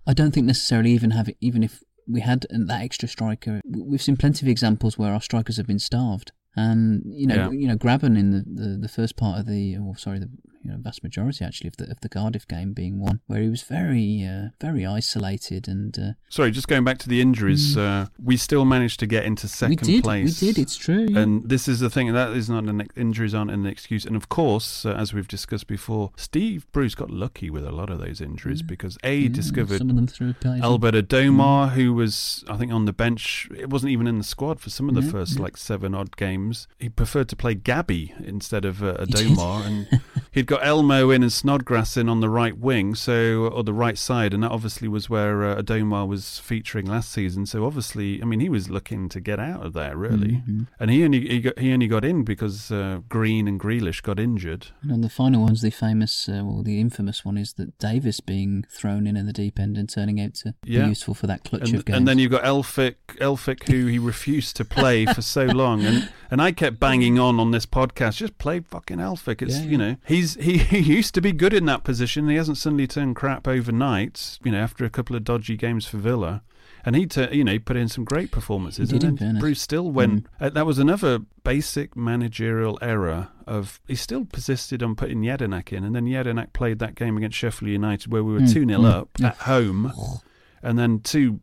I 0.07 0.13
don't 0.13 0.31
think 0.31 0.47
necessarily 0.47 0.91
even 0.91 1.11
have 1.11 1.29
even 1.39 1.63
if 1.63 1.83
we 2.09 2.21
had 2.21 2.45
that 2.49 2.81
extra 2.81 3.07
striker, 3.07 3.61
we've 3.65 4.01
seen 4.01 4.17
plenty 4.17 4.45
of 4.45 4.49
examples 4.49 4.97
where 4.97 5.13
our 5.13 5.21
strikers 5.21 5.57
have 5.57 5.67
been 5.67 5.79
starved. 5.79 6.31
And 6.55 7.03
you 7.05 7.27
know, 7.27 7.35
Yeah. 7.35 7.51
you 7.51 7.67
know, 7.67 7.77
Grabban 7.77 8.17
in 8.17 8.31
the, 8.31 8.43
the, 8.61 8.77
the 8.77 8.87
first 8.89 9.15
part 9.15 9.39
of 9.39 9.45
the, 9.45 9.77
or 9.77 9.95
sorry, 9.97 10.19
the 10.19 10.29
you 10.63 10.71
know 10.71 10.77
vast 10.79 11.03
majority 11.03 11.43
actually 11.45 11.67
of 11.67 11.77
the 11.77 11.89
of 11.89 11.99
the 12.01 12.09
Cardiff 12.09 12.47
game 12.47 12.73
being 12.73 12.99
one, 12.99 13.21
where 13.27 13.41
he 13.41 13.49
was 13.49 13.63
very 13.63 14.23
uh, 14.23 14.49
very 14.59 14.85
isolated 14.85 15.67
and 15.67 15.97
uh, 15.97 16.11
Sorry, 16.29 16.51
just 16.51 16.67
going 16.67 16.83
back 16.83 16.97
to 16.99 17.09
the 17.09 17.21
injuries, 17.21 17.77
uh, 17.77 18.07
we 18.21 18.37
still 18.37 18.65
managed 18.65 18.99
to 18.99 19.07
get 19.07 19.25
into 19.25 19.47
second 19.47 19.81
we 19.87 20.01
did, 20.01 20.05
we 20.05 20.31
did, 20.31 20.57
it's 20.57 20.75
true, 20.75 21.07
yeah. 21.09 21.19
And 21.19 21.49
this 21.49 21.67
is 21.67 21.79
the 21.79 21.89
thing 21.89 22.13
that 22.13 22.31
is 22.31 22.49
not 22.49 22.65
an 22.65 22.87
injuries 22.95 23.33
aren't 23.33 23.51
an 23.51 23.65
excuse. 23.65 24.05
And 24.05 24.15
of 24.15 24.29
course, 24.29 24.85
uh, 24.85 24.91
as 24.91 25.13
we've 25.13 25.27
discussed 25.27 25.67
before, 25.67 26.11
Steve 26.17 26.65
Bruce 26.71 26.95
got 26.95 27.09
lucky 27.09 27.49
with 27.49 27.65
a 27.65 27.71
lot 27.71 27.89
of 27.89 27.99
those 27.99 28.21
injuries 28.21 28.61
because 28.61 28.97
a 29.03 29.15
yeah, 29.15 29.29
discovered 29.29 29.77
some 29.79 29.89
of 29.89 29.95
them 29.95 30.07
through. 30.07 30.35
Albert 30.61 30.93
Adomah, 30.95 31.71
who 31.71 31.93
was 31.93 32.43
I 32.47 32.57
think 32.57 32.71
on 32.71 32.85
the 32.85 32.93
bench. 32.93 33.49
It 33.57 33.69
wasn't 33.69 33.91
even 33.91 34.07
in 34.07 34.17
the 34.17 34.23
squad 34.23 34.59
for 34.59 34.69
some 34.69 34.89
of 34.89 34.95
the 34.95 35.01
Yeah, 35.01 35.11
first 35.11 35.37
yeah. 35.37 35.43
like 35.43 35.57
seven 35.57 35.95
odd 35.95 36.17
games. 36.17 36.67
He 36.77 36.89
preferred 36.89 37.29
to 37.29 37.35
play 37.35 37.55
Gabby 37.55 38.13
instead 38.23 38.65
of 38.65 38.83
uh, 38.83 38.95
a 38.99 39.05
He 39.05 39.11
did. 39.13 39.27
Domar, 39.29 39.65
and 39.65 40.01
he'd 40.31 40.47
got 40.49 40.65
Elmo 40.65 41.09
in 41.11 41.21
and 41.23 41.31
Snodgrass 41.31 41.95
in 41.95 42.09
on 42.09 42.19
the 42.21 42.29
right 42.29 42.57
wing, 42.57 42.95
so 42.95 43.47
or 43.53 43.63
the 43.63 43.73
right 43.73 43.97
side, 43.97 44.33
and 44.33 44.43
that 44.43 44.51
obviously 44.51 44.87
was 44.87 45.09
where 45.09 45.45
uh, 45.45 45.61
Adomah 45.61 46.07
was 46.07 46.39
featuring 46.39 46.85
last 46.87 47.11
season. 47.11 47.45
So 47.45 47.65
obviously, 47.65 48.21
I 48.21 48.25
mean, 48.25 48.39
he 48.39 48.49
was 48.49 48.69
looking 48.69 49.09
to 49.09 49.19
get 49.19 49.39
out 49.39 49.65
of 49.65 49.73
there 49.73 49.95
really, 49.95 50.41
Mhm. 50.49 50.67
and 50.79 50.89
he 50.91 51.03
only 51.03 51.27
he, 51.27 51.39
got, 51.41 51.57
he 51.59 51.71
only 51.71 51.87
got 51.87 52.03
in 52.03 52.23
because 52.23 52.71
uh, 52.71 53.01
Green 53.07 53.47
and 53.47 53.59
Grealish 53.59 54.01
got 54.01 54.19
injured. 54.19 54.67
And 54.81 55.03
the 55.03 55.09
final 55.09 55.41
one's 55.43 55.61
the 55.61 55.69
famous, 55.69 56.27
uh, 56.27 56.41
well, 56.43 56.63
the 56.63 56.79
infamous 56.81 57.23
one 57.23 57.37
is 57.37 57.53
that 57.53 57.77
Davis 57.77 58.19
being 58.19 58.65
thrown 58.69 59.05
in 59.07 59.15
at 59.15 59.25
the 59.27 59.33
deep 59.33 59.59
end 59.59 59.77
and 59.77 59.87
turning 59.87 60.19
out 60.19 60.33
to 60.35 60.55
Yeah. 60.65 60.83
be 60.83 60.89
useful 60.89 61.13
for 61.13 61.27
that 61.27 61.43
clutch 61.43 61.69
and, 61.69 61.75
of 61.79 61.85
games. 61.85 61.97
and 61.97 62.07
then 62.07 62.17
you've 62.19 62.31
got 62.31 62.43
Elphick, 62.43 62.95
Elphick, 63.19 63.67
who 63.69 63.85
he 63.85 63.99
refused 63.99 64.55
to 64.57 64.65
play 64.65 65.05
for 65.05 65.21
so 65.21 65.45
long, 65.45 65.83
and 65.85 66.09
and 66.31 66.41
I 66.41 66.51
kept 66.51 66.79
banging 66.79 67.17
on 67.19 67.39
on 67.39 67.51
this 67.51 67.65
podcast, 67.65 68.17
just 68.17 68.37
play 68.39 68.59
fucking 68.61 68.97
Elphick. 68.97 69.41
It's 69.41 69.59
Yeah, 69.59 69.65
you 69.65 69.77
know 69.77 69.95
he's 70.07 70.35
he, 70.39 70.57
he 70.57 70.79
used 70.79 71.13
to 71.15 71.21
be 71.21 71.31
good 71.31 71.53
in 71.53 71.65
that 71.65 71.83
position. 71.83 72.27
He 72.29 72.35
hasn't 72.35 72.57
suddenly 72.57 72.87
turned 72.87 73.15
crap 73.15 73.47
overnight. 73.47 74.39
You 74.43 74.51
know 74.51 74.59
after 74.59 74.85
a 74.85 74.89
couple 74.89 75.15
of 75.15 75.23
dodgy 75.23 75.57
games 75.57 75.85
for 75.85 75.97
Villa. 75.97 76.43
And 76.85 76.95
he, 76.95 77.05
tur- 77.07 77.27
you 77.29 77.43
know, 77.43 77.51
he 77.51 77.59
put 77.59 77.75
in 77.75 77.89
some 77.89 78.05
great 78.05 78.31
performances. 78.31 78.91
He 78.91 78.99
did, 78.99 79.09
and 79.09 79.17
then. 79.17 79.39
Bruce 79.39 79.61
still 79.61 79.91
went. 79.91 80.27
Uh, 80.39 80.49
that 80.49 80.65
was 80.65 80.79
another 80.79 81.19
basic 81.43 81.93
managerial 81.97 82.79
error. 82.81 83.27
Of 83.45 83.81
he 83.85 83.95
still 83.95 84.23
persisted 84.23 84.81
on 84.81 84.95
putting 84.95 85.21
Jedinak 85.21 85.73
in, 85.73 85.83
and 85.83 85.93
then 85.93 86.05
Jedinak 86.05 86.53
played 86.53 86.79
that 86.79 86.95
game 86.95 87.17
against 87.17 87.37
Sheffield 87.37 87.69
United 87.69 88.11
where 88.11 88.23
we 88.23 88.31
were 88.33 88.39
Mm, 88.39 88.53
two 88.53 88.65
0 88.65 88.79
mm, 88.79 88.89
up 88.89 89.09
at 89.21 89.35
home, 89.39 89.91
and 90.63 90.79
then 90.79 91.01
two. 91.01 91.41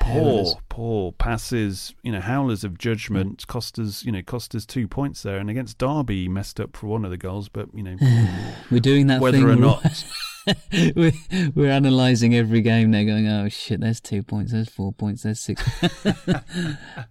Poor, 0.00 0.54
poor 0.68 1.12
passes, 1.12 1.94
you 2.02 2.12
know, 2.12 2.20
howlers 2.20 2.64
of 2.64 2.78
judgment 2.78 3.38
mm. 3.38 3.46
cost 3.46 3.78
us, 3.78 4.04
you 4.04 4.12
know, 4.12 4.22
cost 4.22 4.54
us 4.54 4.66
two 4.66 4.88
points 4.88 5.22
there. 5.22 5.38
And 5.38 5.50
against 5.50 5.78
Derby, 5.78 6.22
he 6.22 6.28
messed 6.28 6.60
up 6.60 6.76
for 6.76 6.86
one 6.86 7.04
of 7.04 7.10
the 7.10 7.16
goals, 7.16 7.48
but 7.48 7.68
you 7.74 7.82
know, 7.82 7.96
We're 8.70 8.80
doing 8.80 9.08
that 9.08 9.20
whether 9.20 9.38
thing. 9.38 9.48
or 9.48 9.56
not. 9.56 10.04
we're, 10.96 11.12
we're 11.54 11.70
analysing 11.70 12.34
every 12.34 12.60
game 12.62 12.90
now, 12.90 13.04
going, 13.04 13.28
"Oh 13.28 13.48
shit, 13.48 13.80
there's 13.80 14.00
two 14.00 14.22
points, 14.22 14.52
there's 14.52 14.68
four 14.68 14.92
points, 14.92 15.22
there's 15.22 15.40
six. 15.40 15.62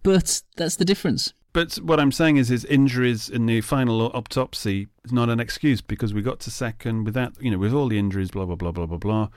but 0.03 0.41
that's 0.57 0.75
the 0.75 0.85
difference. 0.85 1.33
But 1.53 1.75
what 1.75 1.99
I'm 1.99 2.11
saying 2.11 2.37
is, 2.37 2.49
is 2.49 2.63
injuries 2.65 3.29
in 3.29 3.45
the 3.45 3.59
final 3.61 4.01
autopsy 4.01 4.87
is 5.03 5.11
not 5.11 5.29
an 5.29 5.39
excuse 5.39 5.81
because 5.81 6.13
we 6.13 6.21
got 6.21 6.39
to 6.41 6.51
second 6.51 7.03
without, 7.03 7.33
you 7.41 7.51
know, 7.51 7.57
with 7.57 7.73
all 7.73 7.87
the 7.87 7.99
injuries, 7.99 8.31
blah 8.31 8.45
blah 8.45 8.55
blah 8.55 8.71
blah 8.71 8.85
blah 8.85 8.97
blah. 8.97 9.27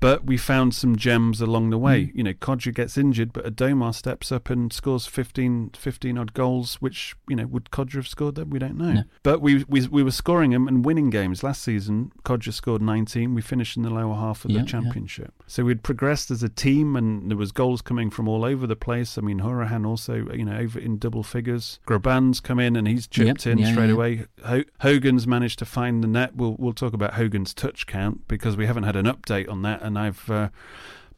But 0.00 0.24
we 0.24 0.36
found 0.38 0.74
some 0.74 0.96
gems 0.96 1.40
along 1.40 1.70
the 1.70 1.78
way. 1.78 2.06
Mm. 2.06 2.14
You 2.14 2.22
know, 2.24 2.32
Kodjia 2.32 2.74
gets 2.74 2.96
injured, 2.96 3.32
but 3.32 3.44
Adomah 3.44 3.94
steps 3.94 4.32
up 4.32 4.48
and 4.48 4.72
scores 4.72 5.06
15, 5.06 5.72
15 5.76 6.18
odd 6.18 6.32
goals, 6.32 6.76
which, 6.76 7.14
you 7.28 7.36
know, 7.36 7.46
would 7.46 7.70
Kodjia 7.70 7.96
have 7.96 8.08
scored 8.08 8.34
them? 8.34 8.50
We 8.50 8.58
don't 8.58 8.78
know. 8.78 8.92
No. 8.92 9.02
But 9.22 9.40
we, 9.42 9.64
we 9.68 9.86
we 9.88 10.02
were 10.02 10.10
scoring 10.10 10.50
them 10.52 10.66
and 10.66 10.84
winning 10.84 11.10
games. 11.10 11.42
Last 11.42 11.62
season, 11.62 12.12
Kodjia 12.24 12.52
scored 12.52 12.82
19. 12.82 13.34
We 13.34 13.42
finished 13.42 13.76
in 13.76 13.82
the 13.82 13.90
lower 13.90 14.14
half 14.14 14.44
of 14.44 14.50
Yeah, 14.50 14.62
the 14.62 14.66
yeah. 14.82 15.30
So 15.50 15.64
we'd 15.64 15.82
progressed 15.82 16.30
as 16.30 16.44
a 16.44 16.48
team 16.48 16.94
and 16.94 17.28
there 17.28 17.36
was 17.36 17.50
goals 17.50 17.82
coming 17.82 18.08
from 18.08 18.28
all 18.28 18.44
over 18.44 18.68
the 18.68 18.76
place. 18.76 19.18
I 19.18 19.20
mean, 19.20 19.40
Hourihane 19.40 19.84
also, 19.84 20.28
you 20.32 20.44
know, 20.44 20.56
over 20.56 20.78
in 20.78 20.96
double 20.96 21.24
figures. 21.24 21.80
Grabban's 21.88 22.38
come 22.38 22.60
in 22.60 22.76
and 22.76 22.86
he's 22.86 23.08
chipped 23.08 23.46
Yep, 23.46 23.52
in 23.54 23.58
yeah, 23.58 23.72
straight 23.72 23.88
yeah. 23.88 23.92
away. 23.92 24.26
Ho- 24.44 24.62
Hogan's 24.80 25.26
managed 25.26 25.58
to 25.58 25.64
find 25.64 26.04
the 26.04 26.06
net. 26.06 26.36
We'll 26.36 26.54
we'll 26.60 26.72
talk 26.72 26.92
about 26.92 27.14
Hogan's 27.14 27.52
touch 27.52 27.88
count 27.88 28.28
because 28.28 28.56
we 28.56 28.66
haven't 28.66 28.84
had 28.84 28.94
an 28.94 29.06
update 29.06 29.50
on 29.50 29.62
that, 29.62 29.82
and 29.82 29.98
I've 29.98 30.30
uh, 30.30 30.50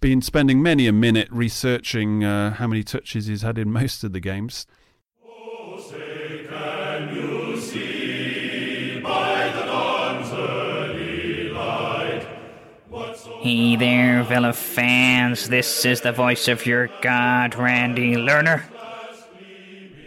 been 0.01 0.23
spending 0.23 0.63
many 0.63 0.87
a 0.87 0.93
minute 0.93 1.29
researching 1.31 2.25
uh, 2.25 2.53
how 2.55 2.67
many 2.67 2.83
touches 2.83 3.27
he's 3.27 3.43
had 3.43 3.59
in 3.59 3.71
most 3.83 4.03
of 4.03 4.15
the 4.15 4.21
games. 4.21 4.67
Hey 13.43 13.75
there, 13.75 14.23
Villa 14.23 14.53
fans. 14.53 15.49
This 15.49 15.85
is 15.85 16.01
the 16.01 16.13
voice 16.13 16.47
of 16.47 16.65
your 16.65 16.89
god, 17.01 17.57
Randy 17.57 18.15
Lerner. 18.15 18.63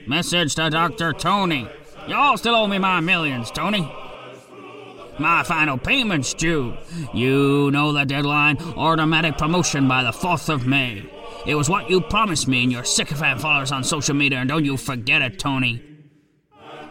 Message 0.07 0.55
to 0.55 0.69
Dr. 0.69 1.11
Tony. 1.11 1.67
Y'all 2.07 2.37
still 2.37 2.55
owe 2.55 2.65
me 2.65 2.79
my 2.79 3.01
millions, 3.01 3.51
Tony. 3.51 3.91
My 5.19 5.43
final 5.43 5.77
payment's 5.77 6.33
due. 6.33 6.77
You 7.13 7.71
know 7.71 7.91
the 7.91 8.05
deadline. 8.05 8.57
Automatic 8.77 9.37
promotion 9.37 9.85
by 9.85 10.03
the 10.03 10.11
4th 10.11 10.47
of 10.47 10.65
May. 10.65 11.03
It 11.45 11.55
was 11.55 11.69
what 11.69 11.89
you 11.89 11.99
promised 11.99 12.47
me 12.47 12.63
and 12.63 12.71
your 12.71 12.85
sycophant 12.85 13.41
followers 13.41 13.73
on 13.73 13.83
social 13.83 14.15
media, 14.15 14.37
and 14.37 14.47
don't 14.47 14.63
you 14.63 14.77
forget 14.77 15.21
it, 15.21 15.39
Tony. 15.39 15.94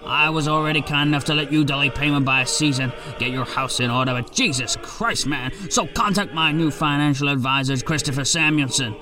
I 0.06 0.30
was 0.30 0.48
already 0.48 0.82
kind 0.82 1.08
enough 1.08 1.24
to 1.26 1.34
let 1.34 1.52
you 1.52 1.64
delay 1.64 1.90
payment 1.90 2.24
by 2.24 2.42
a 2.42 2.46
season, 2.46 2.92
get 3.18 3.30
your 3.30 3.44
house 3.44 3.80
in 3.80 3.90
order, 3.90 4.12
but 4.12 4.32
Jesus 4.32 4.76
Christ, 4.82 5.26
man. 5.26 5.52
So 5.70 5.86
contact 5.86 6.32
my 6.34 6.52
new 6.52 6.70
financial 6.70 7.28
advisor, 7.28 7.76
Christopher 7.78 8.24
Samuelson. 8.24 8.94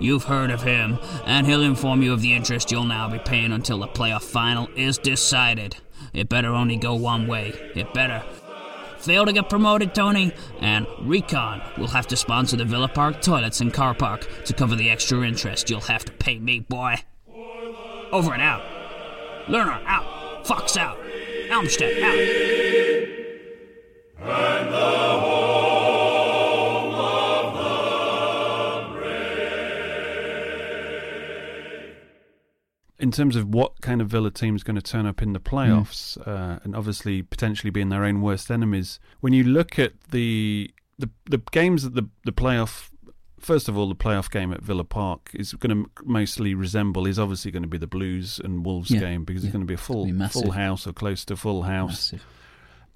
You've 0.00 0.24
heard 0.24 0.50
of 0.50 0.62
him, 0.62 0.98
and 1.26 1.46
he'll 1.46 1.62
inform 1.62 2.02
you 2.02 2.12
of 2.12 2.22
the 2.22 2.34
interest 2.34 2.72
you'll 2.72 2.84
now 2.84 3.08
be 3.08 3.18
paying 3.18 3.52
until 3.52 3.78
the 3.78 3.86
playoff 3.88 4.22
final 4.22 4.68
is 4.76 4.98
decided. 4.98 5.76
It 6.12 6.28
better 6.28 6.48
only 6.48 6.76
go 6.76 6.94
one 6.94 7.26
way. 7.26 7.52
It 7.74 7.94
better. 7.94 8.22
Fail 8.98 9.26
to 9.26 9.32
get 9.32 9.48
promoted, 9.48 9.94
Tony, 9.94 10.32
and 10.60 10.86
Recon 11.00 11.62
will 11.76 11.88
have 11.88 12.06
to 12.08 12.16
sponsor 12.16 12.56
the 12.56 12.64
Villa 12.64 12.88
Park 12.88 13.20
toilets 13.20 13.60
and 13.60 13.72
car 13.72 13.94
park 13.94 14.28
to 14.44 14.52
cover 14.52 14.76
the 14.76 14.90
extra 14.90 15.22
interest 15.22 15.70
you'll 15.70 15.80
have 15.80 16.04
to 16.04 16.12
pay 16.12 16.38
me, 16.38 16.60
boy. 16.60 16.96
Over 18.12 18.32
and 18.32 18.42
out. 18.42 18.62
Lerner 19.46 19.82
out. 19.86 20.21
Fox 20.44 20.76
out. 20.76 20.98
Elmstead 21.48 22.02
out. 22.02 22.52
in 33.02 33.10
terms 33.10 33.34
of 33.34 33.52
what 33.52 33.80
kind 33.80 34.00
of 34.00 34.08
Villa 34.08 34.30
team 34.30 34.54
is 34.54 34.62
going 34.62 34.76
to 34.76 34.80
turn 34.80 35.06
up 35.06 35.20
in 35.20 35.32
the 35.32 35.40
playoffs, 35.40 36.16
uh, 36.24 36.60
and 36.62 36.76
obviously 36.76 37.20
potentially 37.20 37.68
being 37.70 37.88
their 37.88 38.04
own 38.04 38.22
worst 38.22 38.48
enemies. 38.48 39.00
When 39.18 39.32
you 39.32 39.42
look 39.42 39.78
at 39.78 39.92
the 40.10 40.70
the, 40.98 41.10
the 41.26 41.38
games 41.50 41.82
that 41.82 41.94
the 41.94 42.08
the 42.24 42.32
playoff, 42.32 42.91
first 43.42 43.68
of 43.68 43.76
all, 43.76 43.88
the 43.88 43.94
playoff 43.94 44.30
game 44.30 44.52
at 44.52 44.62
Villa 44.62 44.84
Park 44.84 45.30
is 45.34 45.52
going 45.52 45.84
to 45.84 45.90
mostly 46.04 46.54
resemble 46.54 47.06
is 47.06 47.18
obviously 47.18 47.50
going 47.50 47.62
to 47.62 47.68
be 47.68 47.78
the 47.78 47.86
Blues 47.86 48.40
and 48.42 48.64
Wolves 48.64 48.90
Yeah, 48.90 49.00
game 49.00 49.24
because 49.24 49.42
yeah. 49.42 49.48
it's 49.48 49.52
going 49.52 49.62
to 49.64 49.66
be 49.66 49.74
a 49.74 49.78
full 49.78 50.06
be 50.06 50.28
full 50.28 50.52
house 50.52 50.86
or 50.86 50.92
close 50.92 51.24
to 51.26 51.36
full 51.36 51.62
house. 51.64 52.12
Massive. 52.12 52.24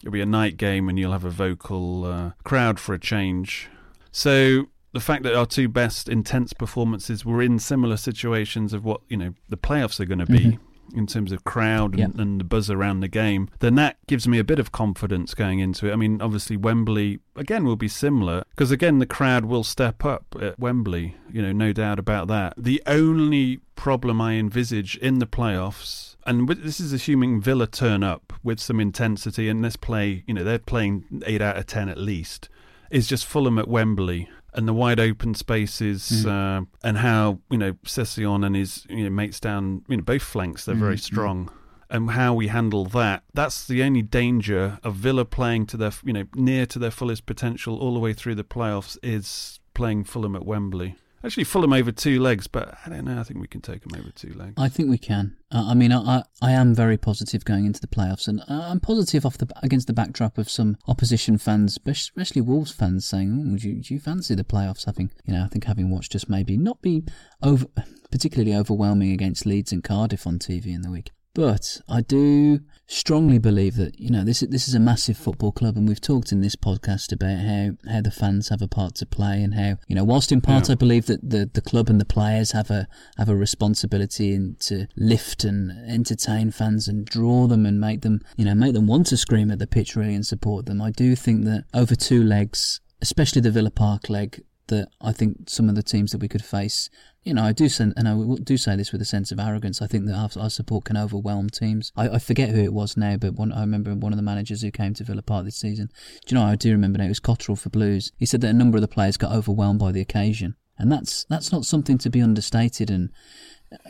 It'll 0.01 0.13
be 0.13 0.21
a 0.21 0.27
night 0.27 0.57
game 0.57 0.89
and 0.89 0.99
you'll 0.99 1.13
have 1.13 1.25
a 1.25 1.31
vocal 1.31 2.05
uh, 2.05 2.31
crowd 2.45 2.79
for 2.79 2.95
a 2.95 2.99
change. 2.99 3.69
So 4.13 4.67
the 4.93 5.01
fact 5.01 5.25
that 5.25 5.35
our 5.35 5.47
two 5.47 5.69
best 5.69 6.09
intense 6.09 6.53
performances 6.53 7.25
were 7.25 7.43
in 7.43 7.59
similar 7.59 7.97
situations 7.97 8.73
of 8.73 8.85
what 8.85 9.01
you 9.09 9.17
know 9.17 9.35
the 9.49 9.57
playoffs 9.57 9.99
are 10.01 10.05
going 10.07 10.19
to 10.21 10.27
be. 10.27 10.39
Mhm. 10.39 10.59
In 10.97 11.07
terms 11.07 11.31
of 11.31 11.45
crowd 11.45 11.95
and, 11.99 12.15
Yeah. 12.15 12.23
and 12.23 12.41
the 12.41 12.45
buzz 12.45 12.71
around 12.71 13.01
the 13.01 13.09
game, 13.09 13.49
then 13.61 13.75
that 13.77 13.99
gives 14.07 14.27
me 14.27 14.39
a 14.39 14.45
bit 14.45 14.59
of 14.59 14.73
confidence 14.73 15.35
going 15.35 15.59
into 15.59 15.89
it. 15.89 15.93
I 15.93 15.97
mean, 15.97 16.23
obviously 16.23 16.57
Wembley 16.57 17.19
again 17.37 17.65
will 17.65 17.77
be 17.77 17.87
similar 17.89 18.45
because 18.51 18.71
again 18.71 18.99
the 18.99 19.07
crowd 19.07 19.45
will 19.45 19.63
step 19.63 20.05
up 20.05 20.25
at 20.41 20.59
Wembley. 20.59 21.14
You 21.31 21.43
know, 21.43 21.53
no 21.53 21.73
doubt 21.73 21.99
about 21.99 22.29
that. 22.29 22.55
The 22.57 22.83
only 22.87 23.61
problem 23.75 24.21
I 24.21 24.35
envisage 24.35 24.97
in 24.97 25.18
the 25.18 25.27
playoffs, 25.27 26.17
and 26.27 26.49
this 26.49 26.81
is 26.81 26.93
assuming 26.95 27.41
Villa 27.43 27.67
turn 27.67 28.03
up 28.03 28.33
with 28.43 28.59
some 28.59 28.81
intensity 28.81 29.49
and 29.51 29.61
let's 29.63 29.77
play. 29.77 30.25
You 30.27 30.35
know, 30.35 30.45
they're 30.45 30.59
playing 30.59 31.23
eight 31.27 31.43
out 31.43 31.57
of 31.59 31.67
ten 31.67 31.89
at 31.91 31.99
least. 31.99 32.49
Is 32.89 33.09
just 33.09 33.27
Fulham 33.27 33.59
at 33.59 33.67
Wembley 33.68 34.29
and 34.57 34.66
the 34.66 34.72
wide 34.72 34.99
open 34.99 35.34
spaces 35.34 36.24
uh, 36.26 36.62
and 36.83 36.99
how 36.99 37.38
you 37.50 37.58
know 37.58 37.72
Sessegnon 37.84 38.45
and 38.45 38.57
his 38.57 38.87
you 38.88 39.04
know 39.04 39.11
mates 39.11 39.38
down 39.38 39.84
you 39.88 39.96
know 39.99 40.03
both 40.03 40.22
flanks 40.22 40.64
they're 40.64 40.74
very 40.74 40.96
Mm, 40.96 41.00
strong. 41.00 41.50
And 41.88 42.11
how 42.11 42.34
we 42.34 42.49
handle 42.49 42.84
that 42.87 43.22
that's 43.34 43.66
the 43.68 43.83
only 43.84 44.03
danger 44.03 44.78
of 44.83 44.95
Villa 44.95 45.24
playing 45.24 45.66
to 45.66 45.76
their 45.76 45.92
you 46.03 46.12
know 46.12 46.24
near 46.34 46.66
to 46.66 46.78
their 46.80 46.91
fullest 46.91 47.26
potential 47.26 47.78
all 47.78 47.95
the 47.95 48.00
way 48.00 48.12
through 48.12 48.34
the 48.34 48.45
playoffs 48.45 48.99
is 49.03 49.61
playing 49.74 50.03
Fulham 50.04 50.34
at 50.34 50.45
Wembley 50.45 50.96
actually 51.25 51.45
Fulham 51.45 51.72
over 51.72 51.93
two 51.93 52.21
legs 52.21 52.47
but 52.47 52.76
I 52.84 52.91
don't 52.91 53.05
know 53.05 53.18
I 53.18 53.22
think 53.22 53.41
we 53.41 53.47
can 53.47 53.61
take 53.61 53.83
them 53.83 53.99
over 53.99 54.11
two 54.11 54.33
legs 54.34 54.55
I 54.57 54.68
think 54.68 54.88
we 54.91 54.99
can. 54.99 55.37
Uh, 55.53 55.67
I 55.68 55.75
mean, 55.75 55.93
I, 55.93 56.25
I 56.43 56.51
am 56.53 56.75
very 56.75 56.97
positive 56.97 57.45
going 57.45 57.67
into 57.67 57.80
the 57.80 57.87
playoffs, 57.87 58.26
and 58.26 58.41
uh, 58.41 58.45
I'm 58.68 58.80
positive 58.80 59.25
off 59.25 59.38
the 59.38 59.47
against 59.63 59.87
the 59.87 59.93
backdrop 59.93 60.38
of 60.38 60.51
some 60.51 60.76
opposition 60.88 61.38
fans, 61.38 61.79
especially- 61.87 62.41
Wolves 62.41 62.72
fans, 62.72 63.07
saying, 63.07 63.53
"Would 63.53 63.63
you 63.63 63.80
do 63.80 63.95
you 63.95 64.01
fancy 64.01 64.34
the 64.34 64.43
playoffs?" 64.43 64.87
Having 64.87 65.13
you 65.25 65.33
know, 65.34 65.45
I 65.45 65.49
think 65.49 65.64
having 65.64 65.88
watched 65.88 66.17
us 66.17 66.29
maybe 66.29 66.57
not 66.57 66.83
be 66.83 67.05
over 67.43 67.67
particularly 68.11 68.57
overwhelming 68.57 69.13
against 69.13 69.47
Leeds 69.47 69.71
and 69.71 69.84
Cardiff 69.84 70.26
on 70.26 70.41
TV 70.41 70.75
in 70.75 70.83
the 70.83 70.91
week. 70.91 71.13
But 71.33 71.80
I 71.88 72.01
do 72.01 72.61
strongly 72.88 73.38
believe 73.38 73.76
that 73.76 73.99
you 73.99 74.11
know 74.11 74.25
this 74.25 74.42
is 74.42 74.49
this 74.49 74.68
is 74.68 74.75
a 74.75 74.80
massive 74.80 75.17
football 75.17 75.53
club, 75.53 75.76
and 75.76 75.88
we've 75.88 76.00
talked 76.00 76.33
in 76.33 76.41
this 76.41 76.57
podcast 76.57 77.13
about 77.13 77.38
how, 77.38 77.92
how 77.92 78.00
the 78.00 78.11
fans 78.11 78.49
have 78.49 78.63
a 78.63 78.68
part 78.68 78.95
to 78.96 79.07
play, 79.07 79.42
and 79.42 79.54
how 79.54 79.76
you 79.88 79.95
know 79.95 80.04
whilst 80.04 80.33
in 80.33 80.41
part 80.41 80.68
Yeah. 80.68 80.72
I 80.72 80.76
believe 80.76 81.07
that 81.07 81.29
the, 81.29 81.50
the 81.53 81.61
club 81.61 81.88
and 81.88 82.00
the 82.00 82.04
players 82.04 82.53
have 82.53 82.71
a 82.71 82.87
have 83.17 83.29
a 83.29 83.37
responsibility 83.37 84.34
in 84.34 84.57
to 84.61 84.87
lift 84.96 85.45
and 85.45 85.72
entertain 85.88 86.50
fans 86.50 86.88
and 86.88 87.04
draw 87.04 87.46
them 87.46 87.67
and 87.67 87.80
make 87.80 88.03
them 88.03 88.21
you 88.37 88.45
know 88.45 88.54
make 88.54 88.75
them 88.75 88.87
want 88.87 89.07
to 89.08 89.17
scream 89.17 89.50
at 89.50 89.58
the 89.58 89.67
pitch 89.67 89.96
really 89.96 90.14
and 90.14 90.26
support 90.26 90.67
them. 90.67 90.80
I 90.80 90.91
do 90.91 91.17
think 91.17 91.45
that 91.45 91.64
over 91.75 91.95
two 91.95 92.22
legs, 92.22 92.80
especially 93.03 93.41
the 93.41 93.50
Villa 93.50 93.71
Park 93.71 94.08
leg, 94.08 94.42
that 94.68 94.88
I 95.01 95.13
think 95.13 95.49
some 95.49 95.68
of 95.68 95.75
the 95.75 95.83
teams 95.83 96.13
that 96.13 96.21
we 96.21 96.29
could 96.29 96.45
face, 96.45 96.91
you 97.22 97.34
know, 97.34 97.43
I 97.45 97.53
do 97.53 97.68
and 97.79 98.09
I 98.09 98.14
do 98.43 98.57
say 98.57 98.76
this 98.76 98.93
with 98.93 99.01
a 99.01 99.05
sense 99.07 99.33
of 99.33 99.38
arrogance. 99.38 99.83
I 99.83 99.87
think 99.87 100.07
that 100.07 100.14
our, 100.14 100.43
our 100.43 100.51
support 100.51 100.84
can 100.84 100.97
overwhelm 100.97 101.51
teams. 101.51 101.93
I, 101.97 102.09
I 102.09 102.18
forget 102.18 102.51
who 102.51 102.63
it 102.63 102.72
was 102.72 102.97
now, 102.97 103.17
but 103.17 103.34
one, 103.34 103.53
I 103.53 103.61
remember 103.61 103.95
one 103.95 104.13
of 104.13 104.17
the 104.17 104.22
managers 104.22 104.63
who 104.63 104.71
came 104.71 104.95
to 104.95 105.05
Villa 105.05 105.22
Park 105.22 105.45
this 105.45 105.57
season. 105.57 105.91
Do 106.26 106.34
you 106.34 106.41
know? 106.41 106.47
I 106.47 106.57
do 106.57 106.71
remember 106.72 106.99
now. 106.99 107.07
It 107.07 107.09
was 107.09 107.21
Cotterill 107.21 107.59
for 107.59 107.71
Blues. 107.71 108.13
He 108.18 108.26
said 108.26 108.41
that 108.43 108.51
a 108.51 108.53
number 108.53 108.76
of 108.76 108.83
the 108.83 108.88
players 108.88 109.17
got 109.17 109.33
overwhelmed 109.33 109.79
by 109.80 109.93
the 109.93 110.01
occasion, 110.01 110.57
and 110.79 110.91
that's 110.91 111.25
that's 111.25 111.53
not 111.53 111.64
something 111.64 111.99
to 111.99 112.11
be 112.11 112.21
understated. 112.21 112.91
And 112.91 113.11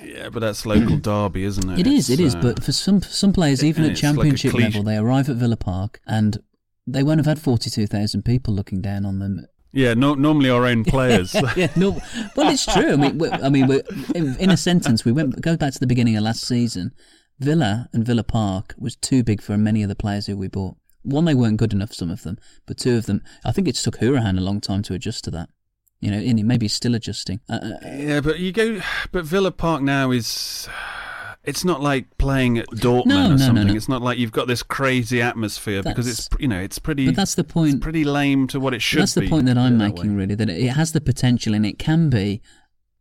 yeah 0.03 0.31
but 0.31 0.41
that's 0.41 0.65
local 0.65 0.97
derby 0.97 1.45
isn't 1.45 1.69
it 1.71 1.81
it 1.81 1.87
is, 1.87 2.09
it 2.09 2.19
is. 2.19 2.35
uh, 2.35 2.41
But 2.41 2.63
for 2.65 2.73
some 2.73 3.03
some 3.03 3.33
players, 3.33 3.63
even 3.63 3.85
at 3.85 3.93
it's 3.93 4.03
like 4.03 4.15
championship 4.15 4.55
level, 4.55 4.83
they 4.83 4.97
arrive 4.97 5.29
at 5.29 5.37
Villa 5.37 5.57
Park 5.57 6.01
and 6.07 6.39
they 6.87 7.03
won't 7.03 7.19
have 7.19 7.27
had 7.27 7.39
forty 7.41 7.69
two 7.69 7.87
thousand 7.87 8.25
people 8.25 8.55
looking 8.55 8.81
down 8.81 9.05
on 9.05 9.19
them 9.19 9.47
yeah 9.77 9.95
no, 9.95 10.15
normally 10.15 10.51
our 10.51 10.65
own 10.65 10.85
players 10.85 11.35
yeah, 11.57 11.69
no, 11.77 12.01
well, 12.35 12.51
it's 12.51 12.65
true. 12.65 12.93
I 12.93 12.97
mean, 12.97 13.33
I 13.33 13.49
mean, 13.49 13.71
in, 14.15 14.51
a 14.51 14.57
sentence, 14.57 15.05
we 15.05 15.13
went 15.13 15.41
go 15.41 15.57
back 15.57 15.73
to 15.73 15.81
the 15.81 15.87
beginning 15.87 16.17
of 16.17 16.23
last 16.23 16.47
season. 16.47 16.93
Villa 17.39 17.89
and 17.93 18.05
Villa 18.05 18.25
Park 18.25 18.75
was 18.79 18.97
too 18.97 19.23
big 19.23 19.43
for 19.43 19.57
many 19.57 19.83
of 19.83 19.89
the 19.89 19.95
players 19.95 20.27
who 20.27 20.37
we 20.37 20.49
bought. 20.49 20.77
One, 21.03 21.25
they 21.25 21.35
weren't 21.35 21.59
good 21.59 21.73
enough, 21.73 21.93
some 21.93 22.11
of 22.11 22.23
them, 22.23 22.39
but 22.67 22.79
two 22.79 22.97
of 22.97 23.07
them, 23.07 23.23
I 23.45 23.53
think 23.53 23.69
it 23.69 23.77
took 23.77 23.99
Hourihane 23.99 24.39
a 24.39 24.41
long 24.41 24.61
time 24.61 24.83
to 24.85 24.95
adjust 24.95 25.25
to 25.25 25.31
that. 25.33 25.51
You 26.01 26.11
know, 26.11 26.19
and 26.19 26.39
he 26.39 26.43
maybe 26.43 26.69
still 26.69 26.95
adjusting. 26.95 27.41
Uh, 27.49 27.61
uh, 27.63 27.79
Yeah, 27.83 28.21
but 28.21 28.39
you 28.39 28.53
go, 28.53 28.81
but 29.13 29.25
Villa 29.25 29.51
Park 29.51 29.83
now 29.83 30.11
is. 30.11 30.69
It's 31.47 31.65
not 31.65 31.81
like 31.81 32.19
playing 32.19 32.59
at 32.59 32.67
Dortmund 32.69 33.07
No, 33.07 33.27
or 33.27 33.29
no, 33.31 33.37
something. 33.37 33.67
no. 33.69 33.75
It's 33.75 33.89
not 33.89 34.03
like 34.03 34.19
you've 34.19 34.33
got 34.33 34.49
this 34.49 34.63
crazy 34.63 35.23
atmosphere 35.23 35.83
because 35.83 36.09
it's 36.09 36.29
you 36.39 36.49
know 36.49 36.59
it's 36.61 36.79
pretty. 36.79 37.07
But 37.07 37.17
that's 37.17 37.37
the 37.37 37.45
point. 37.45 37.75
It's 37.75 37.83
pretty 37.83 38.05
lame 38.05 38.47
to 38.49 38.59
what 38.61 38.75
it 38.75 38.83
should 38.83 38.97
be. 38.97 39.01
That's 39.03 39.15
the 39.15 39.29
point 39.29 39.47
that 39.47 39.57
I'm 39.57 39.81
it 39.81 39.89
making, 39.89 40.17
really. 40.17 40.35
That 40.35 40.51
it 40.51 40.69
has 40.71 40.93
the 40.93 41.01
potential, 41.01 41.55
and 41.55 41.65
it 41.65 41.79
can 41.79 42.11
be. 42.11 42.43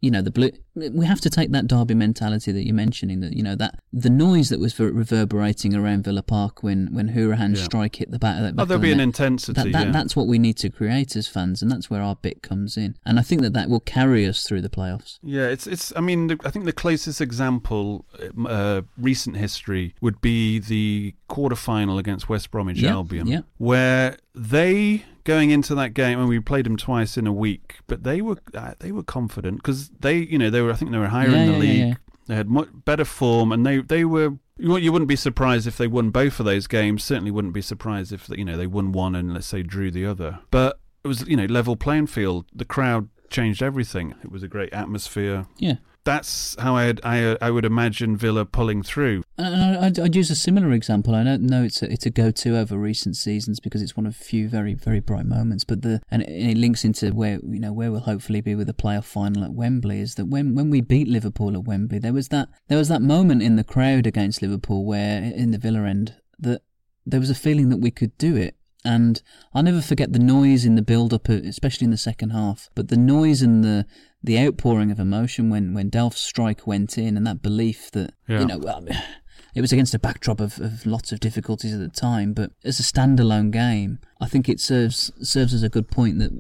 You 0.01 0.11
know, 0.11 0.21
the 0.21 0.29
blue. 0.31 0.51
We 0.75 1.05
have 1.05 1.21
to 1.21 1.29
take 1.29 1.51
that 1.51 1.67
derby 1.67 1.93
mentality 1.93 2.51
that 2.51 2.65
you're 2.65 2.75
mentioning. 2.75 3.21
That 3.21 3.33
you 3.33 3.43
know 3.43 3.55
that 3.55 3.79
the 3.93 4.09
noise 4.09 4.49
that 4.49 4.59
was 4.59 4.77
reverberating 4.79 5.73
around 5.73 6.03
Villa 6.03 6.21
Park 6.23 6.63
when 6.63 6.93
when 6.93 7.09
Hourihane 7.09 7.55
Yeah. 7.55 7.63
strike 7.63 7.95
hit 7.95 8.11
the 8.11 8.19
back. 8.19 8.37
Of 8.37 8.43
that 8.43 8.55
back 8.55 8.63
Oh, 8.63 8.65
there'll 8.65 8.81
the 8.81 8.87
be 8.87 8.91
an 8.91 8.97
net. 8.97 9.05
intensity, 9.05 9.53
That, 9.53 9.71
that, 9.71 9.85
yeah. 9.87 9.91
That's 9.91 10.15
what 10.15 10.27
we 10.27 10.37
need 10.39 10.57
to 10.57 10.69
create 10.69 11.15
as 11.15 11.27
fans, 11.27 11.61
and 11.61 11.71
that's 11.71 11.89
where 11.89 12.01
our 12.01 12.15
bit 12.15 12.41
comes 12.41 12.75
in. 12.77 12.95
And 13.05 13.19
I 13.19 13.21
think 13.21 13.41
that 13.41 13.53
that 13.53 13.69
will 13.69 13.79
carry 13.79 14.25
us 14.27 14.43
through 14.43 14.61
the 14.61 14.69
playoffs. 14.69 15.19
Yeah, 15.23 15.47
it's 15.47 15.65
it's. 15.67 15.93
I 15.95 16.01
mean, 16.01 16.37
I 16.43 16.49
think 16.49 16.65
the 16.65 16.73
closest 16.73 17.21
example, 17.21 18.05
uh, 18.47 18.81
recent 18.97 19.37
history, 19.37 19.95
would 20.01 20.19
be 20.21 20.59
the 20.59 21.13
quarterfinal 21.29 21.97
against 21.99 22.27
West 22.29 22.51
Bromwich 22.51 22.79
Yeah, 22.79 22.91
Albion, 22.91 23.27
yeah. 23.27 23.41
where 23.57 24.17
they 24.33 25.05
going 25.23 25.49
into 25.49 25.73
that 25.73 25.93
game, 25.95 26.19
and 26.19 26.27
we 26.29 26.39
played 26.39 26.65
them 26.65 26.77
twice 26.77 27.17
in 27.17 27.25
a 27.25 27.33
week, 27.33 27.77
but 27.87 28.03
they 28.03 28.21
were 28.21 28.37
uh, 28.53 28.73
they 28.79 28.91
were 28.91 29.01
confident 29.03 29.57
because 29.57 29.89
they, 30.01 30.17
you 30.17 30.37
know, 30.37 30.49
they 30.49 30.61
were. 30.61 30.64
I 30.71 30.75
think 30.75 30.91
they 30.91 30.97
were 30.97 31.07
higher 31.07 31.29
Yeah, 31.29 31.37
in 31.37 31.45
the 31.47 31.53
yeah, 31.53 31.59
league. 31.59 31.79
yeah. 31.87 31.93
They 32.27 32.35
had 32.35 32.49
much 32.49 32.69
better 32.85 33.05
form, 33.05 33.51
and 33.51 33.65
they 33.65 33.79
they 33.79 34.03
were. 34.05 34.33
You 34.57 34.77
you 34.77 34.91
wouldn't 34.91 35.09
be 35.09 35.15
surprised 35.17 35.67
if 35.67 35.77
they 35.77 35.87
won 35.87 36.09
both 36.11 36.39
of 36.39 36.45
those 36.45 36.65
games. 36.67 37.03
Certainly 37.03 37.31
wouldn't 37.31 37.53
be 37.53 37.61
surprised 37.61 38.11
if 38.13 38.29
you 38.29 38.45
know 38.45 38.55
they 38.57 38.67
won 38.67 38.91
one 38.93 39.13
and 39.15 39.33
let's 39.33 39.47
say 39.47 39.61
drew 39.63 39.91
the 39.91 40.05
other. 40.05 40.39
But 40.49 40.79
it 41.03 41.07
was 41.07 41.27
you 41.27 41.35
know 41.37 41.45
level 41.45 41.75
playing 41.75 42.07
field. 42.07 42.45
The 42.53 42.65
crowd 42.65 43.09
changed 43.29 43.61
everything. 43.61 44.15
It 44.23 44.31
was 44.31 44.43
a 44.43 44.47
great 44.47 44.71
atmosphere. 44.73 45.45
Yeah. 45.57 45.75
That's 46.05 46.55
how 46.59 46.75
I'd, 46.75 47.01
I 47.03 47.35
I 47.41 47.49
would 47.49 47.65
imagine 47.65 48.15
Villa 48.15 48.45
pulling 48.45 48.83
through. 48.83 49.23
And 49.37 49.77
I'd, 49.83 49.99
I'd 49.99 50.15
use 50.15 50.29
a 50.29 50.35
similar 50.35 50.71
example. 50.71 51.15
I 51.15 51.23
don't 51.23 51.41
know 51.41 51.63
it's 51.63 51.81
a, 51.81 51.91
it's 51.91 52.05
a 52.05 52.11
go-to 52.11 52.57
over 52.57 52.77
recent 52.77 53.17
seasons 53.17 53.59
because 53.59 53.81
it's 53.81 53.97
one 53.97 54.05
of 54.05 54.13
a 54.13 54.23
few 54.23 54.47
very 54.47 54.75
very 54.75 54.99
bright 54.99 55.25
moments. 55.25 55.63
But 55.63 55.81
the 55.81 56.01
and 56.09 56.21
it, 56.21 56.29
and 56.29 56.51
it 56.51 56.57
links 56.57 56.85
into 56.85 57.09
where 57.09 57.39
you 57.43 57.59
know 57.59 57.73
where 57.73 57.91
we'll 57.91 58.01
hopefully 58.01 58.41
be 58.41 58.55
with 58.55 58.67
the 58.67 58.73
playoff 58.73 59.05
final 59.05 59.43
at 59.43 59.53
Wembley 59.53 59.99
is 59.99 60.15
that 60.15 60.25
when 60.25 60.55
when 60.55 60.69
we 60.69 60.79
beat 60.79 61.07
Liverpool 61.07 61.55
at 61.55 61.63
Wembley, 61.63 61.99
there 61.99 62.13
was 62.13 62.29
that 62.29 62.49
there 62.67 62.77
was 62.77 62.87
that 62.89 63.01
moment 63.01 63.41
in 63.41 63.55
the 63.55 63.63
crowd 63.63 64.05
against 64.05 64.41
Liverpool 64.41 64.85
where 64.85 65.23
in 65.23 65.51
the 65.51 65.57
Villa 65.57 65.81
end 65.85 66.15
that 66.37 66.61
there 67.05 67.19
was 67.19 67.29
a 67.29 67.35
feeling 67.35 67.69
that 67.69 67.77
we 67.77 67.91
could 67.91 68.17
do 68.17 68.35
it. 68.35 68.54
And 68.85 69.21
I'll 69.53 69.63
never 69.63 69.81
forget 69.81 70.13
the 70.13 70.19
noise 70.19 70.63
in 70.63 70.75
the 70.75 70.81
build-up, 70.81 71.29
uh, 71.29 71.33
especially 71.33 71.85
in 71.85 71.91
the 71.91 71.97
second 71.97 72.29
half. 72.29 72.69
But 72.75 72.87
the 72.89 72.97
noise 72.97 73.41
and 73.41 73.63
the 73.63 73.85
the 74.23 74.39
outpouring 74.39 74.89
of 74.91 74.99
emotion 74.99 75.49
when 75.49 75.73
when 75.73 75.89
Delph's 75.89 76.21
strike 76.21 76.65
went 76.67 76.97
in, 76.97 77.17
and 77.17 77.25
that 77.27 77.41
belief 77.41 77.91
that 77.91 78.13
Yeah. 78.27 78.39
you 78.41 78.45
know, 78.45 78.57
well, 78.59 78.85
it 79.55 79.61
was 79.61 79.71
against 79.71 79.93
a 79.95 79.99
backdrop 79.99 80.39
of, 80.39 80.59
of 80.59 80.85
lots 80.85 81.11
of 81.11 81.19
difficulties 81.19 81.73
at 81.73 81.79
the 81.79 81.89
time. 81.89 82.33
But 82.33 82.51
as 82.63 82.79
a 82.79 82.83
standalone 82.83 83.51
game, 83.51 83.99
I 84.21 84.27
think 84.27 84.47
it 84.47 84.59
serves 84.59 85.11
serves 85.21 85.53
as 85.53 85.63
a 85.63 85.69
good 85.69 85.89
point 85.89 86.19
that 86.19 86.31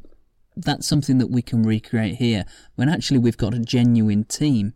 that's 0.55 0.87
something 0.87 1.17
that 1.17 1.27
we 1.31 1.41
can 1.41 1.63
recreate 1.63 2.15
here 2.15 2.45
when 2.75 2.87
actually 2.87 3.17
we've 3.19 3.35
got 3.37 3.53
a 3.53 3.59
genuine 3.59 4.23
team 4.23 4.73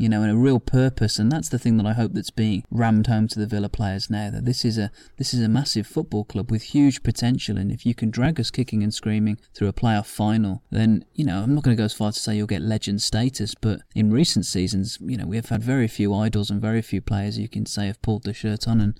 you 0.00 0.08
know, 0.08 0.22
and 0.22 0.30
a 0.30 0.36
real 0.36 0.58
purpose, 0.58 1.18
and 1.18 1.30
that's 1.30 1.50
the 1.50 1.58
thing 1.58 1.76
that 1.76 1.84
I 1.84 1.92
hope 1.92 2.14
that's 2.14 2.30
being 2.30 2.64
rammed 2.70 3.06
home 3.06 3.28
to 3.28 3.38
the 3.38 3.46
Villa 3.46 3.68
players 3.68 4.08
now. 4.08 4.30
That 4.30 4.46
this 4.46 4.64
is 4.64 4.78
a 4.78 4.90
this 5.18 5.34
is 5.34 5.42
a 5.42 5.48
massive 5.48 5.86
football 5.86 6.24
club 6.24 6.50
with 6.50 6.62
huge 6.62 7.02
potential, 7.02 7.58
and 7.58 7.70
if 7.70 7.84
you 7.84 7.94
can 7.94 8.10
drag 8.10 8.40
us 8.40 8.50
kicking 8.50 8.82
and 8.82 8.94
screaming 8.94 9.36
through 9.52 9.68
a 9.68 9.74
playoff 9.74 10.06
final, 10.06 10.62
then 10.70 11.04
you 11.12 11.26
know 11.26 11.42
I'm 11.42 11.54
not 11.54 11.64
going 11.64 11.76
to 11.76 11.78
go 11.78 11.84
as 11.84 11.92
far 11.92 12.12
to 12.12 12.18
say 12.18 12.34
you'll 12.34 12.46
get 12.46 12.62
legend 12.62 13.02
status, 13.02 13.54
but 13.54 13.80
in 13.94 14.10
recent 14.10 14.46
seasons, 14.46 14.96
you 15.02 15.18
know, 15.18 15.26
we 15.26 15.36
have 15.36 15.50
had 15.50 15.62
very 15.62 15.86
few 15.86 16.14
idols 16.14 16.48
and 16.48 16.62
very 16.62 16.80
few 16.80 17.02
players 17.02 17.38
you 17.38 17.48
can 17.48 17.66
say 17.66 17.86
have 17.86 18.00
pulled 18.00 18.22
the 18.22 18.32
shirt 18.32 18.66
on, 18.66 18.80
and 18.80 18.98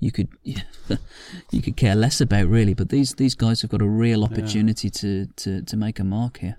you 0.00 0.12
could 0.12 0.28
you 1.50 1.62
could 1.62 1.78
care 1.78 1.94
less 1.94 2.20
about 2.20 2.46
really. 2.46 2.74
But 2.74 2.90
these 2.90 3.14
these 3.14 3.34
guys 3.34 3.62
have 3.62 3.70
got 3.70 3.80
a 3.80 3.88
real 3.88 4.22
opportunity 4.22 4.90
to 4.90 5.28
to 5.34 5.62
to 5.62 5.76
make 5.78 5.98
a 5.98 6.04
mark 6.04 6.40
here. 6.40 6.58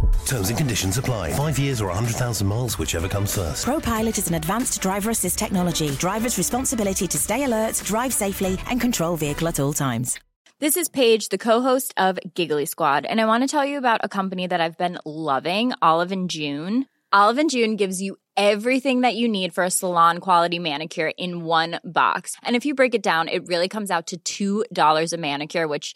Terms 0.25 0.49
and 0.49 0.57
conditions 0.57 0.97
apply. 0.97 1.33
Five 1.33 1.59
years 1.59 1.81
or 1.81 1.87
100,000 1.87 2.47
miles, 2.47 2.77
whichever 2.77 3.07
comes 3.07 3.35
first. 3.35 3.65
ProPilot 3.65 4.17
is 4.17 4.27
an 4.27 4.35
advanced 4.35 4.81
driver 4.81 5.09
assist 5.09 5.37
technology. 5.37 5.89
Driver's 5.91 6.37
responsibility 6.37 7.07
to 7.07 7.17
stay 7.17 7.43
alert, 7.43 7.81
drive 7.85 8.13
safely, 8.13 8.57
and 8.69 8.79
control 8.79 9.15
vehicle 9.15 9.47
at 9.47 9.59
all 9.59 9.73
times. 9.73 10.19
This 10.59 10.77
is 10.77 10.89
Paige, 10.89 11.29
the 11.29 11.39
co-host 11.39 11.91
of 11.97 12.19
Giggly 12.35 12.67
Squad, 12.67 13.05
and 13.05 13.19
I 13.19 13.25
want 13.25 13.41
to 13.41 13.47
tell 13.47 13.65
you 13.65 13.79
about 13.79 14.01
a 14.03 14.07
company 14.07 14.45
that 14.45 14.61
I've 14.61 14.77
been 14.77 14.99
loving, 15.05 15.73
Olive 15.81 16.11
and 16.11 16.29
June. 16.29 16.85
Olive 17.11 17.39
and 17.39 17.49
June 17.49 17.75
gives 17.75 17.99
you 17.99 18.17
everything 18.37 19.01
that 19.01 19.15
you 19.15 19.27
need 19.27 19.55
for 19.55 19.63
a 19.63 19.71
salon 19.71 20.19
quality 20.19 20.59
manicure 20.59 21.11
in 21.17 21.43
one 21.43 21.79
box. 21.83 22.37
And 22.43 22.55
if 22.55 22.65
you 22.65 22.75
break 22.75 22.93
it 22.93 23.01
down, 23.01 23.27
it 23.27 23.47
really 23.47 23.67
comes 23.67 23.89
out 23.89 24.13
to 24.23 24.65
$2 24.69 25.13
a 25.13 25.17
manicure, 25.17 25.67
which 25.67 25.95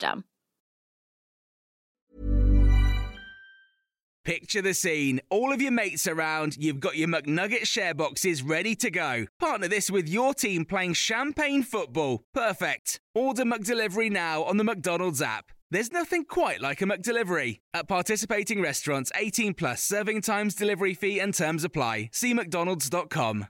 Picture 4.23 4.61
the 4.61 4.75
scene. 4.75 5.19
All 5.31 5.51
of 5.51 5.63
your 5.63 5.71
mates 5.71 6.05
around, 6.05 6.55
you've 6.57 6.79
got 6.79 6.95
your 6.95 7.07
McNugget 7.07 7.65
share 7.65 7.95
boxes 7.95 8.43
ready 8.43 8.75
to 8.75 8.91
go. 8.91 9.25
Partner 9.39 9.67
this 9.67 9.89
with 9.89 10.07
your 10.07 10.35
team 10.35 10.63
playing 10.63 10.93
champagne 10.93 11.63
football. 11.63 12.23
Perfect. 12.31 12.99
Order 13.15 13.45
McDelivery 13.45 14.11
now 14.11 14.43
on 14.43 14.57
the 14.57 14.63
McDonald's 14.63 15.23
app. 15.23 15.51
There's 15.71 15.91
nothing 15.91 16.25
quite 16.25 16.61
like 16.61 16.83
a 16.83 16.85
McDelivery. 16.85 17.61
At 17.73 17.87
participating 17.87 18.61
restaurants, 18.61 19.11
18 19.15 19.55
plus 19.55 19.81
serving 19.81 20.21
times, 20.21 20.53
delivery 20.53 20.93
fee, 20.93 21.19
and 21.19 21.33
terms 21.33 21.63
apply. 21.63 22.09
See 22.13 22.33
McDonald's.com. 22.35 23.47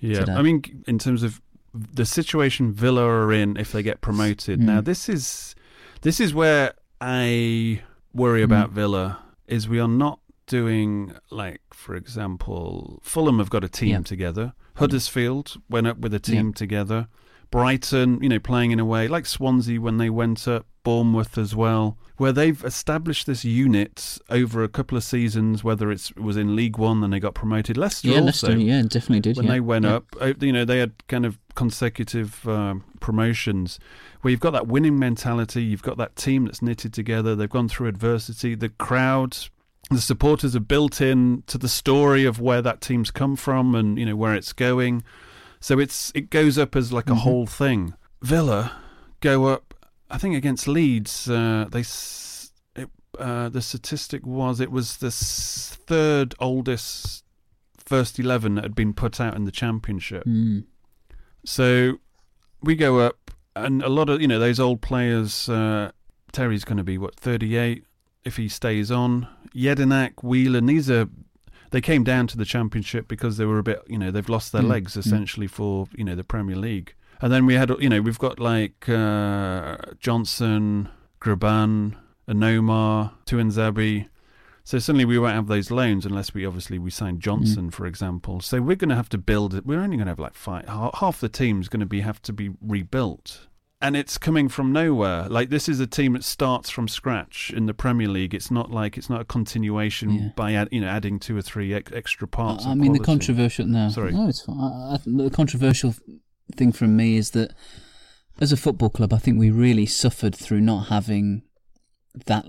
Yeah, 0.00 0.20
today. 0.20 0.32
I 0.32 0.42
mean, 0.42 0.84
in 0.88 0.98
terms 0.98 1.22
of 1.22 1.40
the 1.74 2.06
situation 2.06 2.72
Villa 2.72 3.04
are 3.04 3.32
in 3.32 3.56
if 3.56 3.70
they 3.70 3.82
get 3.82 4.00
promoted. 4.00 4.60
Mm. 4.60 4.64
Now, 4.64 4.80
this 4.80 5.08
is 5.08 5.54
this 6.02 6.20
is 6.20 6.34
where 6.34 6.72
I 7.00 7.82
worry 8.14 8.42
about 8.42 8.70
Villa. 8.70 9.18
Is 9.46 9.68
we 9.68 9.80
are 9.80 9.88
not 9.88 10.20
doing 10.46 11.12
like, 11.30 11.60
for 11.72 11.94
example, 11.94 13.00
Fulham 13.02 13.38
have 13.38 13.50
got 13.50 13.64
a 13.64 13.68
team 13.68 13.88
Yeah. 13.90 14.00
together. 14.02 14.52
Huddersfield 14.76 15.56
went 15.68 15.86
up 15.86 15.98
with 15.98 16.12
a 16.14 16.18
team 16.20 16.48
Yeah. 16.48 16.52
together. 16.54 17.08
Brighton, 17.50 18.18
you 18.22 18.28
know, 18.28 18.38
playing 18.38 18.72
in 18.72 18.78
a 18.80 18.84
way 18.84 19.08
like 19.08 19.24
Swansea 19.26 19.80
when 19.80 19.96
they 19.98 20.10
went 20.10 20.46
up. 20.46 20.66
Bournemouth 20.84 21.36
as 21.36 21.54
well, 21.54 21.98
where 22.16 22.32
they've 22.32 22.64
established 22.64 23.26
this 23.26 23.44
unit 23.44 24.16
over 24.30 24.62
a 24.64 24.68
couple 24.68 24.96
of 24.96 25.04
seasons. 25.04 25.62
Whether 25.62 25.90
it's, 25.90 26.10
it 26.12 26.20
was 26.20 26.38
in 26.38 26.56
League 26.56 26.78
One 26.78 27.04
and 27.04 27.12
they 27.12 27.20
got 27.20 27.34
promoted. 27.34 27.76
Leicester 27.76 28.08
Yeah, 28.08 28.20
also, 28.20 28.46
Leicester, 28.46 28.56
yeah, 28.58 28.80
definitely 28.82 29.20
did. 29.20 29.36
when 29.36 29.44
yeah. 29.46 29.52
they 29.52 29.60
went 29.60 29.84
Yeah. 29.84 29.96
up, 29.96 30.16
uh, 30.18 30.32
you 30.40 30.50
know, 30.52 30.64
they 30.64 30.78
had 30.78 30.92
kind 31.06 31.26
of 31.26 31.38
consecutive 31.54 32.48
um, 32.48 32.84
promotions 33.00 33.78
where 34.20 34.30
you've 34.30 34.40
got 34.40 34.50
that 34.52 34.66
winning 34.66 34.98
mentality, 34.98 35.62
you've 35.62 35.82
got 35.82 35.96
that 35.98 36.16
team 36.16 36.44
that's 36.46 36.62
knitted 36.62 36.92
together, 36.92 37.34
they've 37.36 37.48
gone 37.48 37.68
through 37.68 37.88
adversity, 37.88 38.54
the 38.54 38.68
crowd, 38.68 39.36
the 39.90 40.00
supporters 40.00 40.54
are 40.56 40.60
built 40.60 41.00
in 41.00 41.42
to 41.46 41.56
the 41.58 41.68
story 41.68 42.24
of 42.24 42.40
where 42.40 42.60
that 42.62 42.80
team's 42.80 43.10
come 43.10 43.36
from 43.36 43.74
and, 43.74 43.98
you 43.98 44.04
know, 44.06 44.16
where 44.16 44.34
it's 44.34 44.52
going. 44.52 45.02
So 45.60 45.78
it's 45.78 46.12
it 46.14 46.30
goes 46.30 46.58
up 46.58 46.76
as 46.76 46.92
like 46.92 47.08
a 47.08 47.14
Mhm. 47.14 47.18
whole 47.18 47.46
thing. 47.46 47.94
Villa 48.22 48.72
go 49.20 49.46
up, 49.46 49.74
I 50.10 50.18
think 50.18 50.34
against 50.36 50.68
Leeds, 50.68 51.28
uh, 51.30 51.66
they 51.70 51.84
it, 52.76 52.90
uh, 53.18 53.48
the 53.48 53.62
statistic 53.62 54.26
was 54.26 54.60
it 54.60 54.70
was 54.70 54.98
the 54.98 55.10
third 55.10 56.34
oldest 56.38 57.24
first 57.78 58.18
11 58.18 58.56
that 58.56 58.64
had 58.64 58.74
been 58.74 58.92
put 58.92 59.18
out 59.20 59.34
in 59.34 59.44
the 59.44 59.50
championship. 59.50 60.24
Mm. 60.26 60.64
So 61.44 61.94
we 62.62 62.74
go 62.76 62.98
up, 63.00 63.30
and 63.64 63.82
a 63.82 63.88
lot 63.88 64.08
of, 64.08 64.20
you 64.20 64.28
know, 64.28 64.38
those 64.38 64.60
old 64.60 64.80
players, 64.80 65.48
uh, 65.48 65.90
Terry's 66.32 66.64
going 66.64 66.78
to 66.78 66.84
be, 66.84 66.98
what, 66.98 67.14
38 67.16 67.84
if 68.24 68.36
he 68.36 68.48
stays 68.48 68.90
on. 68.90 69.26
Jedinak, 69.54 70.22
Whelan, 70.22 70.66
these 70.66 70.90
are, 70.90 71.08
they 71.70 71.80
came 71.80 72.04
down 72.04 72.26
to 72.28 72.36
the 72.36 72.44
championship 72.44 73.08
because 73.08 73.36
they 73.36 73.44
were 73.44 73.58
a 73.58 73.62
bit, 73.62 73.82
you 73.86 73.98
know, 73.98 74.10
they've 74.10 74.28
lost 74.28 74.52
their 74.52 74.62
Mm, 74.62 74.68
legs 74.68 74.94
mm. 74.94 74.98
essentially 74.98 75.46
for, 75.46 75.88
you 75.94 76.04
know, 76.04 76.14
the 76.14 76.24
Premier 76.24 76.56
League. 76.56 76.94
And 77.20 77.32
then 77.32 77.46
we 77.46 77.54
had, 77.54 77.70
you 77.80 77.88
know, 77.88 78.00
we've 78.00 78.18
got 78.18 78.38
like 78.38 78.88
uh, 78.88 79.76
Johnson, 79.98 80.88
Grabban, 81.20 81.96
Onomah, 82.28 83.12
Tuanzebe. 83.26 84.08
So 84.62 84.78
suddenly 84.78 85.06
we 85.06 85.18
won't 85.18 85.34
have 85.34 85.46
those 85.46 85.70
loans 85.70 86.04
unless 86.04 86.34
we 86.34 86.44
obviously 86.44 86.78
we 86.78 86.90
sign 86.90 87.20
Johnson, 87.20 87.70
for 87.70 87.86
example. 87.86 88.40
So 88.40 88.60
we're 88.60 88.76
going 88.76 88.90
to 88.90 88.96
have 88.96 89.08
to 89.08 89.18
build 89.18 89.54
it. 89.54 89.64
We're 89.64 89.80
only 89.80 89.96
going 89.96 90.06
to 90.06 90.10
have 90.10 90.18
like 90.18 90.34
five. 90.34 90.68
Half 90.68 91.20
the 91.20 91.30
team's 91.30 91.68
going 91.68 91.80
to 91.80 91.86
be 91.86 92.00
have 92.02 92.20
to 92.22 92.34
be 92.34 92.50
rebuilt, 92.60 93.47
and 93.80 93.96
it's 93.96 94.18
coming 94.18 94.48
from 94.48 94.72
nowhere. 94.72 95.28
Like 95.28 95.50
this 95.50 95.68
is 95.68 95.78
a 95.80 95.86
team 95.86 96.14
that 96.14 96.24
starts 96.24 96.68
from 96.70 96.88
scratch 96.88 97.52
in 97.54 97.66
the 97.66 97.74
Premier 97.74 98.08
League. 98.08 98.34
It's 98.34 98.50
not 98.50 98.70
like 98.70 98.96
it's 98.98 99.08
not 99.10 99.20
a 99.20 99.24
continuation 99.24 100.10
Yeah. 100.10 100.28
by 100.36 100.52
add, 100.54 100.68
you 100.72 100.80
know 100.80 100.88
adding 100.88 101.18
two 101.20 101.36
or 101.36 101.42
three 101.42 101.72
ex- 101.74 101.92
extra 101.92 102.26
parts. 102.26 102.66
I 102.66 102.72
of 102.72 102.78
mean, 102.78 102.92
the 102.92 102.98
controversial. 103.00 103.66
No, 103.66 103.88
Sorry. 103.90 104.12
no, 104.12 104.28
it's 104.28 104.40
fine. 104.42 104.58
I, 104.58 104.94
I, 104.94 104.98
the 105.04 105.30
controversial 105.30 105.94
thing 106.56 106.72
from 106.72 106.96
me 106.96 107.16
is 107.16 107.30
that 107.30 107.52
as 108.40 108.52
a 108.52 108.56
football 108.56 108.90
club, 108.90 109.12
I 109.12 109.18
think 109.18 109.38
we 109.38 109.50
really 109.50 109.86
suffered 109.86 110.34
through 110.34 110.60
not 110.60 110.88
having 110.88 111.42
that. 112.26 112.46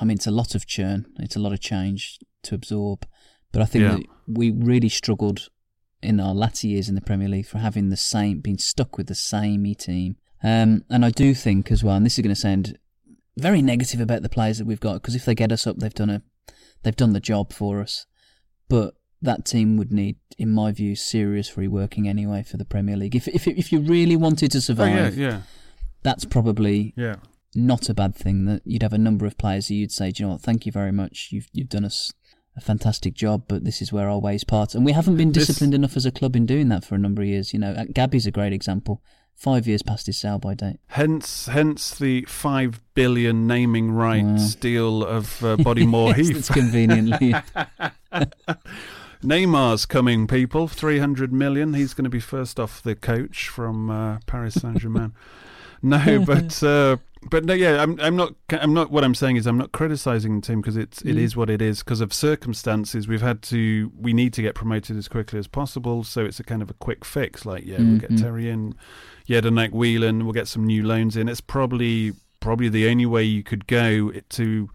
I 0.00 0.04
mean, 0.04 0.16
it's 0.16 0.26
a 0.26 0.30
lot 0.32 0.54
of 0.54 0.66
churn. 0.66 1.06
It's 1.18 1.36
a 1.36 1.40
lot 1.40 1.52
of 1.52 1.60
change 1.60 2.18
to 2.44 2.54
absorb, 2.54 3.06
but 3.52 3.62
I 3.62 3.64
think 3.64 3.82
Yeah. 3.82 3.92
that 3.96 4.06
we 4.28 4.50
really 4.50 4.88
struggled 4.88 5.48
in 6.02 6.20
our 6.20 6.34
latter 6.34 6.66
years 6.66 6.88
in 6.88 6.94
the 6.94 7.00
Premier 7.00 7.28
League 7.28 7.46
for 7.46 7.58
having 7.58 7.88
the 7.90 7.96
same, 7.96 8.40
being 8.40 8.56
stuck 8.58 8.96
with 8.96 9.06
the 9.08 9.14
samey 9.14 9.74
team. 9.74 10.16
Um, 10.42 10.84
and 10.88 11.04
I 11.04 11.10
do 11.10 11.34
think 11.34 11.70
as 11.70 11.84
well, 11.84 11.96
and 11.96 12.04
this 12.06 12.18
is 12.18 12.22
going 12.22 12.34
to 12.34 12.40
sound 12.40 12.78
very 13.36 13.62
negative 13.62 14.00
about 14.00 14.22
the 14.22 14.28
players 14.28 14.58
that 14.58 14.66
we've 14.66 14.80
got 14.80 14.94
because 14.94 15.14
if 15.14 15.24
they 15.24 15.34
get 15.34 15.52
us 15.52 15.66
up, 15.66 15.76
they've 15.78 15.94
done 15.94 16.10
a, 16.10 16.22
they've 16.82 16.96
done 16.96 17.12
the 17.12 17.20
job 17.20 17.52
for 17.52 17.80
us. 17.80 18.06
But 18.68 18.94
that 19.22 19.44
team 19.44 19.76
would 19.76 19.92
need, 19.92 20.16
in 20.38 20.50
my 20.50 20.72
view, 20.72 20.96
serious 20.96 21.52
reworking 21.52 22.06
anyway 22.08 22.42
for 22.42 22.56
the 22.56 22.64
Premier 22.64 22.96
League. 22.96 23.14
If 23.16 23.28
if 23.28 23.46
if 23.46 23.70
you 23.72 23.80
really 23.80 24.16
wanted 24.16 24.50
to 24.52 24.58
Oh, 24.58 24.60
survive, 24.60 25.16
yeah, 25.18 25.28
yeah. 25.30 25.42
that's 26.02 26.24
probably 26.24 26.94
Yeah. 26.96 27.16
not 27.54 27.88
a 27.90 27.94
bad 27.94 28.14
thing. 28.14 28.46
That 28.46 28.62
you'd 28.64 28.82
have 28.82 28.94
a 28.94 28.98
number 28.98 29.26
of 29.26 29.36
players 29.36 29.68
who 29.68 29.74
you'd 29.74 29.92
say, 29.92 30.10
Do 30.10 30.22
you 30.22 30.26
know 30.28 30.32
what, 30.34 30.42
thank 30.42 30.64
you 30.64 30.72
very 30.72 30.92
much. 30.92 31.28
You've 31.32 31.48
you've 31.52 31.68
done 31.68 31.84
us 31.84 32.12
a 32.56 32.60
fantastic 32.60 33.14
job, 33.14 33.44
but 33.46 33.64
this 33.64 33.80
is 33.82 33.92
where 33.92 34.08
our 34.08 34.18
ways 34.18 34.42
part. 34.44 34.74
And 34.74 34.84
we 34.84 34.92
haven't 34.92 35.16
been 35.16 35.32
This- 35.32 35.46
disciplined 35.48 35.74
enough 35.74 35.96
as 35.96 36.06
a 36.06 36.10
club 36.10 36.34
in 36.34 36.46
doing 36.46 36.68
that 36.70 36.84
for 36.84 36.94
a 36.94 36.98
number 36.98 37.20
of 37.22 37.28
years. 37.28 37.52
You 37.52 37.58
know, 37.60 37.72
uh, 37.72 37.84
Gabby's 37.92 38.26
a 38.26 38.30
great 38.32 38.52
example. 38.52 39.02
Five 39.34 39.66
years 39.66 39.82
past 39.82 40.04
his 40.06 40.18
sell 40.20 40.38
by 40.38 40.52
date. 40.54 40.80
Hence, 40.88 41.46
hence 41.46 41.94
the 41.98 42.22
five 42.28 42.80
billion 42.94 43.46
naming 43.46 43.90
rights 43.90 44.54
deal 44.54 45.02
of 45.02 45.42
uh, 45.42 45.56
Bodymoor 45.58 46.08
Yes, 46.08 46.16
Heath. 46.28 46.34
that's 46.34 46.48
conveniently- 46.50 47.34
Neymar's 49.22 49.84
coming, 49.86 50.26
people. 50.26 50.66
Three 50.68 50.98
hundred 50.98 51.32
million. 51.32 51.74
He's 51.74 51.92
going 51.94 52.04
to 52.04 52.10
be 52.10 52.20
first 52.20 52.58
off 52.58 52.82
the 52.82 52.94
coach 52.94 53.48
from 53.48 53.90
uh, 53.90 54.18
Paris 54.26 54.54
Saint 54.54 54.78
Germain. 54.78 55.12
no, 55.82 56.24
but 56.24 56.62
uh, 56.62 56.96
but 57.28 57.44
no, 57.44 57.52
yeah. 57.52 57.82
I'm 57.82 58.00
I'm 58.00 58.16
not 58.16 58.34
I'm 58.50 58.72
not. 58.72 58.90
What 58.90 59.04
I'm 59.04 59.14
saying 59.14 59.36
is 59.36 59.46
I'm 59.46 59.58
not 59.58 59.72
criticizing 59.72 60.40
the 60.40 60.46
team 60.46 60.60
because 60.62 60.76
it's 60.76 61.02
it 61.02 61.16
Mm. 61.16 61.18
is 61.18 61.36
what 61.36 61.50
it 61.50 61.60
is 61.60 61.80
because 61.80 62.00
of 62.00 62.12
circumstances. 62.14 63.06
We've 63.06 63.20
had 63.20 63.42
to 63.42 63.92
we 63.98 64.12
need 64.12 64.32
to 64.34 64.42
get 64.42 64.54
promoted 64.54 64.96
as 64.96 65.06
quickly 65.08 65.38
as 65.38 65.46
possible. 65.46 66.02
So 66.04 66.24
it's 66.24 66.40
a 66.40 66.44
kind 66.44 66.62
of 66.62 66.70
a 66.70 66.74
quick 66.74 67.04
fix. 67.04 67.44
Like 67.44 67.64
yeah, 67.66 67.78
we'll 67.78 67.98
get 67.98 68.10
Mhm. 68.12 68.20
Terry 68.22 68.48
in, 68.48 68.74
yeah 69.26 69.40
Jedinak 69.42 69.72
Whelan. 69.72 70.24
We'll 70.24 70.32
get 70.32 70.48
some 70.48 70.64
new 70.66 70.82
loans 70.86 71.16
in. 71.16 71.28
It's 71.28 71.40
probably 71.42 72.12
probably 72.40 72.70
the 72.70 72.88
only 72.88 73.04
way 73.06 73.22
you 73.24 73.42
could 73.42 73.66
go 73.66 74.10
it 74.14 74.28
to 74.30 74.70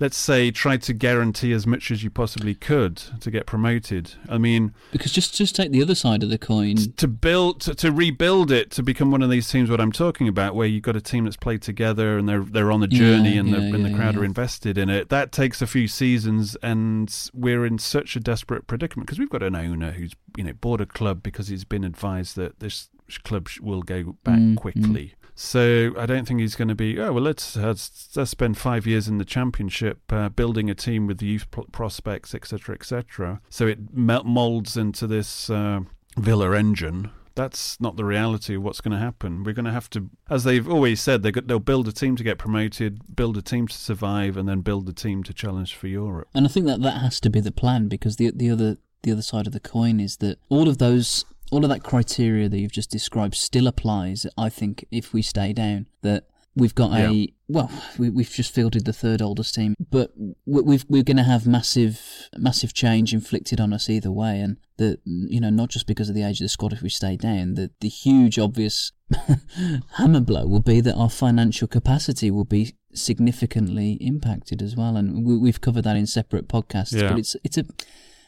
let's 0.00 0.16
say, 0.16 0.50
tried 0.50 0.82
to 0.82 0.92
guarantee 0.92 1.52
as 1.52 1.66
much 1.66 1.90
as 1.90 2.02
you 2.02 2.10
possibly 2.10 2.54
could 2.54 2.96
to 3.20 3.30
get 3.30 3.46
promoted. 3.46 4.14
I 4.28 4.38
mean, 4.38 4.74
because 4.92 5.12
just 5.12 5.34
just 5.34 5.54
take 5.54 5.70
the 5.70 5.82
other 5.82 5.94
side 5.94 6.22
of 6.22 6.30
the 6.30 6.38
coin. 6.38 6.76
to 6.96 7.06
build 7.06 7.60
to, 7.62 7.74
to 7.76 7.92
rebuild 7.92 8.50
it 8.50 8.70
to 8.72 8.82
become 8.82 9.10
one 9.10 9.22
of 9.22 9.30
these 9.30 9.48
teams 9.48 9.70
what 9.70 9.80
I'm 9.80 9.92
talking 9.92 10.26
about 10.26 10.54
where 10.54 10.66
you've 10.66 10.82
got 10.82 10.96
a 10.96 11.00
team 11.00 11.24
that's 11.24 11.36
played 11.36 11.62
together 11.62 12.18
and 12.18 12.28
they're 12.28 12.40
they're 12.42 12.72
on 12.72 12.80
the 12.80 12.88
journey 12.88 13.34
Yeah, 13.34 13.40
and, 13.40 13.48
yeah, 13.50 13.56
the, 13.58 13.74
and 13.74 13.84
the 13.84 13.94
crowd 13.94 14.14
yeah. 14.14 14.20
are 14.22 14.24
invested 14.24 14.78
in 14.78 14.88
it 14.88 15.10
that 15.10 15.30
takes 15.32 15.60
a 15.62 15.66
few 15.66 15.86
seasons 15.86 16.56
and 16.62 17.30
we're 17.34 17.66
in 17.66 17.78
such 17.78 18.16
a 18.16 18.20
desperate 18.20 18.66
predicament 18.66 19.06
because 19.06 19.18
we've 19.18 19.30
got 19.30 19.42
an 19.42 19.54
owner 19.54 19.92
who's 19.92 20.12
you 20.36 20.44
know 20.44 20.52
bought 20.54 20.80
a 20.80 20.86
club 20.86 21.22
because 21.22 21.48
he's 21.48 21.64
been 21.64 21.84
advised 21.84 22.36
that 22.36 22.58
this 22.60 22.88
club 23.24 23.48
will 23.60 23.82
go 23.82 24.16
back 24.24 24.38
Mm, 24.38 24.56
quickly 24.56 25.14
so 25.40 25.94
I 25.96 26.04
don't 26.04 26.28
think 26.28 26.40
he's 26.40 26.54
going 26.54 26.68
to 26.68 26.74
be. 26.74 27.00
Oh 27.00 27.14
well, 27.14 27.22
let's, 27.22 27.56
let's 27.56 28.14
let's 28.14 28.30
spend 28.30 28.58
five 28.58 28.86
years 28.86 29.08
in 29.08 29.16
the 29.16 29.24
championship 29.24 30.00
uh, 30.12 30.28
building 30.28 30.68
a 30.68 30.74
team 30.74 31.06
with 31.06 31.16
the 31.16 31.24
youth 31.24 31.46
prospects, 31.72 32.34
etc., 32.34 32.74
etc. 32.74 33.40
So 33.48 33.66
it 33.66 33.78
molds 33.94 34.76
into 34.76 35.06
this 35.06 35.48
uh, 35.48 35.80
Villa 36.18 36.52
engine. 36.52 37.10
That's 37.36 37.80
not 37.80 37.96
the 37.96 38.04
reality 38.04 38.56
of 38.56 38.62
what's 38.62 38.82
going 38.82 38.92
to 38.92 38.98
happen. 38.98 39.42
We're 39.42 39.54
going 39.54 39.64
to 39.64 39.72
have 39.72 39.88
to, 39.90 40.10
as 40.28 40.44
they've 40.44 40.68
always 40.68 41.00
said, 41.00 41.22
they 41.22 41.30
they'll 41.30 41.58
build 41.58 41.88
a 41.88 41.92
team 41.92 42.16
to 42.16 42.22
get 42.22 42.36
promoted, 42.36 43.16
build 43.16 43.38
a 43.38 43.42
team 43.42 43.66
to 43.66 43.76
survive, 43.76 44.36
and 44.36 44.46
then 44.46 44.60
build 44.60 44.90
a 44.90 44.92
team 44.92 45.22
to 45.22 45.32
challenge 45.32 45.74
for 45.74 45.86
Europe. 45.86 46.28
And 46.34 46.44
I 46.44 46.50
think 46.50 46.66
that 46.66 46.82
that 46.82 47.00
has 47.00 47.18
to 47.20 47.30
be 47.30 47.40
the 47.40 47.50
plan 47.50 47.88
because 47.88 48.16
the 48.16 48.30
the 48.30 48.50
other 48.50 48.76
the 49.04 49.12
other 49.12 49.22
side 49.22 49.46
of 49.46 49.54
the 49.54 49.60
coin 49.60 50.00
is 50.00 50.18
that 50.18 50.38
all 50.50 50.68
of 50.68 50.76
those 50.76 51.24
all 51.50 51.64
of 51.64 51.70
that 51.70 51.82
criteria 51.82 52.48
that 52.48 52.58
you've 52.58 52.72
just 52.72 52.90
described 52.90 53.34
still 53.34 53.66
applies. 53.66 54.26
I 54.38 54.48
think 54.48 54.84
if 54.90 55.12
we 55.12 55.22
stay 55.22 55.52
down, 55.52 55.86
that 56.02 56.24
we've 56.56 56.74
got 56.74 56.92
a 56.92 57.32
well, 57.48 57.70
we, 57.98 58.10
we've 58.10 58.30
just 58.30 58.52
fielded 58.54 58.84
the 58.84 58.92
third 58.92 59.20
oldest 59.22 59.54
team, 59.54 59.74
but 59.90 60.12
we- 60.46 60.62
we've 60.62 60.84
we're 60.88 61.02
going 61.02 61.16
to 61.16 61.22
have 61.24 61.46
massive 61.46 62.28
massive 62.36 62.72
change 62.74 63.12
inflicted 63.12 63.60
on 63.60 63.72
us 63.72 63.88
either 63.90 64.10
way, 64.10 64.40
and 64.40 64.56
that 64.78 65.00
you 65.04 65.40
know 65.40 65.50
not 65.50 65.68
just 65.70 65.86
because 65.86 66.08
of 66.08 66.14
the 66.14 66.22
age 66.22 66.40
of 66.40 66.44
the 66.44 66.48
squad 66.48 66.72
if 66.72 66.82
we 66.82 66.88
stay 66.88 67.16
down, 67.16 67.54
the 67.54 67.70
the 67.80 67.88
huge 67.88 68.38
obvious 68.38 68.92
hammer 69.96 70.20
blow 70.20 70.46
will 70.46 70.60
be 70.60 70.80
that 70.80 70.94
our 70.94 71.10
financial 71.10 71.66
capacity 71.68 72.30
will 72.30 72.44
be 72.44 72.74
significantly 72.94 73.92
impacted 74.00 74.62
as 74.62 74.76
well, 74.76 74.96
and 74.96 75.24
we, 75.24 75.36
we've 75.36 75.60
covered 75.60 75.82
that 75.84 75.96
in 75.96 76.06
separate 76.06 76.48
podcasts. 76.48 76.92
Yeah. 76.94 77.10
But 77.10 77.18
it's 77.18 77.36
it's 77.44 77.58
a 77.58 77.64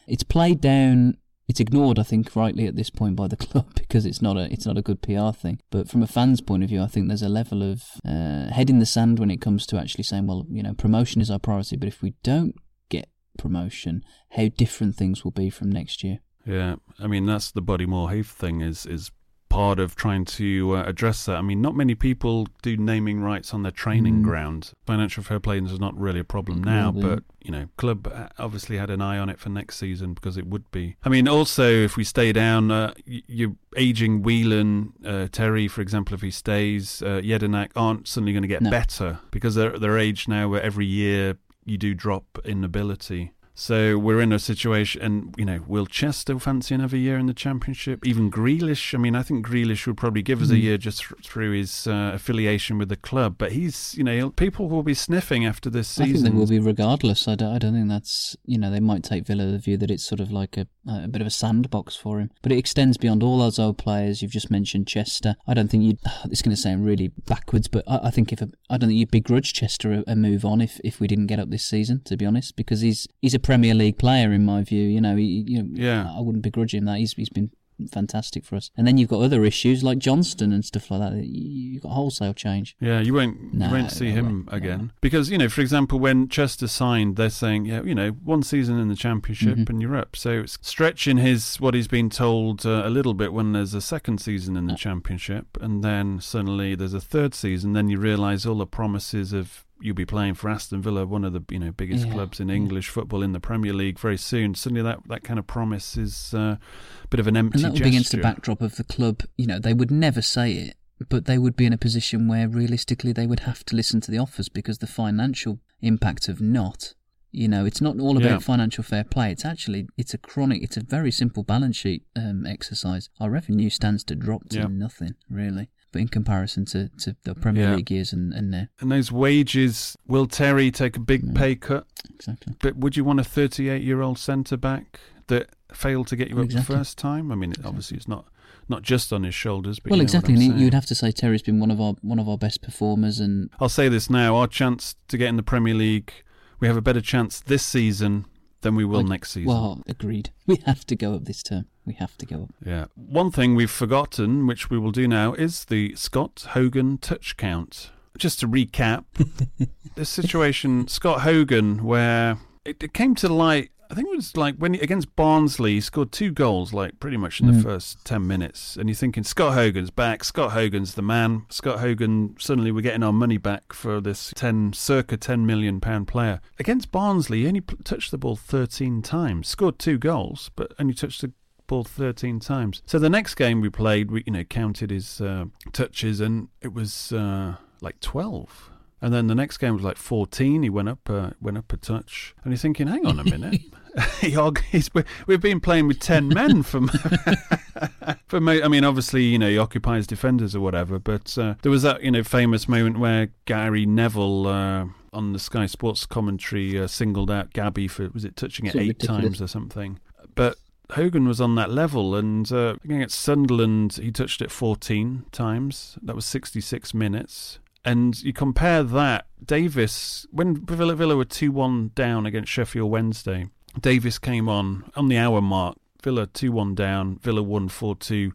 it's 0.07 0.23
played 0.23 0.59
down. 0.61 1.17
It's 1.47 1.59
ignored, 1.59 1.99
I 1.99 2.03
think, 2.03 2.35
rightly 2.35 2.67
at 2.67 2.75
this 2.75 2.89
point 2.89 3.15
by 3.15 3.27
the 3.27 3.37
club 3.45 3.67
because 3.75 4.05
it's 4.05 4.21
not 4.21 4.37
a 4.37 4.51
it's 4.51 4.65
not 4.65 4.77
a 4.77 4.81
good 4.81 5.01
PR 5.01 5.31
thing. 5.31 5.59
But 5.71 5.89
from 5.89 6.03
a 6.03 6.07
fan's 6.07 6.41
point 6.41 6.63
of 6.63 6.69
view, 6.69 6.81
I 6.81 6.87
think 6.87 7.07
there's 7.07 7.21
a 7.21 7.29
level 7.29 7.63
of 7.63 7.83
uh, 8.05 8.51
head 8.51 8.69
in 8.69 8.79
the 8.79 8.85
sand 8.85 9.19
when 9.19 9.31
it 9.31 9.41
comes 9.41 9.65
to 9.67 9.77
actually 9.77 10.05
saying, 10.05 10.27
well, 10.27 10.45
you 10.49 10.63
know, 10.63 10.73
promotion 10.73 11.21
is 11.21 11.29
our 11.29 11.39
priority, 11.39 11.75
but 11.75 11.87
if 11.87 12.01
we 12.01 12.13
don't 12.23 12.55
get 12.89 13.09
promotion, 13.37 14.03
how 14.31 14.47
different 14.47 14.95
things 14.95 15.23
will 15.23 15.31
be 15.31 15.49
from 15.49 15.71
next 15.71 16.03
year. 16.03 16.19
Yeah, 16.45 16.75
I 16.99 17.07
mean 17.07 17.25
that's 17.25 17.51
the 17.51 17.61
Bodymoor 17.61 18.13
Heath 18.13 18.31
thing 18.31 18.61
is 18.61 18.85
is 18.85 19.11
part 19.53 19.79
of 19.79 19.95
trying 19.95 20.25
to 20.25 20.75
uh, 20.75 20.83
address 20.83 21.25
that. 21.25 21.35
I 21.37 21.41
mean, 21.41 21.61
not 21.61 21.75
many 21.75 21.95
people 21.95 22.47
do 22.61 22.75
naming 22.75 23.21
rights 23.21 23.53
on 23.53 23.61
their 23.63 23.71
training 23.71 24.15
Mm. 24.21 24.23
ground. 24.23 24.71
Financial 24.85 25.23
fair 25.23 25.39
play 25.39 25.57
is 25.59 25.79
not 25.79 25.95
really 25.97 26.19
a 26.19 26.23
problem 26.23 26.63
now, 26.63 26.91
be. 26.91 27.01
but 27.01 27.23
you 27.45 27.51
know, 27.51 27.67
club 27.77 28.07
uh, 28.07 28.29
obviously 28.39 28.77
had 28.77 28.89
an 28.89 29.01
eye 29.01 29.17
on 29.19 29.29
it 29.29 29.39
for 29.39 29.49
next 29.49 29.77
season 29.77 30.13
because 30.13 30.37
it 30.37 30.47
would 30.47 30.69
be. 30.71 30.95
I 31.03 31.09
mean, 31.09 31.27
also 31.27 31.65
if 31.69 31.97
we 31.97 32.03
stay 32.03 32.31
down, 32.31 32.71
uh, 32.71 32.93
you're 33.05 33.55
aging 33.77 34.23
Whelan, 34.23 34.93
uh, 35.05 35.27
Terry, 35.31 35.67
for 35.67 35.81
example, 35.81 36.13
if 36.15 36.21
he 36.21 36.31
stays, 36.31 37.01
uh, 37.01 37.21
Jedinak 37.23 37.69
aren't 37.75 38.07
suddenly 38.07 38.33
going 38.33 38.41
to 38.43 38.47
get 38.47 38.61
No. 38.61 38.71
better 38.71 39.19
because 39.31 39.55
they're 39.55 39.77
they're 39.77 39.99
aged 39.99 40.27
now 40.29 40.47
where 40.49 40.61
every 40.61 40.85
year 40.85 41.37
you 41.65 41.77
do 41.77 41.93
drop 41.93 42.39
in 42.43 42.63
ability. 42.63 43.31
So 43.55 43.99
we're 43.99 44.19
in 44.19 44.33
a 44.33 44.39
situation, 44.39 45.01
and 45.03 45.35
you 45.37 45.45
know, 45.45 45.63
will 45.67 45.85
Chester 45.85 46.39
fancy 46.39 46.73
another 46.73 46.97
year 46.97 47.19
in 47.19 47.27
the 47.27 47.35
championship? 47.35 48.03
Even 48.05 48.31
Grealish. 48.31 48.95
I 48.95 48.97
mean, 48.97 49.15
I 49.15 49.21
think 49.21 49.45
Grealish 49.45 49.85
would 49.85 49.95
probably 49.97 50.23
give 50.23 50.41
us 50.41 50.49
a 50.49 50.53
Mm. 50.55 50.61
year 50.63 50.77
just 50.79 51.01
th- 51.07 51.21
through 51.23 51.51
his 51.51 51.85
uh, 51.85 52.11
affiliation 52.15 52.79
with 52.79 52.89
the 52.89 52.95
club. 52.95 53.35
But 53.37 53.51
he's, 53.51 53.93
you 53.95 54.03
know, 54.03 54.31
people 54.31 54.69
will 54.69 54.81
be 54.81 54.95
sniffing 54.95 55.45
after 55.45 55.69
this 55.69 55.99
I 55.99 56.05
think 56.05 56.15
season. 56.15 56.31
they 56.33 56.37
will 56.39 56.47
be 56.47 56.57
regardless. 56.59 57.27
I 57.27 57.35
don't, 57.35 57.53
I 57.53 57.59
don't 57.59 57.73
think 57.73 57.89
that's 57.89 58.35
you 58.45 58.57
know 58.57 58.71
they 58.71 58.79
might 58.79 59.03
take 59.03 59.27
Villa 59.27 59.45
the 59.45 59.59
view 59.59 59.77
that 59.77 59.91
it's 59.91 60.03
sort 60.03 60.19
of 60.19 60.31
like 60.31 60.57
a 60.57 60.65
Uh, 60.85 61.05
a 61.05 61.07
bit 61.07 61.21
of 61.21 61.27
a 61.27 61.31
sandbox 61.31 61.95
for 61.95 62.19
him, 62.19 62.29
but 62.41 62.51
it 62.51 62.57
extends 62.57 62.97
beyond 62.97 63.23
all 63.23 63.39
those 63.39 63.57
old 63.57 63.77
players. 63.77 64.21
You've 64.21 64.31
just 64.33 64.51
mentioned 64.51 64.85
Chester. 64.85 65.37
I 65.47 65.53
don't 65.53 65.69
think 65.71 65.83
you'd. 65.83 65.99
It's 66.25 66.41
going 66.41 66.53
to 66.53 66.61
sound 66.61 66.85
really 66.85 67.07
backwards, 67.25 67.69
but 67.69 67.85
I, 67.87 68.07
I 68.07 68.09
think 68.11 68.33
if 68.33 68.41
a, 68.41 68.49
I 68.69 68.75
don't 68.77 68.89
think 68.89 68.99
you'd 68.99 69.09
begrudge 69.09 69.53
Chester 69.53 69.93
a, 69.93 70.03
a 70.11 70.15
move 70.17 70.43
on 70.43 70.59
if, 70.59 70.81
if 70.83 70.99
we 70.99 71.07
didn't 71.07 71.27
get 71.27 71.39
up 71.39 71.49
this 71.49 71.63
season. 71.63 72.01
To 72.03 72.17
be 72.17 72.25
honest, 72.25 72.57
because 72.57 72.81
he's 72.81 73.07
he's 73.21 73.33
a 73.33 73.39
Premier 73.39 73.73
League 73.73 73.97
player 73.97 74.33
in 74.33 74.43
my 74.43 74.61
view. 74.61 74.83
You 74.83 74.99
know, 74.99 75.15
he, 75.15 75.45
you 75.47 75.63
know, 75.63 75.69
Yeah. 75.71 76.13
I 76.13 76.19
wouldn't 76.19 76.43
begrudge 76.43 76.73
him 76.75 76.83
that. 76.83 76.97
He's 76.97 77.13
he's 77.13 77.29
been 77.29 77.51
fantastic 77.91 78.45
for 78.45 78.55
us. 78.55 78.71
And 78.77 78.85
then 78.87 78.97
you've 78.97 79.09
got 79.09 79.21
other 79.21 79.43
issues 79.45 79.83
like 79.83 79.97
Johnstone 79.99 80.51
and 80.51 80.63
stuff 80.63 80.89
like 80.91 80.99
that. 81.01 81.23
You- 81.25 81.63
You've 81.73 81.83
got 81.83 81.89
wholesale 81.93 82.33
change. 82.33 82.75
Yeah, 82.79 82.99
you 82.99 83.13
won't 83.15 83.53
No, 83.53 83.65
you 83.67 83.71
won't 83.71 83.91
see 83.91 84.09
no 84.09 84.15
him 84.15 84.49
again 84.51 84.91
because 85.01 85.29
you 85.31 85.37
know, 85.39 85.49
for 85.49 85.61
example, 85.61 85.97
when 85.99 86.27
Chester 86.27 86.67
signed, 86.67 87.15
they're 87.15 87.29
saying, 87.31 87.65
yeah, 87.65 87.81
you 87.83 87.95
know, 87.95 88.09
one 88.11 88.43
season 88.43 88.77
in 88.77 88.89
the 88.89 88.95
championship 88.95 89.57
Mhm. 89.57 89.69
and 89.69 89.81
you're 89.81 89.95
up. 89.95 90.15
So 90.15 90.41
it's 90.41 90.59
stretching 90.61 91.17
his 91.17 91.55
what 91.59 91.73
he's 91.73 91.87
been 91.87 92.09
told 92.11 92.65
uh, 92.65 92.83
a 92.85 92.89
little 92.91 93.13
bit 93.15 93.33
when 93.33 93.53
there's 93.53 93.73
a 93.73 93.81
second 93.81 94.19
season 94.19 94.55
in 94.55 94.67
the 94.67 94.75
championship, 94.75 95.57
and 95.61 95.83
then 95.83 96.19
suddenly 96.21 96.75
there's 96.75 96.93
a 96.93 97.01
third 97.01 97.33
season. 97.33 97.73
Then 97.73 97.89
you 97.89 97.97
realise 97.97 98.45
all 98.45 98.55
the 98.57 98.67
promises 98.67 99.33
of 99.33 99.65
you'll 99.83 99.95
be 99.95 100.05
playing 100.05 100.33
for 100.35 100.49
Aston 100.49 100.81
Villa, 100.81 101.05
one 101.05 101.23
of 101.25 101.33
the 101.33 101.43
you 101.49 101.59
know 101.59 101.71
biggest 101.71 102.05
Yeah, 102.07 102.13
clubs 102.13 102.39
in 102.39 102.49
English 102.49 102.89
football 102.89 103.21
in 103.21 103.33
the 103.33 103.39
Premier 103.39 103.73
League 103.73 103.99
very 103.99 104.17
soon. 104.17 104.55
Suddenly 104.55 104.81
that 104.83 104.99
that 105.07 105.23
kind 105.23 105.37
of 105.37 105.45
promise 105.45 105.97
is 105.97 106.33
uh, 106.33 106.57
a 107.03 107.07
bit 107.09 107.19
of 107.19 107.27
an 107.27 107.35
empty 107.37 107.57
And 107.57 107.65
that 107.65 107.73
would 107.73 107.83
be 107.83 107.89
against 107.89 108.11
the 108.11 108.17
backdrop 108.17 108.61
of 108.61 108.77
the 108.77 108.83
club. 108.83 109.23
You 109.37 109.47
know, 109.47 109.59
they 109.59 109.73
would 109.73 109.91
never 109.91 110.21
say 110.21 110.53
it, 110.53 110.77
but 111.09 111.25
they 111.25 111.37
would 111.37 111.55
be 111.55 111.65
in 111.65 111.73
a 111.73 111.77
position 111.77 112.27
where 112.27 112.47
realistically 112.47 113.11
they 113.11 113.27
would 113.27 113.41
have 113.41 113.63
to 113.65 113.75
listen 113.75 113.99
to 114.01 114.11
the 114.11 114.17
offers 114.17 114.49
because 114.49 114.77
the 114.79 114.87
financial 114.87 115.59
impact 115.81 116.27
of 116.29 116.39
not. 116.41 116.93
You 117.35 117.47
know, 117.47 117.65
it's 117.65 117.81
not 117.81 117.99
all 117.99 118.15
about 118.17 118.29
Yeah. 118.29 118.37
financial 118.39 118.83
fair 118.83 119.03
play. 119.03 119.31
It's 119.31 119.43
actually 119.43 119.87
it's 119.97 120.13
a 120.13 120.19
chronic. 120.19 120.61
It's 120.63 120.77
a 120.77 120.83
very 120.83 121.11
simple 121.11 121.41
balance 121.43 121.75
sheet 121.75 122.03
um, 122.15 122.45
exercise. 122.45 123.09
Our 123.19 123.31
revenue 123.31 123.69
stands 123.71 124.03
to 124.05 124.15
drop 124.15 124.49
to 124.49 124.59
Yeah. 124.59 124.67
nothing 124.67 125.15
really, 125.29 125.69
in 125.95 126.07
comparison 126.07 126.65
to, 126.65 126.89
to 126.99 127.15
the 127.23 127.35
Premier 127.35 127.63
Yeah. 127.63 127.75
League 127.75 127.91
years 127.91 128.13
and, 128.13 128.33
and 128.33 128.51
now. 128.51 128.67
And 128.79 128.91
those 128.91 129.11
wages, 129.11 129.95
will 130.07 130.27
Terry 130.27 130.71
take 130.71 130.97
a 130.97 130.99
big 130.99 131.35
pay 131.35 131.55
cut? 131.55 131.85
Exactly. 132.13 132.53
But 132.61 132.77
would 132.77 132.95
you 132.97 133.03
want 133.03 133.19
a 133.19 133.23
38 133.23 133.81
year 133.81 134.01
old 134.01 134.17
centre 134.17 134.57
back 134.57 134.99
that 135.27 135.49
failed 135.73 136.07
to 136.07 136.15
get 136.15 136.29
you 136.29 136.39
up 136.41 136.49
the 136.49 136.61
first 136.61 136.97
time? 136.97 137.31
I 137.31 137.35
mean, 137.35 137.53
obviously, 137.63 137.97
it's 137.97 138.07
not 138.07 138.25
not 138.69 138.81
just 138.81 139.11
on 139.11 139.23
his 139.23 139.35
shoulders, 139.35 139.79
but 139.79 139.91
well, 139.91 139.97
you 139.97 140.01
know 140.01 140.03
exactly. 140.03 140.35
You'd 140.35 140.73
have 140.73 140.85
to 140.85 140.95
say 140.95 141.11
Terry's 141.11 141.41
been 141.41 141.59
one 141.59 141.71
of 141.71 141.81
our 141.81 141.93
one 142.01 142.19
of 142.19 142.29
our 142.29 142.37
best 142.37 142.61
performers, 142.61 143.19
and 143.19 143.49
I'll 143.59 143.69
say 143.69 143.89
this 143.89 144.09
now: 144.09 144.35
our 144.35 144.47
chance 144.47 144.95
to 145.09 145.17
get 145.17 145.27
in 145.27 145.35
the 145.35 145.43
Premier 145.43 145.73
League, 145.73 146.13
we 146.59 146.67
have 146.67 146.77
a 146.77 146.81
better 146.81 147.01
chance 147.01 147.41
this 147.41 147.63
season 147.63 148.25
than 148.61 148.75
we 148.75 148.85
will 148.85 149.01
Like, 149.01 149.09
next 149.09 149.31
season. 149.31 149.47
Well, 149.49 149.81
agreed. 149.87 150.29
We 150.47 150.57
have 150.65 150.85
to 150.87 150.95
go 150.95 151.13
up 151.15 151.25
this 151.25 151.43
term. 151.43 151.65
We 151.85 151.93
have 151.95 152.17
to 152.19 152.25
go 152.25 152.43
up. 152.43 152.49
Yeah. 152.65 152.85
One 152.95 153.29
thing 153.31 153.55
we've 153.55 153.69
forgotten, 153.71 154.47
which 154.47 154.69
we 154.69 154.79
will 154.79 154.91
do 154.91 155.07
now, 155.07 155.33
is 155.33 155.65
the 155.65 155.95
Scott 155.95 156.47
Hogan 156.51 156.97
touch 156.97 157.35
count. 157.37 157.91
Just 158.17 158.39
to 158.41 158.47
recap, 158.47 159.05
this 159.95 160.09
situation, 160.09 160.87
Scott 160.87 161.21
Hogan, 161.21 161.83
where 161.83 162.37
it, 162.63 162.81
it 162.83 162.93
came 162.93 163.15
to 163.15 163.27
light, 163.27 163.71
I 163.91 163.95
think 163.95 164.07
it 164.07 164.15
was 164.15 164.37
like 164.37 164.55
when 164.57 164.75
he, 164.75 164.79
against 164.79 165.15
Barnsley, 165.15 165.73
he 165.73 165.81
scored 165.81 166.11
two 166.11 166.31
goals, 166.31 166.73
like 166.73 166.99
pretty 166.99 167.17
much 167.17 167.39
in 167.41 167.47
the 167.47 167.53
Mm. 167.53 167.63
first 167.63 168.03
10 168.05 168.25
minutes. 168.25 168.75
And 168.77 168.87
you're 168.87 168.95
thinking, 168.95 169.23
Scott 169.23 169.53
Hogan's 169.55 169.89
back, 169.91 170.23
Scott 170.23 170.51
Hogan's 170.51 170.95
the 170.95 171.01
man. 171.01 171.45
Scott 171.49 171.79
Hogan, 171.79 172.35
suddenly 172.39 172.71
we're 172.71 172.81
getting 172.81 173.03
our 173.03 173.13
money 173.13 173.37
back 173.37 173.73
for 173.73 173.99
this 173.99 174.31
10, 174.35 174.73
circa 174.73 175.17
10 175.17 175.45
million 175.45 175.79
pound 175.81 176.07
player. 176.07 176.39
Against 176.59 176.91
Barnsley, 176.91 177.41
he 177.41 177.47
only 177.47 177.61
p- 177.61 177.75
touched 177.83 178.11
the 178.11 178.17
ball 178.17 178.35
13 178.35 179.01
times, 179.01 179.47
scored 179.47 179.77
two 179.79 179.97
goals, 179.97 180.49
but 180.55 180.71
only 180.79 180.93
touched 180.93 181.21
the 181.21 181.33
ball 181.67 181.83
13 181.83 182.39
times. 182.39 182.81
So 182.85 182.99
the 182.99 183.09
next 183.09 183.35
game 183.35 183.61
we 183.61 183.69
played, 183.69 184.11
we 184.11 184.23
you 184.25 184.33
know 184.33 184.43
counted 184.43 184.89
his 184.91 185.21
uh, 185.21 185.45
touches, 185.71 186.19
and 186.19 186.49
it 186.61 186.73
was 186.73 187.11
uh, 187.11 187.55
like 187.81 187.99
12. 187.99 188.69
And 189.01 189.13
then 189.13 189.27
the 189.27 189.35
next 189.35 189.57
game 189.57 189.73
was 189.73 189.83
like 189.83 189.97
14. 189.97 190.63
He 190.63 190.69
went 190.69 190.87
up, 190.87 191.09
uh, 191.09 191.31
went 191.41 191.57
up 191.57 191.73
a 191.73 191.77
touch, 191.77 192.33
and 192.43 192.53
you're 192.53 192.57
thinking, 192.57 192.87
hang 192.87 193.05
on 193.05 193.19
a 193.19 193.23
minute. 193.25 193.61
He 194.21 194.35
og- 194.35 194.63
he's, 194.71 194.91
we- 194.95 195.03
we've 195.27 195.39
been 195.41 195.59
playing 195.59 195.87
with 195.87 195.99
10 195.99 196.29
men 196.29 196.63
for, 196.63 196.81
for 198.27 198.39
mo- 198.41 198.61
I 198.63 198.67
mean, 198.67 198.83
obviously, 198.83 199.23
you 199.23 199.37
know, 199.37 199.49
he 199.49 199.57
occupies 199.57 200.07
defenders 200.07 200.55
or 200.55 200.61
whatever, 200.61 200.97
but 200.99 201.37
uh, 201.37 201.55
there 201.61 201.71
was 201.71 201.83
that, 201.83 202.01
you 202.03 202.09
know, 202.09 202.23
famous 202.23 202.67
moment 202.67 202.97
where 202.97 203.29
Gary 203.45 203.85
Neville 203.85 204.47
uh, 204.47 204.85
on 205.11 205.33
the 205.33 205.37
Sky 205.39 205.65
Sports 205.67 206.05
commentary 206.07 206.79
uh, 206.79 206.87
singled 206.87 207.29
out 207.29 207.53
Gabby 207.53 207.87
for, 207.87 208.09
was 208.09 208.25
it 208.25 208.35
touching 208.35 208.65
it 208.65 208.73
So 208.73 208.79
eight 208.79 208.87
ridiculous. 208.87 209.21
times 209.23 209.41
or 209.41 209.47
something? 209.47 209.99
But 210.35 210.57
Hogan 210.93 211.27
was 211.27 211.41
on 211.41 211.55
that 211.55 211.71
level, 211.71 212.15
and 212.15 212.51
uh, 212.51 212.75
against 212.83 213.19
Sunderland, 213.19 213.93
he 213.93 214.11
touched 214.11 214.41
it 214.41 214.51
14 214.51 215.25
times. 215.31 215.97
That 216.01 216.15
was 216.15 216.25
66 216.25 216.93
minutes. 216.93 217.59
And 217.85 218.21
you 218.23 218.31
compare 218.31 218.83
that, 218.83 219.25
Davis, 219.43 220.25
when 220.31 220.65
Villa, 220.65 220.95
Villa 220.95 221.15
were 221.15 221.25
2 221.25 221.51
1 221.51 221.91
down 221.95 222.25
against 222.25 222.51
Sheffield 222.51 222.89
Wednesday, 222.89 223.47
Davis 223.79 224.19
came 224.19 224.47
on 224.47 224.89
on 224.95 225.09
the 225.09 225.17
hour 225.17 225.41
mark. 225.41 225.77
Villa 226.01 226.27
2 226.27 226.51
1 226.51 226.75
down, 226.75 227.17
Villa 227.19 227.43
1 227.43 227.69
4 227.69 227.95
2. 227.95 228.31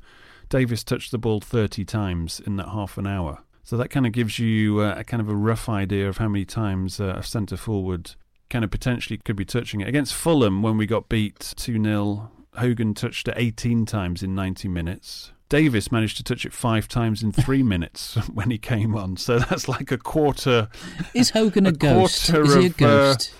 Davis 0.48 0.82
touched 0.82 1.10
the 1.10 1.18
ball 1.18 1.40
30 1.40 1.84
times 1.84 2.40
in 2.40 2.56
that 2.56 2.68
half 2.68 2.98
an 2.98 3.06
hour. 3.06 3.42
So 3.62 3.76
that 3.76 3.88
kind 3.88 4.06
of 4.06 4.12
gives 4.12 4.38
you 4.38 4.80
uh, 4.80 4.94
a 4.96 5.04
kind 5.04 5.20
of 5.20 5.28
a 5.28 5.36
rough 5.36 5.68
idea 5.68 6.08
of 6.08 6.16
how 6.16 6.28
many 6.28 6.46
times 6.46 7.00
uh, 7.00 7.16
a 7.18 7.22
centre 7.22 7.56
forward 7.56 8.14
kind 8.48 8.64
of 8.64 8.70
potentially 8.70 9.18
could 9.18 9.36
be 9.36 9.44
touching 9.44 9.82
it. 9.82 9.88
Against 9.88 10.14
Fulham, 10.14 10.62
when 10.62 10.78
we 10.78 10.86
got 10.86 11.10
beat 11.10 11.52
2 11.56 11.82
0, 11.82 12.30
Hogan 12.54 12.94
touched 12.94 13.28
it 13.28 13.34
18 13.36 13.86
times 13.86 14.22
in 14.22 14.34
90 14.34 14.68
minutes. 14.68 15.32
Davis 15.48 15.90
managed 15.90 16.18
to 16.18 16.22
touch 16.22 16.44
it 16.44 16.52
five 16.52 16.88
times 16.88 17.22
in 17.22 17.32
three 17.32 17.62
minutes 17.74 18.14
when 18.32 18.50
he 18.50 18.58
came 18.58 18.94
on. 18.94 19.16
So 19.16 19.38
that's 19.38 19.68
like 19.68 19.90
a 19.90 19.98
quarter. 19.98 20.68
Is 21.14 21.30
Hogan 21.30 21.66
a, 21.66 21.68
a 21.70 21.72
ghost? 21.72 22.28
Is 22.30 22.54
he 22.54 22.64
a 22.64 22.66
of, 22.66 22.76
ghost? 22.76 23.32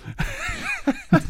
Uh, 1.13 1.21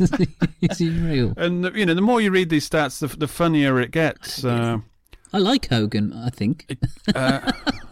Is 0.60 0.78
he 0.78 0.90
real? 0.90 1.34
And 1.36 1.64
you 1.74 1.84
know, 1.86 1.94
the 1.94 2.00
more 2.02 2.20
you 2.20 2.30
read 2.30 2.48
these 2.48 2.68
stats, 2.68 3.00
the, 3.00 3.09
the 3.16 3.26
funnier 3.28 3.80
it 3.80 3.90
gets. 3.90 4.44
Uh, 4.44 4.78
I 5.32 5.38
like 5.38 5.68
Hogan. 5.68 6.12
I 6.12 6.30
think. 6.30 6.72
uh, 7.14 7.50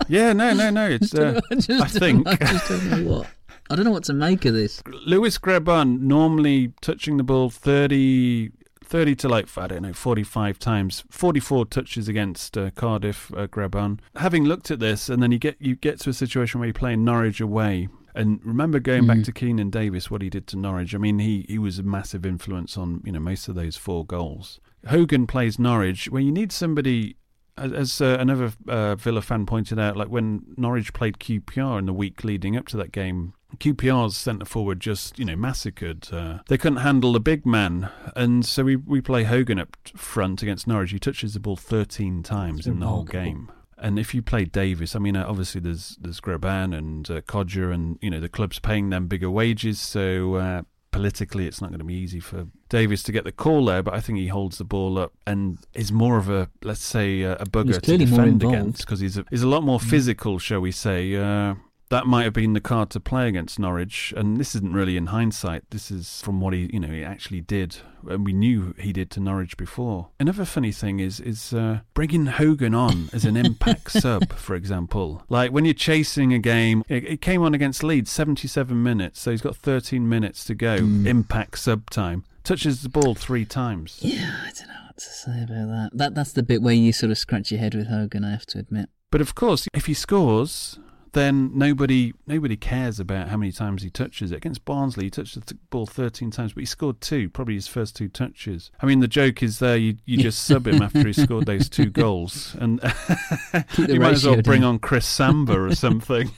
yeah, 0.09 0.33
no, 0.33 0.53
no, 0.55 0.71
no. 0.71 0.89
It's. 0.89 1.15
Uh, 1.15 1.41
I, 1.51 1.55
just 1.57 1.97
I 1.97 1.99
think. 1.99 2.27
I 2.27 2.37
just 2.37 2.69
don't 2.69 2.91
know 2.91 3.11
what. 3.19 3.27
I 3.69 3.75
don't 3.75 3.85
know 3.85 3.91
what 3.91 4.05
to 4.05 4.13
make 4.13 4.45
of 4.45 4.55
this. 4.55 4.81
Lewis 5.07 5.39
Grabban 5.39 6.01
normally 6.03 6.73
touching 6.81 7.17
the 7.17 7.25
ball 7.25 7.51
30, 7.51 8.51
30 8.87 9.15
to 9.17 9.29
like, 9.29 9.49
I 9.59 9.67
don't 9.67 9.83
know, 9.83 9.93
45 9.93 10.59
times. 10.59 11.05
44 11.11 11.67
touches 11.67 12.09
against 12.09 12.57
uh, 12.57 12.71
Cardiff, 12.71 13.33
uh, 13.35 13.47
Grabban. 13.49 13.99
Having 14.17 14.45
looked 14.45 14.71
at 14.71 14.79
this, 14.81 15.09
and 15.09 15.23
then 15.23 15.33
you 15.33 15.39
get 15.39 15.57
you 15.61 15.75
get 15.77 15.99
to 16.01 16.11
a 16.11 16.15
situation 16.15 16.61
where 16.61 16.69
you're 16.69 16.75
playing 16.75 17.05
Norwich 17.05 17.41
away. 17.41 17.89
And 18.15 18.41
remember 18.45 18.79
going 18.81 19.03
Mm. 19.03 19.09
back 19.09 19.23
to 19.25 19.33
Keenan 19.33 19.69
Davis, 19.69 20.11
what 20.11 20.23
he 20.23 20.31
did 20.31 20.47
to 20.49 20.57
Norwich. 20.57 20.95
I 20.95 20.99
mean, 20.99 21.19
he, 21.19 21.45
he 21.49 21.59
was 21.59 21.79
a 21.79 21.83
massive 21.83 22.25
influence 22.25 22.79
on 22.79 23.03
you 23.05 23.13
know 23.13 23.21
most 23.21 23.49
of 23.49 23.55
those 23.57 23.77
four 23.77 24.07
goals. 24.07 24.59
Hogan 24.87 25.27
plays 25.27 25.59
Norwich, 25.59 26.09
where 26.09 26.23
you 26.23 26.33
need 26.33 26.53
somebody 26.53 27.17
as, 27.59 27.73
as 27.73 28.01
uh, 28.01 28.17
another 28.21 28.53
uh, 28.69 28.95
Villa 28.95 29.21
fan 29.21 29.45
pointed 29.47 29.79
out, 29.79 29.97
like 29.97 30.09
when 30.09 30.43
Norwich 30.57 30.93
played 30.93 31.19
QPR 31.19 31.79
in 31.79 31.87
the 31.87 31.93
week 31.93 32.23
leading 32.25 32.57
up 32.57 32.67
to 32.69 32.77
that 32.79 32.93
game, 32.93 33.35
QPR's 33.57 34.17
centre 34.17 34.45
forward 34.45 34.81
just, 34.81 35.19
you 35.19 35.25
know, 35.25 35.37
massacred. 35.37 36.09
Uh, 36.13 36.39
they 36.49 36.59
couldn't 36.59 36.79
handle 36.79 37.13
the 37.13 37.21
big 37.21 37.45
man, 37.47 37.91
and 38.15 38.45
so 38.45 38.65
we, 38.65 38.77
we 38.77 39.01
play 39.01 39.25
Hogan 39.25 39.59
up 39.59 39.77
front 39.97 40.43
against 40.43 40.67
Norwich. 40.67 40.93
He 40.93 40.99
touches 40.99 41.35
the 41.35 41.41
ball 41.41 41.57
13 41.57 42.23
times 42.23 42.67
in 42.67 42.81
the 42.81 42.87
whole 42.87 43.05
game. 43.05 43.51
And 43.79 43.99
if 43.99 44.15
you 44.15 44.23
play 44.23 44.45
Davis, 44.47 44.97
I 44.97 44.99
mean, 44.99 45.17
uh, 45.17 45.27
obviously 45.29 45.61
there's 45.61 45.99
there's 46.01 46.21
Grabban 46.21 46.77
and 46.77 47.11
uh, 47.11 47.21
Kodjia, 47.21 47.75
and 47.75 47.99
you 48.01 48.11
know 48.11 48.21
the 48.21 48.29
club's 48.29 48.59
paying 48.59 48.89
them 48.89 49.07
bigger 49.07 49.31
wages, 49.31 49.79
so 49.79 50.37
uh, 50.37 50.63
politically 50.93 51.47
it's 51.47 51.61
not 51.61 51.69
going 51.69 51.81
to 51.81 51.85
be 51.85 51.95
easy 51.95 52.21
for 52.21 52.47
Davis 52.71 53.03
to 53.03 53.13
get 53.13 53.25
the 53.25 53.33
call 53.33 53.67
there. 53.67 53.83
But 53.83 53.93
I 53.93 54.01
think 54.01 54.19
he 54.19 54.29
holds 54.29 54.57
the 54.57 54.65
ball 54.65 54.99
up 54.99 55.13
and 55.27 55.59
is 55.75 55.93
more 55.93 56.17
of 56.17 56.31
a 56.31 56.49
let's 56.63 56.83
say 56.83 57.23
uh, 57.23 57.37
a 57.39 57.45
bugger 57.45 57.81
to 57.83 57.99
defend 57.99 58.43
against 58.43 58.81
because 58.81 59.01
he's 59.01 59.19
a, 59.19 59.27
he's 59.29 59.43
a 59.43 59.49
lot 59.49 59.63
more 59.63 59.79
physical, 59.79 60.39
shall 60.39 60.61
we 60.61 60.73
say. 60.73 61.15
Uh, 61.15 61.57
that 61.89 62.07
might 62.07 62.25
have 62.25 62.33
been 62.33 62.53
the 62.53 62.61
card 62.61 62.91
to 62.91 63.01
play 63.01 63.29
against 63.29 63.59
Norwich, 63.59 64.13
and 64.17 64.39
this 64.39 64.55
isn't 64.57 64.73
really 64.73 64.97
in 64.97 65.07
hindsight. 65.07 65.71
This 65.71 65.91
is 65.91 66.21
from 66.23 66.41
what 66.41 66.53
he, 66.53 66.69
you 66.73 66.81
know, 66.81 66.89
he 66.89 67.05
actually 67.05 67.41
did, 67.41 67.77
and 68.09 68.25
we 68.25 68.33
knew 68.33 68.75
he 68.79 68.93
did 68.93 69.11
to 69.13 69.21
Norwich 69.21 69.57
before. 69.57 70.09
Another 70.19 70.45
funny 70.45 70.73
thing 70.73 70.99
is 71.01 71.21
is 71.21 71.53
uh, 71.53 71.81
bringing 71.95 72.27
Hogan 72.27 72.75
on 72.75 73.09
as 73.13 73.25
an 73.25 73.37
impact 73.37 73.93
sub, 73.93 74.33
for 74.33 74.57
example. 74.57 75.23
Like 75.29 75.53
when 75.53 75.65
you're 75.65 75.75
chasing 75.75 76.33
a 76.33 76.39
game, 76.39 76.83
it, 76.89 77.05
it 77.05 77.21
came 77.21 77.43
on 77.43 77.55
against 77.55 77.85
Leeds, 77.85 78.11
77 78.11 78.83
minutes, 78.83 79.21
so 79.21 79.31
he's 79.31 79.43
got 79.43 79.57
13 79.57 80.09
minutes 80.09 80.45
to 80.45 80.55
go. 80.55 80.75
Impact 80.75 81.59
sub 81.59 81.89
time. 81.91 82.25
Touches 82.43 82.83
the 82.83 82.89
ball 82.89 83.15
three 83.15 83.45
times. 83.45 83.99
Yeah, 84.01 84.37
I 84.45 84.51
don't 84.57 84.69
know 84.69 84.75
what 84.87 84.99
to 84.99 85.05
say 85.05 85.43
about 85.43 85.69
that. 85.69 85.91
That 85.93 86.15
that's 86.15 86.33
the 86.33 86.43
bit 86.43 86.63
where 86.63 86.75
you 86.75 86.93
sort 86.93 87.11
of 87.13 87.19
scratch 87.19 87.51
your 87.51 87.61
head 87.61 87.75
with 87.75 87.89
Hogan. 87.89 88.25
I 88.25 88.31
have 88.31 88.47
to 88.47 88.59
admit. 88.59 88.89
But 89.11 89.21
of 89.21 89.35
course, 89.35 89.69
if 89.73 89.87
he 89.87 89.95
scores, 89.95 90.79
then 91.13 91.51
nobody 91.57 92.13
nobody 92.27 92.57
cares 92.57 93.01
about 93.01 93.29
how 93.29 93.37
many 93.37 93.53
times 93.53 93.83
he 93.83 93.91
touches 93.91 94.33
it. 94.33 94.37
Against 94.37 94.65
Barnsley, 94.65 95.05
he 95.05 95.11
touched 95.11 95.35
the 95.47 95.55
ball 95.71 95.87
13 95.87 96.31
times, 96.31 96.53
but 96.53 96.61
he 96.61 96.67
scored 96.67 97.01
two, 97.01 97.29
probably 97.29 97.55
his 97.55 97.69
first 97.69 97.97
two 97.97 98.09
touches. 98.09 98.71
I 98.81 98.87
mean, 98.87 99.01
the 99.01 99.09
joke 99.09 99.43
is 99.43 99.59
there, 99.59 99.77
you, 99.77 99.97
you 100.05 100.19
just 100.19 100.43
sub 100.45 100.67
him 100.67 100.83
after 100.83 101.07
he 101.07 101.13
scored 101.13 101.47
those 101.47 101.69
two 101.69 101.91
goals. 101.91 102.55
And 102.59 102.81
you 103.79 104.01
might 104.01 104.13
as 104.13 104.27
well 104.27 104.43
bring 104.43 104.63
down. 104.63 104.75
on 104.75 104.79
Chris 104.79 105.07
Samba 105.07 105.59
or 105.59 105.75
something. 105.75 106.31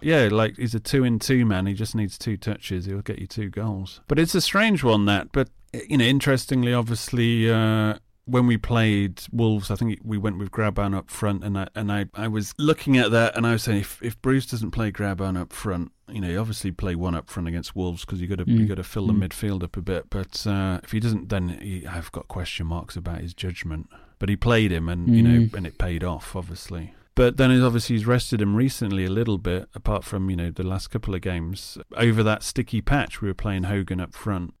Yeah, 0.00 0.28
like 0.30 0.56
he's 0.56 0.74
a 0.74 0.80
two 0.80 1.04
in 1.04 1.18
two 1.18 1.44
man. 1.44 1.66
He 1.66 1.74
just 1.74 1.94
needs 1.94 2.18
two 2.18 2.36
touches. 2.36 2.86
He'll 2.86 3.02
get 3.02 3.18
you 3.18 3.26
two 3.26 3.50
goals. 3.50 4.00
But 4.08 4.18
it's 4.18 4.34
a 4.34 4.40
strange 4.40 4.82
one 4.82 5.06
that. 5.06 5.32
But 5.32 5.48
you 5.72 5.98
know, 5.98 6.04
interestingly, 6.04 6.72
obviously, 6.72 7.50
uh, 7.50 7.96
when 8.30 8.46
we 8.46 8.56
played 8.56 9.22
Wolves, 9.32 9.70
I 9.70 9.74
think 9.76 9.98
we 10.04 10.16
went 10.18 10.38
with 10.38 10.50
Grabban 10.50 10.94
up 10.94 11.10
front, 11.10 11.42
and 11.44 11.58
I 11.58 11.68
and 11.74 11.90
I, 11.92 12.06
I 12.14 12.28
was 12.28 12.54
looking 12.58 12.96
at 12.96 13.10
that, 13.10 13.36
and 13.36 13.46
I 13.46 13.52
was 13.52 13.62
saying 13.62 13.80
if, 13.80 14.02
if 14.02 14.20
Bruce 14.22 14.46
doesn't 14.46 14.70
play 14.70 14.90
Grabban 14.92 15.38
up 15.38 15.52
front, 15.52 15.92
you 16.08 16.20
know, 16.20 16.28
you 16.28 16.38
obviously 16.38 16.70
play 16.72 16.94
one 16.94 17.14
up 17.14 17.28
front 17.28 17.48
against 17.48 17.74
Wolves 17.76 18.04
because 18.04 18.20
you 18.20 18.26
got 18.26 18.38
to 18.38 18.50
you 18.50 18.60
Mm. 18.60 18.68
got 18.68 18.74
to 18.76 18.84
fill 18.84 19.06
the 19.06 19.12
Mm. 19.12 19.28
midfield 19.28 19.62
up 19.62 19.76
a 19.76 19.82
bit. 19.82 20.08
But 20.10 20.46
uh, 20.46 20.80
if 20.82 20.92
he 20.92 21.00
doesn't, 21.00 21.28
then 21.28 21.48
he, 21.60 21.86
I've 21.86 22.10
got 22.12 22.28
question 22.28 22.66
marks 22.66 22.96
about 22.96 23.20
his 23.20 23.34
judgment. 23.34 23.88
But 24.18 24.28
he 24.28 24.36
played 24.36 24.70
him, 24.72 24.88
and 24.88 25.14
you 25.14 25.22
know, 25.22 25.40
Mm. 25.46 25.54
and 25.54 25.66
it 25.66 25.78
paid 25.78 26.04
off, 26.04 26.34
obviously. 26.36 26.94
But 27.16 27.36
then 27.36 27.50
he's 27.50 27.62
obviously 27.62 27.96
he's 27.96 28.06
rested 28.06 28.40
him 28.40 28.54
recently 28.54 29.04
a 29.04 29.10
little 29.10 29.36
bit, 29.38 29.68
apart 29.74 30.04
from 30.04 30.30
you 30.30 30.36
know 30.36 30.50
the 30.50 30.62
last 30.62 30.88
couple 30.90 31.14
of 31.14 31.20
games 31.20 31.76
over 31.96 32.22
that 32.22 32.42
sticky 32.42 32.80
patch. 32.80 33.20
We 33.20 33.28
were 33.28 33.34
playing 33.34 33.64
Hogan 33.64 34.00
up 34.00 34.14
front. 34.14 34.54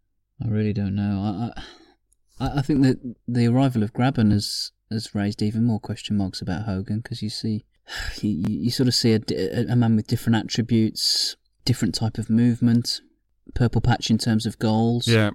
I 0.44 0.48
really 0.48 0.72
don't 0.72 0.94
know. 0.94 1.52
I 1.54 1.60
I, 1.60 1.62
I 2.40 2.62
think 2.62 2.82
that 2.82 2.98
the 3.28 3.46
arrival 3.46 3.82
of 3.82 3.92
Grabban 3.92 4.32
has 4.32 4.72
has 4.90 5.14
raised 5.14 5.42
even 5.42 5.64
more 5.64 5.78
question 5.80 6.16
marks 6.16 6.40
about 6.42 6.64
Hogan 6.64 7.00
because 7.00 7.22
you 7.22 7.30
see, 7.30 7.64
you, 8.20 8.44
you 8.48 8.70
sort 8.70 8.88
of 8.88 8.94
see 8.94 9.12
a, 9.12 9.20
a 9.68 9.76
man 9.76 9.96
with 9.96 10.06
different 10.06 10.36
attributes, 10.36 11.36
different 11.64 11.94
type 11.94 12.18
of 12.18 12.28
movement, 12.30 13.00
purple 13.54 13.80
patch 13.80 14.10
in 14.10 14.18
terms 14.18 14.46
of 14.46 14.58
goals. 14.58 15.06
Yeah. 15.06 15.30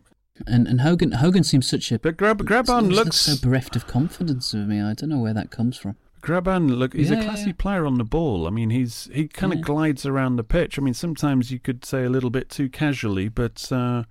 And 0.46 0.68
and 0.68 0.82
Hogan 0.82 1.14
Hogan 1.14 1.44
seems 1.46 1.68
such 1.68 1.92
a 1.94 2.00
but 2.00 2.18
Grab 2.18 2.40
Grabban 2.40 2.90
looks 2.92 2.96
looks 2.96 3.18
so 3.18 3.36
bereft 3.42 3.76
of 3.78 3.88
confidence 3.88 4.54
of 4.54 4.68
me. 4.68 4.82
I 4.82 4.94
don't 4.94 5.10
know 5.10 5.20
where 5.20 5.34
that 5.34 5.50
comes 5.50 5.78
from. 5.78 5.96
Grabban, 6.22 6.78
look, 6.78 6.94
he's 6.94 7.12
Yeah, 7.12 7.22
a 7.22 7.24
classy 7.24 7.48
yeah. 7.52 7.56
player 7.58 7.86
on 7.86 8.00
the 8.00 8.04
ball. 8.04 8.48
I 8.48 8.50
mean, 8.50 8.70
he's 8.72 9.10
he 9.14 9.28
kind 9.30 9.54
of 9.54 9.60
Yeah. 9.60 9.64
glides 9.66 10.06
around 10.06 10.36
the 10.36 10.44
pitch. 10.44 10.78
I 10.78 10.82
mean, 10.82 10.94
sometimes 10.96 11.52
you 11.52 11.60
could 11.60 11.86
say 11.86 12.04
a 12.04 12.10
little 12.10 12.32
bit 12.32 12.50
too 12.50 12.68
casually, 12.68 13.30
but 13.30 13.72
uh, 13.72 14.04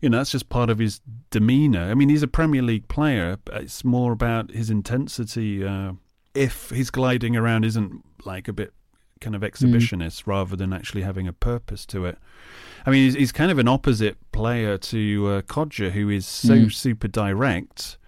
you 0.00 0.08
know 0.10 0.18
that's 0.18 0.30
just 0.32 0.48
part 0.48 0.70
of 0.70 0.78
his 0.78 1.00
demeanour. 1.30 1.90
I 1.90 1.94
mean, 1.94 2.08
he's 2.08 2.22
a 2.22 2.28
Premier 2.28 2.62
League 2.62 2.88
player. 2.88 3.38
But 3.44 3.62
it's 3.62 3.84
more 3.84 4.12
about 4.12 4.50
his 4.50 4.70
intensity. 4.70 5.64
Uh, 5.64 5.92
if 6.34 6.70
his 6.70 6.90
gliding 6.90 7.36
around 7.36 7.64
isn't 7.64 8.04
like 8.24 8.48
a 8.48 8.52
bit 8.52 8.72
kind 9.20 9.34
of 9.36 9.42
exhibitionist 9.42 10.26
rather 10.26 10.56
than 10.56 10.72
actually 10.72 11.02
having 11.02 11.28
a 11.28 11.32
purpose 11.32 11.84
to 11.86 12.06
it. 12.06 12.16
I 12.86 12.90
mean, 12.90 13.04
he's, 13.04 13.14
he's 13.14 13.32
kind 13.32 13.50
of 13.50 13.58
an 13.58 13.68
opposite 13.68 14.16
player 14.32 14.78
to 14.78 15.26
uh, 15.28 15.42
Kodjia, 15.42 15.90
who 15.90 16.08
is 16.08 16.24
so 16.26 16.54
Mm. 16.54 16.72
super 16.72 17.08
direct. 17.08 17.98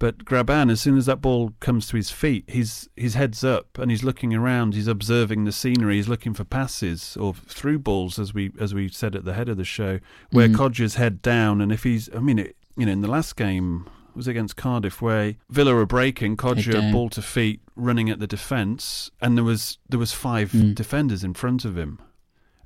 But 0.00 0.24
Grabban, 0.24 0.70
as 0.70 0.80
soon 0.80 0.96
as 0.96 1.06
that 1.06 1.20
ball 1.20 1.54
comes 1.58 1.88
to 1.88 1.96
his 1.96 2.10
feet, 2.10 2.44
his 2.48 2.88
his 2.96 3.14
head's 3.14 3.42
up 3.42 3.78
and 3.78 3.90
he's 3.90 4.04
looking 4.04 4.32
around. 4.32 4.74
He's 4.74 4.86
observing 4.86 5.44
the 5.44 5.50
scenery. 5.52 5.96
He's 5.96 6.08
looking 6.08 6.34
for 6.34 6.44
passes 6.44 7.16
or 7.16 7.34
through 7.34 7.80
balls, 7.80 8.18
as 8.18 8.32
we 8.32 8.52
as 8.60 8.74
we 8.74 8.88
said 8.88 9.16
at 9.16 9.24
the 9.24 9.34
head 9.34 9.48
of 9.48 9.56
the 9.56 9.64
show, 9.64 9.98
where 10.30 10.48
Mhm. 10.48 10.54
Kodjia's 10.56 10.94
head 10.94 11.20
down. 11.20 11.60
And 11.60 11.72
if 11.72 11.82
he's, 11.82 12.08
I 12.14 12.20
mean, 12.20 12.38
it, 12.38 12.56
you 12.76 12.86
know, 12.86 12.92
in 12.92 13.00
the 13.00 13.08
last 13.08 13.34
game 13.36 13.86
it 14.10 14.16
was 14.16 14.28
against 14.28 14.56
Cardiff 14.56 15.02
where 15.02 15.34
Villa 15.50 15.74
were 15.74 15.86
breaking, 15.86 16.36
Kodjia 16.36 16.92
ball 16.92 17.08
to 17.10 17.22
feet, 17.22 17.60
running 17.74 18.08
at 18.08 18.20
the 18.20 18.26
defence, 18.28 19.10
and 19.20 19.36
there 19.36 19.44
was 19.44 19.78
there 19.88 19.98
was 19.98 20.12
five 20.12 20.52
Mm. 20.52 20.74
defenders 20.76 21.24
in 21.24 21.34
front 21.34 21.64
of 21.64 21.76
him. 21.76 21.98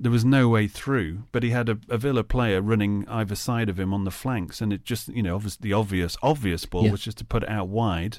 There 0.03 0.11
was 0.11 0.25
no 0.25 0.49
way 0.49 0.67
through, 0.67 1.23
but 1.31 1.45
he 1.45 1.51
had 1.51 1.69
a, 1.69 1.79
a 1.89 1.97
Villa 1.97 2.25
player 2.25 2.61
running 2.61 3.07
either 3.09 3.37
side 3.37 3.69
of 3.69 3.79
him 3.79 3.95
on 3.95 4.03
the 4.03 4.11
flanks, 4.11 4.61
and 4.61 4.73
it 4.73 4.85
just, 4.85 5.07
you 5.09 5.23
know, 5.23 5.37
obviously 5.37 5.69
the 5.69 5.73
obvious, 5.75 6.17
obvious 6.23 6.67
ball 6.67 6.85
Yeah. 6.87 6.91
was 6.91 7.03
just 7.03 7.19
to 7.19 7.25
put 7.25 7.45
it 7.45 7.49
out 7.49 7.69
wide 7.69 8.19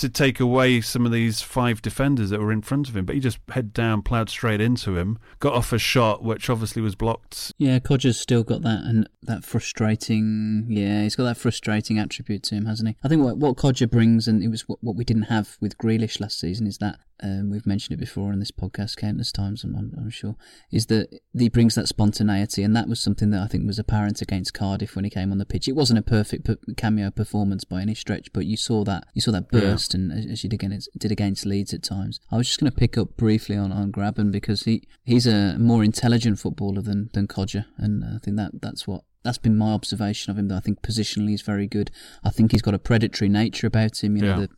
to 0.00 0.08
take 0.08 0.40
away 0.40 0.80
some 0.80 1.06
of 1.06 1.12
these 1.12 1.42
five 1.42 1.82
defenders 1.82 2.30
that 2.30 2.40
were 2.40 2.52
in 2.52 2.62
front 2.62 2.88
of 2.88 2.96
him. 2.96 3.04
But 3.04 3.14
he 3.14 3.20
just 3.20 3.38
head 3.50 3.72
down, 3.72 4.02
ploughed 4.02 4.30
straight 4.30 4.60
into 4.60 4.96
him, 4.96 5.18
got 5.38 5.54
off 5.54 5.72
a 5.72 5.78
shot 5.78 6.22
which 6.22 6.48
obviously 6.48 6.80
was 6.80 6.94
blocked. 6.94 7.52
Yeah, 7.58 7.78
Kodjia's 7.78 8.18
still 8.18 8.42
got 8.42 8.62
that 8.62 8.84
and 8.84 9.08
that 9.22 9.44
frustrating. 9.44 10.66
Yeah, 10.68 11.02
he's 11.02 11.16
got 11.16 11.24
that 11.24 11.36
frustrating 11.36 11.98
attribute 11.98 12.42
to 12.44 12.54
him, 12.54 12.66
hasn't 12.66 12.88
he? 12.88 12.96
I 13.02 13.08
think 13.08 13.22
what 13.22 13.36
what 13.36 13.56
Kodjia 13.56 13.86
brings, 13.86 14.26
and 14.26 14.42
it 14.42 14.48
was 14.48 14.62
what, 14.68 14.78
what 14.82 14.96
we 14.96 15.04
didn't 15.04 15.24
have 15.24 15.56
with 15.60 15.76
Grealish 15.76 16.20
last 16.20 16.40
season, 16.40 16.66
is 16.66 16.78
that 16.78 17.00
um, 17.22 17.50
we've 17.50 17.66
mentioned 17.66 17.92
it 17.94 18.00
before 18.00 18.32
in 18.32 18.38
this 18.38 18.50
podcast 18.50 18.96
countless 18.96 19.30
times. 19.30 19.62
I'm, 19.62 19.76
I'm, 19.76 20.08
sure 20.08 20.36
is 20.72 20.86
that 20.86 21.20
he 21.36 21.50
brings 21.50 21.74
that 21.74 21.86
spontaneity, 21.86 22.62
and 22.62 22.74
that 22.74 22.88
was 22.88 23.00
something 23.00 23.30
that 23.30 23.42
I 23.42 23.46
think 23.46 23.66
was 23.66 23.78
apparent 23.78 24.22
against 24.22 24.54
Cardiff 24.54 24.96
when 24.96 25.04
he 25.04 25.10
came 25.10 25.30
on 25.30 25.36
the 25.36 25.44
pitch. 25.44 25.68
It 25.68 25.76
wasn't 25.76 25.98
a 25.98 26.02
perfect 26.02 26.48
cameo 26.78 27.10
performance 27.10 27.64
by 27.64 27.82
any 27.82 27.94
stretch, 27.94 28.32
but 28.32 28.46
you 28.46 28.56
saw 28.56 28.84
that 28.84 29.04
you 29.12 29.20
saw 29.20 29.32
that 29.32 29.50
burst 29.50 29.89
honest, 29.89 29.89
and 29.94 30.12
as 30.12 30.42
you 30.44 30.50
did 30.50 30.62
against, 30.62 30.88
did 30.98 31.12
against 31.12 31.46
Leeds 31.46 31.72
at 31.74 31.82
times. 31.82 32.20
I 32.30 32.36
was 32.36 32.46
just 32.48 32.60
going 32.60 32.70
to 32.70 32.76
pick 32.76 32.96
up 32.98 33.16
briefly 33.16 33.56
on, 33.56 33.72
on 33.72 33.90
Grabban 33.90 34.30
because 34.30 34.64
he, 34.64 34.82
he's 35.04 35.26
a 35.26 35.56
more 35.58 35.82
intelligent 35.84 36.38
footballer 36.38 36.82
than 36.82 37.10
than 37.12 37.26
Kodjia, 37.26 37.66
and 37.78 38.04
I 38.04 38.18
think 38.18 38.36
that 38.36 38.52
that's 38.62 38.86
what 38.86 39.02
that's 39.22 39.38
been 39.38 39.56
my 39.56 39.72
observation 39.72 40.30
of 40.30 40.38
him. 40.38 40.48
That 40.48 40.56
I 40.56 40.60
think 40.60 40.82
positionally 40.82 41.30
he's 41.30 41.42
very 41.42 41.66
good. 41.66 41.90
I 42.24 42.30
think 42.30 42.52
he's 42.52 42.62
got 42.62 42.74
a 42.74 42.78
predatory 42.78 43.28
nature 43.28 43.66
about 43.66 44.02
him. 44.02 44.16
You 44.16 44.22
know, 44.22 44.28
Yeah. 44.30 44.46
the 44.46 44.48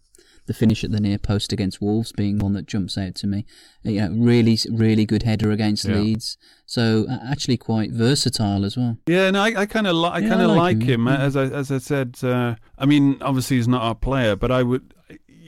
the 0.46 0.54
finish 0.54 0.82
at 0.82 0.90
the 0.90 0.98
near 0.98 1.18
post 1.18 1.52
against 1.52 1.80
Wolves 1.80 2.10
being 2.10 2.40
one 2.40 2.52
that 2.54 2.66
jumps 2.66 2.98
out 2.98 3.14
to 3.14 3.28
me. 3.28 3.46
You 3.84 4.00
know, 4.00 4.10
really 4.10 4.59
really 4.72 5.06
good 5.06 5.22
header 5.22 5.52
against 5.52 5.84
Yeah. 5.84 5.94
Leeds. 5.98 6.36
So 6.66 7.06
uh, 7.09 7.18
actually 7.30 7.59
quite 7.59 7.92
versatile 7.92 8.64
as 8.64 8.76
well. 8.76 8.98
Yeah, 9.06 9.30
no, 9.30 9.40
I, 9.40 9.52
I 9.62 9.66
kind 9.66 9.86
of, 9.86 9.94
I 10.02 10.20
kind 10.20 10.42
of 10.42 10.50
like, 10.50 10.78
like 10.78 10.82
him. 10.82 11.06
him. 11.06 11.09
As 11.09 11.36
I, 11.36 11.44
as 11.44 11.70
I 11.70 11.78
said, 11.78 12.16
uh, 12.24 12.56
I 12.76 12.86
mean, 12.86 13.18
obviously 13.20 13.59
he's 13.59 13.68
not 13.68 13.82
our 13.82 13.94
player, 13.94 14.34
but 14.34 14.50
I 14.50 14.64
would, 14.64 14.92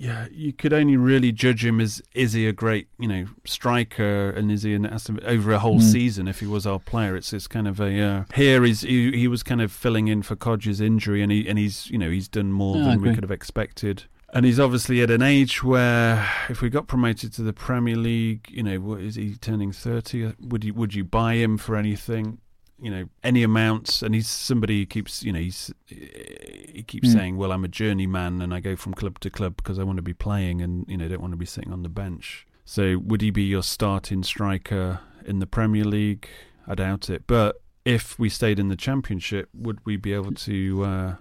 yeah, 0.05 0.27
you 0.31 0.53
could 0.53 0.73
only 0.73 0.97
really 0.97 1.33
judge 1.33 1.65
him 1.65 1.81
as 1.81 2.03
is 2.15 2.33
he 2.35 2.47
a 2.47 2.53
great, 2.53 2.89
you 2.99 3.09
know, 3.09 3.25
striker, 3.47 4.31
and 4.31 4.53
is 4.53 4.63
he 4.63 4.75
an 4.75 4.85
Aston 4.87 5.19
over 5.25 5.53
a 5.53 5.59
whole 5.59 5.79
Mm. 5.81 5.93
season 5.93 6.29
if 6.29 6.41
he 6.41 6.47
was 6.47 6.67
our 6.67 6.79
player. 6.79 7.17
It's 7.17 7.33
it's 7.33 7.49
kind 7.49 7.67
of 7.67 7.81
a 7.81 8.01
uh, 8.01 8.25
here 8.35 8.63
he, 8.65 8.75
he 9.23 9.29
was 9.29 9.43
kind 9.43 9.61
of 9.63 9.73
filling 9.73 10.09
in 10.09 10.23
for 10.23 10.37
Kodjia's 10.37 10.81
injury, 10.81 11.23
and 11.23 11.33
he 11.33 11.49
and 11.49 11.59
he's 11.59 11.91
you 11.91 11.99
know 11.99 12.11
he's 12.11 12.29
done 12.29 12.53
more 12.53 12.77
No, 12.77 12.83
I 12.83 12.91
than 12.91 13.01
we 13.03 13.15
could 13.15 13.25
have 13.25 13.31
expected. 13.31 14.05
And 14.33 14.45
he's 14.45 14.59
obviously 14.59 15.01
at 15.01 15.11
an 15.13 15.23
age 15.23 15.63
where, 15.63 16.29
if 16.49 16.61
we 16.61 16.69
got 16.69 16.89
promoted 16.89 17.33
to 17.35 17.43
the 17.43 17.53
Premier 17.53 17.95
League, 17.95 18.49
you 18.51 18.65
know, 18.65 18.81
what 18.81 19.01
is 19.01 19.15
he 19.15 19.37
turning 19.37 19.71
thirty? 19.73 20.33
Would 20.41 20.65
you 20.65 20.75
would 20.75 20.93
you 20.95 21.05
buy 21.05 21.35
him 21.37 21.57
for 21.57 21.77
anything? 21.77 22.39
You 22.81 22.91
know, 22.91 23.05
any 23.23 23.43
amounts? 23.43 24.03
And 24.03 24.15
he's 24.15 24.29
somebody 24.29 24.81
who 24.81 24.87
keeps, 24.87 25.23
you 25.23 25.33
know, 25.33 25.39
he's 25.39 25.73
he 25.87 26.83
keeps 26.87 27.09
Mm. 27.09 27.13
saying, 27.13 27.37
"Well, 27.37 27.53
I'm 27.53 27.65
a 27.65 27.69
journeyman, 27.69 28.43
and 28.43 28.53
I 28.53 28.61
go 28.61 28.75
from 28.77 28.95
club 28.95 29.21
to 29.21 29.31
club 29.31 29.57
because 29.57 29.79
I 29.79 29.85
want 29.85 29.97
to 29.97 30.03
be 30.03 30.15
playing, 30.15 30.61
and 30.61 30.85
you 30.89 30.97
know, 30.97 31.09
don't 31.09 31.21
want 31.21 31.33
to 31.33 31.37
be 31.39 31.47
sitting 31.47 31.73
on 31.73 31.83
the 31.83 31.89
bench." 31.89 32.47
So, 32.65 32.99
would 32.99 33.21
he 33.21 33.31
be 33.31 33.45
your 33.45 33.63
starting 33.63 34.23
striker 34.23 35.01
in 35.25 35.39
the 35.39 35.47
Premier 35.47 35.85
League? 35.85 36.29
I 36.67 36.75
doubt 36.75 37.11
it. 37.11 37.25
But 37.27 37.61
if 37.85 38.19
we 38.19 38.29
stayed 38.29 38.59
in 38.59 38.69
the 38.69 38.77
Championship, 38.77 39.51
would 39.55 39.79
we 39.85 39.97
be 39.97 40.13
able 40.15 40.33
to 40.33 40.85
uh, 40.85 41.15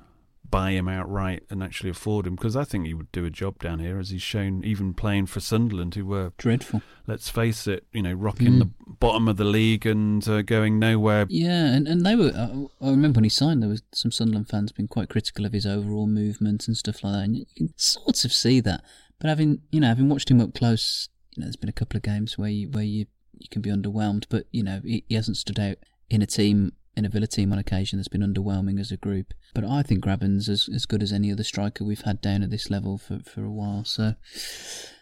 buy 0.54 0.72
him 0.72 0.88
outright 0.88 1.44
and 1.50 1.64
actually 1.64 1.90
afford 1.90 2.28
him? 2.28 2.36
Because 2.36 2.56
I 2.56 2.64
think 2.64 2.86
he 2.86 2.94
would 2.94 3.12
do 3.12 3.26
a 3.26 3.30
job 3.30 3.60
down 3.60 3.80
here, 3.80 3.98
as 4.00 4.10
he's 4.12 4.22
shown, 4.22 4.64
even 4.64 4.94
playing 4.94 5.26
for 5.26 5.40
Sunderland, 5.40 5.96
who 5.96 6.06
were 6.06 6.32
Dreadful. 6.38 6.82
Let's 7.08 7.28
face 7.30 7.68
it, 7.68 7.86
you 7.92 8.02
know, 8.04 8.14
rocking 8.14 8.54
Mm. 8.54 8.60
the 8.60 8.70
bottom 9.00 9.28
of 9.28 9.38
the 9.38 9.44
league 9.44 9.86
and 9.86 10.26
uh, 10.28 10.42
going 10.44 10.80
nowhere. 10.80 11.26
Yeah, 11.30 11.74
and, 11.74 11.88
and 11.88 12.06
they 12.06 12.16
were. 12.16 12.32
Uh, 12.36 12.66
I 12.86 12.90
remember 12.92 13.18
when 13.18 13.24
he 13.26 13.30
signed, 13.30 13.62
there 13.62 13.70
was 13.70 13.82
some 13.94 14.12
Sunderland 14.12 14.48
fans 14.50 14.72
being 14.72 14.88
quite 14.88 15.10
critical 15.10 15.46
of 15.46 15.54
his 15.54 15.66
overall 15.66 16.08
movement 16.08 16.68
and 16.68 16.78
stuff 16.78 17.04
like 17.04 17.14
that. 17.14 17.24
And 17.24 17.36
you 17.38 17.46
can 17.58 17.74
sort 17.78 18.24
of 18.24 18.32
see 18.32 18.60
that. 18.62 18.84
But 19.20 19.28
having 19.30 19.62
you 19.72 19.80
know 19.80 19.88
having 19.88 20.08
watched 20.10 20.30
him 20.32 20.40
up 20.42 20.54
close, 20.54 21.10
you 21.36 21.42
know, 21.42 21.46
there's 21.46 21.56
been 21.56 21.70
a 21.70 21.74
couple 21.74 21.98
of 21.98 22.04
games 22.04 22.38
where 22.38 22.50
you 22.50 22.70
where 22.70 22.84
you 22.84 23.06
you 23.38 23.48
can 23.50 23.62
be 23.62 23.70
underwhelmed. 23.72 24.26
But 24.30 24.46
you 24.52 24.64
know 24.64 24.82
he, 24.84 25.04
he 25.10 25.16
hasn't 25.16 25.38
stood 25.38 25.60
out 25.60 25.78
in 26.10 26.22
a 26.22 26.28
team 26.28 26.74
in 26.96 27.06
a 27.06 27.10
Villa 27.10 27.26
team 27.28 27.52
on 27.52 27.58
occasion 27.58 27.98
that's 27.98 28.08
been 28.08 28.22
underwhelming 28.22 28.80
as 28.80 28.92
a 28.92 28.98
group. 28.98 29.34
But 29.56 29.64
I 29.66 29.82
think 29.84 30.02
Grabban's 30.02 30.48
as 30.50 30.70
as 30.74 30.86
good 30.86 31.02
as 31.04 31.12
any 31.12 31.32
other 31.32 31.44
striker 31.44 31.84
we've 31.84 32.02
had 32.02 32.22
down 32.22 32.44
at 32.44 32.50
this 32.50 32.70
level 32.70 32.98
for 32.98 33.20
for 33.20 33.44
a 33.44 33.50
while. 33.52 33.84
So 33.86 34.16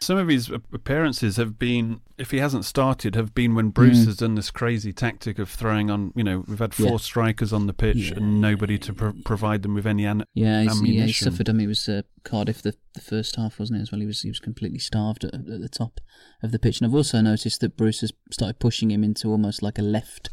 Some 0.00 0.18
of 0.18 0.28
his 0.28 0.50
appearances 0.72 1.36
have 1.36 1.58
been, 1.58 2.00
if 2.18 2.30
he 2.32 2.38
hasn't 2.38 2.64
started, 2.64 3.14
have 3.14 3.34
been 3.34 3.54
when 3.54 3.68
Bruce 3.70 4.00
Mm. 4.00 4.06
has 4.06 4.16
done 4.16 4.34
this 4.34 4.50
crazy 4.50 4.92
tactic 4.92 5.38
of 5.38 5.48
throwing 5.48 5.90
on. 5.90 6.12
You 6.16 6.24
know, 6.24 6.44
we've 6.48 6.58
had 6.58 6.74
four 6.74 6.92
Yeah. 6.92 6.96
strikers 6.96 7.52
on 7.52 7.66
the 7.66 7.72
pitch 7.72 8.10
and 8.10 8.40
nobody 8.40 8.78
to 8.78 8.92
pro- 8.92 9.12
provide 9.24 9.62
them 9.62 9.74
with 9.74 9.86
any 9.86 10.04
an- 10.04 10.24
Yeah, 10.34 10.62
he's, 10.62 10.72
ammunition. 10.72 10.98
yeah, 11.00 11.06
he 11.06 11.12
suffered. 11.12 11.48
I 11.48 11.52
mean, 11.52 11.66
it 11.66 11.68
was 11.68 11.88
uh, 11.88 12.02
Cardiff 12.24 12.62
the, 12.62 12.74
the 12.94 13.00
first 13.00 13.36
half, 13.36 13.58
wasn't 13.60 13.78
it? 13.78 13.82
As 13.82 13.92
well, 13.92 14.00
he 14.00 14.06
was 14.06 14.22
he 14.22 14.28
was 14.28 14.40
completely 14.40 14.78
starved 14.80 15.24
at, 15.24 15.34
at 15.34 15.46
the 15.46 15.68
top 15.68 16.00
of 16.42 16.50
the 16.52 16.58
pitch. 16.58 16.80
And 16.80 16.88
I've 16.88 16.94
also 16.94 17.20
noticed 17.20 17.60
that 17.60 17.76
Bruce 17.76 18.00
has 18.00 18.12
started 18.30 18.58
pushing 18.58 18.90
him 18.90 19.04
into 19.04 19.28
almost 19.28 19.62
like 19.62 19.78
a 19.78 19.82
left 19.82 20.30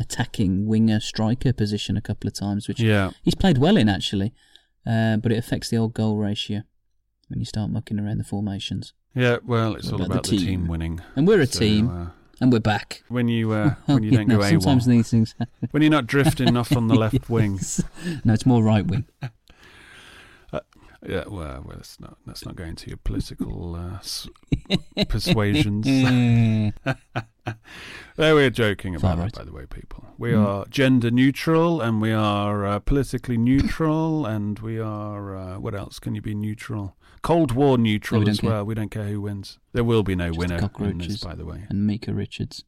attacking 0.00 0.66
winger 0.66 1.00
striker 1.00 1.52
position 1.52 1.96
a 1.96 2.00
couple 2.00 2.28
of 2.28 2.34
times, 2.34 2.68
which 2.68 2.80
Yeah. 2.80 3.10
he's 3.22 3.34
played 3.34 3.58
well 3.58 3.76
in 3.76 3.88
actually. 3.88 4.32
Uh, 4.86 5.16
but 5.18 5.32
it 5.32 5.36
affects 5.38 5.68
the 5.68 5.76
old 5.76 5.92
goal 5.92 6.16
ratio 6.16 6.62
when 7.28 7.38
you 7.40 7.44
start 7.44 7.70
mucking 7.70 7.98
around 8.00 8.18
the 8.18 8.24
formations. 8.24 8.94
Yeah, 9.14 9.38
well, 9.44 9.74
it's 9.74 9.90
all 9.92 10.00
about, 10.02 10.24
the 10.24 10.36
team 10.38 10.66
winning, 10.68 11.00
and 11.16 11.26
we're 11.26 11.40
a 11.40 11.46
So, 11.46 11.58
team, 11.60 11.88
uh, 11.90 12.06
and 12.40 12.52
we're 12.52 12.60
back. 12.60 13.02
When 13.08 13.26
you 13.28 13.52
uh, 13.52 13.74
when 13.86 14.02
you 14.02 14.12
don't 14.12 14.28
no, 14.28 14.36
go 14.38 14.42
AWOL. 14.44 14.50
Sometimes 14.50 14.86
these 14.86 15.10
things 15.10 15.34
happen. 15.38 15.68
When 15.72 15.82
you're 15.82 15.90
not 15.90 16.06
drifting 16.06 16.56
off 16.56 16.74
on 16.76 16.86
the 16.86 16.94
left 17.04 17.28
wing. 17.28 17.58
No, 18.24 18.32
it's 18.32 18.46
more 18.46 18.62
right 18.62 18.86
wing. 18.86 19.06
Uh, 20.52 20.60
yeah, 21.06 21.24
well, 21.26 21.62
well, 21.66 21.74
let's 21.76 21.98
not 22.00 22.16
let's 22.26 22.46
not 22.46 22.54
go 22.56 22.64
into 22.64 22.88
your 22.88 22.98
political 22.98 23.74
uh, 23.74 23.98
persuasions. 25.08 25.86
there, 28.16 28.34
we're 28.34 28.50
joking 28.50 28.94
about 28.94 29.16
that, 29.16 29.22
right. 29.22 29.32
by 29.34 29.44
the 29.44 29.52
way, 29.52 29.66
people. 29.66 30.04
We 30.18 30.32
Mm. 30.32 30.46
are 30.46 30.66
gender 30.66 31.10
neutral, 31.10 31.80
and 31.80 32.00
we 32.00 32.12
are 32.12 32.66
uh, 32.66 32.78
politically 32.80 33.36
neutral, 33.38 34.26
and 34.34 34.58
we 34.58 34.78
are 34.80 35.36
uh, 35.36 35.58
what 35.58 35.74
else 35.74 35.98
can 35.98 36.14
you 36.14 36.22
be 36.22 36.34
neutral? 36.34 36.96
Cold 37.22 37.52
War 37.52 37.76
neutral 37.78 38.20
No, 38.20 38.24
we 38.26 38.30
as 38.30 38.40
care. 38.40 38.50
well. 38.50 38.64
We 38.64 38.74
don't 38.74 38.90
care 38.90 39.04
who 39.08 39.20
wins. 39.20 39.58
There 39.72 39.82
will 39.84 40.02
be 40.04 40.14
no 40.14 40.28
Just 40.28 40.38
winner 40.38 40.54
in 40.56 40.60
this, 40.60 40.70
cockroaches 40.70 41.20
by 41.24 41.34
the 41.34 41.44
way. 41.44 41.64
and 41.68 41.86
Micah 41.86 42.14
Richards. 42.14 42.64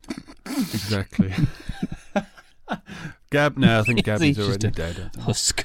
Exactly. 0.46 1.32
Gab, 3.30 3.56
no, 3.56 3.80
I 3.80 3.82
think 3.82 4.04
Gabby's 4.04 4.38
already 4.38 4.70
dead. 4.70 5.10
Husk. 5.20 5.64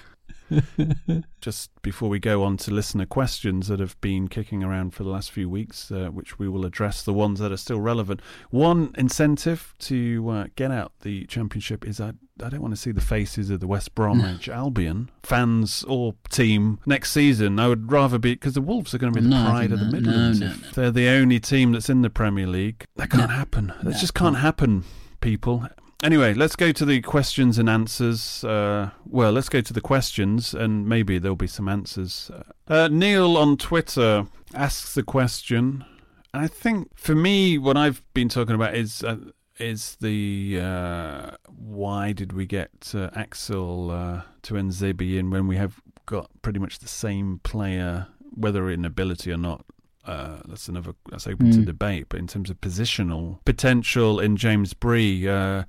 Just 1.42 1.70
before 1.82 2.10
we 2.10 2.20
go 2.20 2.44
on 2.44 2.58
to 2.58 2.72
listener 2.72 3.06
questions 3.06 3.68
that 3.68 3.80
have 3.80 4.00
been 4.02 4.28
kicking 4.28 4.64
around 4.64 4.94
for 4.94 5.04
the 5.04 5.10
last 5.10 5.32
few 5.32 5.50
weeks, 5.50 5.92
uh, 5.92 6.08
which 6.08 6.40
we 6.40 6.48
will 6.50 6.66
address, 6.66 7.04
the 7.04 7.14
ones 7.14 7.40
that 7.40 7.52
are 7.52 7.58
still 7.58 7.80
relevant. 7.80 8.22
One 8.50 8.94
incentive 8.98 9.74
to 9.80 10.30
uh, 10.30 10.46
get 10.56 10.72
out 10.72 10.92
the 11.02 11.26
championship 11.26 11.86
is 11.88 12.00
I, 12.02 12.14
I 12.44 12.50
don't 12.50 12.62
want 12.62 12.74
to 12.74 12.80
see 12.80 12.92
the 12.92 13.02
faces 13.02 13.50
of 13.50 13.60
the 13.60 13.68
West 13.68 13.94
Bromwich 13.96 14.50
Albion 14.50 15.10
fans 15.24 15.84
or 15.88 16.16
team 16.30 16.80
next 16.86 17.12
season. 17.12 17.60
I 17.60 17.68
would 17.68 17.92
rather 17.92 18.18
be 18.18 18.34
because 18.34 18.54
the 18.54 18.62
Wolves 18.62 18.94
are 18.94 18.98
going 18.98 19.14
to 19.14 19.22
be 19.22 19.24
the 19.28 19.34
No, 19.36 19.46
pride 19.46 19.72
of 19.72 19.80
the 19.80 19.86
Midlands. 19.92 20.40
no, 20.40 20.54
they're 20.74 20.92
the 20.92 21.10
only 21.10 21.40
team 21.40 21.72
that's 21.74 21.90
in 21.90 22.02
the 22.02 22.10
Premier 22.10 22.48
League. 22.48 22.86
That 22.96 23.10
can't 23.10 23.32
happen. 23.32 23.74
That 23.84 23.98
just 23.98 24.14
can't 24.14 24.38
happen, 24.38 24.84
people. 25.22 25.68
Anyway, 26.04 26.34
let's 26.34 26.56
go 26.56 26.72
to 26.72 26.86
the 26.86 27.02
questions 27.02 27.58
and 27.58 27.70
answers. 27.70 28.44
Uh, 28.44 28.92
well, 29.06 29.32
let's 29.32 29.50
go 29.50 29.62
to 29.62 29.74
the 29.74 29.82
questions, 29.82 30.54
and 30.54 30.88
maybe 30.88 31.18
there'll 31.18 31.36
be 31.36 31.48
some 31.48 31.70
answers. 31.70 32.30
Uh, 32.68 32.90
Neil 32.92 33.38
on 33.38 33.58
Twitter 33.58 34.28
asks 34.54 34.94
the 34.94 35.04
question. 35.04 35.86
And 36.34 36.44
I 36.44 36.48
think 36.48 36.90
for 36.98 37.16
me, 37.16 37.58
what 37.58 37.78
I've 37.78 38.04
been 38.14 38.28
talking 38.28 38.56
about 38.56 38.76
is 38.76 39.04
uh, 39.04 39.18
is 39.58 39.96
the 40.02 40.60
uh, 40.62 41.32
why 41.48 42.12
did 42.12 42.34
we 42.34 42.46
get 42.46 42.92
uh, 42.94 43.10
Axel 43.16 43.90
uh, 43.90 44.22
Tuanzebe 44.44 45.18
in 45.18 45.30
when 45.30 45.48
we 45.48 45.56
have 45.56 45.80
got 46.06 46.30
pretty 46.42 46.60
much 46.60 46.80
the 46.80 46.88
same 46.88 47.40
player, 47.44 48.08
whether 48.36 48.70
in 48.70 48.86
ability 48.86 49.32
or 49.32 49.38
not. 49.38 49.66
Uh, 50.06 50.38
that's 50.48 50.68
another. 50.68 50.94
That's 51.10 51.26
open 51.28 51.52
to 51.52 51.60
Mm. 51.60 51.66
debate. 51.66 52.06
But 52.10 52.20
in 52.20 52.28
terms 52.28 52.50
of 52.50 52.62
positional 52.62 53.40
potential 53.46 54.20
in 54.20 54.38
James 54.38 54.74
Bree, 54.74 55.28
uh, 55.28 55.64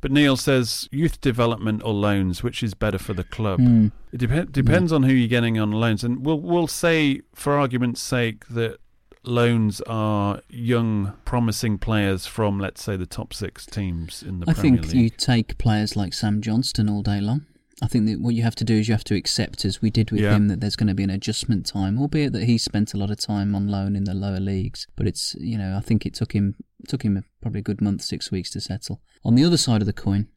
but 0.00 0.10
Neil 0.10 0.36
says 0.36 0.88
youth 0.90 1.20
development 1.20 1.82
or 1.84 1.92
loans, 1.92 2.42
which 2.42 2.62
is 2.62 2.72
better 2.74 2.98
for 2.98 3.12
the 3.14 3.24
club. 3.24 3.60
Mm. 3.60 3.92
It 4.12 4.18
dep- 4.18 4.52
depends 4.52 4.92
on 4.92 5.02
who 5.02 5.12
you're 5.12 5.28
getting 5.28 5.58
on 5.58 5.70
loans, 5.72 6.04
and 6.04 6.24
we'll 6.24 6.40
we'll 6.40 6.66
say 6.66 7.20
for 7.34 7.52
argument's 7.58 8.00
sake 8.00 8.46
that 8.48 8.78
loans 9.24 9.80
are 9.82 10.40
young, 10.48 11.12
promising 11.24 11.78
players 11.78 12.26
from, 12.26 12.58
let's 12.58 12.82
say, 12.82 12.96
the 12.96 13.06
top 13.06 13.32
six 13.32 13.64
teams 13.66 14.22
in 14.22 14.40
the 14.40 14.50
I 14.50 14.52
Premier 14.54 14.82
think 14.82 14.92
League. 14.92 15.02
you 15.02 15.10
take 15.10 15.58
players 15.58 15.94
like 15.96 16.12
Sam 16.12 16.40
Johnstone 16.40 16.88
all 16.88 17.02
day 17.02 17.20
long. 17.20 17.46
I 17.80 17.86
think 17.88 18.06
that 18.06 18.20
what 18.20 18.34
you 18.34 18.42
have 18.42 18.54
to 18.56 18.64
do 18.64 18.74
is 18.74 18.86
you 18.88 18.94
have 18.94 19.04
to 19.04 19.14
accept, 19.16 19.64
as 19.64 19.80
we 19.80 19.90
did 19.90 20.10
with 20.10 20.20
Yeah. 20.20 20.36
him, 20.36 20.48
that 20.48 20.60
there's 20.60 20.76
going 20.76 20.88
to 20.88 20.94
be 20.94 21.02
an 21.04 21.10
adjustment 21.10 21.66
time, 21.66 21.98
albeit 21.98 22.32
that 22.34 22.44
he 22.44 22.58
spent 22.58 22.92
a 22.94 22.96
lot 22.96 23.10
of 23.10 23.18
time 23.18 23.54
on 23.54 23.66
loan 23.68 23.96
in 23.96 24.04
the 24.04 24.14
lower 24.14 24.40
leagues. 24.40 24.86
But 24.96 25.06
it's 25.06 25.34
you 25.40 25.56
know 25.58 25.76
I 25.76 25.80
think 25.80 26.04
it 26.06 26.14
took 26.14 26.32
him 26.32 26.56
took 26.88 27.02
him 27.02 27.24
probably 27.40 27.60
a 27.60 27.62
good 27.62 27.80
month, 27.80 28.02
six 28.02 28.30
weeks 28.30 28.50
to 28.50 28.60
settle. 28.60 29.00
On 29.24 29.34
the 29.36 29.44
other 29.44 29.56
side 29.56 29.80
of 29.82 29.86
the 29.86 29.92
coin, 29.92 30.28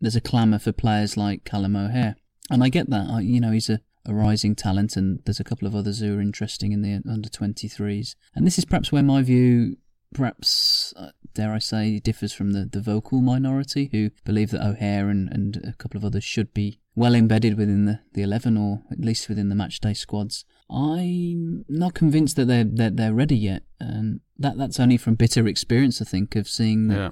there's 0.00 0.16
a 0.16 0.20
clamour 0.20 0.58
for 0.58 0.72
players 0.72 1.16
like 1.16 1.44
Callum 1.44 1.76
O'Hare, 1.76 2.16
and 2.50 2.64
I 2.64 2.68
get 2.70 2.90
that. 2.90 3.08
I, 3.08 3.20
you 3.20 3.40
know 3.40 3.52
he's 3.52 3.70
a 3.70 3.80
a 4.06 4.14
rising 4.14 4.54
talent, 4.56 4.96
and 4.96 5.20
there's 5.26 5.40
a 5.40 5.44
couple 5.44 5.68
of 5.68 5.74
others 5.76 6.00
who 6.00 6.16
are 6.16 6.22
interesting 6.22 6.72
in 6.72 6.80
the 6.80 7.02
under 7.08 7.28
23s. 7.28 8.14
And 8.34 8.46
this 8.46 8.56
is 8.58 8.64
perhaps 8.64 8.90
where 8.90 9.02
my 9.02 9.20
view, 9.20 9.76
perhaps, 10.14 10.94
uh, 10.96 11.10
dare 11.34 11.52
I 11.52 11.58
say, 11.58 11.98
differs 11.98 12.32
from 12.32 12.52
the, 12.52 12.64
the 12.70 12.80
vocal 12.80 13.20
minority 13.20 13.88
who 13.92 14.10
believe 14.24 14.50
that 14.50 14.64
O'Hare 14.66 15.08
and, 15.08 15.28
and 15.32 15.56
a 15.64 15.72
couple 15.74 15.98
of 15.98 16.04
others 16.04 16.24
should 16.24 16.52
be 16.54 16.78
well 16.94 17.14
embedded 17.14 17.56
within 17.56 17.84
the, 17.86 18.00
the 18.14 18.22
11 18.22 18.56
or 18.56 18.82
at 18.90 19.00
least 19.00 19.28
within 19.28 19.48
the 19.48 19.54
matchday 19.54 19.96
squads. 19.96 20.44
I'm 20.68 21.64
not 21.68 21.94
convinced 21.94 22.36
that 22.36 22.46
they're, 22.46 22.64
they're, 22.64 22.90
they're 22.90 23.14
ready 23.14 23.36
yet. 23.36 23.62
And 23.78 24.20
that, 24.38 24.56
that's 24.58 24.80
only 24.80 24.96
from 24.96 25.14
bitter 25.14 25.46
experience, 25.46 26.00
I 26.00 26.04
think, 26.04 26.36
of 26.36 26.48
seeing 26.48 26.88
that 26.88 26.96
Yeah. 26.98 27.10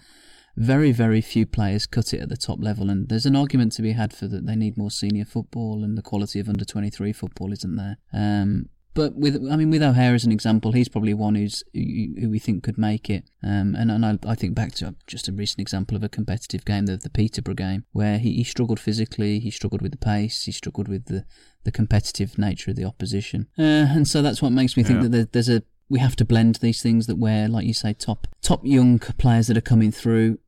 very, 0.56 0.92
very 0.92 1.20
few 1.20 1.46
players 1.46 1.86
cut 1.86 2.12
it 2.12 2.20
at 2.20 2.28
the 2.28 2.36
top 2.36 2.58
level, 2.60 2.90
and 2.90 3.08
there's 3.08 3.26
an 3.26 3.36
argument 3.36 3.72
to 3.72 3.82
be 3.82 3.92
had 3.92 4.12
for 4.12 4.26
that 4.28 4.46
they 4.46 4.56
need 4.56 4.76
more 4.76 4.90
senior 4.90 5.24
football, 5.24 5.84
and 5.84 5.96
the 5.96 6.02
quality 6.02 6.40
of 6.40 6.48
under 6.48 6.64
23 6.64 7.12
football 7.12 7.52
isn't 7.52 7.76
there. 7.76 7.98
Um, 8.12 8.68
but 8.98 9.14
with 9.14 9.36
I 9.50 9.54
mean 9.56 9.70
with 9.70 9.82
O'Hare 9.82 10.14
as 10.14 10.24
an 10.24 10.32
example, 10.32 10.72
he's 10.72 10.88
probably 10.88 11.14
one 11.14 11.36
who's 11.36 11.62
who, 11.72 11.80
who 12.20 12.28
we 12.30 12.38
think 12.40 12.64
could 12.64 12.76
make 12.78 13.08
it. 13.08 13.24
Um, 13.42 13.74
and 13.76 13.90
and 13.90 14.04
I, 14.04 14.18
I 14.26 14.34
think 14.34 14.54
back 14.54 14.72
to 14.76 14.94
just 15.06 15.28
a 15.28 15.32
recent 15.32 15.60
example 15.60 15.96
of 15.96 16.02
a 16.02 16.08
competitive 16.08 16.64
game, 16.64 16.86
the 16.86 16.96
the 16.96 17.08
Peterborough 17.10 17.54
game, 17.54 17.84
where 17.92 18.18
he, 18.18 18.32
he 18.34 18.44
struggled 18.44 18.80
physically, 18.80 19.38
he 19.38 19.50
struggled 19.50 19.82
with 19.82 19.92
the 19.92 19.98
pace, 20.12 20.44
he 20.44 20.52
struggled 20.52 20.88
with 20.88 21.04
the 21.06 21.24
the 21.64 21.70
competitive 21.70 22.36
nature 22.38 22.70
of 22.72 22.76
the 22.76 22.84
opposition, 22.84 23.46
uh, 23.58 23.86
and 23.96 24.08
so 24.08 24.20
that's 24.20 24.42
what 24.42 24.52
makes 24.52 24.76
me 24.76 24.82
think 24.82 24.96
Yeah. 24.98 25.02
that 25.04 25.12
there, 25.12 25.28
there's 25.32 25.48
a 25.48 25.62
we 25.88 26.00
have 26.00 26.16
to 26.16 26.24
blend 26.24 26.56
these 26.56 26.82
things 26.82 27.06
that 27.06 27.16
where, 27.18 27.48
like 27.48 27.66
you 27.66 27.74
say, 27.74 27.92
top 27.94 28.26
top 28.42 28.60
young 28.64 28.98
players 28.98 29.46
that 29.46 29.56
are 29.56 29.70
coming 29.72 29.92
through, 29.92 30.38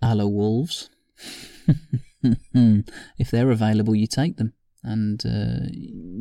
a 0.00 0.14
la 0.14 0.24
Wolves. 0.26 0.90
if 3.18 3.30
they're 3.30 3.50
available, 3.50 3.94
you 3.94 4.06
take 4.06 4.36
them, 4.36 4.52
and 4.82 5.24
uh, 5.26 5.66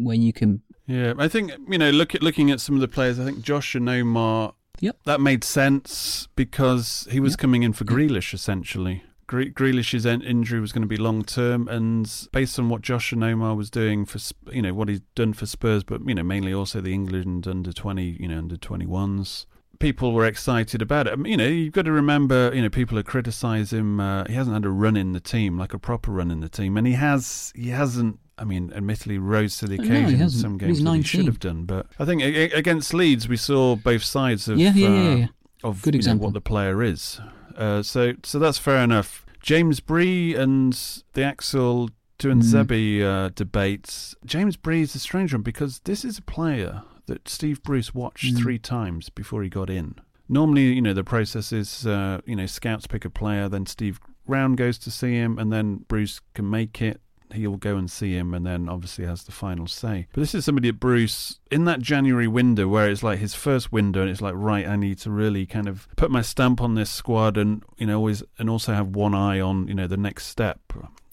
where 0.03 0.16
you 0.16 0.34
can 0.34 0.62
Yeah, 0.88 1.14
I 1.18 1.28
think 1.28 1.52
you 1.68 1.78
know, 1.78 1.90
look 1.90 2.14
at 2.16 2.22
looking 2.22 2.52
at 2.52 2.62
some 2.62 2.76
of 2.76 2.82
the 2.82 2.88
players. 2.88 3.20
I 3.20 3.26
think 3.26 3.41
Josh 3.41 3.74
Onomah. 3.74 4.53
Yep, 4.82 4.98
that 5.06 5.22
made 5.22 5.44
sense 5.44 6.28
because 6.36 7.07
he 7.10 7.20
was 7.20 7.36
coming 7.36 7.64
in 7.64 7.74
for 7.74 7.86
Grealish 7.86 8.34
essentially. 8.34 9.03
Gre- 9.28 9.44
Grealish's 9.45 10.06
in- 10.06 10.22
injury 10.22 10.60
was 10.60 10.72
going 10.72 10.84
to 10.84 10.88
be 10.88 10.98
long 10.98 11.24
term, 11.24 11.68
and 11.68 12.28
based 12.32 12.60
on 12.60 12.70
what 12.70 12.82
Josh 12.82 13.12
Onomah 13.12 13.56
was 13.56 13.72
doing 13.72 14.06
for, 14.06 14.20
you 14.52 14.62
know, 14.62 14.74
what 14.74 14.90
he's 14.90 15.02
done 15.16 15.34
for 15.34 15.45
Spurs, 15.45 15.84
but 15.84 16.07
you 16.07 16.14
know, 16.14 16.24
mainly 16.24 16.53
also 16.53 16.82
the 16.82 16.94
England 16.94 17.48
under 17.48 17.72
twenty, 17.72 18.18
you 18.20 18.28
know, 18.28 18.38
under 18.38 18.57
twenty 18.57 18.86
ones. 18.86 19.48
People 19.80 20.14
were 20.14 20.26
excited 20.26 20.82
about 20.82 21.07
it. 21.07 21.14
I 21.14 21.16
mean, 21.16 21.32
you 21.32 21.38
know, 21.38 21.48
you've 21.48 21.74
got 21.74 21.84
to 21.84 21.91
remember, 21.91 22.49
you 22.53 22.62
know, 22.62 22.70
people 22.70 22.95
have 22.95 23.06
criticised 23.06 23.74
him. 23.74 23.99
Uh, 23.99 24.24
he 24.26 24.34
hasn't 24.34 24.53
had 24.53 24.64
a 24.64 24.70
run 24.70 24.95
in 24.95 25.12
the 25.12 25.20
team, 25.20 25.57
like 25.57 25.74
a 25.74 25.80
proper 25.80 26.12
run 26.12 26.32
in 26.32 26.40
the 26.40 26.48
team, 26.48 26.78
and 26.78 26.86
he 26.86 26.94
has. 26.94 27.52
He 27.56 27.70
hasn't. 27.70 28.20
I 28.38 28.44
mean, 28.44 28.72
admittedly, 28.76 29.18
rose 29.18 29.57
to 29.57 29.68
the 29.68 29.78
No, 29.78 29.84
he 29.84 29.90
occasion 29.90 30.14
in 30.16 30.20
hasn't. 30.20 30.41
some 30.41 30.57
games 30.57 30.84
that 30.84 30.94
he 30.94 31.02
should 31.03 31.26
have 31.26 31.40
done. 31.40 31.66
But 31.66 31.88
I 31.99 32.06
think 32.06 32.22
against 32.22 32.94
Leeds, 32.94 33.28
we 33.30 33.38
saw 33.38 33.76
both 33.76 34.03
sides 34.03 34.48
of 34.49 34.57
Yeah, 34.57 34.74
yeah, 34.76 34.90
yeah, 34.90 35.12
uh, 35.12 35.16
yeah. 35.16 35.28
of 35.64 35.82
Good 35.82 35.95
you 35.95 36.02
know, 36.02 36.16
what 36.18 36.34
the 36.34 36.41
player 36.41 36.84
is. 36.84 37.20
Uh, 37.56 37.82
so, 37.82 38.14
so 38.24 38.38
that's 38.40 38.57
fair 38.57 38.84
enough. 38.84 39.26
James 39.41 39.80
Bree 39.80 40.36
and 40.36 40.74
the 41.14 41.24
Axel 41.24 41.90
Tuanzebe 42.20 43.02
uh, 43.02 43.30
debates. 43.36 44.16
James 44.26 44.57
Bree 44.57 44.82
is 44.82 44.95
a 44.95 44.99
strange 44.99 45.34
one 45.34 45.41
because 45.44 45.80
this 45.86 46.03
is 46.03 46.18
a 46.18 46.22
player 46.22 46.84
that 47.06 47.30
Steve 47.30 47.62
Bruce 47.64 47.94
watched 47.94 48.34
Mm. 48.36 48.38
three 48.41 48.60
times 48.60 49.10
before 49.10 49.44
he 49.44 49.49
got 49.49 49.70
in. 49.70 49.95
Normally, 50.28 50.74
you 50.74 50.82
know, 50.82 50.94
the 50.94 51.03
process 51.03 51.52
is, 51.53 51.86
uh, 51.86 52.20
you 52.26 52.36
know, 52.36 52.48
scouts 52.48 52.88
pick 52.88 53.06
a 53.06 53.10
player, 53.10 53.48
then 53.48 53.66
Steve 53.68 53.99
Round 54.28 54.57
goes 54.57 54.80
to 54.80 54.90
see 54.91 55.14
him, 55.14 55.38
and 55.38 55.53
then 55.53 55.86
Bruce 55.88 56.20
can 56.34 56.49
make 56.49 56.82
it. 56.82 56.99
He'll 57.34 57.57
go 57.57 57.77
and 57.77 57.89
see 57.89 58.14
him, 58.14 58.34
and 58.34 58.45
then 58.45 58.69
obviously 58.69 59.06
has 59.06 59.23
the 59.23 59.31
final 59.31 59.68
say. 59.68 60.07
But 60.14 60.22
this 60.22 60.35
is 60.35 60.45
somebody 60.45 60.69
at 60.69 60.80
Bruce, 60.80 61.39
in 61.52 61.65
that 61.65 61.81
January 61.81 62.27
window, 62.27 62.68
where 62.68 62.89
it's 62.89 63.03
like 63.03 63.19
his 63.19 63.35
first 63.35 63.72
window, 63.72 64.02
and 64.02 64.10
it's 64.10 64.22
like, 64.22 64.35
right, 64.35 64.68
I 64.68 64.76
need 64.76 64.99
to 64.99 65.11
really 65.11 65.45
kind 65.45 65.68
of 65.68 65.88
put 65.95 66.11
my 66.11 66.22
stamp 66.22 66.61
on 66.61 66.76
this 66.76 66.89
squad, 66.89 67.38
and 67.38 67.64
you 67.77 67.88
know, 67.88 67.97
always, 67.97 68.23
and 68.38 68.49
also 68.49 68.73
have 68.73 68.95
one 68.95 69.14
eye 69.14 69.39
on, 69.39 69.68
you 69.68 69.73
know, 69.73 69.88
the 69.88 69.97
next 69.97 70.27
step 70.27 70.60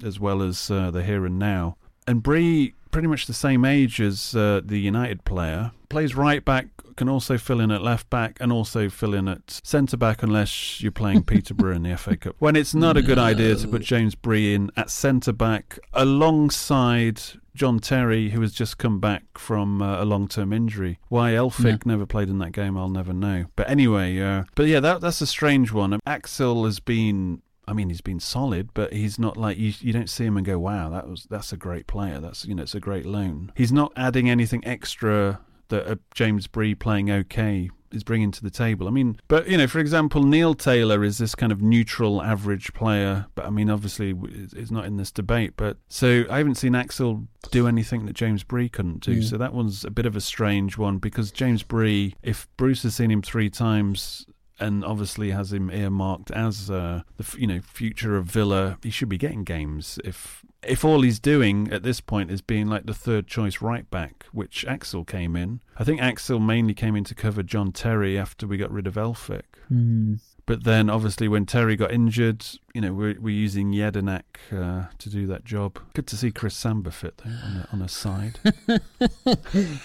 as 0.04 0.18
well 0.18 0.42
as 0.42 0.70
uh, 0.70 0.90
the 0.90 1.02
here 1.02 1.24
and 1.24 1.38
now. 1.38 1.76
And 2.06 2.22
Bree, 2.22 2.74
pretty 2.90 3.08
much 3.08 3.26
the 3.26 3.34
same 3.34 3.64
age 3.64 4.00
as 4.00 4.34
uh, 4.34 4.60
the 4.64 4.78
United 4.78 5.24
player, 5.24 5.72
plays 5.92 6.16
right 6.16 6.42
back, 6.42 6.68
can 6.96 7.06
also 7.08 7.36
fill 7.36 7.60
in 7.60 7.70
at 7.70 7.82
left 7.82 8.08
back, 8.08 8.38
and 8.40 8.50
also 8.50 8.88
fill 8.88 9.12
in 9.12 9.28
at 9.28 9.60
centre 9.62 9.98
back, 9.98 10.22
unless 10.22 10.80
you're 10.80 10.90
playing 10.90 11.22
Peterborough 11.32 11.76
in 11.76 11.82
the 11.82 11.96
FA 11.98 12.16
Cup. 12.16 12.34
When 12.38 12.56
it's 12.56 12.74
not 12.74 12.96
a 12.96 13.02
good 13.02 13.18
idea 13.18 13.54
to 13.56 13.68
put 13.68 13.82
James 13.82 14.14
Bree 14.14 14.54
in 14.54 14.70
at 14.76 14.90
centre 14.90 15.32
back 15.32 15.78
alongside. 15.92 17.20
John 17.54 17.80
Terry, 17.80 18.30
who 18.30 18.40
has 18.40 18.54
just 18.54 18.78
come 18.78 18.98
back 18.98 19.36
from 19.36 19.82
uh, 19.82 20.02
a 20.02 20.06
long-term 20.06 20.54
injury. 20.54 20.98
Why 21.10 21.32
Elphick 21.32 21.84
never 21.84 22.06
played 22.06 22.30
in 22.30 22.38
that 22.38 22.52
game, 22.52 22.78
I'll 22.78 22.88
never 22.88 23.12
know. 23.12 23.44
But 23.56 23.68
anyway, 23.68 24.18
uh, 24.18 24.44
but 24.54 24.68
yeah, 24.68 24.80
that 24.80 25.02
that's 25.02 25.20
a 25.20 25.26
strange 25.26 25.70
one. 25.70 26.00
Axel 26.06 26.64
has 26.64 26.80
been 26.80 27.42
I 27.68 27.74
mean, 27.74 27.90
he's 27.90 28.00
been 28.00 28.20
solid, 28.20 28.70
but 28.72 28.94
he's 28.94 29.18
not 29.18 29.36
like 29.36 29.58
you. 29.58 29.74
You 29.80 29.92
don't 29.92 30.08
see 30.08 30.24
him 30.24 30.38
and 30.38 30.46
go, 30.46 30.58
"Wow, 30.58 30.88
that 30.88 31.06
was 31.06 31.26
that's 31.28 31.52
a 31.52 31.58
great 31.58 31.86
player." 31.86 32.20
That's 32.20 32.46
you 32.46 32.54
know, 32.54 32.62
it's 32.62 32.74
a 32.74 32.80
great 32.80 33.04
loan. 33.04 33.52
He's 33.54 33.70
not 33.70 33.92
adding 33.96 34.30
anything 34.30 34.66
extra 34.66 35.40
that 35.72 35.90
a 35.90 35.98
James 36.14 36.46
Bree 36.46 36.74
playing 36.74 37.10
okay 37.10 37.70
is 37.90 38.04
bringing 38.04 38.30
to 38.30 38.42
the 38.42 38.50
table. 38.50 38.88
I 38.88 38.90
mean, 38.90 39.18
but 39.28 39.48
you 39.48 39.56
know, 39.56 39.66
for 39.66 39.78
example, 39.78 40.22
Neil 40.22 40.54
Taylor 40.54 41.02
is 41.02 41.18
this 41.18 41.34
kind 41.34 41.50
of 41.50 41.62
neutral, 41.62 42.22
average 42.22 42.72
player. 42.74 43.26
But 43.34 43.46
I 43.46 43.50
mean, 43.50 43.70
obviously, 43.70 44.14
it's 44.22 44.70
not 44.70 44.84
in 44.84 44.96
this 44.96 45.10
debate. 45.10 45.54
But 45.56 45.78
so 45.88 46.24
I 46.30 46.38
haven't 46.38 46.56
seen 46.56 46.74
Axel 46.74 47.26
do 47.50 47.66
anything 47.66 48.06
that 48.06 48.14
James 48.14 48.44
Bree 48.44 48.68
couldn't 48.68 49.00
do. 49.00 49.14
Yeah. 49.14 49.28
So 49.28 49.38
that 49.38 49.52
one's 49.52 49.84
a 49.84 49.90
bit 49.90 50.06
of 50.06 50.14
a 50.16 50.20
strange 50.20 50.78
one 50.78 50.98
because 50.98 51.30
James 51.32 51.62
Bree, 51.62 52.14
if 52.22 52.46
Bruce 52.56 52.82
has 52.82 52.94
seen 52.94 53.10
him 53.10 53.22
three 53.22 53.50
times 53.50 54.26
and 54.60 54.84
obviously 54.84 55.30
has 55.30 55.52
him 55.52 55.70
earmarked 55.70 56.30
as 56.30 56.70
uh, 56.70 57.02
the 57.16 57.36
you 57.38 57.46
know 57.46 57.60
future 57.60 58.16
of 58.16 58.26
Villa. 58.26 58.78
He 58.82 58.90
should 58.90 59.08
be 59.08 59.18
getting 59.18 59.44
games 59.44 59.98
if 60.04 60.44
if 60.66 60.84
all 60.84 61.02
he's 61.02 61.18
doing 61.18 61.72
at 61.72 61.82
this 61.82 62.00
point 62.00 62.30
is 62.30 62.40
being 62.40 62.66
like 62.66 62.86
the 62.86 62.94
third 62.94 63.26
choice 63.26 63.60
right 63.60 63.88
back, 63.90 64.26
which 64.32 64.64
Axel 64.64 65.04
came 65.04 65.36
in. 65.36 65.60
I 65.78 65.84
think 65.84 66.00
Axel 66.00 66.38
mainly 66.38 66.74
came 66.74 66.96
in 66.96 67.04
to 67.04 67.14
cover 67.14 67.42
John 67.42 67.72
Terry 67.72 68.18
after 68.18 68.46
we 68.46 68.56
got 68.56 68.70
rid 68.70 68.86
of 68.86 68.94
Elphick. 68.94 69.42
Hmm. 69.68 70.14
But 70.44 70.64
then, 70.64 70.90
obviously, 70.90 71.28
when 71.28 71.46
Terry 71.46 71.76
got 71.76 71.92
injured, 71.92 72.44
you 72.74 72.80
know, 72.80 72.92
we're, 72.92 73.16
we're 73.20 73.34
using 73.34 73.72
Jedinak 73.72 74.22
uh, 74.50 74.86
to 74.98 75.08
do 75.08 75.26
that 75.28 75.44
job. 75.44 75.78
Good 75.94 76.08
to 76.08 76.16
see 76.16 76.32
Chris 76.32 76.56
Samba 76.56 76.90
fit 76.90 77.18
though 77.18 77.30
on 77.30 77.56
a, 77.56 77.68
on 77.72 77.82
a 77.82 77.88
side. 77.88 78.38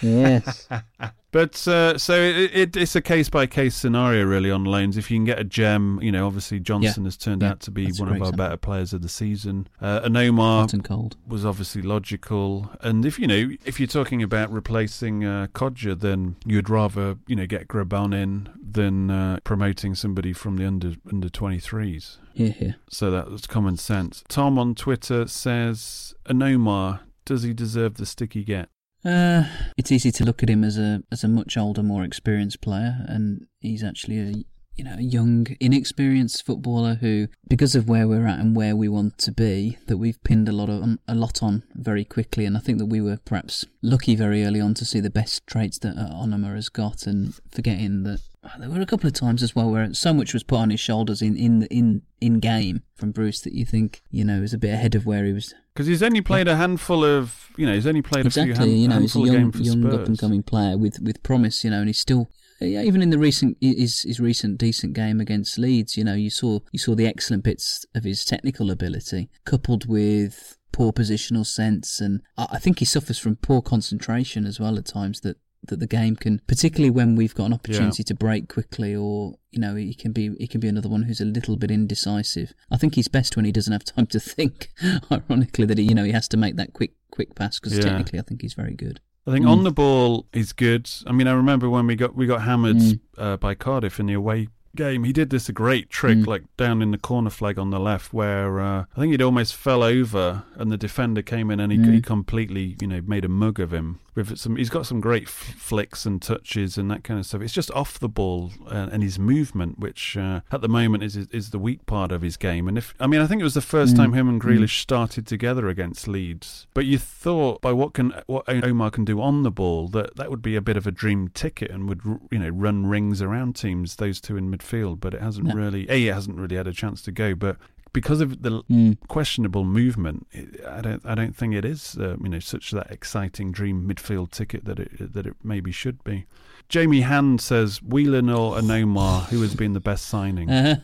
Yes. 0.01 0.67
but 1.31 1.67
uh, 1.67 1.97
so 1.97 2.13
it, 2.21 2.51
it, 2.53 2.75
it's 2.77 2.95
a 2.95 3.01
case 3.01 3.29
by 3.29 3.45
case 3.47 3.75
scenario 3.75 4.23
really 4.25 4.49
on 4.49 4.63
loans. 4.63 4.97
If 4.97 5.11
you 5.11 5.17
can 5.17 5.25
get 5.25 5.39
a 5.39 5.43
gem, 5.43 5.99
you 6.01 6.11
know, 6.11 6.25
obviously 6.25 6.59
Johnstone 6.59 7.05
has 7.05 7.17
turned 7.17 7.41
Yeah, 7.41 7.51
out 7.51 7.59
to 7.61 7.71
be 7.71 7.85
that's 7.85 7.99
one 7.99 8.09
of 8.09 8.13
our 8.13 8.17
example. 8.29 8.37
better 8.45 8.57
players 8.57 8.93
of 8.93 9.01
the 9.01 9.09
season. 9.09 9.67
Uh, 9.81 10.01
and 10.03 10.15
Omar 10.17 10.67
cold. 10.83 11.17
was 11.27 11.45
obviously 11.45 11.81
logical. 11.81 12.71
And 12.81 13.05
if 13.05 13.19
you 13.19 13.27
know, 13.27 13.49
if 13.65 13.79
you're 13.79 13.87
talking 13.87 14.23
about 14.23 14.51
replacing 14.51 15.25
uh, 15.25 15.47
Kodjia, 15.53 15.99
then 15.99 16.37
you'd 16.45 16.69
rather 16.69 17.17
you 17.27 17.35
know 17.35 17.45
get 17.45 17.67
Grabban 17.67 18.13
in 18.13 18.49
than 18.69 19.09
uh, 19.11 19.39
promoting 19.43 19.95
somebody 19.95 20.33
from 20.33 20.57
the 20.57 20.65
under 20.65 20.93
under 21.11 21.29
23s. 21.29 22.17
Here, 22.33 22.51
here. 22.51 22.75
So 22.89 23.09
that's 23.11 23.47
common 23.47 23.77
sense. 23.77 24.23
Tom 24.27 24.59
on 24.59 24.75
Twitter 24.75 25.27
says, 25.27 26.13
Onomah, 26.27 26.99
does 27.25 27.41
he 27.43 27.51
deserve 27.53 27.95
the 27.95 28.05
stick 28.05 28.33
he 28.33 28.43
get? 28.43 28.69
Uh, 29.07 29.45
it's 29.77 29.91
easy 29.91 30.11
to 30.11 30.25
look 30.25 30.43
at 30.43 30.49
him 30.49 30.65
as 30.65 30.77
a 30.77 31.01
as 31.13 31.23
a 31.23 31.29
much 31.29 31.55
older, 31.55 31.81
more 31.81 32.03
experienced 32.03 32.59
player, 32.59 33.05
and 33.07 33.47
he's 33.61 33.81
actually 33.81 34.19
a 34.19 34.33
you 34.75 34.83
know 34.83 34.95
a 34.97 35.01
young, 35.01 35.47
inexperienced 35.61 36.45
footballer 36.45 36.95
who, 36.95 37.29
because 37.47 37.73
of 37.73 37.87
where 37.87 38.05
we're 38.05 38.27
at 38.27 38.39
and 38.39 38.53
where 38.53 38.75
we 38.75 38.89
want 38.89 39.17
to 39.19 39.31
be, 39.31 39.77
that 39.87 39.97
we've 39.97 40.21
pinned 40.25 40.49
a 40.49 40.51
lot 40.51 40.69
of 40.69 40.83
um, 40.83 40.99
a 41.07 41.15
lot 41.15 41.41
on 41.41 41.63
very 41.73 42.03
quickly, 42.03 42.43
and 42.43 42.57
I 42.57 42.59
think 42.59 42.79
that 42.79 42.87
we 42.87 42.99
were 42.99 43.17
perhaps 43.23 43.63
lucky 43.81 44.13
very 44.13 44.43
early 44.43 44.59
on 44.59 44.73
to 44.73 44.83
see 44.83 44.99
the 44.99 45.09
best 45.09 45.47
traits 45.47 45.79
that 45.79 45.97
uh, 45.97 46.13
Onomah 46.13 46.55
has 46.55 46.67
got, 46.67 47.07
and 47.07 47.33
forgetting 47.49 48.03
that 48.03 48.19
uh, 48.43 48.57
there 48.59 48.69
were 48.69 48.81
a 48.81 48.85
couple 48.85 49.07
of 49.07 49.13
times 49.13 49.41
as 49.41 49.55
well 49.55 49.71
where 49.71 49.93
so 49.93 50.13
much 50.13 50.33
was 50.33 50.43
put 50.43 50.59
on 50.59 50.69
his 50.69 50.81
shoulders 50.81 51.21
in 51.21 51.37
in 51.37 51.63
in 51.63 52.01
in 52.19 52.39
game 52.39 52.81
from 52.93 53.11
Bruce 53.11 53.39
that 53.41 53.53
you 53.53 53.63
think 53.63 54.01
you 54.11 54.25
know 54.25 54.41
is 54.41 54.53
a 54.53 54.57
bit 54.57 54.73
ahead 54.73 54.95
of 54.95 55.05
where 55.05 55.23
he 55.23 55.31
was 55.31 55.53
Because 55.77 55.85
he's 55.85 56.01
only 56.01 56.21
played 56.21 56.47
a 56.47 56.55
handful 56.55 57.05
of, 57.05 57.51
you 57.55 57.67
know, 57.67 57.75
he's 57.75 57.85
only 57.85 58.01
played 58.01 58.25
a 58.25 58.31
few 58.31 58.41
exactly. 58.41 58.71
hand, 58.71 58.81
you 58.81 58.87
know, 58.87 58.99
he's 58.99 59.15
a 59.15 59.19
handful 59.19 59.61
of 59.61 59.63
young, 59.63 59.83
young 59.83 59.93
up 59.93 60.07
and 60.07 60.17
coming 60.17 60.41
player 60.41 60.75
with, 60.75 60.99
with 61.01 61.21
promise. 61.21 61.63
You 61.63 61.69
know, 61.69 61.77
and 61.77 61.87
he's 61.87 61.99
still 61.99 62.31
yeah, 62.59 62.81
even 62.81 63.03
in 63.03 63.11
the 63.11 63.19
recent 63.19 63.57
his 63.61 64.01
his 64.01 64.19
recent 64.19 64.57
decent 64.57 64.93
game 64.93 65.21
against 65.21 65.59
Leeds. 65.59 65.95
You 65.95 66.03
know, 66.03 66.15
you 66.15 66.31
saw 66.31 66.61
you 66.71 66.79
saw 66.79 66.95
the 66.95 67.05
excellent 67.05 67.43
bits 67.43 67.85
of 67.93 68.05
his 68.05 68.25
technical 68.25 68.71
ability 68.71 69.29
coupled 69.45 69.87
with 69.87 70.57
poor 70.71 70.91
positional 70.91 71.45
sense, 71.45 71.99
and 71.99 72.21
I, 72.39 72.47
I 72.53 72.57
think 72.57 72.79
he 72.79 72.85
suffers 72.85 73.19
from 73.19 73.35
poor 73.35 73.61
concentration 73.61 74.47
as 74.47 74.59
well 74.59 74.79
at 74.79 74.87
times. 74.87 75.21
That 75.21 75.37
that 75.67 75.79
the 75.79 75.87
game 75.87 76.15
can, 76.15 76.41
particularly 76.47 76.89
when 76.89 77.15
we've 77.15 77.35
got 77.35 77.45
an 77.45 77.53
opportunity 77.53 78.03
to 78.03 78.13
break 78.15 78.47
quickly, 78.49 78.95
or 78.95 79.35
you 79.51 79.59
know, 79.59 79.75
he 79.75 79.93
can 79.93 80.11
be 80.11 80.35
he 80.39 80.47
can 80.47 80.59
be 80.61 80.67
another 80.67 80.89
one 80.89 81.03
who's 81.03 81.21
a 81.21 81.25
little 81.25 81.55
bit 81.57 81.71
indecisive. 81.71 82.53
I 82.71 82.77
think 82.77 82.95
he's 82.95 83.07
best 83.07 83.35
when 83.35 83.45
he 83.45 83.51
doesn't 83.51 83.73
have 83.73 83.83
time 83.95 84.07
to 84.07 84.19
think. 84.19 84.69
Ironically, 85.11 85.65
that 85.65 85.77
he, 85.77 85.85
you 85.85 85.95
know 85.95 86.03
he 86.03 86.11
has 86.11 86.27
to 86.29 86.37
make 86.37 86.55
that 86.57 86.73
quick 86.73 86.91
quick 87.11 87.35
pass 87.35 87.59
because 87.59 87.77
Yeah. 87.77 87.83
technically, 87.83 88.19
I 88.19 88.23
think 88.23 88.41
he's 88.41 88.53
very 88.53 88.73
good. 88.75 88.99
I 89.25 89.31
think 89.31 89.45
Mm. 89.45 89.49
on 89.49 89.63
the 89.63 89.71
ball 89.71 90.25
he's 90.33 90.53
good. 90.53 90.89
I 91.05 91.11
mean, 91.11 91.27
I 91.27 91.33
remember 91.33 91.69
when 91.69 91.87
we 91.87 91.95
got 91.95 92.15
we 92.15 92.25
got 92.27 92.43
hammered 92.43 92.77
Mm. 92.77 92.99
uh, 93.17 93.37
by 93.37 93.55
Cardiff 93.55 93.99
in 93.99 94.05
the 94.05 94.13
away 94.13 94.47
game. 94.75 95.03
He 95.05 95.11
did 95.11 95.31
this 95.31 95.49
a 95.49 95.53
great 95.53 95.89
trick, 95.89 96.19
Mm. 96.19 96.27
like 96.27 96.43
down 96.55 96.81
in 96.83 96.91
the 96.91 96.97
corner 96.99 97.31
flag 97.31 97.57
on 97.57 97.71
the 97.71 97.79
left, 97.79 98.13
where 98.13 98.59
uh, 98.61 98.85
I 98.95 98.99
think 98.99 99.11
he'd 99.11 99.21
almost 99.23 99.55
fell 99.55 99.81
over, 99.81 100.43
and 100.55 100.71
the 100.71 100.77
defender 100.77 101.23
came 101.23 101.49
in 101.49 101.59
and 101.59 101.71
he, 101.71 101.77
Mm. 101.79 101.93
he 101.95 102.01
completely, 102.01 102.75
you 102.79 102.87
know, 102.87 103.01
made 103.07 103.25
a 103.25 103.29
mug 103.29 103.59
of 103.59 103.73
him. 103.73 103.99
With 104.17 104.37
some. 104.37 104.57
He's 104.57 104.69
got 104.69 104.85
some 104.85 104.99
great 104.99 105.23
f- 105.23 105.31
flicks 105.57 106.05
and 106.05 106.21
touches 106.21 106.77
and 106.77 106.91
that 106.91 107.05
kind 107.05 107.17
of 107.19 107.25
stuff. 107.25 107.41
It's 107.41 107.53
just 107.53 107.71
off 107.71 107.97
the 107.97 108.09
ball 108.09 108.51
uh, 108.69 108.89
and 108.91 109.01
his 109.01 109.17
movement, 109.17 109.79
which 109.79 110.17
uh, 110.17 110.41
at 110.51 110.59
the 110.59 110.67
moment 110.67 111.03
is 111.03 111.15
is 111.15 111.51
the 111.51 111.59
weak 111.59 111.85
part 111.85 112.11
of 112.11 112.21
his 112.21 112.35
game. 112.35 112.67
And 112.67 112.77
if 112.77 112.93
I 112.99 113.07
mean, 113.07 113.21
I 113.21 113.27
think 113.27 113.39
it 113.39 113.45
was 113.45 113.53
the 113.53 113.61
first 113.61 113.93
Mm. 113.93 113.97
time 113.97 114.13
him 114.13 114.27
and 114.27 114.41
Mm. 114.41 114.45
Grealish 114.45 114.79
started 114.81 115.25
together 115.25 115.69
against 115.69 116.07
Leeds. 116.07 116.67
But 116.73 116.85
you 116.85 116.97
thought 116.97 117.61
by 117.61 117.71
what 117.71 117.93
can 117.93 118.13
what 118.25 118.43
Omar 118.49 118.91
can 118.91 119.05
do 119.05 119.21
on 119.21 119.43
the 119.43 119.51
ball 119.51 119.87
that 119.89 120.17
that 120.17 120.29
would 120.29 120.41
be 120.41 120.57
a 120.57 120.61
bit 120.61 120.75
of 120.75 120.85
a 120.85 120.91
dream 120.91 121.29
ticket 121.29 121.71
and 121.71 121.87
would 121.87 122.01
you 122.31 122.39
know 122.39 122.49
run 122.49 122.87
rings 122.87 123.21
around 123.21 123.55
teams. 123.55 123.95
Those 123.95 124.19
two 124.19 124.35
in 124.35 124.51
midfield, 124.51 124.99
but 124.99 125.13
it 125.13 125.21
hasn't 125.21 125.47
No. 125.47 125.53
really. 125.55 125.87
A, 125.89 126.07
it 126.07 126.13
hasn't 126.13 126.37
really 126.37 126.55
had 126.57 126.67
a 126.67 126.73
chance 126.73 127.01
to 127.03 127.11
go, 127.11 127.33
but. 127.35 127.57
Because 127.99 128.21
of 128.21 128.43
the 128.43 128.61
Mm. 128.69 128.97
questionable 129.07 129.63
movement, 129.65 130.27
I 130.67 130.81
don't. 130.81 131.01
I 131.03 131.15
don't 131.15 131.35
think 131.35 131.55
it 131.55 131.65
is. 131.65 131.97
Uh, 131.99 132.15
you 132.23 132.29
know, 132.29 132.37
such 132.39 132.69
that 132.71 132.91
exciting 132.91 133.51
dream 133.51 133.87
midfield 133.89 134.29
ticket 134.29 134.65
that 134.65 134.77
it 134.79 135.13
that 135.13 135.25
it 135.25 135.33
maybe 135.43 135.71
should 135.71 136.03
be. 136.03 136.25
Jamie 136.69 137.01
Hand 137.01 137.41
says 137.41 137.81
Whelan 137.81 138.29
or 138.29 138.55
Onomah, 138.55 139.25
who 139.29 139.41
has 139.41 139.55
been 139.55 139.73
the 139.73 139.79
best 139.79 140.05
signing? 140.05 140.47
Uh-huh. 140.51 140.75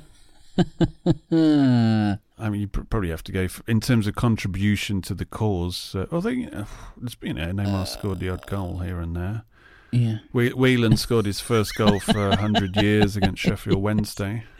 I 2.39 2.49
mean, 2.49 2.61
you 2.61 2.67
pr- 2.67 2.81
probably 2.81 3.09
have 3.09 3.23
to 3.25 3.31
go 3.31 3.47
for, 3.47 3.63
in 3.67 3.79
terms 3.79 4.07
of 4.07 4.15
contribution 4.15 5.01
to 5.03 5.13
the 5.13 5.25
cause. 5.25 5.93
Uh, 5.95 6.07
although, 6.11 6.29
you 6.29 6.49
know, 6.49 6.65
it's, 7.03 7.15
you 7.21 7.33
know, 7.33 7.51
Neymar 7.51 7.87
scored 7.87 8.19
the 8.21 8.29
odd 8.29 8.45
goal 8.47 8.79
here 8.79 8.99
and 8.99 9.15
there. 9.15 9.43
Yeah. 9.91 10.17
Whe- 10.31 10.55
Whelan 10.55 10.97
scored 10.97 11.25
his 11.27 11.39
first 11.39 11.75
goal 11.75 11.99
for 11.99 12.29
100 12.29 12.75
years 12.77 13.15
against 13.15 13.41
Sheffield 13.43 13.81
Wednesday. 13.83 14.43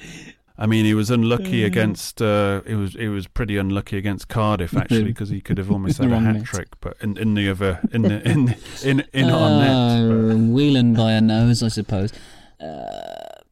I 0.57 0.67
mean, 0.67 0.85
he 0.85 0.93
was 0.93 1.09
unlucky 1.09 1.61
Mm. 1.63 1.65
against. 1.65 2.21
Uh, 2.21 2.61
he 2.67 2.75
was 2.75 2.93
he 2.93 3.07
was 3.07 3.27
pretty 3.27 3.57
unlucky 3.57 3.97
against 3.97 4.27
Cardiff 4.27 4.75
actually 4.77 5.05
because 5.05 5.30
he 5.30 5.41
could 5.41 5.57
have 5.57 5.71
almost 5.71 5.97
had 5.97 6.11
a 6.11 6.19
hat 6.19 6.43
trick, 6.43 6.67
but 6.80 6.95
in, 7.01 7.17
in 7.17 7.34
the 7.34 7.49
other 7.49 7.80
in 7.91 8.03
the 8.03 8.21
in 8.30 8.55
in 8.84 9.03
in 9.13 9.30
our 9.30 9.49
net. 9.49 10.34
Uh, 10.34 10.35
Whelan 10.53 10.93
by 10.93 11.13
a 11.13 11.21
nose, 11.21 11.63
I 11.63 11.69
suppose. 11.69 12.13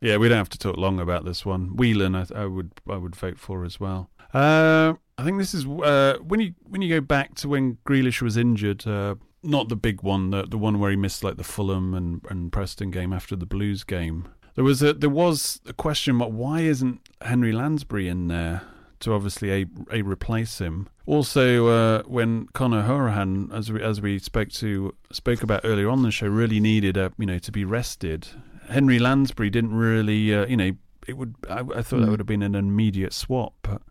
Yeah, 0.03 0.17
we 0.17 0.29
don't 0.29 0.37
have 0.37 0.49
to 0.49 0.57
talk 0.57 0.77
long 0.77 0.99
about 0.99 1.25
this 1.25 1.45
one. 1.45 1.75
Whelan, 1.75 2.15
I, 2.15 2.25
I 2.35 2.45
would 2.45 2.71
I 2.89 2.97
would 2.97 3.15
vote 3.15 3.37
for 3.37 3.63
as 3.65 3.79
well. 3.79 4.09
Uh, 4.33 4.93
I 5.17 5.23
think 5.23 5.37
this 5.37 5.53
is 5.53 5.65
uh, 5.65 6.17
when 6.25 6.39
you 6.39 6.53
when 6.63 6.81
you 6.81 6.89
go 6.89 7.01
back 7.01 7.35
to 7.35 7.49
when 7.49 7.77
Grealish 7.85 8.21
was 8.21 8.37
injured. 8.37 8.85
Uh, 8.87 9.15
not 9.43 9.69
the 9.69 9.75
big 9.75 10.01
one, 10.03 10.29
the 10.31 10.43
the 10.43 10.57
one 10.57 10.79
where 10.79 10.89
he 10.91 10.95
missed 10.97 11.23
like 11.23 11.37
the 11.37 11.43
Fulham 11.43 11.93
and, 11.93 12.21
and 12.29 12.51
Preston 12.51 12.91
game 12.91 13.11
after 13.13 13.35
the 13.35 13.45
Blues 13.45 13.83
game. 13.83 14.27
There 14.55 14.63
was 14.63 14.81
a 14.81 14.93
there 14.93 15.09
was 15.09 15.59
a 15.67 15.73
question 15.73 16.15
about 16.17 16.31
why 16.31 16.61
isn't 16.61 16.99
Henry 17.21 17.51
Lansbury 17.51 18.07
in 18.07 18.27
there 18.27 18.61
to 18.99 19.13
obviously 19.13 19.51
a, 19.51 19.65
a 19.91 20.01
replace 20.03 20.59
him. 20.59 20.87
Also, 21.07 21.67
uh, 21.67 22.03
when 22.03 22.45
Conor 22.53 22.83
Hourihane, 22.83 23.51
as 23.53 23.71
we 23.71 23.81
as 23.81 24.01
we 24.01 24.19
spoke 24.19 24.49
to 24.49 24.93
spoke 25.11 25.41
about 25.41 25.61
earlier 25.63 25.89
on 25.89 26.03
the 26.03 26.11
show, 26.11 26.27
really 26.27 26.59
needed 26.59 26.97
a 26.97 27.11
you 27.17 27.25
know 27.25 27.39
to 27.39 27.51
be 27.51 27.65
rested. 27.65 28.27
Henry 28.69 28.99
Lansbury 28.99 29.49
didn't 29.49 29.73
really 29.73 30.33
uh, 30.33 30.45
you 30.45 30.57
know 30.57 30.71
it 31.07 31.17
would 31.17 31.35
I, 31.49 31.59
I 31.59 31.81
thought 31.81 31.99
that 32.01 32.07
Mm. 32.07 32.09
would 32.11 32.19
have 32.19 32.27
been 32.27 32.43
an 32.43 32.55
immediate 32.55 33.13
swap, 33.13 33.53
but 33.63 33.81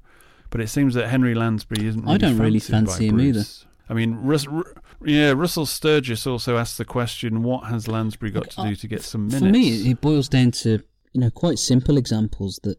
but 0.50 0.60
it 0.60 0.68
seems 0.68 0.94
that 0.94 1.08
Henry 1.08 1.34
Lansbury 1.34 1.86
isn't. 1.86 2.06
I 2.08 2.16
don't 2.18 2.38
really 2.38 2.60
fancy 2.60 3.08
him 3.08 3.20
either. 3.20 3.44
I 3.88 3.94
mean, 3.94 4.14
Rus- 4.22 4.46
Ru- 4.46 4.72
yeah, 5.04 5.32
Russell 5.32 5.66
Sturgis 5.66 6.26
also 6.26 6.56
asked 6.56 6.78
the 6.78 6.84
question: 6.84 7.42
What 7.42 7.64
has 7.64 7.88
Lansbury 7.88 8.30
got 8.30 8.50
to 8.50 8.62
do 8.62 8.76
to 8.76 8.88
get 8.88 9.02
some 9.02 9.26
minutes? 9.26 9.44
For 9.44 9.50
me, 9.50 9.90
it- 9.90 10.00
boils 10.00 10.28
down 10.28 10.50
to 10.52 10.82
you 11.12 11.20
know 11.20 11.30
quite 11.30 11.58
simple 11.58 11.96
examples 11.96 12.60
that 12.62 12.78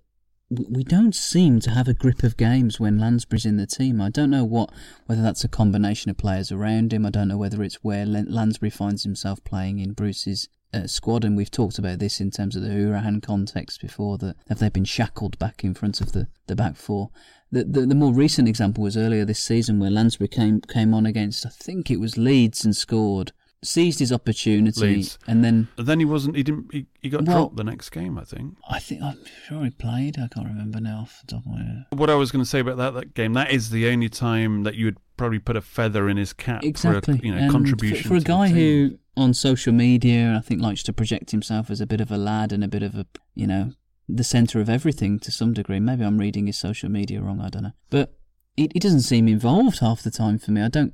we 0.50 0.66
we 0.70 0.84
don't 0.84 1.16
seem 1.16 1.60
to 1.62 1.72
have 1.72 1.88
a 1.88 1.94
grip 1.94 2.24
of 2.24 2.38
games 2.38 2.80
when 2.80 3.00
Lansbury's 3.00 3.46
in 3.46 3.58
the 3.58 3.68
team. 3.68 4.02
I 4.02 4.10
don't 4.10 4.30
know 4.30 4.44
what 4.46 4.72
whether 5.06 5.22
that's 5.22 5.44
a 5.44 5.50
combination 5.50 6.12
of 6.12 6.18
players 6.18 6.52
around 6.52 6.94
him. 6.94 7.06
I 7.06 7.10
don't 7.10 7.28
know 7.28 7.38
whether 7.38 7.64
it's 7.64 7.84
where 7.84 8.06
Lansbury 8.06 8.70
finds 8.70 9.04
himself 9.04 9.44
playing 9.44 9.80
in 9.80 9.94
Bruce's 9.94 10.50
uh, 10.74 10.88
squad, 10.88 11.26
and 11.26 11.36
we've 11.36 11.52
talked 11.52 11.78
about 11.80 12.00
this 12.00 12.22
in 12.22 12.32
terms 12.32 12.56
of 12.56 12.62
the 12.62 12.70
Hourihane 12.70 13.22
context 13.22 13.82
before. 13.82 14.18
That 14.18 14.36
have 14.48 14.60
they 14.60 14.70
been 14.70 14.86
shackled 14.86 15.38
back 15.40 15.64
in 15.64 15.74
front 15.74 16.00
of 16.02 16.12
the, 16.14 16.28
the 16.48 16.56
back 16.56 16.76
four? 16.76 17.10
The, 17.52 17.64
the 17.66 17.82
the 17.86 17.96
more 17.96 18.14
recent 18.14 18.48
example 18.48 18.84
was 18.84 18.96
earlier 18.96 19.26
this 19.26 19.40
season 19.44 19.80
where 19.80 19.90
Lansbury 19.92 20.28
came 20.30 20.62
came 20.62 20.94
on 20.94 21.06
against 21.06 21.46
I 21.46 21.50
think 21.50 21.92
it 21.92 22.00
was 22.00 22.18
Leeds 22.18 22.64
and 22.64 22.74
scored, 22.76 23.34
seized 23.64 24.00
his 24.00 24.12
opportunity, 24.12 24.80
Leeds. 24.82 25.20
and 25.28 25.44
then 25.44 25.68
And 25.78 25.86
then 25.86 26.00
he 26.00 26.06
wasn't. 26.06 26.36
He 26.38 26.44
didn't. 26.44 26.68
He, 26.72 26.86
he 27.02 27.10
got 27.10 27.26
Well- 27.26 27.38
dropped 27.38 27.58
the 27.58 27.64
next 27.66 27.90
game, 27.90 28.18
I 28.18 28.24
think. 28.24 28.56
I 28.70 28.80
think 28.80 29.02
I'm 29.04 29.20
sure 29.48 29.64
he 29.66 29.70
played. 29.72 30.18
I 30.18 30.28
can't 30.30 30.48
remember 30.48 30.80
now 30.80 31.00
off 31.02 31.22
the 31.22 31.36
top 31.36 31.46
of 31.46 31.52
my 31.52 31.58
head. 31.64 31.86
What 31.92 32.10
I 32.10 32.16
was 32.16 32.32
going 32.32 32.44
to 32.44 32.50
say 32.50 32.60
about 32.60 32.78
that, 32.78 32.94
that 32.94 33.14
game, 33.16 33.34
that 33.34 33.52
is 33.52 33.70
the 33.70 33.90
only 33.90 34.08
time 34.10 34.64
that 34.64 34.76
you 34.76 34.86
would 34.86 34.98
probably 35.18 35.40
put 35.40 35.58
a 35.58 35.62
feather 35.62 36.08
in 36.10 36.16
his 36.18 36.32
cap 36.34 36.64
Exactly. 36.64 37.18
for 37.18 37.24
a 37.24 37.26
you 37.28 37.36
know, 37.36 37.42
And 37.42 37.52
contribution. 37.52 38.04
for, 38.04 38.10
for 38.10 38.16
a 38.16 38.22
guy 38.22 38.48
who 38.48 38.98
on 39.18 39.34
social 39.34 39.74
media, 39.74 40.36
I 40.38 40.42
think 40.42 40.62
likes 40.62 40.84
to 40.84 40.94
project 40.94 41.32
himself 41.32 41.70
as 41.70 41.82
a 41.82 41.86
bit 41.86 42.00
of 42.00 42.12
a 42.12 42.18
lad 42.18 42.54
and 42.54 42.64
a 42.64 42.68
bit 42.70 42.82
of 42.82 42.96
a 42.96 43.06
you 43.36 43.46
know 43.46 43.74
the 44.10 44.24
centre 44.24 44.60
of 44.60 44.70
everything 44.70 45.20
to 45.20 45.32
some 45.32 45.54
degree. 45.54 45.80
Maybe 45.80 46.04
I'm 46.04 46.18
reading 46.18 46.48
his 46.48 46.58
social 46.58 46.90
media 46.90 47.22
wrong. 47.22 47.40
I 47.42 47.50
don't 47.50 47.64
know, 47.64 47.72
but 47.90 48.14
it, 48.58 48.72
it 48.76 48.82
doesn't 48.82 49.02
seem 49.02 49.28
involved 49.28 49.80
half 49.80 50.02
the 50.04 50.12
time 50.12 50.38
for 50.40 50.52
me. 50.52 50.62
I 50.62 50.68
don't. 50.70 50.94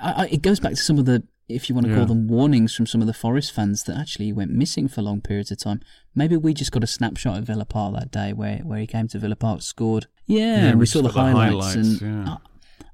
I, 0.00 0.12
I, 0.12 0.26
it 0.28 0.42
goes 0.42 0.60
back 0.60 0.72
to 0.72 0.76
some 0.76 0.98
of 0.98 1.04
the, 1.06 1.22
if 1.48 1.68
you 1.68 1.74
want 1.74 1.86
to 1.86 1.92
Yeah. 1.92 1.98
call 1.98 2.06
them 2.06 2.26
warnings 2.28 2.74
from 2.74 2.86
some 2.86 3.00
of 3.00 3.06
the 3.06 3.12
Forest 3.14 3.52
fans 3.52 3.84
that 3.84 3.96
actually 3.96 4.26
he 4.26 4.32
went 4.32 4.50
missing 4.50 4.88
for 4.88 5.02
long 5.02 5.20
periods 5.20 5.50
of 5.50 5.58
time. 5.58 5.80
Maybe 6.14 6.36
we 6.36 6.52
just 6.54 6.72
got 6.72 6.84
a 6.84 6.86
snapshot 6.86 7.38
of 7.38 7.44
Villa 7.44 7.64
Park 7.64 7.94
that 7.94 8.10
day 8.10 8.32
where 8.32 8.58
where 8.58 8.78
he 8.78 8.86
came 8.86 9.08
to 9.08 9.18
Villa 9.18 9.36
Park, 9.36 9.62
scored. 9.62 10.06
Yeah, 10.26 10.66
Yeah, 10.66 10.72
we 10.72 10.80
we 10.80 10.86
saw 10.86 11.00
the 11.02 11.08
got 11.08 11.14
the 11.14 11.20
highlights, 11.32 11.74
highlights, 11.74 11.76
and 11.76 12.00
yeah. 12.26 12.36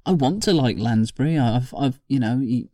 I, 0.07 0.11
I 0.11 0.13
want 0.13 0.43
to 0.45 0.53
like 0.53 0.79
Lansbury. 0.79 1.37
I've, 1.39 1.75
I've, 1.77 2.01
you 2.07 2.21
know, 2.21 2.39
he, 2.39 2.69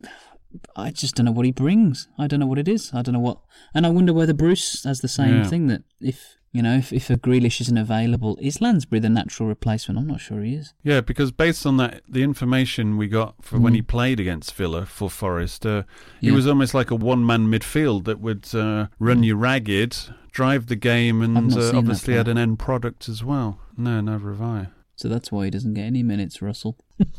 I 0.75 0.91
just 0.91 1.15
don't 1.15 1.25
know 1.25 1.31
what 1.31 1.45
he 1.45 1.51
brings. 1.51 2.07
I 2.19 2.27
don't 2.27 2.39
know 2.39 2.45
what 2.45 2.59
it 2.59 2.67
is. 2.67 2.91
I 2.93 3.01
don't 3.01 3.13
know 3.13 3.19
what, 3.19 3.39
and 3.73 3.85
I 3.87 3.89
wonder 3.89 4.13
whether 4.13 4.33
Bruce 4.33 4.83
has 4.83 4.99
the 4.99 5.07
same 5.07 5.43
thing 5.45 5.65
that 5.67 5.81
if 5.99 6.37
you 6.53 6.61
know 6.61 6.75
if 6.77 6.93
if 6.93 7.09
a 7.09 7.17
Grealish 7.17 7.59
isn't 7.61 7.77
available, 7.77 8.37
is 8.41 8.61
Lansbury 8.61 8.99
the 8.99 9.09
natural 9.09 9.49
replacement? 9.49 9.99
I'm 9.99 10.07
not 10.07 10.21
sure 10.21 10.41
he 10.43 10.53
is. 10.53 10.73
Yeah, 10.83 11.01
because 11.01 11.31
based 11.31 11.65
on 11.65 11.77
that, 11.77 12.01
the 12.07 12.23
information 12.23 12.95
we 12.97 13.07
got 13.07 13.35
for 13.43 13.59
when 13.59 13.73
Mm. 13.73 13.77
he 13.77 13.81
played 13.81 14.19
against 14.19 14.53
Villa 14.53 14.85
for 14.85 15.09
Forest, 15.09 15.65
uh, 15.65 15.83
he 16.21 16.27
Yeah. 16.27 16.33
was 16.35 16.47
almost 16.47 16.73
like 16.73 16.91
a 16.91 16.95
one-man 16.95 17.47
midfield 17.47 18.05
that 18.05 18.19
would 18.21 18.53
uh, 18.55 18.87
run 18.99 19.23
you 19.23 19.35
ragged, 19.35 19.97
drive 20.31 20.67
the 20.67 20.75
game, 20.75 21.21
and 21.21 21.51
uh, 21.57 21.71
obviously 21.75 22.13
had 22.13 22.27
an 22.27 22.37
end 22.37 22.59
product 22.59 23.09
as 23.09 23.23
well. 23.23 23.59
No, 23.75 23.99
never 24.01 24.31
have 24.31 24.41
I. 24.41 24.67
So 24.95 25.09
that's 25.09 25.31
why 25.31 25.45
he 25.45 25.51
doesn't 25.51 25.73
get 25.73 25.85
any 25.85 26.03
minutes, 26.03 26.41
Russell. 26.41 26.77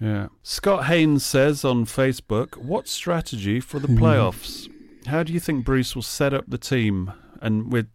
Yeah. 0.00 0.26
Scott 0.42 0.86
Haynes 0.86 1.24
says 1.24 1.64
on 1.64 1.84
Facebook, 1.86 2.56
"What 2.56 2.88
strategy 2.88 3.60
for 3.60 3.78
the 3.78 3.86
Hmm. 3.86 3.98
playoffs? 3.98 4.68
How 5.06 5.22
do 5.22 5.32
you 5.32 5.38
think 5.40 5.64
Bruce 5.64 5.94
will 5.94 6.02
set 6.02 6.34
up 6.34 6.44
the 6.48 6.58
team?" 6.58 7.12
And 7.40 7.72
with 7.72 7.86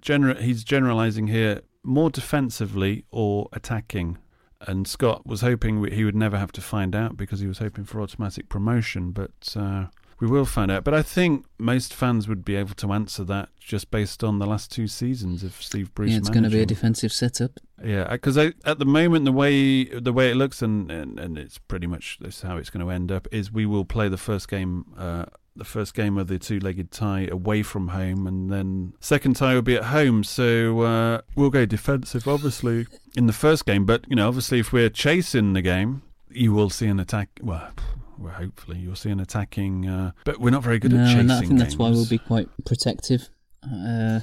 gener- 0.00 0.40
he's 0.40 0.64
generalizing 0.64 1.28
here 1.28 1.62
more 1.82 2.10
defensively 2.10 3.04
or 3.10 3.48
attacking. 3.52 4.18
And 4.60 4.88
Scott 4.88 5.24
was 5.26 5.40
hoping 5.40 5.84
he 5.92 6.04
would 6.04 6.16
never 6.16 6.36
have 6.36 6.52
to 6.52 6.60
find 6.60 6.94
out 6.96 7.16
because 7.16 7.40
he 7.40 7.46
was 7.46 7.58
hoping 7.58 7.84
for 7.84 8.00
automatic 8.00 8.48
promotion, 8.48 9.12
but 9.12 9.54
uh, 9.54 9.86
we 10.20 10.26
will 10.26 10.44
find 10.44 10.70
out. 10.70 10.82
But 10.82 10.94
I 10.94 11.02
think 11.02 11.46
most 11.58 11.94
fans 11.94 12.26
would 12.26 12.44
be 12.44 12.56
able 12.56 12.74
to 12.74 12.92
answer 12.92 13.22
that 13.24 13.50
just 13.60 13.90
based 13.92 14.24
on 14.24 14.40
the 14.40 14.46
last 14.46 14.72
two 14.72 14.88
seasons 14.88 15.44
of 15.44 15.54
Steve 15.62 15.94
Bruce. 15.94 16.10
yeah, 16.10 16.18
it's 16.18 16.28
going 16.28 16.42
to 16.42 16.50
be 16.50 16.60
a 16.60 16.66
defensive 16.66 17.12
setup. 17.12 17.52
Yeah, 17.84 18.08
because 18.10 18.36
at 18.36 18.78
the 18.80 18.84
moment 18.84 19.24
the 19.24 19.32
way 19.32 19.84
the 19.84 20.12
way 20.12 20.30
it 20.30 20.34
looks 20.34 20.60
and, 20.60 20.90
and, 20.90 21.20
and 21.20 21.38
it's 21.38 21.58
pretty 21.58 21.86
much 21.86 22.18
this 22.20 22.38
is 22.38 22.42
how 22.42 22.56
it's 22.56 22.70
going 22.70 22.84
to 22.84 22.90
end 22.90 23.12
up 23.12 23.28
is 23.30 23.52
we 23.52 23.64
will 23.64 23.84
play 23.84 24.08
the 24.08 24.16
first 24.16 24.48
game 24.48 24.86
uh, 24.98 25.26
the 25.58 25.64
first 25.64 25.94
game 25.94 26.16
of 26.16 26.28
the 26.28 26.38
two-legged 26.38 26.90
tie 26.90 27.28
away 27.30 27.62
from 27.62 27.88
home 27.88 28.26
and 28.26 28.50
then 28.50 28.92
second 29.00 29.34
tie 29.34 29.54
will 29.54 29.62
be 29.62 29.76
at 29.76 29.84
home 29.84 30.24
so 30.24 30.80
uh, 30.80 31.20
we'll 31.34 31.50
go 31.50 31.66
defensive 31.66 32.26
obviously 32.26 32.86
in 33.16 33.26
the 33.26 33.32
first 33.32 33.66
game 33.66 33.84
but 33.84 34.04
you 34.08 34.16
know 34.16 34.28
obviously 34.28 34.58
if 34.58 34.72
we're 34.72 34.88
chasing 34.88 35.52
the 35.52 35.62
game 35.62 36.02
you 36.30 36.52
will 36.52 36.70
see 36.70 36.86
an 36.86 37.00
attack 37.00 37.28
well 37.42 37.70
well, 38.18 38.32
hopefully 38.32 38.78
you'll 38.78 38.96
see 38.96 39.10
an 39.10 39.20
attacking 39.20 39.88
uh, 39.88 40.12
but 40.24 40.40
we're 40.40 40.50
not 40.50 40.62
very 40.62 40.78
good 40.78 40.92
no, 40.92 41.02
at 41.02 41.06
chasing 41.06 41.20
and 41.20 41.32
I 41.32 41.40
think 41.40 41.58
that's 41.58 41.76
why 41.76 41.90
we'll 41.90 42.08
be 42.08 42.18
quite 42.18 42.48
protective. 42.64 43.28
Uh, 43.62 44.20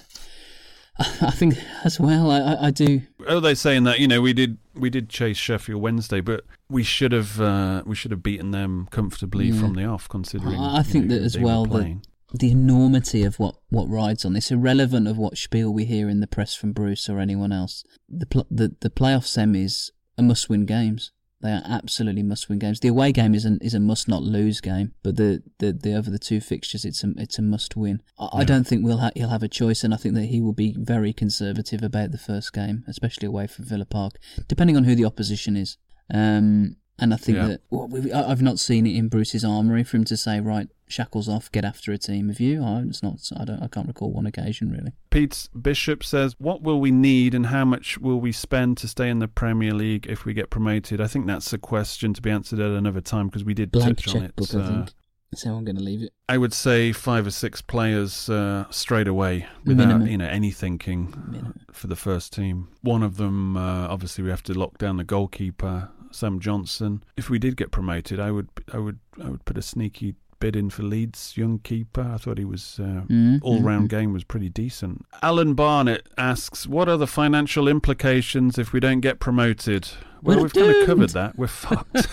I 1.00 1.32
think 1.32 1.56
as 1.84 2.00
well. 2.00 2.32
I, 2.32 2.40
I, 2.40 2.68
I 2.68 2.72
do. 2.72 3.02
Oh, 3.28 3.40
they're 3.40 3.56
saying 3.56 3.84
that 3.84 4.00
you 4.00 4.08
know 4.08 4.22
we 4.22 4.34
did 4.34 4.58
we 4.76 4.90
did 4.90 5.10
chase 5.10 5.38
Sheffield 5.38 5.82
Wednesday, 5.82 6.22
but 6.22 6.44
we 6.70 6.84
should 6.84 7.12
have 7.12 7.40
uh, 7.40 7.84
we 7.86 7.96
should 7.96 8.12
have 8.12 8.22
beaten 8.24 8.52
them 8.52 8.88
comfortably 8.92 9.48
Yeah. 9.50 9.60
from 9.60 9.74
the 9.74 9.86
off, 9.86 10.08
considering. 10.10 10.60
I 10.60 10.78
I 10.80 10.84
think 10.84 11.06
know, 11.06 11.16
that 11.16 11.24
as 11.24 11.38
well 11.38 11.66
the, 11.66 11.98
the 12.34 12.52
enormity 12.52 13.24
of 13.24 13.40
what, 13.40 13.56
what 13.70 13.88
rides 13.90 14.26
on 14.26 14.34
this, 14.34 14.52
irrelevant 14.52 15.08
of 15.08 15.18
what 15.18 15.38
spiel 15.38 15.72
we 15.74 15.86
hear 15.86 16.10
in 16.10 16.20
the 16.20 16.28
press 16.28 16.54
from 16.56 16.74
Bruce 16.74 17.08
or 17.10 17.20
anyone 17.20 17.52
else. 17.52 17.84
The 18.10 18.26
pl- 18.26 18.48
the 18.52 18.76
the 18.82 18.90
playoff 18.90 19.26
semis 19.26 19.92
are 20.18 20.24
must 20.24 20.50
win 20.50 20.66
games. 20.66 21.12
They 21.46 21.52
are 21.52 21.62
absolutely 21.64 22.24
must 22.24 22.50
win 22.50 22.58
games. 22.58 22.80
The 22.80 22.88
away 22.88 23.12
game 23.12 23.36
is 23.36 23.46
a, 23.46 23.60
is 23.62 23.76
a 23.76 23.80
must 23.80 24.08
not 24.08 24.24
lose 24.24 24.62
game, 24.62 24.94
but 25.04 25.16
the, 25.16 25.44
the, 25.60 25.74
the 25.74 25.94
over 25.94 26.10
the 26.10 26.18
two 26.18 26.42
fixtures 26.42 26.84
it's 26.86 27.04
a 27.04 27.14
it's 27.18 27.38
a 27.38 27.44
must 27.44 27.76
win. 27.76 28.02
I, 28.18 28.40
I 28.40 28.44
don't 28.44 28.66
think 28.66 28.84
we'll 28.84 28.98
ha- 28.98 29.12
he'll 29.16 29.30
have 29.30 29.44
a 29.44 29.48
choice, 29.48 29.84
and 29.84 29.94
I 29.94 29.98
think 29.98 30.16
that 30.16 30.26
he 30.26 30.42
will 30.42 30.54
be 30.54 30.76
very 30.76 31.14
conservative 31.14 31.84
about 31.84 32.10
the 32.10 32.18
first 32.18 32.52
game, 32.52 32.84
especially 32.88 33.28
away 33.28 33.46
from 33.46 33.66
Villa 33.66 33.86
Park, 33.86 34.18
depending 34.48 34.76
on 34.76 34.86
who 34.86 34.96
the 34.96 35.06
opposition 35.06 35.56
is. 35.56 35.78
Um, 36.12 36.78
And 36.98 37.14
I 37.14 37.18
think 37.18 37.38
Yeah. 37.38 37.48
that 37.48 37.62
well, 37.70 37.90
I've 38.14 38.42
not 38.42 38.58
seen 38.58 38.88
it 38.88 38.96
in 38.96 39.10
Bruce's 39.10 39.44
armory 39.44 39.84
for 39.84 39.98
him 39.98 40.06
to 40.06 40.16
say, 40.16 40.40
"Right, 40.40 40.70
shackles 40.88 41.28
off, 41.28 41.52
get 41.52 41.66
after 41.66 41.92
a 41.92 41.98
team 41.98 42.30
of 42.30 42.40
you." 42.40 42.64
I, 42.64 42.84
it's 42.84 43.04
not. 43.04 43.20
I 43.36 43.44
don't. 43.44 43.62
I 43.62 43.68
can't 43.68 43.88
recall 43.88 44.14
one 44.14 44.26
occasion 44.26 44.72
really. 44.72 44.94
Pete 45.10 45.50
Bishop 45.60 46.06
says, 46.06 46.36
"What 46.40 46.62
will 46.62 46.80
we 46.80 46.92
need, 46.92 47.34
and 47.34 47.48
how 47.48 47.66
much 47.66 47.98
will 47.98 48.22
we 48.22 48.32
spend 48.32 48.78
to 48.78 48.88
stay 48.88 49.10
in 49.10 49.20
the 49.20 49.28
Premier 49.28 49.74
League 49.74 50.08
if 50.08 50.24
we 50.24 50.34
get 50.34 50.50
promoted?" 50.50 51.02
I 51.02 51.08
think 51.08 51.28
that's 51.28 51.52
a 51.52 51.58
question 51.58 52.14
to 52.14 52.22
be 52.22 52.32
answered 52.32 52.60
at 52.60 52.72
another 52.72 53.02
time 53.02 53.28
because 53.28 53.44
we 53.44 53.54
did 53.54 53.72
Blank 53.72 53.98
touch 53.98 54.16
on 54.16 54.24
it. 54.24 54.34
I 54.38 54.58
uh, 54.58 54.68
think. 54.68 54.94
That's 55.32 55.44
how 55.44 55.56
I'm 55.56 55.66
going 55.66 55.76
to 55.76 55.84
leave 55.84 56.02
it. 56.02 56.14
I 56.30 56.38
would 56.38 56.54
say 56.54 56.94
five 56.94 57.28
or 57.28 57.32
six 57.32 57.62
players 57.62 58.30
uh, 58.30 58.66
straight 58.70 59.08
away 59.08 59.48
without 59.66 59.88
Minimum. 59.88 60.08
you 60.08 60.18
know 60.18 60.28
any 60.28 60.52
thinking 60.52 61.54
for 61.74 61.88
the 61.88 61.96
first 61.98 62.32
team. 62.32 62.70
One 62.84 63.04
of 63.04 63.18
them, 63.18 63.58
uh, 63.58 63.88
obviously, 63.90 64.24
we 64.24 64.30
have 64.30 64.44
to 64.44 64.54
lock 64.54 64.78
down 64.78 64.96
the 64.96 65.04
goalkeeper, 65.04 65.90
Sam 66.16 66.40
Johnstone. 66.40 67.04
If 67.18 67.30
we 67.30 67.40
did 67.40 67.58
get 67.58 67.72
promoted, 67.72 68.20
I 68.20 68.32
would, 68.32 68.50
I 68.74 68.78
would, 68.78 69.00
I 69.24 69.30
would 69.30 69.46
put 69.46 69.58
a 69.58 69.62
sneaky 69.62 70.16
bid 70.40 70.56
in 70.56 70.70
for 70.70 70.84
Leeds 70.84 71.34
young 71.38 71.60
keeper. 71.60 72.02
I 72.14 72.18
thought 72.18 72.38
he 72.38 72.46
was 72.46 72.80
uh, 72.80 73.02
Mm, 73.08 73.40
all 73.42 73.62
round 73.62 73.88
mm, 73.88 73.90
game 73.90 74.14
was 74.14 74.24
pretty 74.24 74.50
decent. 74.50 75.06
Alan 75.22 75.54
Barnett 75.54 76.08
asks, 76.18 76.68
"What 76.68 76.90
are 76.90 76.98
the 76.98 77.08
financial 77.08 77.68
implications 77.68 78.58
if 78.58 78.74
we 78.74 78.80
don't 78.80 79.00
get 79.02 79.20
promoted?" 79.20 79.90
Well, 80.22 80.38
We're 80.38 80.44
we've 80.44 80.54
kind 80.54 80.76
of 80.76 80.86
covered 80.88 81.10
that. 81.12 81.38
We're 81.38 81.48
fucked. 81.48 82.08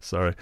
Sorry. 0.04 0.34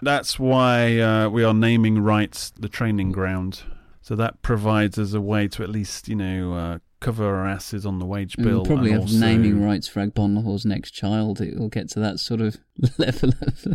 That's 0.00 0.38
why 0.38 0.98
uh, 0.98 1.28
we 1.28 1.42
are 1.42 1.54
naming 1.54 1.98
rights 1.98 2.52
the 2.58 2.68
training 2.68 3.10
ground. 3.10 3.62
So 4.00 4.14
that 4.16 4.42
provides 4.42 4.98
us 4.98 5.12
a 5.12 5.20
way 5.20 5.48
to 5.48 5.62
at 5.62 5.70
least, 5.70 6.08
you 6.08 6.16
know, 6.16 6.54
uh, 6.54 6.78
cover 7.02 7.26
our 7.26 7.46
asses 7.46 7.84
on 7.84 7.98
the 7.98 8.06
wage 8.06 8.36
bill. 8.36 8.46
we'll 8.58 8.64
probably 8.64 8.92
have 8.92 9.02
also- 9.02 9.18
naming 9.18 9.62
rights 9.62 9.88
for 9.88 10.00
Agbonlahor's 10.06 10.64
next 10.64 10.92
child. 10.92 11.40
It 11.40 11.58
will 11.58 11.68
get 11.68 11.88
to 11.90 12.00
that 12.00 12.20
sort 12.20 12.40
of 12.40 12.56
level 12.98 13.30
of. 13.42 13.66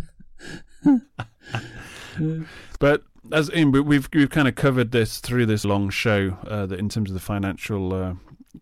But 2.80 3.02
as 3.32 3.48
in, 3.48 3.70
we- 3.72 3.80
we've 3.80 4.08
we've 4.12 4.30
kind 4.30 4.48
of 4.48 4.54
covered 4.54 4.90
this 4.90 5.18
through 5.20 5.46
this 5.46 5.64
long 5.64 5.90
show, 5.90 6.36
uh, 6.46 6.66
that 6.66 6.78
in 6.78 6.88
terms 6.88 7.10
of 7.10 7.14
the 7.14 7.20
financial 7.20 7.92
uh, 7.94 8.14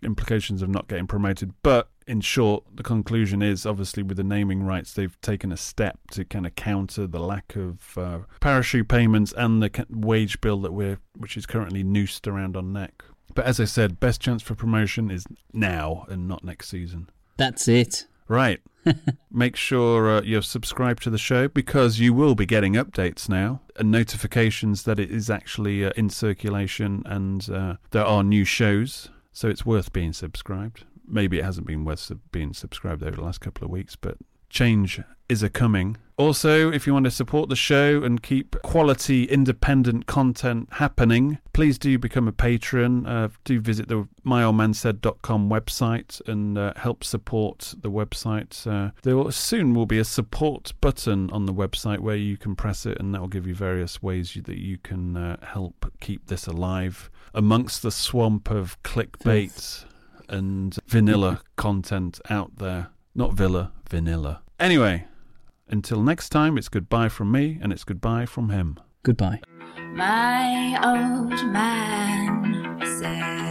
implications 0.03 0.61
of 0.63 0.69
not 0.69 0.89
getting 0.89 1.07
promoted. 1.07 1.53
But 1.63 1.89
in 2.07 2.21
short, 2.21 2.65
the 2.75 2.83
conclusion 2.83 3.43
is 3.43 3.65
obviously 3.67 4.03
with 4.03 4.17
the 4.19 4.25
naming 4.25 4.63
rights, 4.63 4.93
they've 4.93 5.19
taken 5.23 5.53
a 5.53 5.57
step 5.57 5.99
to 6.13 6.25
kind 6.25 6.47
of 6.47 6.55
counter 6.55 7.07
the 7.07 7.19
lack 7.21 7.57
of 7.57 7.97
uh, 7.97 8.19
parachute 8.41 8.89
payments 8.89 9.33
and 9.37 9.63
the 9.63 9.87
wage 9.91 10.41
bill 10.41 10.61
that 10.61 10.73
we're 10.73 10.99
which 11.17 11.37
is 11.37 11.47
currently 11.47 11.83
noosed 11.83 12.27
around 12.29 12.57
our 12.57 12.63
neck. 12.63 13.03
But 13.37 13.45
as 13.45 13.61
I 13.61 13.67
said, 13.67 14.01
best 14.01 14.21
chance 14.21 14.43
for 14.43 14.55
promotion 14.55 15.11
is 15.11 15.27
now 15.53 16.07
and 16.09 16.27
not 16.27 16.43
next 16.43 16.69
season. 16.69 17.11
That's 17.37 17.69
it. 17.69 18.07
Right. 18.29 18.61
Make 19.31 19.57
sure 19.57 20.17
uh, 20.17 20.23
you're 20.23 20.43
subscribed 20.43 21.03
to 21.05 21.11
the 21.11 21.19
show 21.19 21.47
because 21.47 22.01
you 22.01 22.15
will 22.15 22.35
be 22.35 22.47
getting 22.47 22.73
updates 22.73 23.29
now 23.29 23.61
and 23.77 23.91
notifications 23.91 24.85
that 24.85 24.99
it 24.99 25.11
is 25.11 25.29
actually 25.29 25.85
uh, 25.85 25.91
in 25.97 26.09
circulation 26.09 27.03
and 27.05 27.49
uh, 27.51 27.77
there 27.91 28.07
are 28.07 28.25
new 28.25 28.45
shows. 28.45 29.11
So 29.33 29.49
it's 29.49 29.67
worth 29.67 29.93
being 29.93 30.15
subscribed. 30.15 30.85
Maybe 31.07 31.39
it 31.39 31.45
hasn't 31.45 31.67
been 31.67 31.85
worth 31.85 32.01
sub- 32.01 32.21
being 32.33 32.55
subscribed 32.55 33.03
over 33.03 33.17
the 33.17 33.23
last 33.23 33.43
couple 33.43 33.67
of 33.67 33.71
weeks, 33.71 33.97
but 33.97 34.17
change 34.49 35.01
is 35.29 35.43
a 35.43 35.51
coming. 35.51 35.97
Also, 36.19 36.73
if 36.73 36.87
you 36.87 36.95
want 36.95 37.05
to 37.05 37.11
support 37.11 37.51
the 37.51 37.57
show 37.57 38.03
and 38.03 38.23
keep 38.23 38.57
quality 38.63 39.25
independent 39.25 40.07
content 40.07 40.67
happening, 40.73 41.39
please 41.53 41.79
do 41.79 41.99
become 41.99 42.27
a 42.27 42.33
patron. 42.33 43.07
Uh, 43.07 43.29
do 43.45 43.61
visit 43.61 43.89
the 43.89 44.09
myoldmansaid.com 44.25 45.51
website 45.51 46.27
and 46.27 46.57
uh, 46.57 46.73
help 46.77 47.05
support 47.05 47.75
the 47.79 47.91
website. 47.91 48.67
Uh, 48.67 48.93
there 49.03 49.15
will, 49.15 49.31
soon 49.31 49.75
will 49.75 49.85
be 49.85 49.99
a 49.99 50.05
support 50.05 50.73
button 50.81 51.29
on 51.33 51.45
the 51.45 51.53
website 51.53 51.99
where 51.99 52.17
you 52.17 52.39
can 52.39 52.57
press 52.57 52.87
it, 52.87 52.99
and 52.99 53.15
that 53.15 53.21
will 53.21 53.29
give 53.29 53.47
you 53.47 53.55
various 53.55 54.03
ways 54.03 54.35
you, 54.35 54.41
that 54.43 54.59
you 54.59 54.79
can 54.79 55.19
uh, 55.19 55.37
help 55.45 55.93
keep 56.01 56.29
this 56.29 56.47
alive 56.47 57.11
amongst 57.35 57.83
the 57.83 57.91
swamp 57.91 58.51
of 58.51 58.83
clickbait 58.83 59.85
and 60.31 60.79
vanilla 60.87 61.43
content 61.57 62.21
out 62.31 62.57
there. 62.57 62.89
Not 63.17 63.33
villa, 63.33 63.73
vanilla. 63.89 64.43
Anyway, 64.61 65.07
until 65.69 66.03
next 66.03 66.29
time, 66.29 66.59
it's 66.59 66.69
goodbye 66.69 67.09
from 67.09 67.33
me 67.33 67.59
and 67.63 67.73
it's 67.73 67.83
goodbye 67.83 68.27
from 68.27 68.51
him. 68.51 68.79
Goodbye. 69.05 69.41
My 69.95 70.79
old 70.85 71.31
man 71.51 72.79
said. 73.01 73.47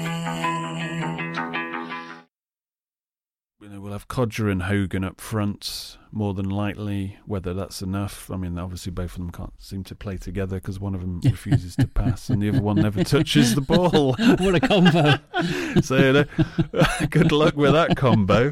You 3.59 3.69
know, 3.69 3.81
we'll 3.81 3.93
have 3.93 4.07
Kodjia 4.07 4.51
and 4.51 4.61
Hogan 4.61 5.03
up 5.03 5.19
front 5.19 5.97
more 6.11 6.35
than 6.35 6.47
likely. 6.47 7.17
Whether 7.25 7.55
that's 7.55 7.81
enough, 7.81 8.29
I 8.29 8.37
mean, 8.37 8.59
obviously 8.59 8.91
both 8.91 9.13
of 9.13 9.17
them 9.17 9.31
can't 9.31 9.53
seem 9.57 9.83
to 9.85 9.95
play 9.95 10.17
together 10.17 10.57
because 10.57 10.79
one 10.79 10.93
of 10.93 11.01
them 11.01 11.21
refuses 11.23 11.75
to 11.77 11.87
pass 11.87 12.29
and 12.29 12.39
the 12.39 12.49
other 12.49 12.61
one 12.61 12.75
never 12.75 13.03
touches 13.03 13.55
the 13.55 13.61
ball. 13.61 14.13
what 14.37 14.53
a 14.53 14.59
combo! 14.59 15.17
so, 15.81 15.95
you 15.97 16.13
know, 16.13 16.25
good 17.09 17.31
luck 17.31 17.55
with 17.55 17.71
that 17.71 17.97
combo. 17.97 18.51